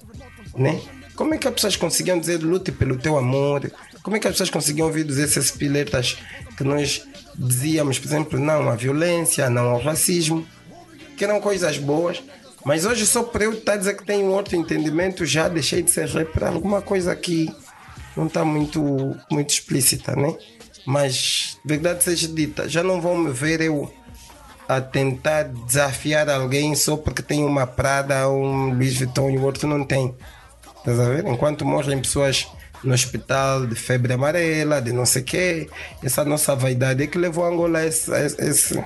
né? 0.56 0.80
Como 1.16 1.34
é 1.34 1.38
que 1.38 1.47
as 1.47 1.53
pessoas 1.53 1.76
conseguiam 1.76 2.20
dizer 2.20 2.43
lute 2.43 2.72
pelo 2.72 2.97
teu 2.97 3.18
amor? 3.18 3.72
Como 4.03 4.18
é 4.18 4.20
que 4.20 4.28
as 4.28 4.34
pessoas 4.34 4.49
conseguiam 4.49 4.88
ouvir 4.88 5.03
dos 5.03 5.18
esses 5.18 5.49
piletas 5.49 6.18
que 6.58 6.64
nós 6.64 7.03
dizíamos, 7.38 7.99
por 7.99 8.07
exemplo, 8.07 8.39
não 8.39 8.69
à 8.69 8.75
violência, 8.75 9.49
não 9.49 9.71
ao 9.71 9.81
racismo, 9.81 10.45
que 11.17 11.23
eram 11.23 11.39
coisas 11.39 11.77
boas, 11.77 12.21
mas 12.65 12.86
hoje 12.86 13.05
só 13.05 13.23
por 13.23 13.41
eu 13.41 13.53
estar 13.53 13.77
dizer 13.77 13.95
que 13.95 14.05
tenho 14.05 14.27
outro 14.31 14.55
entendimento, 14.55 15.25
já 15.25 15.47
deixei 15.47 15.81
de 15.81 15.91
ser 15.91 16.07
rap 16.07 16.31
para 16.31 16.49
alguma 16.49 16.81
coisa 16.81 17.15
que 17.15 17.53
não 18.15 18.27
está 18.27 18.43
muito, 18.43 19.15
muito 19.29 19.49
explícita, 19.49 20.15
né? 20.15 20.36
Mas, 20.86 21.57
verdade 21.65 22.03
seja 22.03 22.27
dita, 22.27 22.69
já 22.69 22.83
não 22.83 23.01
vão 23.01 23.17
me 23.17 23.31
ver 23.31 23.61
eu 23.61 23.91
a 24.67 24.81
tentar 24.81 25.43
desafiar 25.43 26.29
alguém 26.29 26.75
só 26.75 26.97
porque 26.97 27.21
tem 27.21 27.43
uma 27.43 27.67
Prada, 27.67 28.27
um 28.29 28.73
Louis 28.73 28.97
Vuitton 28.97 29.29
e 29.29 29.38
o 29.38 29.43
outro 29.43 29.67
não 29.67 29.83
tem. 29.83 30.15
Estás 30.77 30.99
a 30.99 31.09
ver? 31.09 31.25
Enquanto 31.27 31.65
morrem 31.65 32.01
pessoas 32.01 32.47
no 32.86 32.93
hospital 32.93 33.65
de 33.65 33.75
febre 33.75 34.13
amarela, 34.13 34.81
de 34.81 34.93
não 34.93 35.05
sei 35.05 35.21
o 35.21 35.25
quê, 35.25 35.69
essa 36.03 36.23
nossa 36.23 36.55
vaidade 36.55 37.03
é 37.03 37.07
que 37.07 37.17
levou 37.17 37.43
a 37.43 37.49
Angola 37.49 37.79
a 37.79 37.86
esse, 37.86 38.13
a 38.13 38.23
esse, 38.23 38.83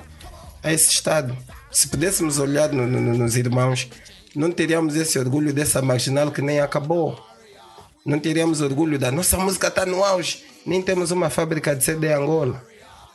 a 0.64 0.74
esse 0.74 0.92
estado. 0.92 1.36
Se 1.70 1.88
pudéssemos 1.88 2.40
olhar 2.40 2.70
no, 2.70 2.88
no, 2.88 3.18
nos 3.18 3.36
irmãos, 3.36 3.90
não 4.36 4.52
teríamos 4.52 4.96
esse 4.96 5.20
orgulho 5.20 5.54
dessa 5.54 5.82
marginal 5.82 6.32
que 6.32 6.42
nem 6.42 6.60
acabou. 6.60 7.20
Não 8.06 8.20
teríamos 8.20 8.62
orgulho 8.62 8.98
da 8.98 9.12
nossa 9.12 9.38
música 9.38 9.68
está 9.68 9.86
no 9.86 10.04
auge, 10.04 10.46
nem 10.66 10.82
temos 10.82 11.12
uma 11.12 11.30
fábrica 11.30 11.76
de 11.76 11.84
CD 11.84 12.08
em 12.08 12.14
Angola. 12.14 12.64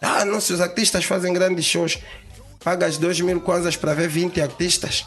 Ah, 0.01 0.25
nossos 0.25 0.61
artistas 0.61 1.05
fazem 1.05 1.33
grandes 1.33 1.65
shows. 1.65 1.99
Pagas 2.63 2.99
2 2.99 3.23
mil 3.23 3.41
kwanzas 3.41 3.77
para 3.77 3.95
ver 3.95 4.09
20 4.09 4.41
artistas. 4.41 5.07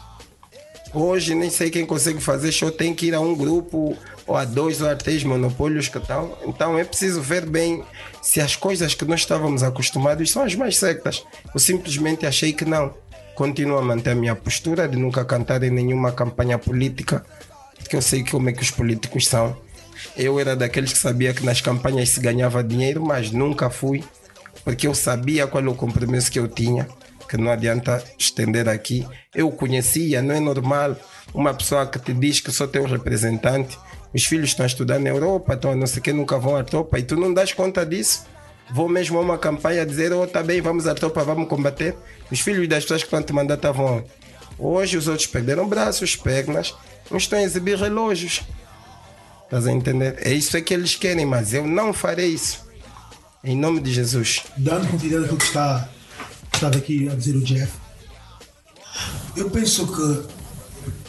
Hoje 0.92 1.34
nem 1.34 1.50
sei 1.50 1.70
quem 1.70 1.84
consegue 1.84 2.20
fazer 2.20 2.50
show, 2.50 2.70
tem 2.70 2.94
que 2.94 3.06
ir 3.06 3.14
a 3.14 3.20
um 3.20 3.34
grupo 3.34 3.96
ou 4.26 4.36
a 4.36 4.44
dois 4.44 4.80
ou 4.80 4.88
a 4.88 4.96
três 4.96 5.22
monopólios 5.22 5.88
que 5.88 6.00
tal. 6.00 6.38
Então 6.46 6.78
é 6.78 6.84
preciso 6.84 7.20
ver 7.20 7.44
bem 7.44 7.84
se 8.22 8.40
as 8.40 8.56
coisas 8.56 8.94
que 8.94 9.04
nós 9.04 9.20
estávamos 9.20 9.62
acostumados 9.62 10.30
são 10.30 10.42
as 10.42 10.54
mais 10.54 10.76
certas. 10.76 11.24
Eu 11.52 11.60
simplesmente 11.60 12.26
achei 12.26 12.52
que 12.52 12.64
não. 12.64 12.94
Continuo 13.34 13.78
a 13.78 13.82
manter 13.82 14.10
a 14.10 14.14
minha 14.14 14.34
postura 14.34 14.88
de 14.88 14.96
nunca 14.96 15.24
cantar 15.24 15.62
em 15.62 15.70
nenhuma 15.70 16.10
campanha 16.10 16.58
política, 16.58 17.24
porque 17.78 17.94
eu 17.94 18.02
sei 18.02 18.24
como 18.24 18.48
é 18.48 18.52
que 18.52 18.62
os 18.62 18.70
políticos 18.70 19.28
são. 19.28 19.56
Eu 20.16 20.40
era 20.40 20.56
daqueles 20.56 20.92
que 20.92 20.98
sabia 20.98 21.34
que 21.34 21.44
nas 21.44 21.60
campanhas 21.60 22.08
se 22.08 22.20
ganhava 22.20 22.64
dinheiro, 22.64 23.04
mas 23.04 23.30
nunca 23.30 23.70
fui 23.70 24.02
porque 24.68 24.86
eu 24.86 24.94
sabia 24.94 25.46
qual 25.46 25.64
é 25.64 25.68
o 25.68 25.74
compromisso 25.74 26.30
que 26.30 26.38
eu 26.38 26.46
tinha, 26.46 26.86
que 27.28 27.36
não 27.36 27.50
adianta 27.50 28.02
estender 28.18 28.68
aqui. 28.68 29.06
Eu 29.34 29.50
conhecia, 29.50 30.22
não 30.22 30.34
é 30.34 30.40
normal 30.40 30.96
uma 31.34 31.52
pessoa 31.52 31.86
que 31.86 31.98
te 31.98 32.14
diz 32.14 32.40
que 32.40 32.50
só 32.50 32.66
tem 32.66 32.80
um 32.80 32.86
representante, 32.86 33.78
os 34.14 34.24
filhos 34.24 34.50
estão 34.50 34.64
a 34.64 34.66
estudar 34.66 34.98
na 34.98 35.10
Europa, 35.10 35.54
estão 35.54 35.72
a 35.72 35.76
não 35.76 35.86
sei 35.86 36.00
que, 36.00 36.12
nunca 36.12 36.38
vão 36.38 36.56
à 36.56 36.64
tropa, 36.64 36.98
e 36.98 37.02
tu 37.02 37.16
não 37.16 37.32
das 37.32 37.52
conta 37.52 37.84
disso. 37.84 38.24
Vou 38.70 38.88
mesmo 38.88 39.18
a 39.18 39.22
uma 39.22 39.38
campanha 39.38 39.84
dizer, 39.84 40.12
oh, 40.12 40.26
tá 40.26 40.42
bem, 40.42 40.60
vamos 40.60 40.86
à 40.86 40.94
tropa, 40.94 41.24
vamos 41.24 41.48
combater. 41.48 41.94
Os 42.30 42.40
filhos 42.40 42.68
das 42.68 42.84
pessoas 42.84 43.02
que 43.02 43.10
vão 43.10 43.22
te 43.22 43.32
mandar 43.32 43.54
estavam 43.54 44.04
Hoje 44.58 44.96
os 44.96 45.06
outros 45.06 45.26
perderam 45.26 45.68
braços, 45.68 46.16
pernas, 46.16 46.74
não 47.08 47.16
estão 47.16 47.38
a 47.38 47.42
exibir 47.42 47.78
relógios. 47.78 48.42
Estás 49.44 49.66
a 49.66 49.72
entender? 49.72 50.16
É 50.20 50.32
isso 50.32 50.56
é 50.56 50.60
que 50.60 50.74
eles 50.74 50.96
querem, 50.96 51.24
mas 51.24 51.54
eu 51.54 51.66
não 51.66 51.92
farei 51.92 52.26
isso. 52.26 52.66
Em 53.42 53.56
nome 53.56 53.80
de 53.80 53.92
Jesus. 53.92 54.42
Dando 54.56 54.88
continuidade 54.90 55.24
àquilo 55.26 55.38
que 55.38 55.44
está, 55.44 55.88
estava 56.58 56.76
aqui 56.76 57.08
a 57.08 57.14
dizer 57.14 57.36
o 57.36 57.40
Jeff, 57.40 57.72
eu 59.36 59.48
penso 59.48 59.86
que 59.86 60.38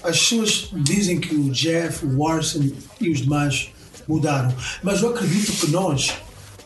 as 0.03 0.19
pessoas 0.19 0.69
dizem 0.83 1.19
que 1.19 1.33
o 1.33 1.49
Jeff, 1.49 2.05
o 2.05 2.19
Warson 2.19 2.69
e 3.01 3.09
os 3.09 3.21
demais 3.21 3.69
mudaram, 4.07 4.53
mas 4.83 5.01
eu 5.01 5.09
acredito 5.09 5.51
que 5.53 5.71
nós 5.71 6.13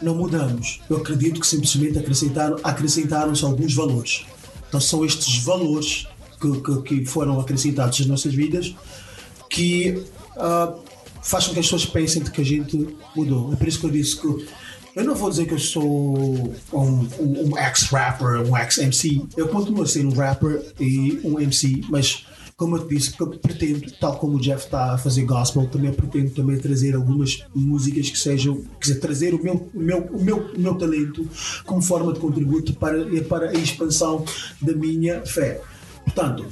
não 0.02 0.16
mudamos. 0.16 0.82
Eu 0.90 0.98
acredito 0.98 1.40
que 1.40 1.48
simplesmente 1.48 1.98
acrescentaram, 1.98 2.58
acrescentaram-se 2.62 3.44
alguns 3.46 3.74
valores. 3.74 4.26
Então 4.68 4.82
são 4.82 5.06
estes 5.06 5.38
valores 5.38 6.06
que, 6.42 6.62
que, 6.62 6.82
que 6.82 7.06
foram 7.06 7.40
acrescentados 7.40 8.00
nas 8.00 8.08
nossas 8.08 8.34
vidas 8.34 8.76
que 9.50 10.04
uh, 10.36 10.74
com 10.74 11.30
que 11.30 11.36
as 11.38 11.48
pessoas 11.48 11.86
pensem 11.86 12.22
que 12.22 12.42
a 12.42 12.46
gente 12.46 12.98
mudou. 13.16 13.54
É 13.54 13.56
por 13.56 13.66
isso 13.68 13.80
que 13.80 13.86
eu 13.86 13.92
disse 13.92 14.20
que 14.20 14.46
eu 14.96 15.04
não 15.04 15.16
vou 15.16 15.30
dizer 15.30 15.46
que 15.46 15.54
eu 15.54 15.60
sou 15.60 15.86
um, 16.72 17.08
um, 17.20 17.50
um 17.50 17.58
ex-rapper, 17.58 18.42
um 18.48 18.56
ex-MC. 18.58 19.26
Eu 19.36 19.48
continuo 19.48 19.84
a 19.84 19.88
ser 19.88 20.06
um 20.06 20.14
rapper 20.14 20.64
e 20.80 21.20
um 21.24 21.40
MC, 21.40 21.82
mas 21.90 22.26
como 22.56 22.78
eu 22.78 22.88
te 22.88 22.96
disse, 22.96 23.14
eu 23.20 23.28
pretendo, 23.28 23.92
tal 24.00 24.18
como 24.18 24.38
o 24.38 24.40
Jeff 24.40 24.66
está 24.66 24.94
a 24.94 24.98
fazer 24.98 25.24
gospel, 25.24 25.68
também 25.68 25.92
pretendo 25.92 26.30
também 26.30 26.58
trazer 26.58 26.96
algumas 26.96 27.44
músicas 27.54 28.10
que 28.10 28.18
sejam, 28.18 28.64
quer 28.80 28.88
dizer, 28.88 29.00
trazer 29.00 29.34
o 29.34 29.44
meu, 29.44 29.70
o 29.74 29.80
meu, 29.80 29.98
o 30.12 30.24
meu, 30.24 30.38
o 30.56 30.60
meu 30.60 30.76
talento 30.76 31.28
como 31.66 31.82
forma 31.82 32.14
de 32.14 32.20
contributo 32.20 32.74
para, 32.76 33.04
para 33.28 33.50
a 33.50 33.54
expansão 33.54 34.24
da 34.62 34.74
minha 34.74 35.26
fé. 35.26 35.62
Portanto, 36.04 36.46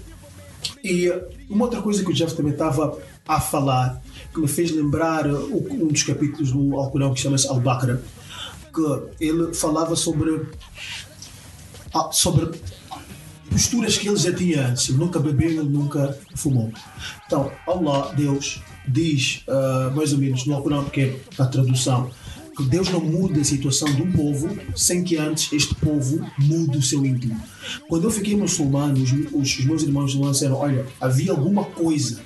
e 0.83 1.11
uma 1.47 1.65
outra 1.65 1.81
coisa 1.81 2.03
que 2.03 2.09
o 2.09 2.13
Jeff 2.13 2.35
também 2.35 2.53
estava 2.53 2.97
a 3.27 3.39
falar, 3.39 4.01
que 4.33 4.39
me 4.39 4.47
fez 4.47 4.71
lembrar 4.71 5.27
um 5.27 5.87
dos 5.87 6.03
capítulos 6.03 6.51
do 6.51 6.75
Alcorão 6.75 7.13
que 7.13 7.19
chama-se 7.19 7.47
Al-Baqarah, 7.47 8.01
que 8.73 9.25
ele 9.25 9.53
falava 9.53 9.95
sobre, 9.95 10.47
ah, 11.93 12.09
sobre 12.11 12.51
posturas 13.49 13.97
que 13.97 14.07
ele 14.07 14.17
já 14.17 14.33
tinha 14.33 14.67
antes. 14.67 14.89
Ele 14.89 14.97
nunca 14.97 15.19
bebeu, 15.19 15.49
ele 15.49 15.63
nunca 15.63 16.17
fumou. 16.35 16.71
Então, 17.25 17.51
Allah, 17.67 18.13
Deus, 18.15 18.61
diz 18.87 19.43
uh, 19.47 19.95
mais 19.95 20.13
ou 20.13 20.19
menos 20.19 20.45
no 20.45 20.55
Alcorão, 20.55 20.85
que 20.85 21.01
é 21.01 21.19
a 21.37 21.45
tradução, 21.45 22.09
que 22.55 22.63
Deus 22.63 22.89
não 22.89 22.99
muda 22.99 23.39
a 23.39 23.43
situação 23.43 23.91
de 23.93 24.01
um 24.01 24.11
povo 24.11 24.57
sem 24.75 25.03
que 25.03 25.17
antes 25.17 25.51
este 25.53 25.73
povo 25.75 26.25
mude 26.37 26.77
o 26.77 26.81
seu 26.81 27.05
íntimo. 27.05 27.39
Quando 27.87 28.05
eu 28.05 28.11
fiquei 28.11 28.35
muçulmano, 28.35 29.01
os, 29.01 29.11
os 29.33 29.65
meus 29.65 29.83
irmãos 29.83 30.03
muçulmanos 30.03 30.37
disseram: 30.37 30.57
Olha, 30.57 30.85
havia 30.99 31.31
alguma 31.31 31.63
coisa 31.63 32.21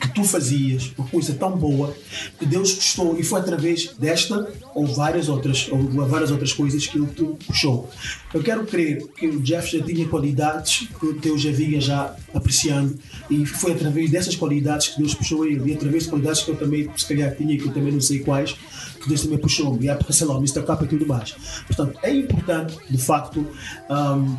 que 0.00 0.08
tu 0.14 0.24
fazias, 0.24 0.92
uma 0.96 1.06
coisa 1.06 1.34
tão 1.34 1.56
boa, 1.56 1.94
que 2.38 2.46
Deus 2.46 2.74
gostou 2.74 3.18
e 3.18 3.22
foi 3.22 3.40
através 3.40 3.92
desta 3.98 4.50
ou 4.74 4.86
várias 4.86 5.28
outras, 5.28 5.68
ou 5.70 5.78
várias 6.06 6.30
outras 6.30 6.52
coisas 6.52 6.86
que 6.86 6.98
Ele 6.98 7.06
te 7.08 7.24
puxou. 7.46 7.88
Eu 8.32 8.42
quero 8.42 8.64
crer 8.64 9.06
que 9.08 9.26
o 9.26 9.40
Jeff 9.40 9.76
já 9.76 9.84
tinha 9.84 10.08
qualidades 10.08 10.88
que 10.98 11.12
Deus 11.14 11.42
já 11.42 11.50
vinha 11.50 11.80
já 11.80 12.16
apreciando 12.32 12.98
e 13.28 13.44
foi 13.44 13.72
através 13.72 14.10
dessas 14.10 14.34
qualidades 14.36 14.88
que 14.88 14.98
Deus 14.98 15.14
puxou 15.14 15.44
ele 15.44 15.70
e 15.70 15.74
através 15.74 16.04
de 16.04 16.10
qualidades 16.10 16.42
que 16.42 16.50
eu 16.50 16.56
também, 16.56 16.90
se 16.96 17.06
calhar, 17.06 17.34
tinha 17.36 17.56
que 17.56 17.66
eu 17.66 17.72
também 17.72 17.92
não 17.92 18.00
sei 18.00 18.20
quais, 18.20 18.56
que 19.00 19.08
Deus 19.08 19.22
também 19.22 19.38
puxou-me, 19.38 19.86
e 19.86 20.12
sei 20.12 20.26
lá, 20.26 20.34
o 20.34 20.38
Mr. 20.38 20.62
Capa 20.62 20.84
e 20.84 20.88
tudo 20.88 21.06
mais. 21.06 21.34
Portanto, 21.66 21.98
é 22.02 22.14
importante, 22.14 22.76
de 22.88 22.98
facto, 22.98 23.46
um, 23.90 24.36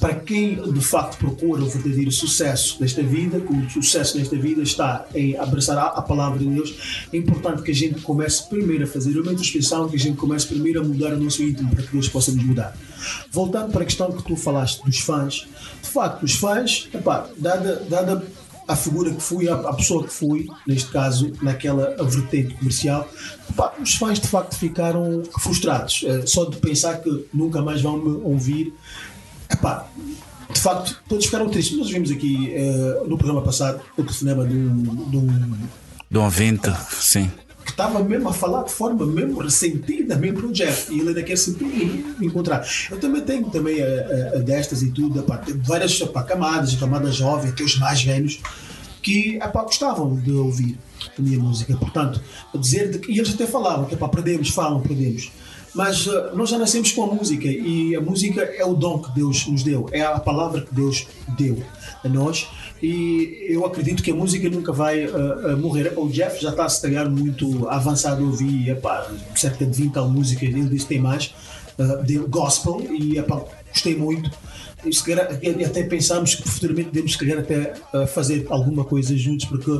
para 0.00 0.14
quem 0.14 0.54
de 0.72 0.80
facto 0.80 1.18
procura 1.18 1.62
o 1.62 1.68
verdadeiro 1.68 2.10
sucesso 2.10 2.80
desta 2.80 3.02
vida, 3.02 3.38
o 3.38 3.70
sucesso 3.70 4.16
nesta 4.16 4.34
vida 4.36 4.62
está 4.62 5.06
em 5.14 5.36
abraçar 5.36 5.76
a 5.78 6.00
palavra 6.00 6.38
de 6.38 6.46
Deus, 6.46 7.06
é 7.12 7.16
importante 7.18 7.62
que 7.62 7.70
a 7.70 7.74
gente 7.74 8.00
comece 8.00 8.48
primeiro 8.48 8.84
a 8.84 8.86
fazer 8.86 9.20
uma 9.20 9.32
introspeção, 9.32 9.88
que 9.88 9.96
a 9.96 9.98
gente 9.98 10.16
comece 10.16 10.46
primeiro 10.46 10.80
a 10.80 10.84
mudar 10.84 11.12
o 11.12 11.20
nosso 11.20 11.42
íntimo 11.42 11.70
para 11.70 11.84
que 11.84 11.92
Deus 11.92 12.08
possa 12.08 12.32
nos 12.32 12.42
mudar. 12.42 12.74
Voltando 13.30 13.70
para 13.70 13.82
a 13.82 13.84
questão 13.84 14.10
que 14.10 14.22
tu 14.22 14.36
falaste 14.36 14.82
dos 14.84 14.98
fãs, 15.00 15.46
de 15.82 15.88
facto, 15.88 16.22
os 16.22 16.32
fãs, 16.32 16.88
epá, 16.94 17.28
dada, 17.36 17.84
dada 17.88 18.24
a 18.70 18.76
figura 18.76 19.12
que 19.12 19.20
fui, 19.20 19.48
a, 19.48 19.56
pessoa 19.74 20.04
que 20.04 20.12
fui, 20.12 20.48
neste 20.64 20.90
caso, 20.90 21.32
naquela 21.42 21.96
vertente 22.04 22.54
comercial, 22.54 23.08
epá, 23.50 23.74
os 23.82 23.94
fãs 23.96 24.20
de 24.20 24.28
facto 24.28 24.56
ficaram 24.56 25.22
frustrados. 25.40 26.04
É, 26.06 26.24
só 26.24 26.44
de 26.44 26.56
pensar 26.56 27.00
que 27.00 27.26
nunca 27.34 27.60
mais 27.60 27.82
vão 27.82 27.98
me 27.98 28.22
ouvir 28.22 28.72
Epá, 29.50 29.86
de 30.52 30.60
facto, 30.60 31.00
todos 31.08 31.24
ficaram 31.24 31.48
tristes. 31.48 31.76
Nós 31.76 31.90
vimos 31.90 32.10
aqui 32.10 32.54
uh, 32.54 33.08
no 33.08 33.16
programa 33.16 33.42
passado 33.42 33.80
o 33.96 34.02
telefonema 34.02 34.46
de 34.46 34.54
um. 34.54 34.82
De 34.82 35.16
um, 35.16 35.56
de 36.10 36.18
um 36.18 36.24
ouvinte, 36.24 36.70
sim. 36.92 37.30
Que 37.64 37.70
estava 37.70 38.02
mesmo 38.02 38.28
a 38.28 38.32
falar 38.32 38.64
de 38.64 38.72
forma 38.72 39.06
mesmo 39.06 39.38
ressentida 39.38 40.16
mesmo 40.16 40.38
para 40.38 40.46
o 40.48 40.52
Jeff. 40.52 40.92
E 40.92 40.98
ele 40.98 41.08
ainda 41.08 41.22
quer 41.22 41.36
se 41.36 41.56
encontrar. 42.20 42.66
Eu 42.90 42.98
também 42.98 43.22
tenho 43.22 43.48
também 43.50 43.80
a, 43.80 43.86
a, 43.86 44.38
a 44.38 44.38
destas 44.40 44.82
e 44.82 44.90
tudo, 44.90 45.20
epá, 45.20 45.40
várias 45.62 46.00
epá, 46.00 46.22
camadas, 46.22 46.74
camadas 46.74 47.14
jovens, 47.14 47.50
até 47.50 47.62
os 47.62 47.78
mais 47.78 48.02
velhos, 48.02 48.40
que 49.02 49.36
epá, 49.36 49.62
gostavam 49.62 50.16
de 50.16 50.32
ouvir 50.32 50.78
a 51.16 51.22
minha 51.22 51.38
música. 51.38 51.76
Portanto, 51.76 52.20
dizer 52.54 52.90
de 52.90 53.10
e 53.10 53.18
eles 53.18 53.32
até 53.32 53.46
falavam 53.46 53.84
que 53.84 53.94
epá, 53.94 54.08
perdemos, 54.08 54.48
falam, 54.50 54.80
perdemos 54.80 55.30
mas 55.74 56.06
uh, 56.06 56.34
nós 56.34 56.50
já 56.50 56.58
nascemos 56.58 56.92
com 56.92 57.04
a 57.04 57.14
música 57.14 57.46
e 57.46 57.94
a 57.94 58.00
música 58.00 58.42
é 58.42 58.64
o 58.64 58.74
dom 58.74 59.00
que 59.00 59.10
Deus 59.12 59.46
nos 59.46 59.62
deu, 59.62 59.88
é 59.92 60.02
a 60.02 60.18
palavra 60.18 60.62
que 60.62 60.74
Deus 60.74 61.06
deu 61.36 61.62
a 62.04 62.08
nós 62.08 62.48
e 62.82 63.46
eu 63.48 63.64
acredito 63.66 64.02
que 64.02 64.10
a 64.10 64.14
música 64.14 64.48
nunca 64.48 64.72
vai 64.72 65.04
uh, 65.04 65.54
uh, 65.54 65.58
morrer. 65.58 65.92
O 65.96 66.08
Jeff 66.08 66.40
já 66.40 66.50
está 66.50 66.64
a 66.64 66.68
se 66.68 66.80
calhar 66.80 67.10
muito 67.10 67.68
avançado, 67.68 68.22
eu 68.22 68.28
ouvi 68.28 68.70
epá, 68.70 69.06
cerca 69.34 69.66
de 69.66 69.82
20 69.82 69.92
tal 69.92 70.08
músicas, 70.08 70.48
ele 70.48 70.64
disse 70.64 70.84
que 70.84 70.94
tem 70.94 71.00
mais, 71.00 71.34
uh, 71.78 72.02
de 72.04 72.16
gospel 72.18 72.80
e 72.90 73.18
epá, 73.18 73.42
gostei 73.68 73.94
muito. 73.94 74.30
E, 74.82 74.90
se 74.94 75.04
calhar, 75.04 75.28
até 75.30 75.82
pensamos 75.82 76.34
que 76.34 76.48
futuramente 76.48 76.88
devemos 76.88 77.12
se 77.12 77.18
calhar 77.18 77.38
até 77.38 77.74
fazer 78.06 78.46
alguma 78.48 78.82
coisa 78.82 79.14
juntos 79.14 79.44
porque 79.44 79.70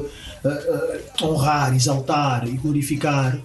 honrar, 1.22 1.74
exaltar 1.74 2.46
e 2.46 2.50
glorificar 2.50 3.40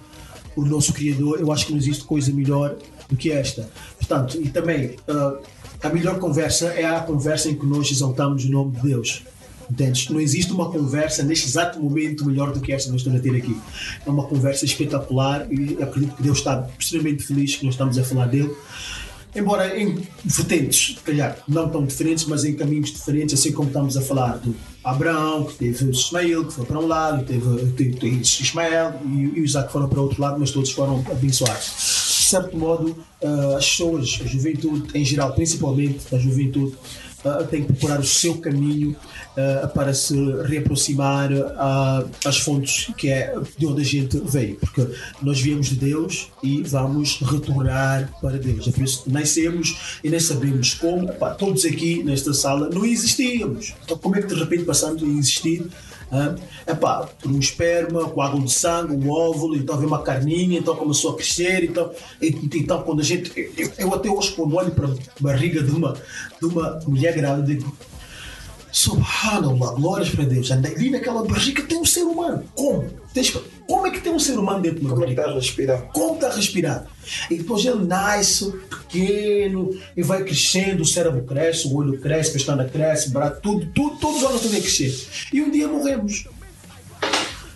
o 0.56 0.64
nosso 0.64 0.92
Criador, 0.92 1.38
eu 1.38 1.52
acho 1.52 1.66
que 1.66 1.72
não 1.72 1.78
existe 1.78 2.04
coisa 2.04 2.32
melhor 2.32 2.76
do 3.08 3.16
que 3.16 3.30
esta. 3.30 3.68
Portanto, 3.98 4.40
e 4.40 4.48
também 4.48 4.96
uh, 5.08 5.38
a 5.82 5.88
melhor 5.90 6.18
conversa 6.18 6.68
é 6.68 6.84
a 6.84 7.00
conversa 7.00 7.48
em 7.50 7.54
que 7.54 7.66
nós 7.66 7.90
exaltamos 7.90 8.44
o 8.44 8.50
nome 8.50 8.72
de 8.76 8.82
Deus. 8.82 9.22
Entendes? 9.70 10.08
Não 10.08 10.20
existe 10.20 10.52
uma 10.52 10.70
conversa 10.70 11.22
neste 11.22 11.46
exato 11.46 11.80
momento 11.80 12.24
melhor 12.24 12.52
do 12.52 12.60
que 12.60 12.72
esta 12.72 12.86
que 12.86 12.92
nós 12.92 13.00
estamos 13.00 13.20
a 13.20 13.22
ter 13.22 13.36
aqui. 13.36 13.56
É 14.04 14.08
uma 14.10 14.24
conversa 14.24 14.64
espetacular 14.64 15.46
e 15.52 15.82
acredito 15.82 16.14
que 16.16 16.22
Deus 16.22 16.38
está 16.38 16.68
extremamente 16.78 17.24
feliz 17.24 17.56
que 17.56 17.64
nós 17.64 17.74
estamos 17.74 17.98
a 17.98 18.04
falar 18.04 18.26
dele 18.26 18.54
embora 19.36 19.78
em 19.78 20.02
vertentes, 20.24 20.98
calhar, 21.04 21.38
não 21.46 21.68
tão 21.68 21.84
diferentes, 21.84 22.24
mas 22.24 22.44
em 22.44 22.54
caminhos 22.54 22.90
diferentes, 22.90 23.38
assim 23.38 23.52
como 23.52 23.68
estamos 23.68 23.96
a 23.96 24.00
falar 24.00 24.38
do 24.38 24.54
Abraão, 24.82 25.44
que 25.44 25.54
teve 25.54 25.90
Ismael, 25.90 26.44
que 26.46 26.52
foi 26.52 26.64
para 26.64 26.78
um 26.78 26.86
lado, 26.86 27.24
teve, 27.24 27.72
teve, 27.72 27.96
teve 27.96 28.20
Ismael 28.20 29.00
e, 29.04 29.38
e 29.38 29.40
Isaac 29.40 29.72
foram 29.72 29.88
para 29.88 30.00
outro 30.00 30.20
lado, 30.20 30.38
mas 30.38 30.50
todos 30.50 30.70
foram 30.70 31.04
abençoados. 31.10 32.06
De 32.18 32.30
certo 32.30 32.56
modo, 32.56 32.96
uh, 33.22 33.56
as 33.56 33.68
pessoas, 33.68 34.18
a 34.22 34.26
juventude 34.26 34.98
em 34.98 35.04
geral, 35.04 35.32
principalmente 35.32 36.14
a 36.14 36.18
juventude, 36.18 36.76
uh, 37.26 37.46
tem 37.46 37.64
que 37.64 37.72
procurar 37.72 38.00
o 38.00 38.06
seu 38.06 38.38
caminho 38.38 38.90
uh, 39.36 39.68
para 39.68 39.92
se 39.92 40.14
reaproximar 40.42 41.32
uh, 41.32 42.08
às 42.24 42.38
fontes 42.38 42.92
que 42.96 43.08
é 43.08 43.34
de 43.56 43.66
onde 43.66 43.82
a 43.82 43.84
gente 43.84 44.18
veio, 44.24 44.56
porque 44.56 44.86
nós 45.22 45.40
viemos 45.40 45.68
de 45.68 45.76
Deus 45.76 46.30
e 46.42 46.62
vamos 46.62 47.20
retornar 47.20 48.10
para 48.20 48.38
Deus. 48.38 48.68
É 48.68 48.70
por 48.70 48.82
isso 48.82 49.04
nascemos 49.06 49.98
e 50.02 50.10
nem 50.10 50.20
sabemos 50.20 50.74
como. 50.74 51.08
Todos 51.38 51.64
aqui 51.64 52.02
nesta 52.02 52.32
sala 52.32 52.70
não 52.72 52.84
existíamos. 52.84 53.74
Então, 53.84 53.98
como 53.98 54.16
é 54.16 54.22
que 54.22 54.28
de 54.28 54.34
repente 54.34 54.64
passamos 54.64 55.02
a 55.02 55.06
existir? 55.06 55.66
Epá, 56.66 57.08
por 57.20 57.30
um 57.30 57.38
esperma, 57.38 58.08
coágulo 58.08 58.44
de 58.44 58.52
sangue, 58.52 58.94
um 58.94 59.10
óvulo, 59.10 59.56
então 59.56 59.76
vem 59.76 59.86
uma 59.86 60.02
carninha, 60.02 60.58
então 60.58 60.76
começou 60.76 61.12
a 61.12 61.16
crescer, 61.16 61.64
então, 61.64 61.90
então 62.22 62.82
quando 62.82 63.00
a 63.00 63.04
gente, 63.04 63.32
eu, 63.56 63.72
eu 63.78 63.94
até 63.94 64.08
hoje 64.08 64.32
quando 64.32 64.54
olho 64.54 64.70
para 64.70 64.86
a 64.86 64.94
barriga 65.20 65.62
de 65.62 65.70
uma, 65.72 65.94
de 66.40 66.46
uma 66.46 66.80
mulher 66.86 67.14
grávida, 67.14 67.46
digo, 67.46 67.76
Subhanallah, 68.70 69.72
glórias 69.72 70.10
para 70.10 70.24
Deus. 70.24 70.50
Ali 70.52 70.90
naquela 70.90 71.24
barriga 71.24 71.62
tem 71.62 71.78
um 71.78 71.84
ser 71.84 72.02
humano. 72.02 72.44
Como? 72.54 72.86
Como 73.66 73.86
é 73.86 73.90
que 73.90 74.00
tem 74.00 74.12
um 74.12 74.18
ser 74.18 74.38
humano 74.38 74.60
dentro 74.60 74.80
de 74.80 74.86
uma 74.86 74.94
Como 74.94 75.04
é 75.04 75.06
que 75.06 75.12
está 75.12 75.30
a 75.30 75.34
respirar? 75.34 75.82
Como 75.92 76.14
está 76.14 76.28
a 76.28 76.34
respirar? 76.34 76.86
E 77.30 77.36
depois 77.36 77.64
ele 77.64 77.84
nasce 77.84 78.52
pequeno 78.68 79.70
e 79.96 80.02
vai 80.02 80.22
crescendo, 80.22 80.82
o 80.82 80.86
cérebro 80.86 81.22
cresce, 81.24 81.66
o 81.66 81.74
olho 81.76 82.00
cresce, 82.00 82.30
a 82.30 82.32
pestana 82.34 82.64
cresce, 82.64 83.08
o 83.08 83.12
braço, 83.12 83.40
tudo, 83.40 83.66
tudo, 83.74 83.96
todos 83.96 84.18
os 84.18 84.22
órgãos 84.22 84.42
têm 84.42 84.60
crescer. 84.60 85.08
E 85.32 85.40
um 85.40 85.50
dia 85.50 85.68
morremos. 85.68 86.26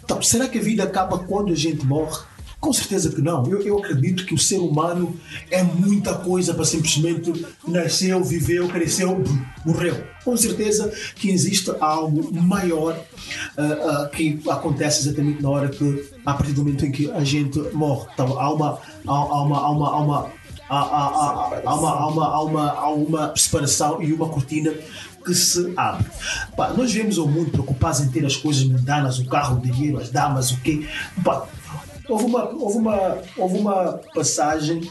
Então, 0.05 0.21
será 0.23 0.49
que 0.49 0.59
a 0.59 0.63
vida 0.63 0.83
acaba 0.83 1.19
quando 1.19 1.53
a 1.53 1.57
gente 1.57 1.85
morre? 1.85 2.30
Com 2.61 2.75
certeza 2.75 3.11
que 3.11 3.23
não. 3.23 3.47
Eu, 3.47 3.63
eu 3.63 3.79
acredito 3.79 4.27
que 4.27 4.35
o 4.35 4.39
ser 4.39 4.59
humano 4.59 5.19
é 5.51 5.63
muita 5.63 6.15
coisa 6.15 6.53
para 6.53 6.67
simplesmente 6.67 7.47
nasceu, 7.67 8.23
viveu, 8.23 8.69
cresceu, 8.69 9.25
morreu. 9.65 10.05
Com 10.23 10.37
certeza 10.37 10.93
que 11.17 11.31
existe 11.31 11.73
algo 11.81 12.31
maior 12.35 13.03
ah, 13.57 13.63
ah, 13.63 14.11
que 14.15 14.39
acontece 14.49 15.09
exatamente 15.09 15.43
na 15.43 15.49
hora 15.49 15.69
que, 15.71 16.11
a 16.27 16.35
partir 16.35 16.53
do 16.53 16.63
momento 16.63 16.85
em 16.85 16.93
que 16.93 17.11
a 17.11 17.25
gente 17.25 17.59
morre. 17.73 18.09
Então, 18.13 18.39
há 18.39 18.53
uma. 18.53 18.79
Há 19.07 19.25
uma, 19.25 19.59
há 19.59 19.71
uma, 19.71 19.89
há 19.89 20.01
uma 20.03 20.33
há, 20.69 20.79
há, 20.79 21.07
há, 21.07 21.63
há 21.65 21.75
uma, 21.75 21.91
há, 21.91 22.07
uma, 22.07 22.27
há, 22.27 22.41
uma, 22.43 22.71
há 22.73 22.91
uma 22.91 23.37
separação 23.37 24.03
e 24.03 24.13
uma 24.13 24.29
cortina 24.29 24.73
que 25.25 25.35
se 25.35 25.73
abre. 25.77 26.07
Pá, 26.57 26.71
nós 26.71 26.93
vemos 26.93 27.19
o 27.19 27.27
mundo 27.27 27.51
preocupados 27.51 28.01
em 28.01 28.09
ter 28.09 28.25
as 28.25 28.37
coisas 28.37 28.65
mundanas, 28.65 29.19
o 29.19 29.27
carro, 29.27 29.57
o 29.57 29.61
dinheiro, 29.61 29.99
as 29.99 30.11
damas, 30.11 30.51
o 30.51 30.61
quê. 30.61 30.87
Pá, 31.25 31.47
houve, 32.11 32.25
uma, 32.25 32.49
houve, 32.51 32.79
uma, 32.79 33.19
houve 33.37 33.59
uma 33.59 34.01
passagem 34.15 34.91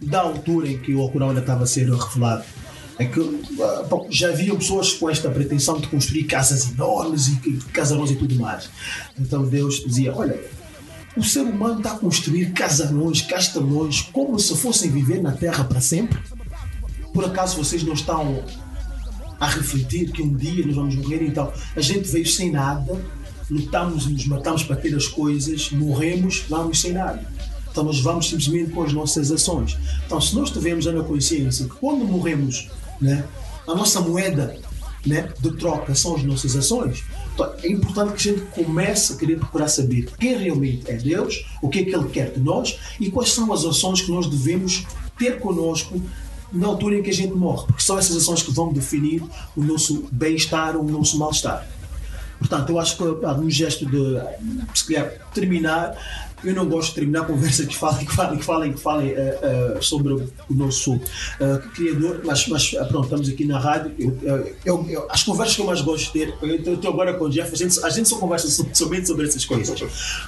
da 0.00 0.20
altura 0.20 0.68
em 0.68 0.78
que 0.78 0.94
o 0.94 1.00
Alcorão 1.00 1.28
ainda 1.28 1.40
estava 1.40 1.64
a 1.64 1.66
ser 1.66 1.88
revelado. 1.88 2.44
É 2.98 3.04
que 3.04 3.20
ah, 3.60 3.84
bom, 3.88 4.06
já 4.10 4.28
haviam 4.28 4.56
pessoas 4.56 4.92
com 4.94 5.10
esta 5.10 5.30
pretensão 5.30 5.78
de 5.78 5.86
construir 5.86 6.24
casas 6.24 6.70
enormes 6.70 7.28
e 7.28 7.58
casarões 7.72 8.10
e 8.10 8.16
tudo 8.16 8.34
mais. 8.36 8.70
Então 9.18 9.44
Deus 9.44 9.84
dizia: 9.84 10.14
Olha, 10.14 10.40
o 11.16 11.22
ser 11.22 11.40
humano 11.40 11.78
está 11.78 11.92
a 11.92 11.98
construir 11.98 12.52
casarões, 12.52 13.22
castelões, 13.22 14.00
como 14.00 14.38
se 14.38 14.56
fossem 14.56 14.90
viver 14.90 15.22
na 15.22 15.32
Terra 15.32 15.64
para 15.64 15.80
sempre? 15.80 16.18
Por 17.12 17.24
acaso 17.24 17.56
vocês 17.56 17.82
não 17.82 17.94
estão 17.94 18.42
a 19.38 19.46
refletir 19.46 20.10
que 20.10 20.22
um 20.22 20.34
dia 20.34 20.66
nós 20.66 20.76
vamos 20.76 20.94
morrer? 20.96 21.22
Então, 21.22 21.52
a 21.74 21.80
gente 21.80 22.08
veio 22.08 22.26
sem 22.26 22.50
nada, 22.50 22.98
lutamos 23.50 24.06
e 24.06 24.10
nos 24.10 24.26
matamos 24.26 24.62
para 24.62 24.76
ter 24.76 24.94
as 24.94 25.06
coisas, 25.06 25.70
morremos, 25.70 26.44
vamos 26.48 26.80
sem 26.80 26.92
nada. 26.92 27.26
Então, 27.70 27.84
nós 27.84 28.00
vamos 28.00 28.28
simplesmente 28.28 28.70
com 28.70 28.82
as 28.82 28.92
nossas 28.92 29.30
ações. 29.30 29.76
Então, 30.06 30.20
se 30.20 30.34
nós 30.34 30.50
tivermos 30.50 30.84
já 30.84 30.92
na 30.92 31.04
consciência 31.04 31.66
que 31.66 31.74
quando 31.76 32.04
morremos, 32.04 32.68
né, 33.00 33.24
a 33.66 33.74
nossa 33.74 34.00
moeda 34.00 34.56
né, 35.04 35.32
de 35.38 35.56
troca 35.56 35.94
são 35.94 36.16
as 36.16 36.22
nossas 36.22 36.56
ações, 36.56 37.04
então 37.34 37.52
é 37.62 37.68
importante 37.68 38.14
que 38.14 38.30
a 38.30 38.32
gente 38.32 38.46
comece 38.46 39.12
a 39.12 39.16
querer 39.16 39.38
procurar 39.38 39.68
saber 39.68 40.08
quem 40.18 40.38
realmente 40.38 40.90
é 40.90 40.94
Deus, 40.94 41.44
o 41.60 41.68
que 41.68 41.80
é 41.80 41.84
que 41.84 41.94
Ele 41.94 42.08
quer 42.08 42.32
de 42.32 42.40
nós 42.40 42.78
e 42.98 43.10
quais 43.10 43.32
são 43.32 43.52
as 43.52 43.64
ações 43.64 44.00
que 44.00 44.10
nós 44.10 44.26
devemos 44.26 44.86
ter 45.18 45.38
connosco 45.38 46.00
na 46.52 46.66
altura 46.66 46.98
em 46.98 47.02
que 47.02 47.10
a 47.10 47.14
gente 47.14 47.34
morre, 47.34 47.66
porque 47.66 47.82
são 47.82 47.98
essas 47.98 48.16
ações 48.16 48.42
que 48.42 48.50
vão 48.50 48.72
definir 48.72 49.22
o 49.54 49.62
nosso 49.62 50.04
bem-estar 50.10 50.76
ou 50.76 50.82
o 50.82 50.90
nosso 50.90 51.18
mal-estar. 51.18 51.68
Portanto, 52.38 52.70
eu 52.70 52.78
acho 52.78 52.96
que 52.96 53.02
um 53.02 53.50
gesto 53.50 53.86
de, 53.86 54.20
se 54.74 54.86
calhar, 54.86 55.12
terminar. 55.34 55.96
Eu 56.44 56.54
não 56.54 56.68
gosto 56.68 56.90
de 56.90 56.96
terminar 56.96 57.26
conversas 57.26 57.66
que 57.66 57.74
falem, 57.74 58.04
que 58.06 58.14
falem, 58.14 58.38
que 58.38 58.44
falem, 58.44 58.72
que 58.74 58.78
falem 58.80 59.08
eh, 59.08 59.38
eh, 59.42 59.78
sobre 59.80 60.12
o 60.12 60.30
nosso 60.50 61.00
eh, 61.40 61.62
criador, 61.74 62.20
mas, 62.24 62.46
mas 62.46 62.74
eh, 62.74 62.84
pronto, 62.84 63.04
estamos 63.04 63.28
aqui 63.30 63.44
na 63.46 63.58
rádio. 63.58 63.94
Eu, 63.98 64.18
eu- 64.64 64.86
eu- 64.88 65.06
as 65.10 65.22
conversas 65.22 65.56
que 65.56 65.62
eu 65.62 65.66
mais 65.66 65.80
gosto 65.80 66.04
de 66.04 66.12
ter, 66.12 66.34
eu 66.42 66.74
estou 66.74 66.92
agora 66.92 67.14
com 67.14 67.24
o 67.24 67.30
Jeff, 67.30 67.50
a 67.52 67.56
gente, 67.56 67.82
a 67.82 67.88
gente 67.88 68.06
só 68.08 68.18
conversa 68.18 68.48
so- 68.48 68.68
somente 68.74 69.06
sobre 69.06 69.26
essas 69.26 69.44
coisas. 69.46 69.82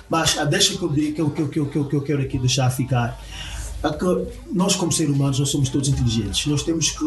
Mas 0.09 0.37
a 0.39 0.45
deixa 0.45 0.77
que 0.79 0.83
eu, 0.83 0.89
que, 0.91 1.13
que, 1.13 1.21
eu, 1.21 1.31
que 1.31 1.59
eu- 1.79 1.85
que 1.85 1.95
eu 1.97 2.01
quero 2.03 2.23
aqui 2.23 2.39
deixar 2.39 2.71
ficar 2.71 3.23
é 3.85 3.91
que 3.91 4.27
nós, 4.53 4.75
como 4.75 4.91
seres 4.91 5.15
humanos, 5.15 5.39
nós 5.39 5.51
somos 5.51 5.69
todos 5.69 5.89
inteligentes. 5.91 6.45
Nós 6.47 6.63
temos 6.65 6.91
que, 6.91 7.05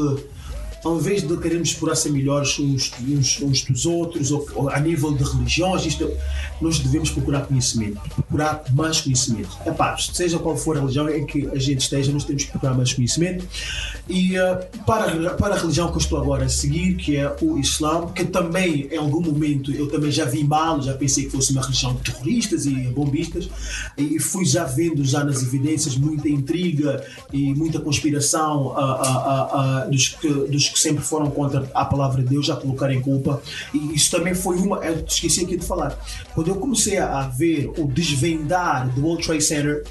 ao 0.84 0.98
invés 0.98 1.22
de 1.22 1.38
querermos 1.38 1.70
explorar 1.70 1.96
ser 1.96 2.12
melhores 2.12 2.58
uns, 2.60 2.92
uns, 3.08 3.42
uns 3.42 3.64
dos 3.64 3.86
outros, 3.86 4.32
ou, 4.32 4.48
ou 4.56 4.70
a 4.70 4.80
nível 4.80 5.14
de 5.14 5.24
religiões, 5.24 5.86
isto, 5.86 6.12
nós 6.60 6.80
devemos 6.80 7.12
procurar 7.12 7.42
conhecimento, 7.42 8.00
procurar 8.16 8.64
mais 8.74 9.02
conhecimento. 9.02 9.50
Epá, 9.66 9.96
seja 9.98 10.40
qual 10.40 10.58
for 10.58 10.78
a 10.78 10.80
religião 10.80 11.10
em 11.10 11.26
que 11.26 11.48
a 11.50 11.60
gente 11.60 11.82
esteja, 11.82 12.12
nós 12.12 12.24
temos 12.24 12.46
que 12.46 12.52
procurar 12.52 12.74
mais 12.74 12.94
conhecimento. 12.94 13.48
E 14.10 14.36
eh, 14.36 14.56
para, 14.86 15.36
para 15.36 15.56
a 15.56 15.58
religião 15.58 15.90
que 15.90 15.94
eu 15.94 16.02
estou 16.02 16.20
agora 16.20 16.46
a 16.46 16.50
seguir, 16.50 16.96
que 16.96 17.16
é 17.16 17.36
o 17.42 17.58
Islã, 17.58 18.08
que 18.08 18.26
também, 18.26 18.88
em 18.92 18.98
algum 18.98 19.22
momento, 19.22 19.72
eu 19.72 19.88
também 19.88 20.12
já 20.12 20.26
vi 20.26 20.44
mal, 20.44 20.82
já 20.82 20.94
pensei 20.94 21.26
que 21.26 21.32
fosse 21.32 21.52
uma 21.52 21.62
religião 21.62 21.94
de 21.94 22.12
terroristas 22.12 22.66
e 22.66 22.74
bombistas, 22.88 23.50
e 23.98 24.20
fui 24.20 24.46
já 24.46 24.64
vendo 24.64 25.06
já 25.06 25.24
nas 25.24 25.44
evidências 25.44 25.96
muita 25.96 26.28
intriga 26.28 27.06
e 27.32 27.54
muita 27.54 27.80
conspiração 27.80 28.74
ah, 28.76 29.52
ah, 29.54 29.88
dos, 29.90 30.16
dos 30.50 30.71
que 30.72 30.80
sempre 30.80 31.04
foram 31.04 31.30
contra 31.30 31.70
a 31.74 31.86
palavra 31.86 32.24
de 32.24 32.30
Deus, 32.30 32.46
já 32.46 32.56
colocarem 32.56 33.02
culpa. 33.02 33.42
E 33.74 33.94
isso 33.94 34.12
também 34.12 34.34
foi 34.34 34.58
uma. 34.58 34.78
Eu 34.78 35.04
esqueci 35.06 35.44
aqui 35.44 35.58
de 35.58 35.66
falar. 35.66 35.98
Quando 36.34 36.48
eu 36.48 36.56
comecei 36.56 36.98
a 36.98 37.22
ver 37.28 37.72
o 37.78 37.88
desvendar 37.88 38.90
do 38.90 39.06
World 39.06 39.24
Trade 39.26 39.44
Center, 39.44 39.84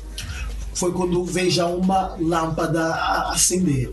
foi 0.74 0.92
quando 0.92 1.24
veio 1.24 1.50
já 1.50 1.66
uma 1.66 2.16
lâmpada 2.18 2.94
a 2.94 3.32
acender. 3.32 3.90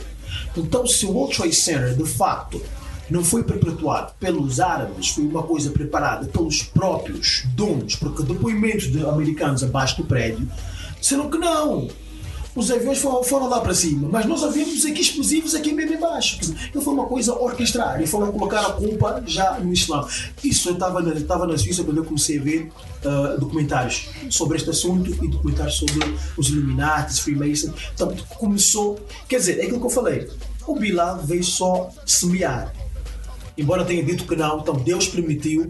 Então, 0.55 0.87
se 0.87 1.05
o 1.05 1.11
World 1.11 1.35
Trade 1.35 1.55
Center, 1.55 1.95
de 1.95 2.05
facto, 2.05 2.61
não 3.09 3.23
foi 3.23 3.43
perpetuado 3.43 4.13
pelos 4.19 4.59
árabes, 4.59 5.09
foi 5.09 5.23
uma 5.25 5.43
coisa 5.43 5.71
preparada 5.71 6.27
pelos 6.27 6.63
próprios 6.63 7.43
donos, 7.55 7.95
porque 7.95 8.23
depoimentos 8.23 8.91
de 8.91 9.05
americanos 9.05 9.63
abaixo 9.63 9.97
do 9.97 10.05
prédio 10.05 10.47
disseram 10.99 11.29
que 11.29 11.37
não. 11.37 11.87
Os 12.57 12.71
aviões 12.71 12.97
foram, 12.97 13.23
foram 13.23 13.47
lá 13.47 13.61
para 13.61 13.75
cima, 13.75 14.09
mas 14.11 14.25
nós 14.25 14.43
havíamos 14.43 14.83
aqui 14.83 14.99
explosivos 14.99 15.53
aqui 15.53 15.71
mesmo 15.71 15.93
embaixo. 15.93 16.39
Então 16.67 16.81
foi 16.81 16.91
uma 16.91 17.05
coisa 17.05 17.31
orquestrada 17.35 18.01
e 18.01 18.07
foram 18.07 18.31
colocar 18.31 18.61
a 18.61 18.73
culpa 18.73 19.21
já 19.27 19.59
no 19.59 19.71
Islã. 19.71 20.03
Isso 20.43 20.69
eu 20.69 20.73
estava 20.73 20.99
na, 20.99 21.13
estava 21.13 21.45
na 21.45 21.55
Suíça 21.55 21.83
quando 21.83 21.97
eu 21.97 22.03
comecei 22.03 22.39
a 22.39 22.41
ver 22.41 22.71
ah, 23.05 23.35
documentários 23.39 24.09
sobre 24.31 24.57
este 24.57 24.71
assunto 24.71 25.23
e 25.23 25.27
documentários 25.27 25.75
sobre 25.75 25.99
os 26.35 26.49
Illuminati, 26.49 27.21
Freemason. 27.21 27.71
Então 27.93 28.11
começou, 28.39 28.99
quer 29.29 29.37
dizer, 29.37 29.59
é 29.59 29.65
aquilo 29.65 29.79
que 29.79 29.85
eu 29.85 29.91
falei. 29.91 30.27
O 30.65 30.75
Bilal 30.75 31.19
veio 31.23 31.43
só 31.43 31.91
semear. 32.07 32.73
Embora 33.55 33.85
tenha 33.85 34.01
dito 34.01 34.25
que 34.25 34.35
não, 34.35 34.61
então 34.61 34.73
Deus 34.73 35.07
permitiu 35.07 35.67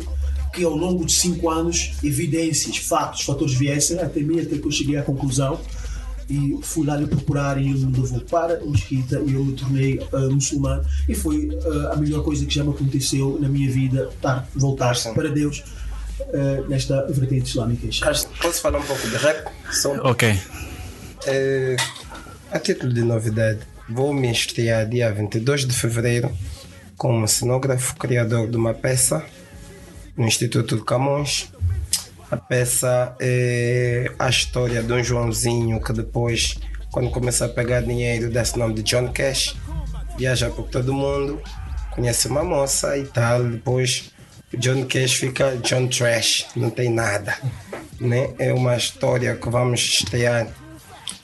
que 0.53 0.63
ao 0.63 0.73
longo 0.73 1.05
de 1.05 1.11
cinco 1.11 1.49
anos 1.49 1.91
evidências, 2.01 2.77
fatos, 2.77 3.23
fatores 3.23 3.53
viessem 3.53 3.99
até 3.99 4.21
mim, 4.21 4.39
até 4.39 4.57
que 4.57 4.65
eu 4.65 4.71
cheguei 4.71 4.95
à 4.95 5.03
conclusão 5.03 5.59
e 6.29 6.59
fui 6.61 6.85
lá 6.85 6.97
lhe 6.97 7.07
procurar 7.07 7.57
e 7.57 7.69
ele 7.69 7.85
me 7.85 7.97
levou 7.97 8.19
para 8.21 8.57
a 8.57 8.65
mesquita 8.65 9.21
e 9.25 9.33
eu 9.33 9.45
me 9.45 9.53
tornei 9.53 9.99
ah, 10.11 10.17
muçulmano 10.29 10.85
e 11.07 11.15
foi 11.15 11.49
ah, 11.65 11.93
a 11.93 11.95
melhor 11.95 12.23
coisa 12.23 12.45
que 12.45 12.53
já 12.53 12.63
me 12.63 12.71
aconteceu 12.71 13.37
na 13.39 13.47
minha 13.47 13.69
vida, 13.71 14.09
estar, 14.13 14.47
voltar 14.55 14.95
Sim. 14.95 15.13
para 15.13 15.29
Deus 15.29 15.63
ah, 16.21 16.67
nesta 16.67 17.05
vertente 17.07 17.49
islâmica. 17.49 17.87
Carlos, 17.99 18.27
Posso 18.41 18.61
falar 18.61 18.79
um 18.79 18.83
pouco 18.83 19.07
de 19.07 19.15
rap? 19.15 19.51
Só 19.71 19.93
Ok. 20.09 20.37
É, 21.25 21.75
a 22.51 22.59
título 22.59 22.93
de 22.93 23.01
novidade, 23.01 23.59
vou 23.89 24.13
me 24.13 24.31
estrear 24.31 24.87
dia 24.87 25.11
22 25.11 25.65
de 25.65 25.73
fevereiro 25.73 26.31
como 26.97 27.27
cenógrafo 27.27 27.95
criador 27.95 28.49
de 28.49 28.57
uma 28.57 28.73
peça 28.73 29.23
no 30.15 30.25
Instituto 30.25 30.77
de 30.77 30.83
Camões. 30.83 31.51
A 32.29 32.35
peça 32.35 33.15
é 33.21 34.11
a 34.19 34.27
história 34.27 34.83
de 34.83 34.91
um 34.91 35.01
Joãozinho 35.01 35.81
que 35.81 35.93
depois, 35.93 36.57
quando 36.91 37.09
começa 37.09 37.45
a 37.45 37.49
pegar 37.49 37.81
dinheiro, 37.81 38.29
dá-se 38.29 38.55
o 38.55 38.59
nome 38.59 38.73
de 38.73 38.83
John 38.83 39.13
Cash, 39.13 39.55
viaja 40.17 40.49
por 40.49 40.67
todo 40.67 40.93
mundo, 40.93 41.41
conhece 41.91 42.27
uma 42.27 42.43
moça 42.43 42.97
e 42.97 43.05
tal, 43.05 43.45
depois 43.45 44.11
John 44.57 44.85
Cash 44.85 45.13
fica 45.13 45.55
John 45.63 45.87
Trash, 45.87 46.47
não 46.53 46.69
tem 46.69 46.89
nada. 46.89 47.37
Né? 47.97 48.33
É 48.37 48.53
uma 48.53 48.75
história 48.75 49.33
que 49.35 49.49
vamos 49.49 49.79
estrear 49.79 50.47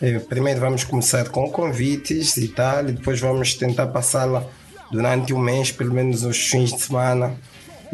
eh, 0.02 0.20
Primeiro 0.20 0.62
vamos 0.62 0.86
começar 0.86 1.28
com 1.28 1.50
convites 1.52 2.38
e 2.38 2.48
tal, 2.48 2.88
e 2.88 2.94
depois 2.94 3.20
vamos 3.20 3.56
tentar 3.56 3.88
passá-la 3.88 4.46
durante 4.90 5.34
um 5.34 5.40
mês, 5.40 5.70
pelo 5.70 5.94
menos 5.94 6.24
os 6.24 6.38
fins 6.48 6.72
de 6.72 6.80
semana 6.80 7.36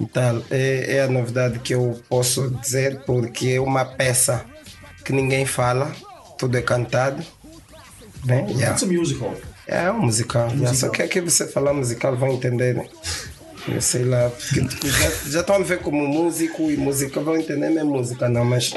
e 0.02 0.06
tal. 0.08 0.42
É, 0.50 0.98
é 0.98 1.04
a 1.04 1.08
novidade 1.08 1.60
que 1.60 1.74
eu 1.74 2.00
posso 2.08 2.50
dizer, 2.52 3.02
porque 3.06 3.50
é 3.50 3.62
uma 3.62 3.86
peça 3.86 4.46
que 5.04 5.14
ninguém 5.14 5.46
fala, 5.46 5.92
tudo 6.38 6.58
é 6.58 6.62
cantado. 6.62 7.24
Né? 8.26 8.46
Yeah. 8.50 8.72
It's 8.72 8.84
a 8.84 8.86
musical. 8.88 9.34
É 9.68 9.92
um 9.92 10.02
musical. 10.02 10.48
yeah. 10.48 10.62
musical. 10.62 10.76
Só 10.76 10.90
que 10.90 11.02
aqui 11.02 11.22
você 11.22 11.48
falar 11.48 11.74
musical 11.74 12.16
vão 12.16 12.30
entender. 12.30 12.76
né? 12.76 12.88
Eu 13.68 13.82
sei 13.82 14.04
lá, 14.04 14.30
porque 14.30 14.62
tipo, 14.68 14.88
já, 14.88 15.40
estão 15.40 15.56
a 15.56 15.60
ver 15.60 15.80
como 15.80 16.08
músico 16.08 16.72
e 16.72 16.78
música 16.78 17.20
vão 17.20 17.38
entender 17.38 17.70
minha 17.70 17.86
música, 17.86 18.30
não, 18.30 18.46
mas 18.46 18.74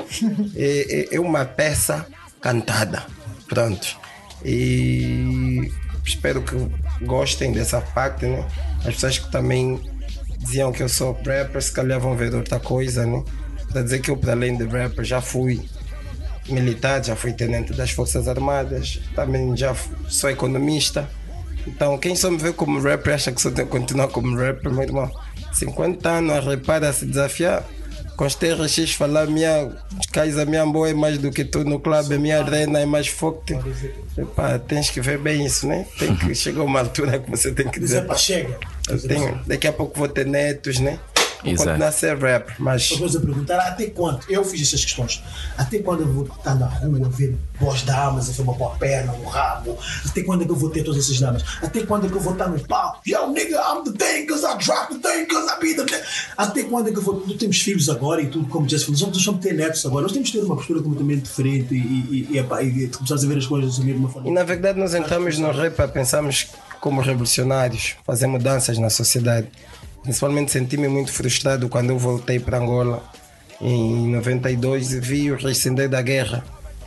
é, 0.54 1.10
é, 1.12 1.16
é 1.16 1.20
uma 1.20 1.44
peça 1.44 2.06
cantada. 2.40 3.06
Pronto. 3.48 3.96
E 4.44 5.70
espero 6.04 6.42
que 6.42 6.56
gostem 7.04 7.52
dessa 7.52 7.80
parte, 7.80 8.26
né? 8.26 8.46
As 8.80 8.94
pessoas 8.94 9.18
que 9.18 9.30
também 9.30 9.80
diziam 10.43 10.73
que 10.73 10.82
eu 10.82 10.89
sou 10.89 11.12
rapper, 11.12 11.62
se 11.62 11.73
calhar 11.73 12.01
vão 12.01 12.16
ver 12.16 12.35
outra 12.35 12.59
coisa, 12.59 13.06
né? 13.06 13.23
Para 13.70 13.82
dizer 13.82 14.01
que 14.01 14.10
eu, 14.10 14.16
para 14.16 14.32
além 14.32 14.56
de 14.56 14.64
rapper, 14.64 15.05
já 15.05 15.20
fui 15.20 15.60
militar, 16.48 17.02
já 17.02 17.14
fui 17.16 17.32
tenente 17.32 17.73
das 17.73 17.90
Forças 17.90 18.28
Armadas, 18.28 19.01
também 19.14 19.56
já 19.56 19.74
sou 20.09 20.28
economista. 20.31 21.09
Então, 21.66 21.97
quem 21.97 22.16
só 22.16 22.31
me 22.31 22.39
vê 22.39 22.52
como 22.52 22.81
rapper 22.81 23.14
acha 23.14 23.32
que 23.32 23.40
só 23.40 23.51
tenho 23.51 23.69
que 23.69 23.73
continuar 23.73 24.09
como 24.09 24.36
rapper, 24.36 24.73
meu 24.73 24.82
irmão. 24.82 25.10
50 25.52 26.09
anos 26.09 26.44
repara, 26.44 26.93
se 26.93 27.06
desafiar. 27.06 27.64
Com 28.16 28.26
os 28.26 28.34
TRX 28.34 28.94
falar, 28.94 29.26
minha 29.26 29.70
casa, 30.12 30.44
minha 30.44 30.64
boa 30.66 30.90
é 30.90 30.94
mais 30.94 31.18
do 31.18 31.30
que 31.30 31.44
tu 31.44 31.64
no 31.64 31.80
clube, 31.80 32.18
minha 32.18 32.43
arena 32.43 32.80
é 32.80 32.86
mais 32.86 33.09
forte. 33.09 33.59
Epá, 34.16 34.59
tens 34.59 34.90
que 34.90 35.01
ver 35.01 35.18
bem 35.18 35.44
isso, 35.47 35.66
né? 35.66 35.86
Tem 35.98 36.14
que 36.14 36.34
chegar 36.36 36.62
uma 36.62 36.80
altura 36.80 37.18
que 37.18 37.30
você 37.30 37.52
tem 37.52 37.68
que 37.68 37.80
dizer. 37.80 38.06
Pá, 38.06 38.14
chega. 38.14 38.59
Eu 38.89 39.01
tenho, 39.01 39.40
daqui 39.47 39.66
a 39.66 39.72
pouco 39.72 39.98
vou 39.98 40.09
ter 40.09 40.26
netos, 40.26 40.78
né? 40.78 40.98
Exato. 41.44 41.69
continuar 41.69 41.89
a 41.89 41.93
ser 41.93 42.19
rapper, 42.19 42.55
mas 42.59 42.89
Depois 42.89 43.16
a 43.16 43.20
perguntar 43.20 43.59
até 43.59 43.86
quando, 43.86 44.20
eu 44.28 44.44
fiz 44.44 44.62
essas 44.62 44.85
questões, 44.85 45.23
até 45.56 45.78
quando 45.78 46.01
eu 46.02 46.12
vou 46.12 46.24
estar 46.24 46.55
na 46.55 46.66
rua 46.66 47.06
a 47.06 47.09
ver 47.09 47.36
boas 47.60 47.82
damas, 47.82 48.28
a 48.28 48.32
ver 48.32 48.43
uma 48.43 48.55
boa 48.55 48.70
perna, 48.77 49.12
um 49.12 49.24
rabo, 49.24 49.78
até 50.06 50.23
quando 50.23 50.43
é 50.43 50.44
que 50.44 50.51
eu 50.51 50.56
vou 50.56 50.70
ter 50.70 50.82
todas 50.82 51.05
essas 51.05 51.19
damas, 51.19 51.44
até 51.60 51.85
quando 51.85 52.06
é 52.06 52.09
que 52.09 52.14
eu 52.14 52.20
vou 52.20 52.32
estar 52.32 52.48
no 52.48 52.59
palco, 52.66 53.01
yo 53.06 53.27
nigga, 53.28 53.56
I'm 53.56 53.85
the 53.85 53.93
thing, 53.93 54.27
cause 54.27 54.44
I 54.44 54.56
drop 54.59 54.94
the 54.94 55.09
thing, 55.09 55.27
cause 55.27 55.48
I 55.48 55.60
be 55.60 55.74
the 55.74 55.85
thing. 55.85 56.02
Até 56.36 56.62
quando 56.64 56.89
é 56.89 56.93
que 56.93 56.98
eu 56.98 57.02
vou, 57.02 57.24
nós 57.27 57.36
temos 57.36 57.60
filhos 57.60 57.89
agora 57.89 58.23
e 58.23 58.27
tudo, 58.27 58.47
como 58.48 58.69
já 58.69 58.78
se 58.78 58.85
falou, 58.86 59.01
nós 59.01 59.24
vamos 59.24 59.40
ter 59.40 59.55
netos 59.55 59.85
agora, 59.85 60.02
nós 60.02 60.12
temos 60.12 60.31
que 60.31 60.39
ter 60.39 60.44
uma 60.44 60.56
postura 60.56 60.81
completamente 60.81 61.23
diferente 61.23 61.74
e, 61.74 61.78
e, 61.78 62.28
e, 62.31 62.39
epá, 62.39 62.62
e 62.62 62.89
começar 62.89 63.14
a 63.14 63.28
ver 63.28 63.39
as 63.39 63.47
coisas 63.47 63.77
de 63.77 63.93
uma 63.93 64.09
forma. 64.09 64.28
E 64.28 64.32
na 64.32 64.44
verdade 64.44 64.78
nós 64.78 64.94
entramos 64.94 65.39
no 65.39 65.51
rap 65.51 65.81
a 65.81 65.89
pensarmos 65.89 66.48
como 66.81 67.01
revolucionários, 67.01 67.94
fazer 68.05 68.27
mudanças 68.27 68.77
na 68.77 68.90
sociedade. 68.90 69.48
Principalmente 70.02 70.50
senti-me 70.50 70.88
muito 70.88 71.12
frustrado 71.12 71.68
quando 71.68 71.90
eu 71.90 71.98
voltei 71.98 72.40
para 72.40 72.58
Angola 72.58 73.02
em 73.60 74.08
92 74.08 74.92
e 74.92 75.00
vi 75.00 75.30
o 75.30 75.36
rescender 75.36 75.88
da 75.88 76.02
guerra. 76.02 76.44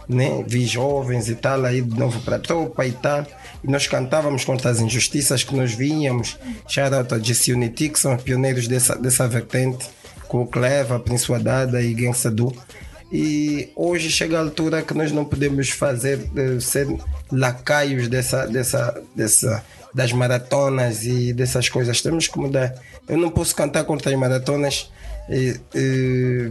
Né? 0.07 0.43
Vi 0.45 0.65
jovens 0.65 1.29
e 1.29 1.35
tal 1.35 1.65
aí 1.65 1.81
de 1.81 1.97
novo 1.97 2.19
para 2.21 2.35
a 2.35 2.39
tropa 2.39 2.85
e 2.85 2.91
tal. 2.91 3.25
E 3.63 3.71
nós 3.71 3.87
cantávamos 3.87 4.43
contra 4.43 4.69
as 4.69 4.79
injustiças 4.79 5.43
que 5.43 5.55
nós 5.55 5.73
víamos. 5.73 6.37
Shout 6.67 6.93
out 6.93 7.13
a 7.13 7.19
Jesse 7.19 7.55
que 7.69 7.99
são 7.99 8.15
os 8.15 8.21
pioneiros 8.21 8.67
dessa, 8.67 8.95
dessa 8.95 9.27
vertente, 9.27 9.87
com 10.27 10.43
o 10.43 10.47
Cleva, 10.47 10.99
Prince 10.99 11.31
Wadada 11.31 11.81
e 11.81 11.93
Gangsta 11.93 12.29
Du. 12.29 12.53
E 13.11 13.69
hoje 13.75 14.11
chega 14.11 14.37
a 14.37 14.41
altura 14.41 14.81
que 14.81 14.93
nós 14.93 15.11
não 15.11 15.23
podemos 15.23 15.69
fazer 15.69 16.19
eh, 16.35 16.59
ser 16.59 16.87
lacaios 17.31 18.07
dessa, 18.07 18.45
dessa, 18.45 19.01
dessa, 19.15 19.63
das 19.93 20.11
maratonas 20.11 21.05
e 21.05 21.31
dessas 21.31 21.69
coisas. 21.69 22.01
Temos 22.01 22.27
que 22.27 22.37
mudar. 22.37 22.75
Eu 23.07 23.17
não 23.17 23.29
posso 23.29 23.55
cantar 23.55 23.83
contra 23.83 24.11
as 24.11 24.17
maratonas 24.17 24.91
eh, 25.29 25.59
eh, 25.73 26.49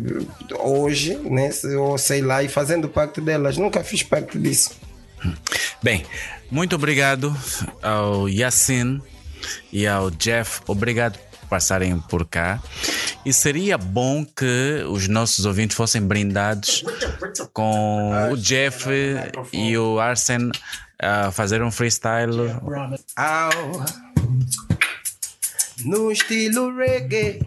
hoje, 0.59 1.17
né? 1.17 1.51
ou 1.79 1.97
sei 1.99 2.21
lá, 2.23 2.43
e 2.43 2.49
fazendo 2.49 2.89
parte 2.89 3.21
delas. 3.21 3.57
Nunca 3.57 3.83
fiz 3.83 4.03
parte 4.03 4.39
disso. 4.39 4.73
Bem, 5.83 6.05
muito 6.51 6.77
obrigado 6.77 7.35
ao 7.83 8.29
Yassin 8.29 9.01
e 9.73 9.87
ao 9.87 10.11
Jeff. 10.11 10.61
Obrigado 10.67 11.19
por 11.19 11.49
passarem 11.49 11.99
por 12.01 12.27
cá. 12.27 12.61
E 13.25 13.33
seria 13.33 13.79
bom 13.79 14.25
que 14.25 14.85
os 14.89 15.09
nossos 15.09 15.45
ouvintes 15.47 15.77
fossem 15.77 16.03
brindados 16.03 16.85
com 17.53 18.13
o 18.33 18.37
Jeff 18.37 18.89
e 19.53 19.77
o 19.79 19.99
Arsen 19.99 20.51
a 21.01 21.31
fazer 21.31 21.63
um 21.63 21.71
freestyle. 21.71 22.51
Au. 23.17 24.14
No 25.83 26.11
estilo 26.11 26.75
reggae, 26.77 27.41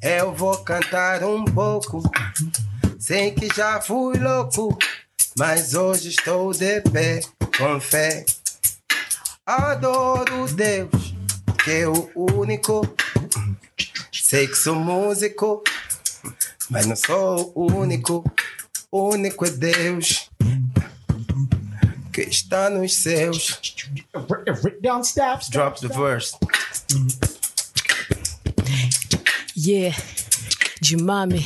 eu 0.00 0.32
vou 0.32 0.56
cantar 0.58 1.24
um 1.24 1.44
pouco. 1.44 2.02
Sei 2.98 3.32
que 3.32 3.48
já 3.54 3.80
fui 3.80 4.16
louco, 4.18 4.78
mas 5.36 5.74
hoje 5.74 6.10
estou 6.10 6.52
de 6.52 6.80
pé, 6.82 7.20
com 7.58 7.80
fé. 7.80 8.24
Adoro 9.44 10.46
Deus, 10.54 11.14
que 11.64 11.70
é 11.72 11.88
o 11.88 12.10
único. 12.14 12.82
Sei 14.12 14.46
que 14.46 14.54
sou 14.54 14.76
músico, 14.76 15.62
mas 16.70 16.86
não 16.86 16.96
sou 16.96 17.52
o 17.54 17.72
único. 17.72 18.24
O 18.90 19.10
único 19.10 19.44
é 19.44 19.50
Deus, 19.50 20.30
que 22.12 22.22
está 22.22 22.70
nos 22.70 22.94
céus. 22.94 23.60
Drop 25.50 25.80
the 25.80 25.88
verse. 25.88 26.36
Yeah, 29.66 29.96
de 30.80 30.96
mami. 30.96 31.44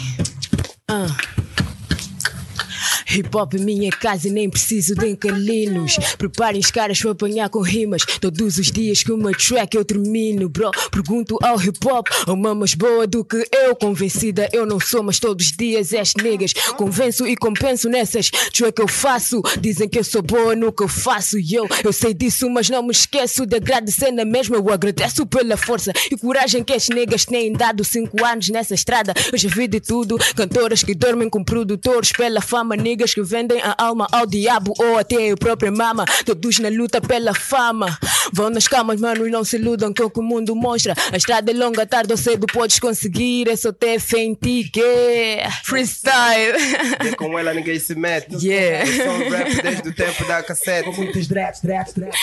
Hip 3.10 3.36
hop 3.36 3.54
é 3.54 3.58
minha 3.58 3.90
casa 3.90 4.28
e 4.28 4.30
nem 4.30 4.48
preciso 4.48 4.94
de 4.94 5.08
encalinos. 5.08 5.96
Preparem 6.16 6.60
os 6.60 6.70
caras 6.70 7.00
para 7.00 7.10
apanhar 7.10 7.48
com 7.48 7.60
rimas. 7.60 8.04
Todos 8.20 8.58
os 8.58 8.70
dias 8.70 9.02
que 9.02 9.10
uma 9.10 9.32
track 9.32 9.76
eu 9.76 9.84
termino, 9.84 10.48
bro. 10.48 10.70
Pergunto 10.90 11.36
ao 11.42 11.60
hip 11.60 11.78
hop, 11.86 12.06
uma 12.28 12.54
mais 12.54 12.74
boa 12.74 13.06
do 13.06 13.24
que 13.24 13.44
eu. 13.52 13.74
Convencida 13.74 14.48
eu 14.52 14.64
não 14.64 14.78
sou, 14.78 15.02
mas 15.02 15.18
todos 15.18 15.46
os 15.46 15.52
dias 15.52 15.92
és 15.92 16.14
niggas. 16.14 16.52
Convenço 16.76 17.26
e 17.26 17.36
compenso 17.36 17.88
nessas 17.88 18.30
track 18.30 18.72
que 18.72 18.82
eu 18.82 18.88
faço. 18.88 19.42
Dizem 19.60 19.88
que 19.88 19.98
eu 19.98 20.04
sou 20.04 20.22
boa 20.22 20.54
no 20.54 20.72
que 20.72 20.84
eu 20.84 20.88
faço. 20.88 21.38
E 21.38 21.54
eu, 21.54 21.66
eu 21.82 21.92
sei 21.92 22.14
disso, 22.14 22.48
mas 22.48 22.70
não 22.70 22.82
me 22.82 22.92
esqueço 22.92 23.44
de 23.44 23.56
agradecer 23.56 24.12
na 24.12 24.24
mesma. 24.24 24.56
Eu 24.56 24.70
agradeço 24.70 25.26
pela 25.26 25.56
força 25.56 25.92
e 26.10 26.16
coragem 26.16 26.62
que 26.62 26.72
estes 26.72 26.94
niggas 26.94 27.24
têm 27.24 27.52
dado. 27.52 27.84
Cinco 27.84 28.24
anos 28.24 28.48
nessa 28.50 28.74
estrada, 28.74 29.12
eu 29.32 29.38
já 29.38 29.48
vi 29.48 29.66
de 29.66 29.80
tudo. 29.80 30.16
Cantoras 30.36 30.84
que 30.84 30.94
dormem 30.94 31.28
com 31.28 31.42
produtores 31.42 32.12
pela 32.12 32.40
fama, 32.40 32.76
niggas 33.00 33.14
que 33.14 33.22
vendem 33.22 33.60
a 33.62 33.74
alma 33.78 34.06
ao 34.12 34.26
diabo 34.26 34.74
ou 34.78 34.98
até 34.98 35.30
a 35.30 35.36
própria 35.36 35.70
mama. 35.70 36.04
Todos 36.24 36.58
na 36.58 36.68
luta 36.68 37.00
pela 37.00 37.34
fama. 37.34 37.98
Vão 38.32 38.50
nas 38.50 38.68
camas, 38.68 39.00
mano, 39.00 39.26
e 39.26 39.30
não 39.30 39.42
se 39.42 39.56
iludam 39.56 39.92
com 39.94 40.04
o 40.04 40.10
que 40.10 40.20
o 40.20 40.22
mundo 40.22 40.54
mostra. 40.54 40.94
A 41.10 41.16
estrada 41.16 41.50
é 41.50 41.54
longa, 41.54 41.86
tarde 41.86 42.12
ou 42.12 42.18
cedo 42.18 42.46
podes 42.46 42.78
conseguir. 42.78 43.48
É 43.48 43.56
só 43.56 43.72
ter 43.72 43.98
fé 43.98 44.18
em 44.18 44.34
ti, 44.34 44.68
que 44.70 44.82
é 44.82 45.48
freestyle. 45.64 46.58
E 47.06 47.16
com 47.16 47.38
ela 47.38 47.54
ninguém 47.54 47.78
se 47.78 47.94
mete. 47.94 48.34
Yeah. 48.44 48.86
Eu 48.86 49.04
sou 49.04 49.12
um 49.14 49.30
rap 49.30 49.62
desde 49.62 49.88
o 49.88 49.94
tempo 49.94 50.24
da 50.26 50.42
cassete. 50.42 50.90
Muitos 50.90 51.26
draps, 51.26 51.62
draps, 51.62 51.94
draps. 51.94 52.18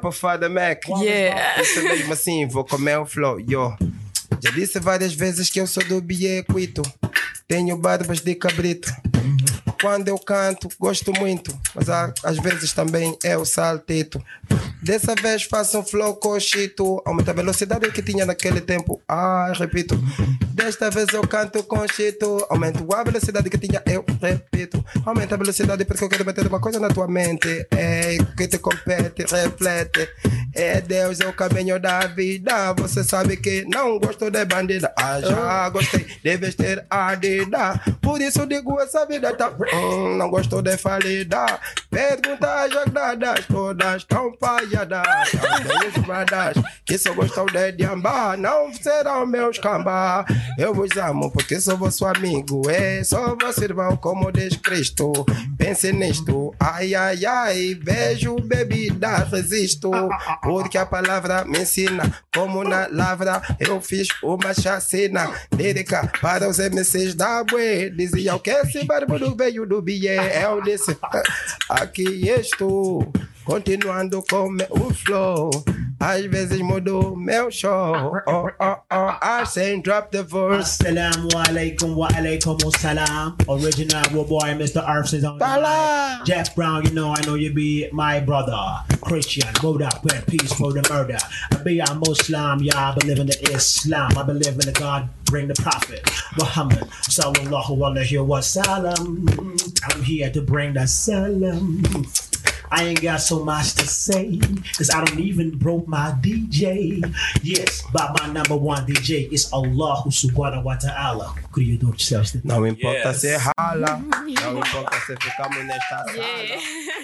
Pra 0.00 0.12
Fada 0.12 0.48
Mac. 0.48 0.86
Yeah. 1.00 1.62
Isso 1.62 1.82
mesmo 1.82 2.12
assim, 2.12 2.46
vou 2.46 2.64
comer 2.64 2.98
o 2.98 3.06
flow. 3.06 3.40
Yo. 3.40 3.74
Já 4.44 4.50
disse 4.50 4.78
várias 4.78 5.14
vezes 5.14 5.48
que 5.48 5.60
eu 5.60 5.66
sou 5.66 5.82
do 5.84 6.00
Biequito. 6.00 6.82
Tenho 7.46 7.76
barbas 7.78 8.20
de 8.20 8.34
cabrito. 8.34 8.92
Quando 9.80 10.08
eu 10.08 10.18
canto, 10.18 10.68
gosto 10.78 11.12
muito, 11.18 11.56
mas 11.74 11.88
há- 11.88 12.12
às 12.24 12.36
vezes 12.38 12.72
também 12.72 13.16
é 13.22 13.36
o 13.36 13.44
saltito. 13.44 14.22
Dessa 14.82 15.14
vez 15.14 15.42
faço 15.44 15.78
um 15.78 15.84
flow 15.84 16.14
cochito, 16.16 17.02
aumenta 17.04 17.30
a 17.30 17.34
velocidade 17.34 17.90
que 17.90 18.02
tinha 18.02 18.24
naquele 18.24 18.60
tempo. 18.60 19.00
Ah, 19.08 19.52
repito. 19.56 19.98
Desta 20.52 20.90
vez 20.90 21.08
eu 21.12 21.22
canto 21.26 21.62
com 21.64 21.86
chito, 21.88 22.44
aumento 22.50 22.84
a 22.92 23.02
velocidade 23.04 23.48
que 23.50 23.58
tinha, 23.58 23.82
eu 23.86 24.04
repito. 24.20 24.84
Aumenta 25.04 25.34
a 25.34 25.38
velocidade 25.38 25.84
porque 25.84 26.04
eu 26.04 26.08
quero 26.08 26.24
meter 26.24 26.46
uma 26.46 26.60
coisa 26.60 26.78
na 26.80 26.88
tua 26.88 27.06
mente. 27.08 27.66
É 27.70 28.18
que 28.36 28.46
te 28.48 28.58
compete, 28.58 29.24
reflete. 29.30 30.08
É 30.54 30.80
Deus, 30.80 31.20
é 31.20 31.26
o 31.28 31.32
caminho 31.32 31.78
da 31.80 32.00
vida. 32.06 32.72
Você 32.74 33.04
sabe 33.04 33.36
que 33.36 33.64
não 33.72 33.98
gosto 33.98 34.30
de 34.30 34.44
bandida. 34.44 34.92
Ah, 34.98 35.20
já 35.20 35.68
gostei 35.70 36.06
de 36.22 36.36
vestir 36.36 36.84
ardida. 36.90 37.80
Por 38.00 38.20
isso 38.20 38.46
digo 38.46 38.80
essa 38.80 39.04
vida 39.06 39.32
tá. 39.34 39.52
Hum, 39.72 40.16
não 40.16 40.30
gosto 40.30 40.62
de 40.62 40.76
falida. 40.76 41.60
Perguntas 41.90 42.76
agradadas, 42.76 43.46
todas 43.46 44.04
tão 44.04 44.32
falhadas. 44.38 45.32
Os 45.86 46.02
bradas 46.04 46.56
que 46.84 46.96
só 46.96 47.12
gostam 47.12 47.46
de 47.46 47.72
diambar. 47.72 48.36
Não 48.38 48.72
serão 48.72 49.26
meus 49.26 49.58
cambá. 49.58 50.24
Eu 50.58 50.72
vos 50.74 50.96
amo 50.96 51.30
porque 51.30 51.60
sou 51.60 51.76
vosso 51.76 52.06
amigo. 52.06 52.68
É 52.70 53.02
só 53.04 53.36
vosso 53.40 53.62
irmão 53.62 53.96
como 53.96 54.32
diz 54.32 54.56
Cristo. 54.56 55.12
Pense 55.56 55.92
nisto. 55.92 56.54
Ai, 56.58 56.94
ai, 56.94 57.24
ai. 57.26 57.78
Vejo 57.82 58.36
bebida, 58.36 59.18
resisto. 59.24 59.90
Porque 60.42 60.78
a 60.78 60.86
palavra 60.86 61.44
me 61.44 61.60
ensina. 61.60 62.10
Como 62.34 62.64
na 62.64 62.88
lavra 62.90 63.42
eu 63.58 63.80
fiz 63.80 64.08
uma 64.22 64.54
chacina. 64.54 65.30
Lírica 65.54 66.10
para 66.20 66.48
os 66.48 66.58
MCs 66.58 67.14
da 67.14 67.44
Bue. 67.44 67.90
Diziam 67.90 68.38
que 68.38 68.50
esse 68.50 68.84
barbudo 68.84 69.34
veio 69.36 69.57
do 69.66 69.80
Bié. 69.82 70.44
Eu 70.44 70.62
disse, 70.62 70.96
aqui 71.68 72.28
estou. 72.28 73.12
Continuando 73.44 74.22
com 74.28 74.54
o 74.68 74.92
flow. 74.92 75.50
Às 75.98 76.26
vezes 76.26 76.60
mudou 76.60 77.16
meu 77.16 77.50
show. 77.50 78.20
Oh, 78.26 78.50
oh, 78.60 78.76
oh. 78.90 79.18
I 79.22 79.44
say 79.46 79.80
drop 79.80 80.12
the 80.12 80.22
verse. 80.22 80.78
Assalamu 80.78 81.28
alaikum 81.32 81.96
wa 81.96 82.08
alaikum 82.08 82.58
salam. 82.78 83.36
Original 83.48 84.02
boy, 84.10 84.54
Mr. 84.54 84.86
Arf 84.86 85.08
says 85.08 85.24
on 85.24 85.38
Bala. 85.38 86.20
Jack 86.24 86.54
Brown, 86.54 86.84
you 86.84 86.92
know 86.92 87.14
I 87.16 87.20
know 87.22 87.34
you 87.34 87.52
be 87.52 87.88
my 87.90 88.20
brother. 88.20 88.84
Christian, 89.00 89.48
moved 89.62 89.82
up 89.82 90.04
with 90.04 90.26
peace 90.26 90.52
for 90.52 90.72
the 90.72 90.86
murder. 90.88 91.18
I 91.50 91.56
be 91.56 91.80
a 91.80 91.94
Muslim, 91.94 92.62
yeah, 92.62 92.90
I 92.90 92.94
believe 92.94 93.18
in 93.18 93.26
the 93.26 93.50
Islam. 93.54 94.16
I 94.16 94.22
believe 94.22 94.52
in 94.52 94.58
the 94.58 94.72
God, 94.78 95.08
bring 95.30 95.48
the 95.48 95.54
Prophet 95.54 96.02
Muhammad. 96.36 96.84
Sallallahu 97.08 97.76
alaihi 97.78 98.24
wa 98.24 98.40
sallam. 98.40 99.28
I'm 99.92 100.02
here 100.02 100.30
to 100.30 100.40
bring 100.42 100.74
the 100.74 100.86
salam. 100.86 101.82
I 102.70 102.84
ain't 102.84 103.00
got 103.00 103.22
so 103.22 103.42
much 103.42 103.72
to 103.80 103.86
say, 103.86 104.38
cause 104.76 104.90
I 104.92 105.02
don't 105.02 105.18
even 105.20 105.56
broke 105.56 105.88
my 105.88 106.12
DJ. 106.20 107.00
Yes, 107.42 107.82
but 107.94 108.12
my 108.20 108.30
number 108.30 108.56
one 108.56 108.84
DJ 108.84 109.32
is 109.32 109.48
Allah 109.54 110.04
subhanahu 110.12 110.64
wa 110.64 110.76
ta'ala. 110.76 111.32
Criador 111.50 111.96
de 111.96 112.04
céus. 112.04 112.34
e 112.34 112.40
terra. 112.44 112.60
Não 112.60 112.66
importa 112.66 113.08
Yes. 113.08 113.20
se 113.22 113.36
rala, 113.56 113.96
não 114.12 114.58
importa 114.60 115.00
se 115.06 115.16
ficamos 115.16 115.64
nesta 115.64 116.04
sala. 116.12 116.60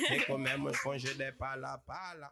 Que 0.08 0.20
comemos 0.26 0.76
com 0.80 0.98
G 0.98 1.14
de 1.14 1.32
pala 1.32 1.78
pala. 1.86 2.28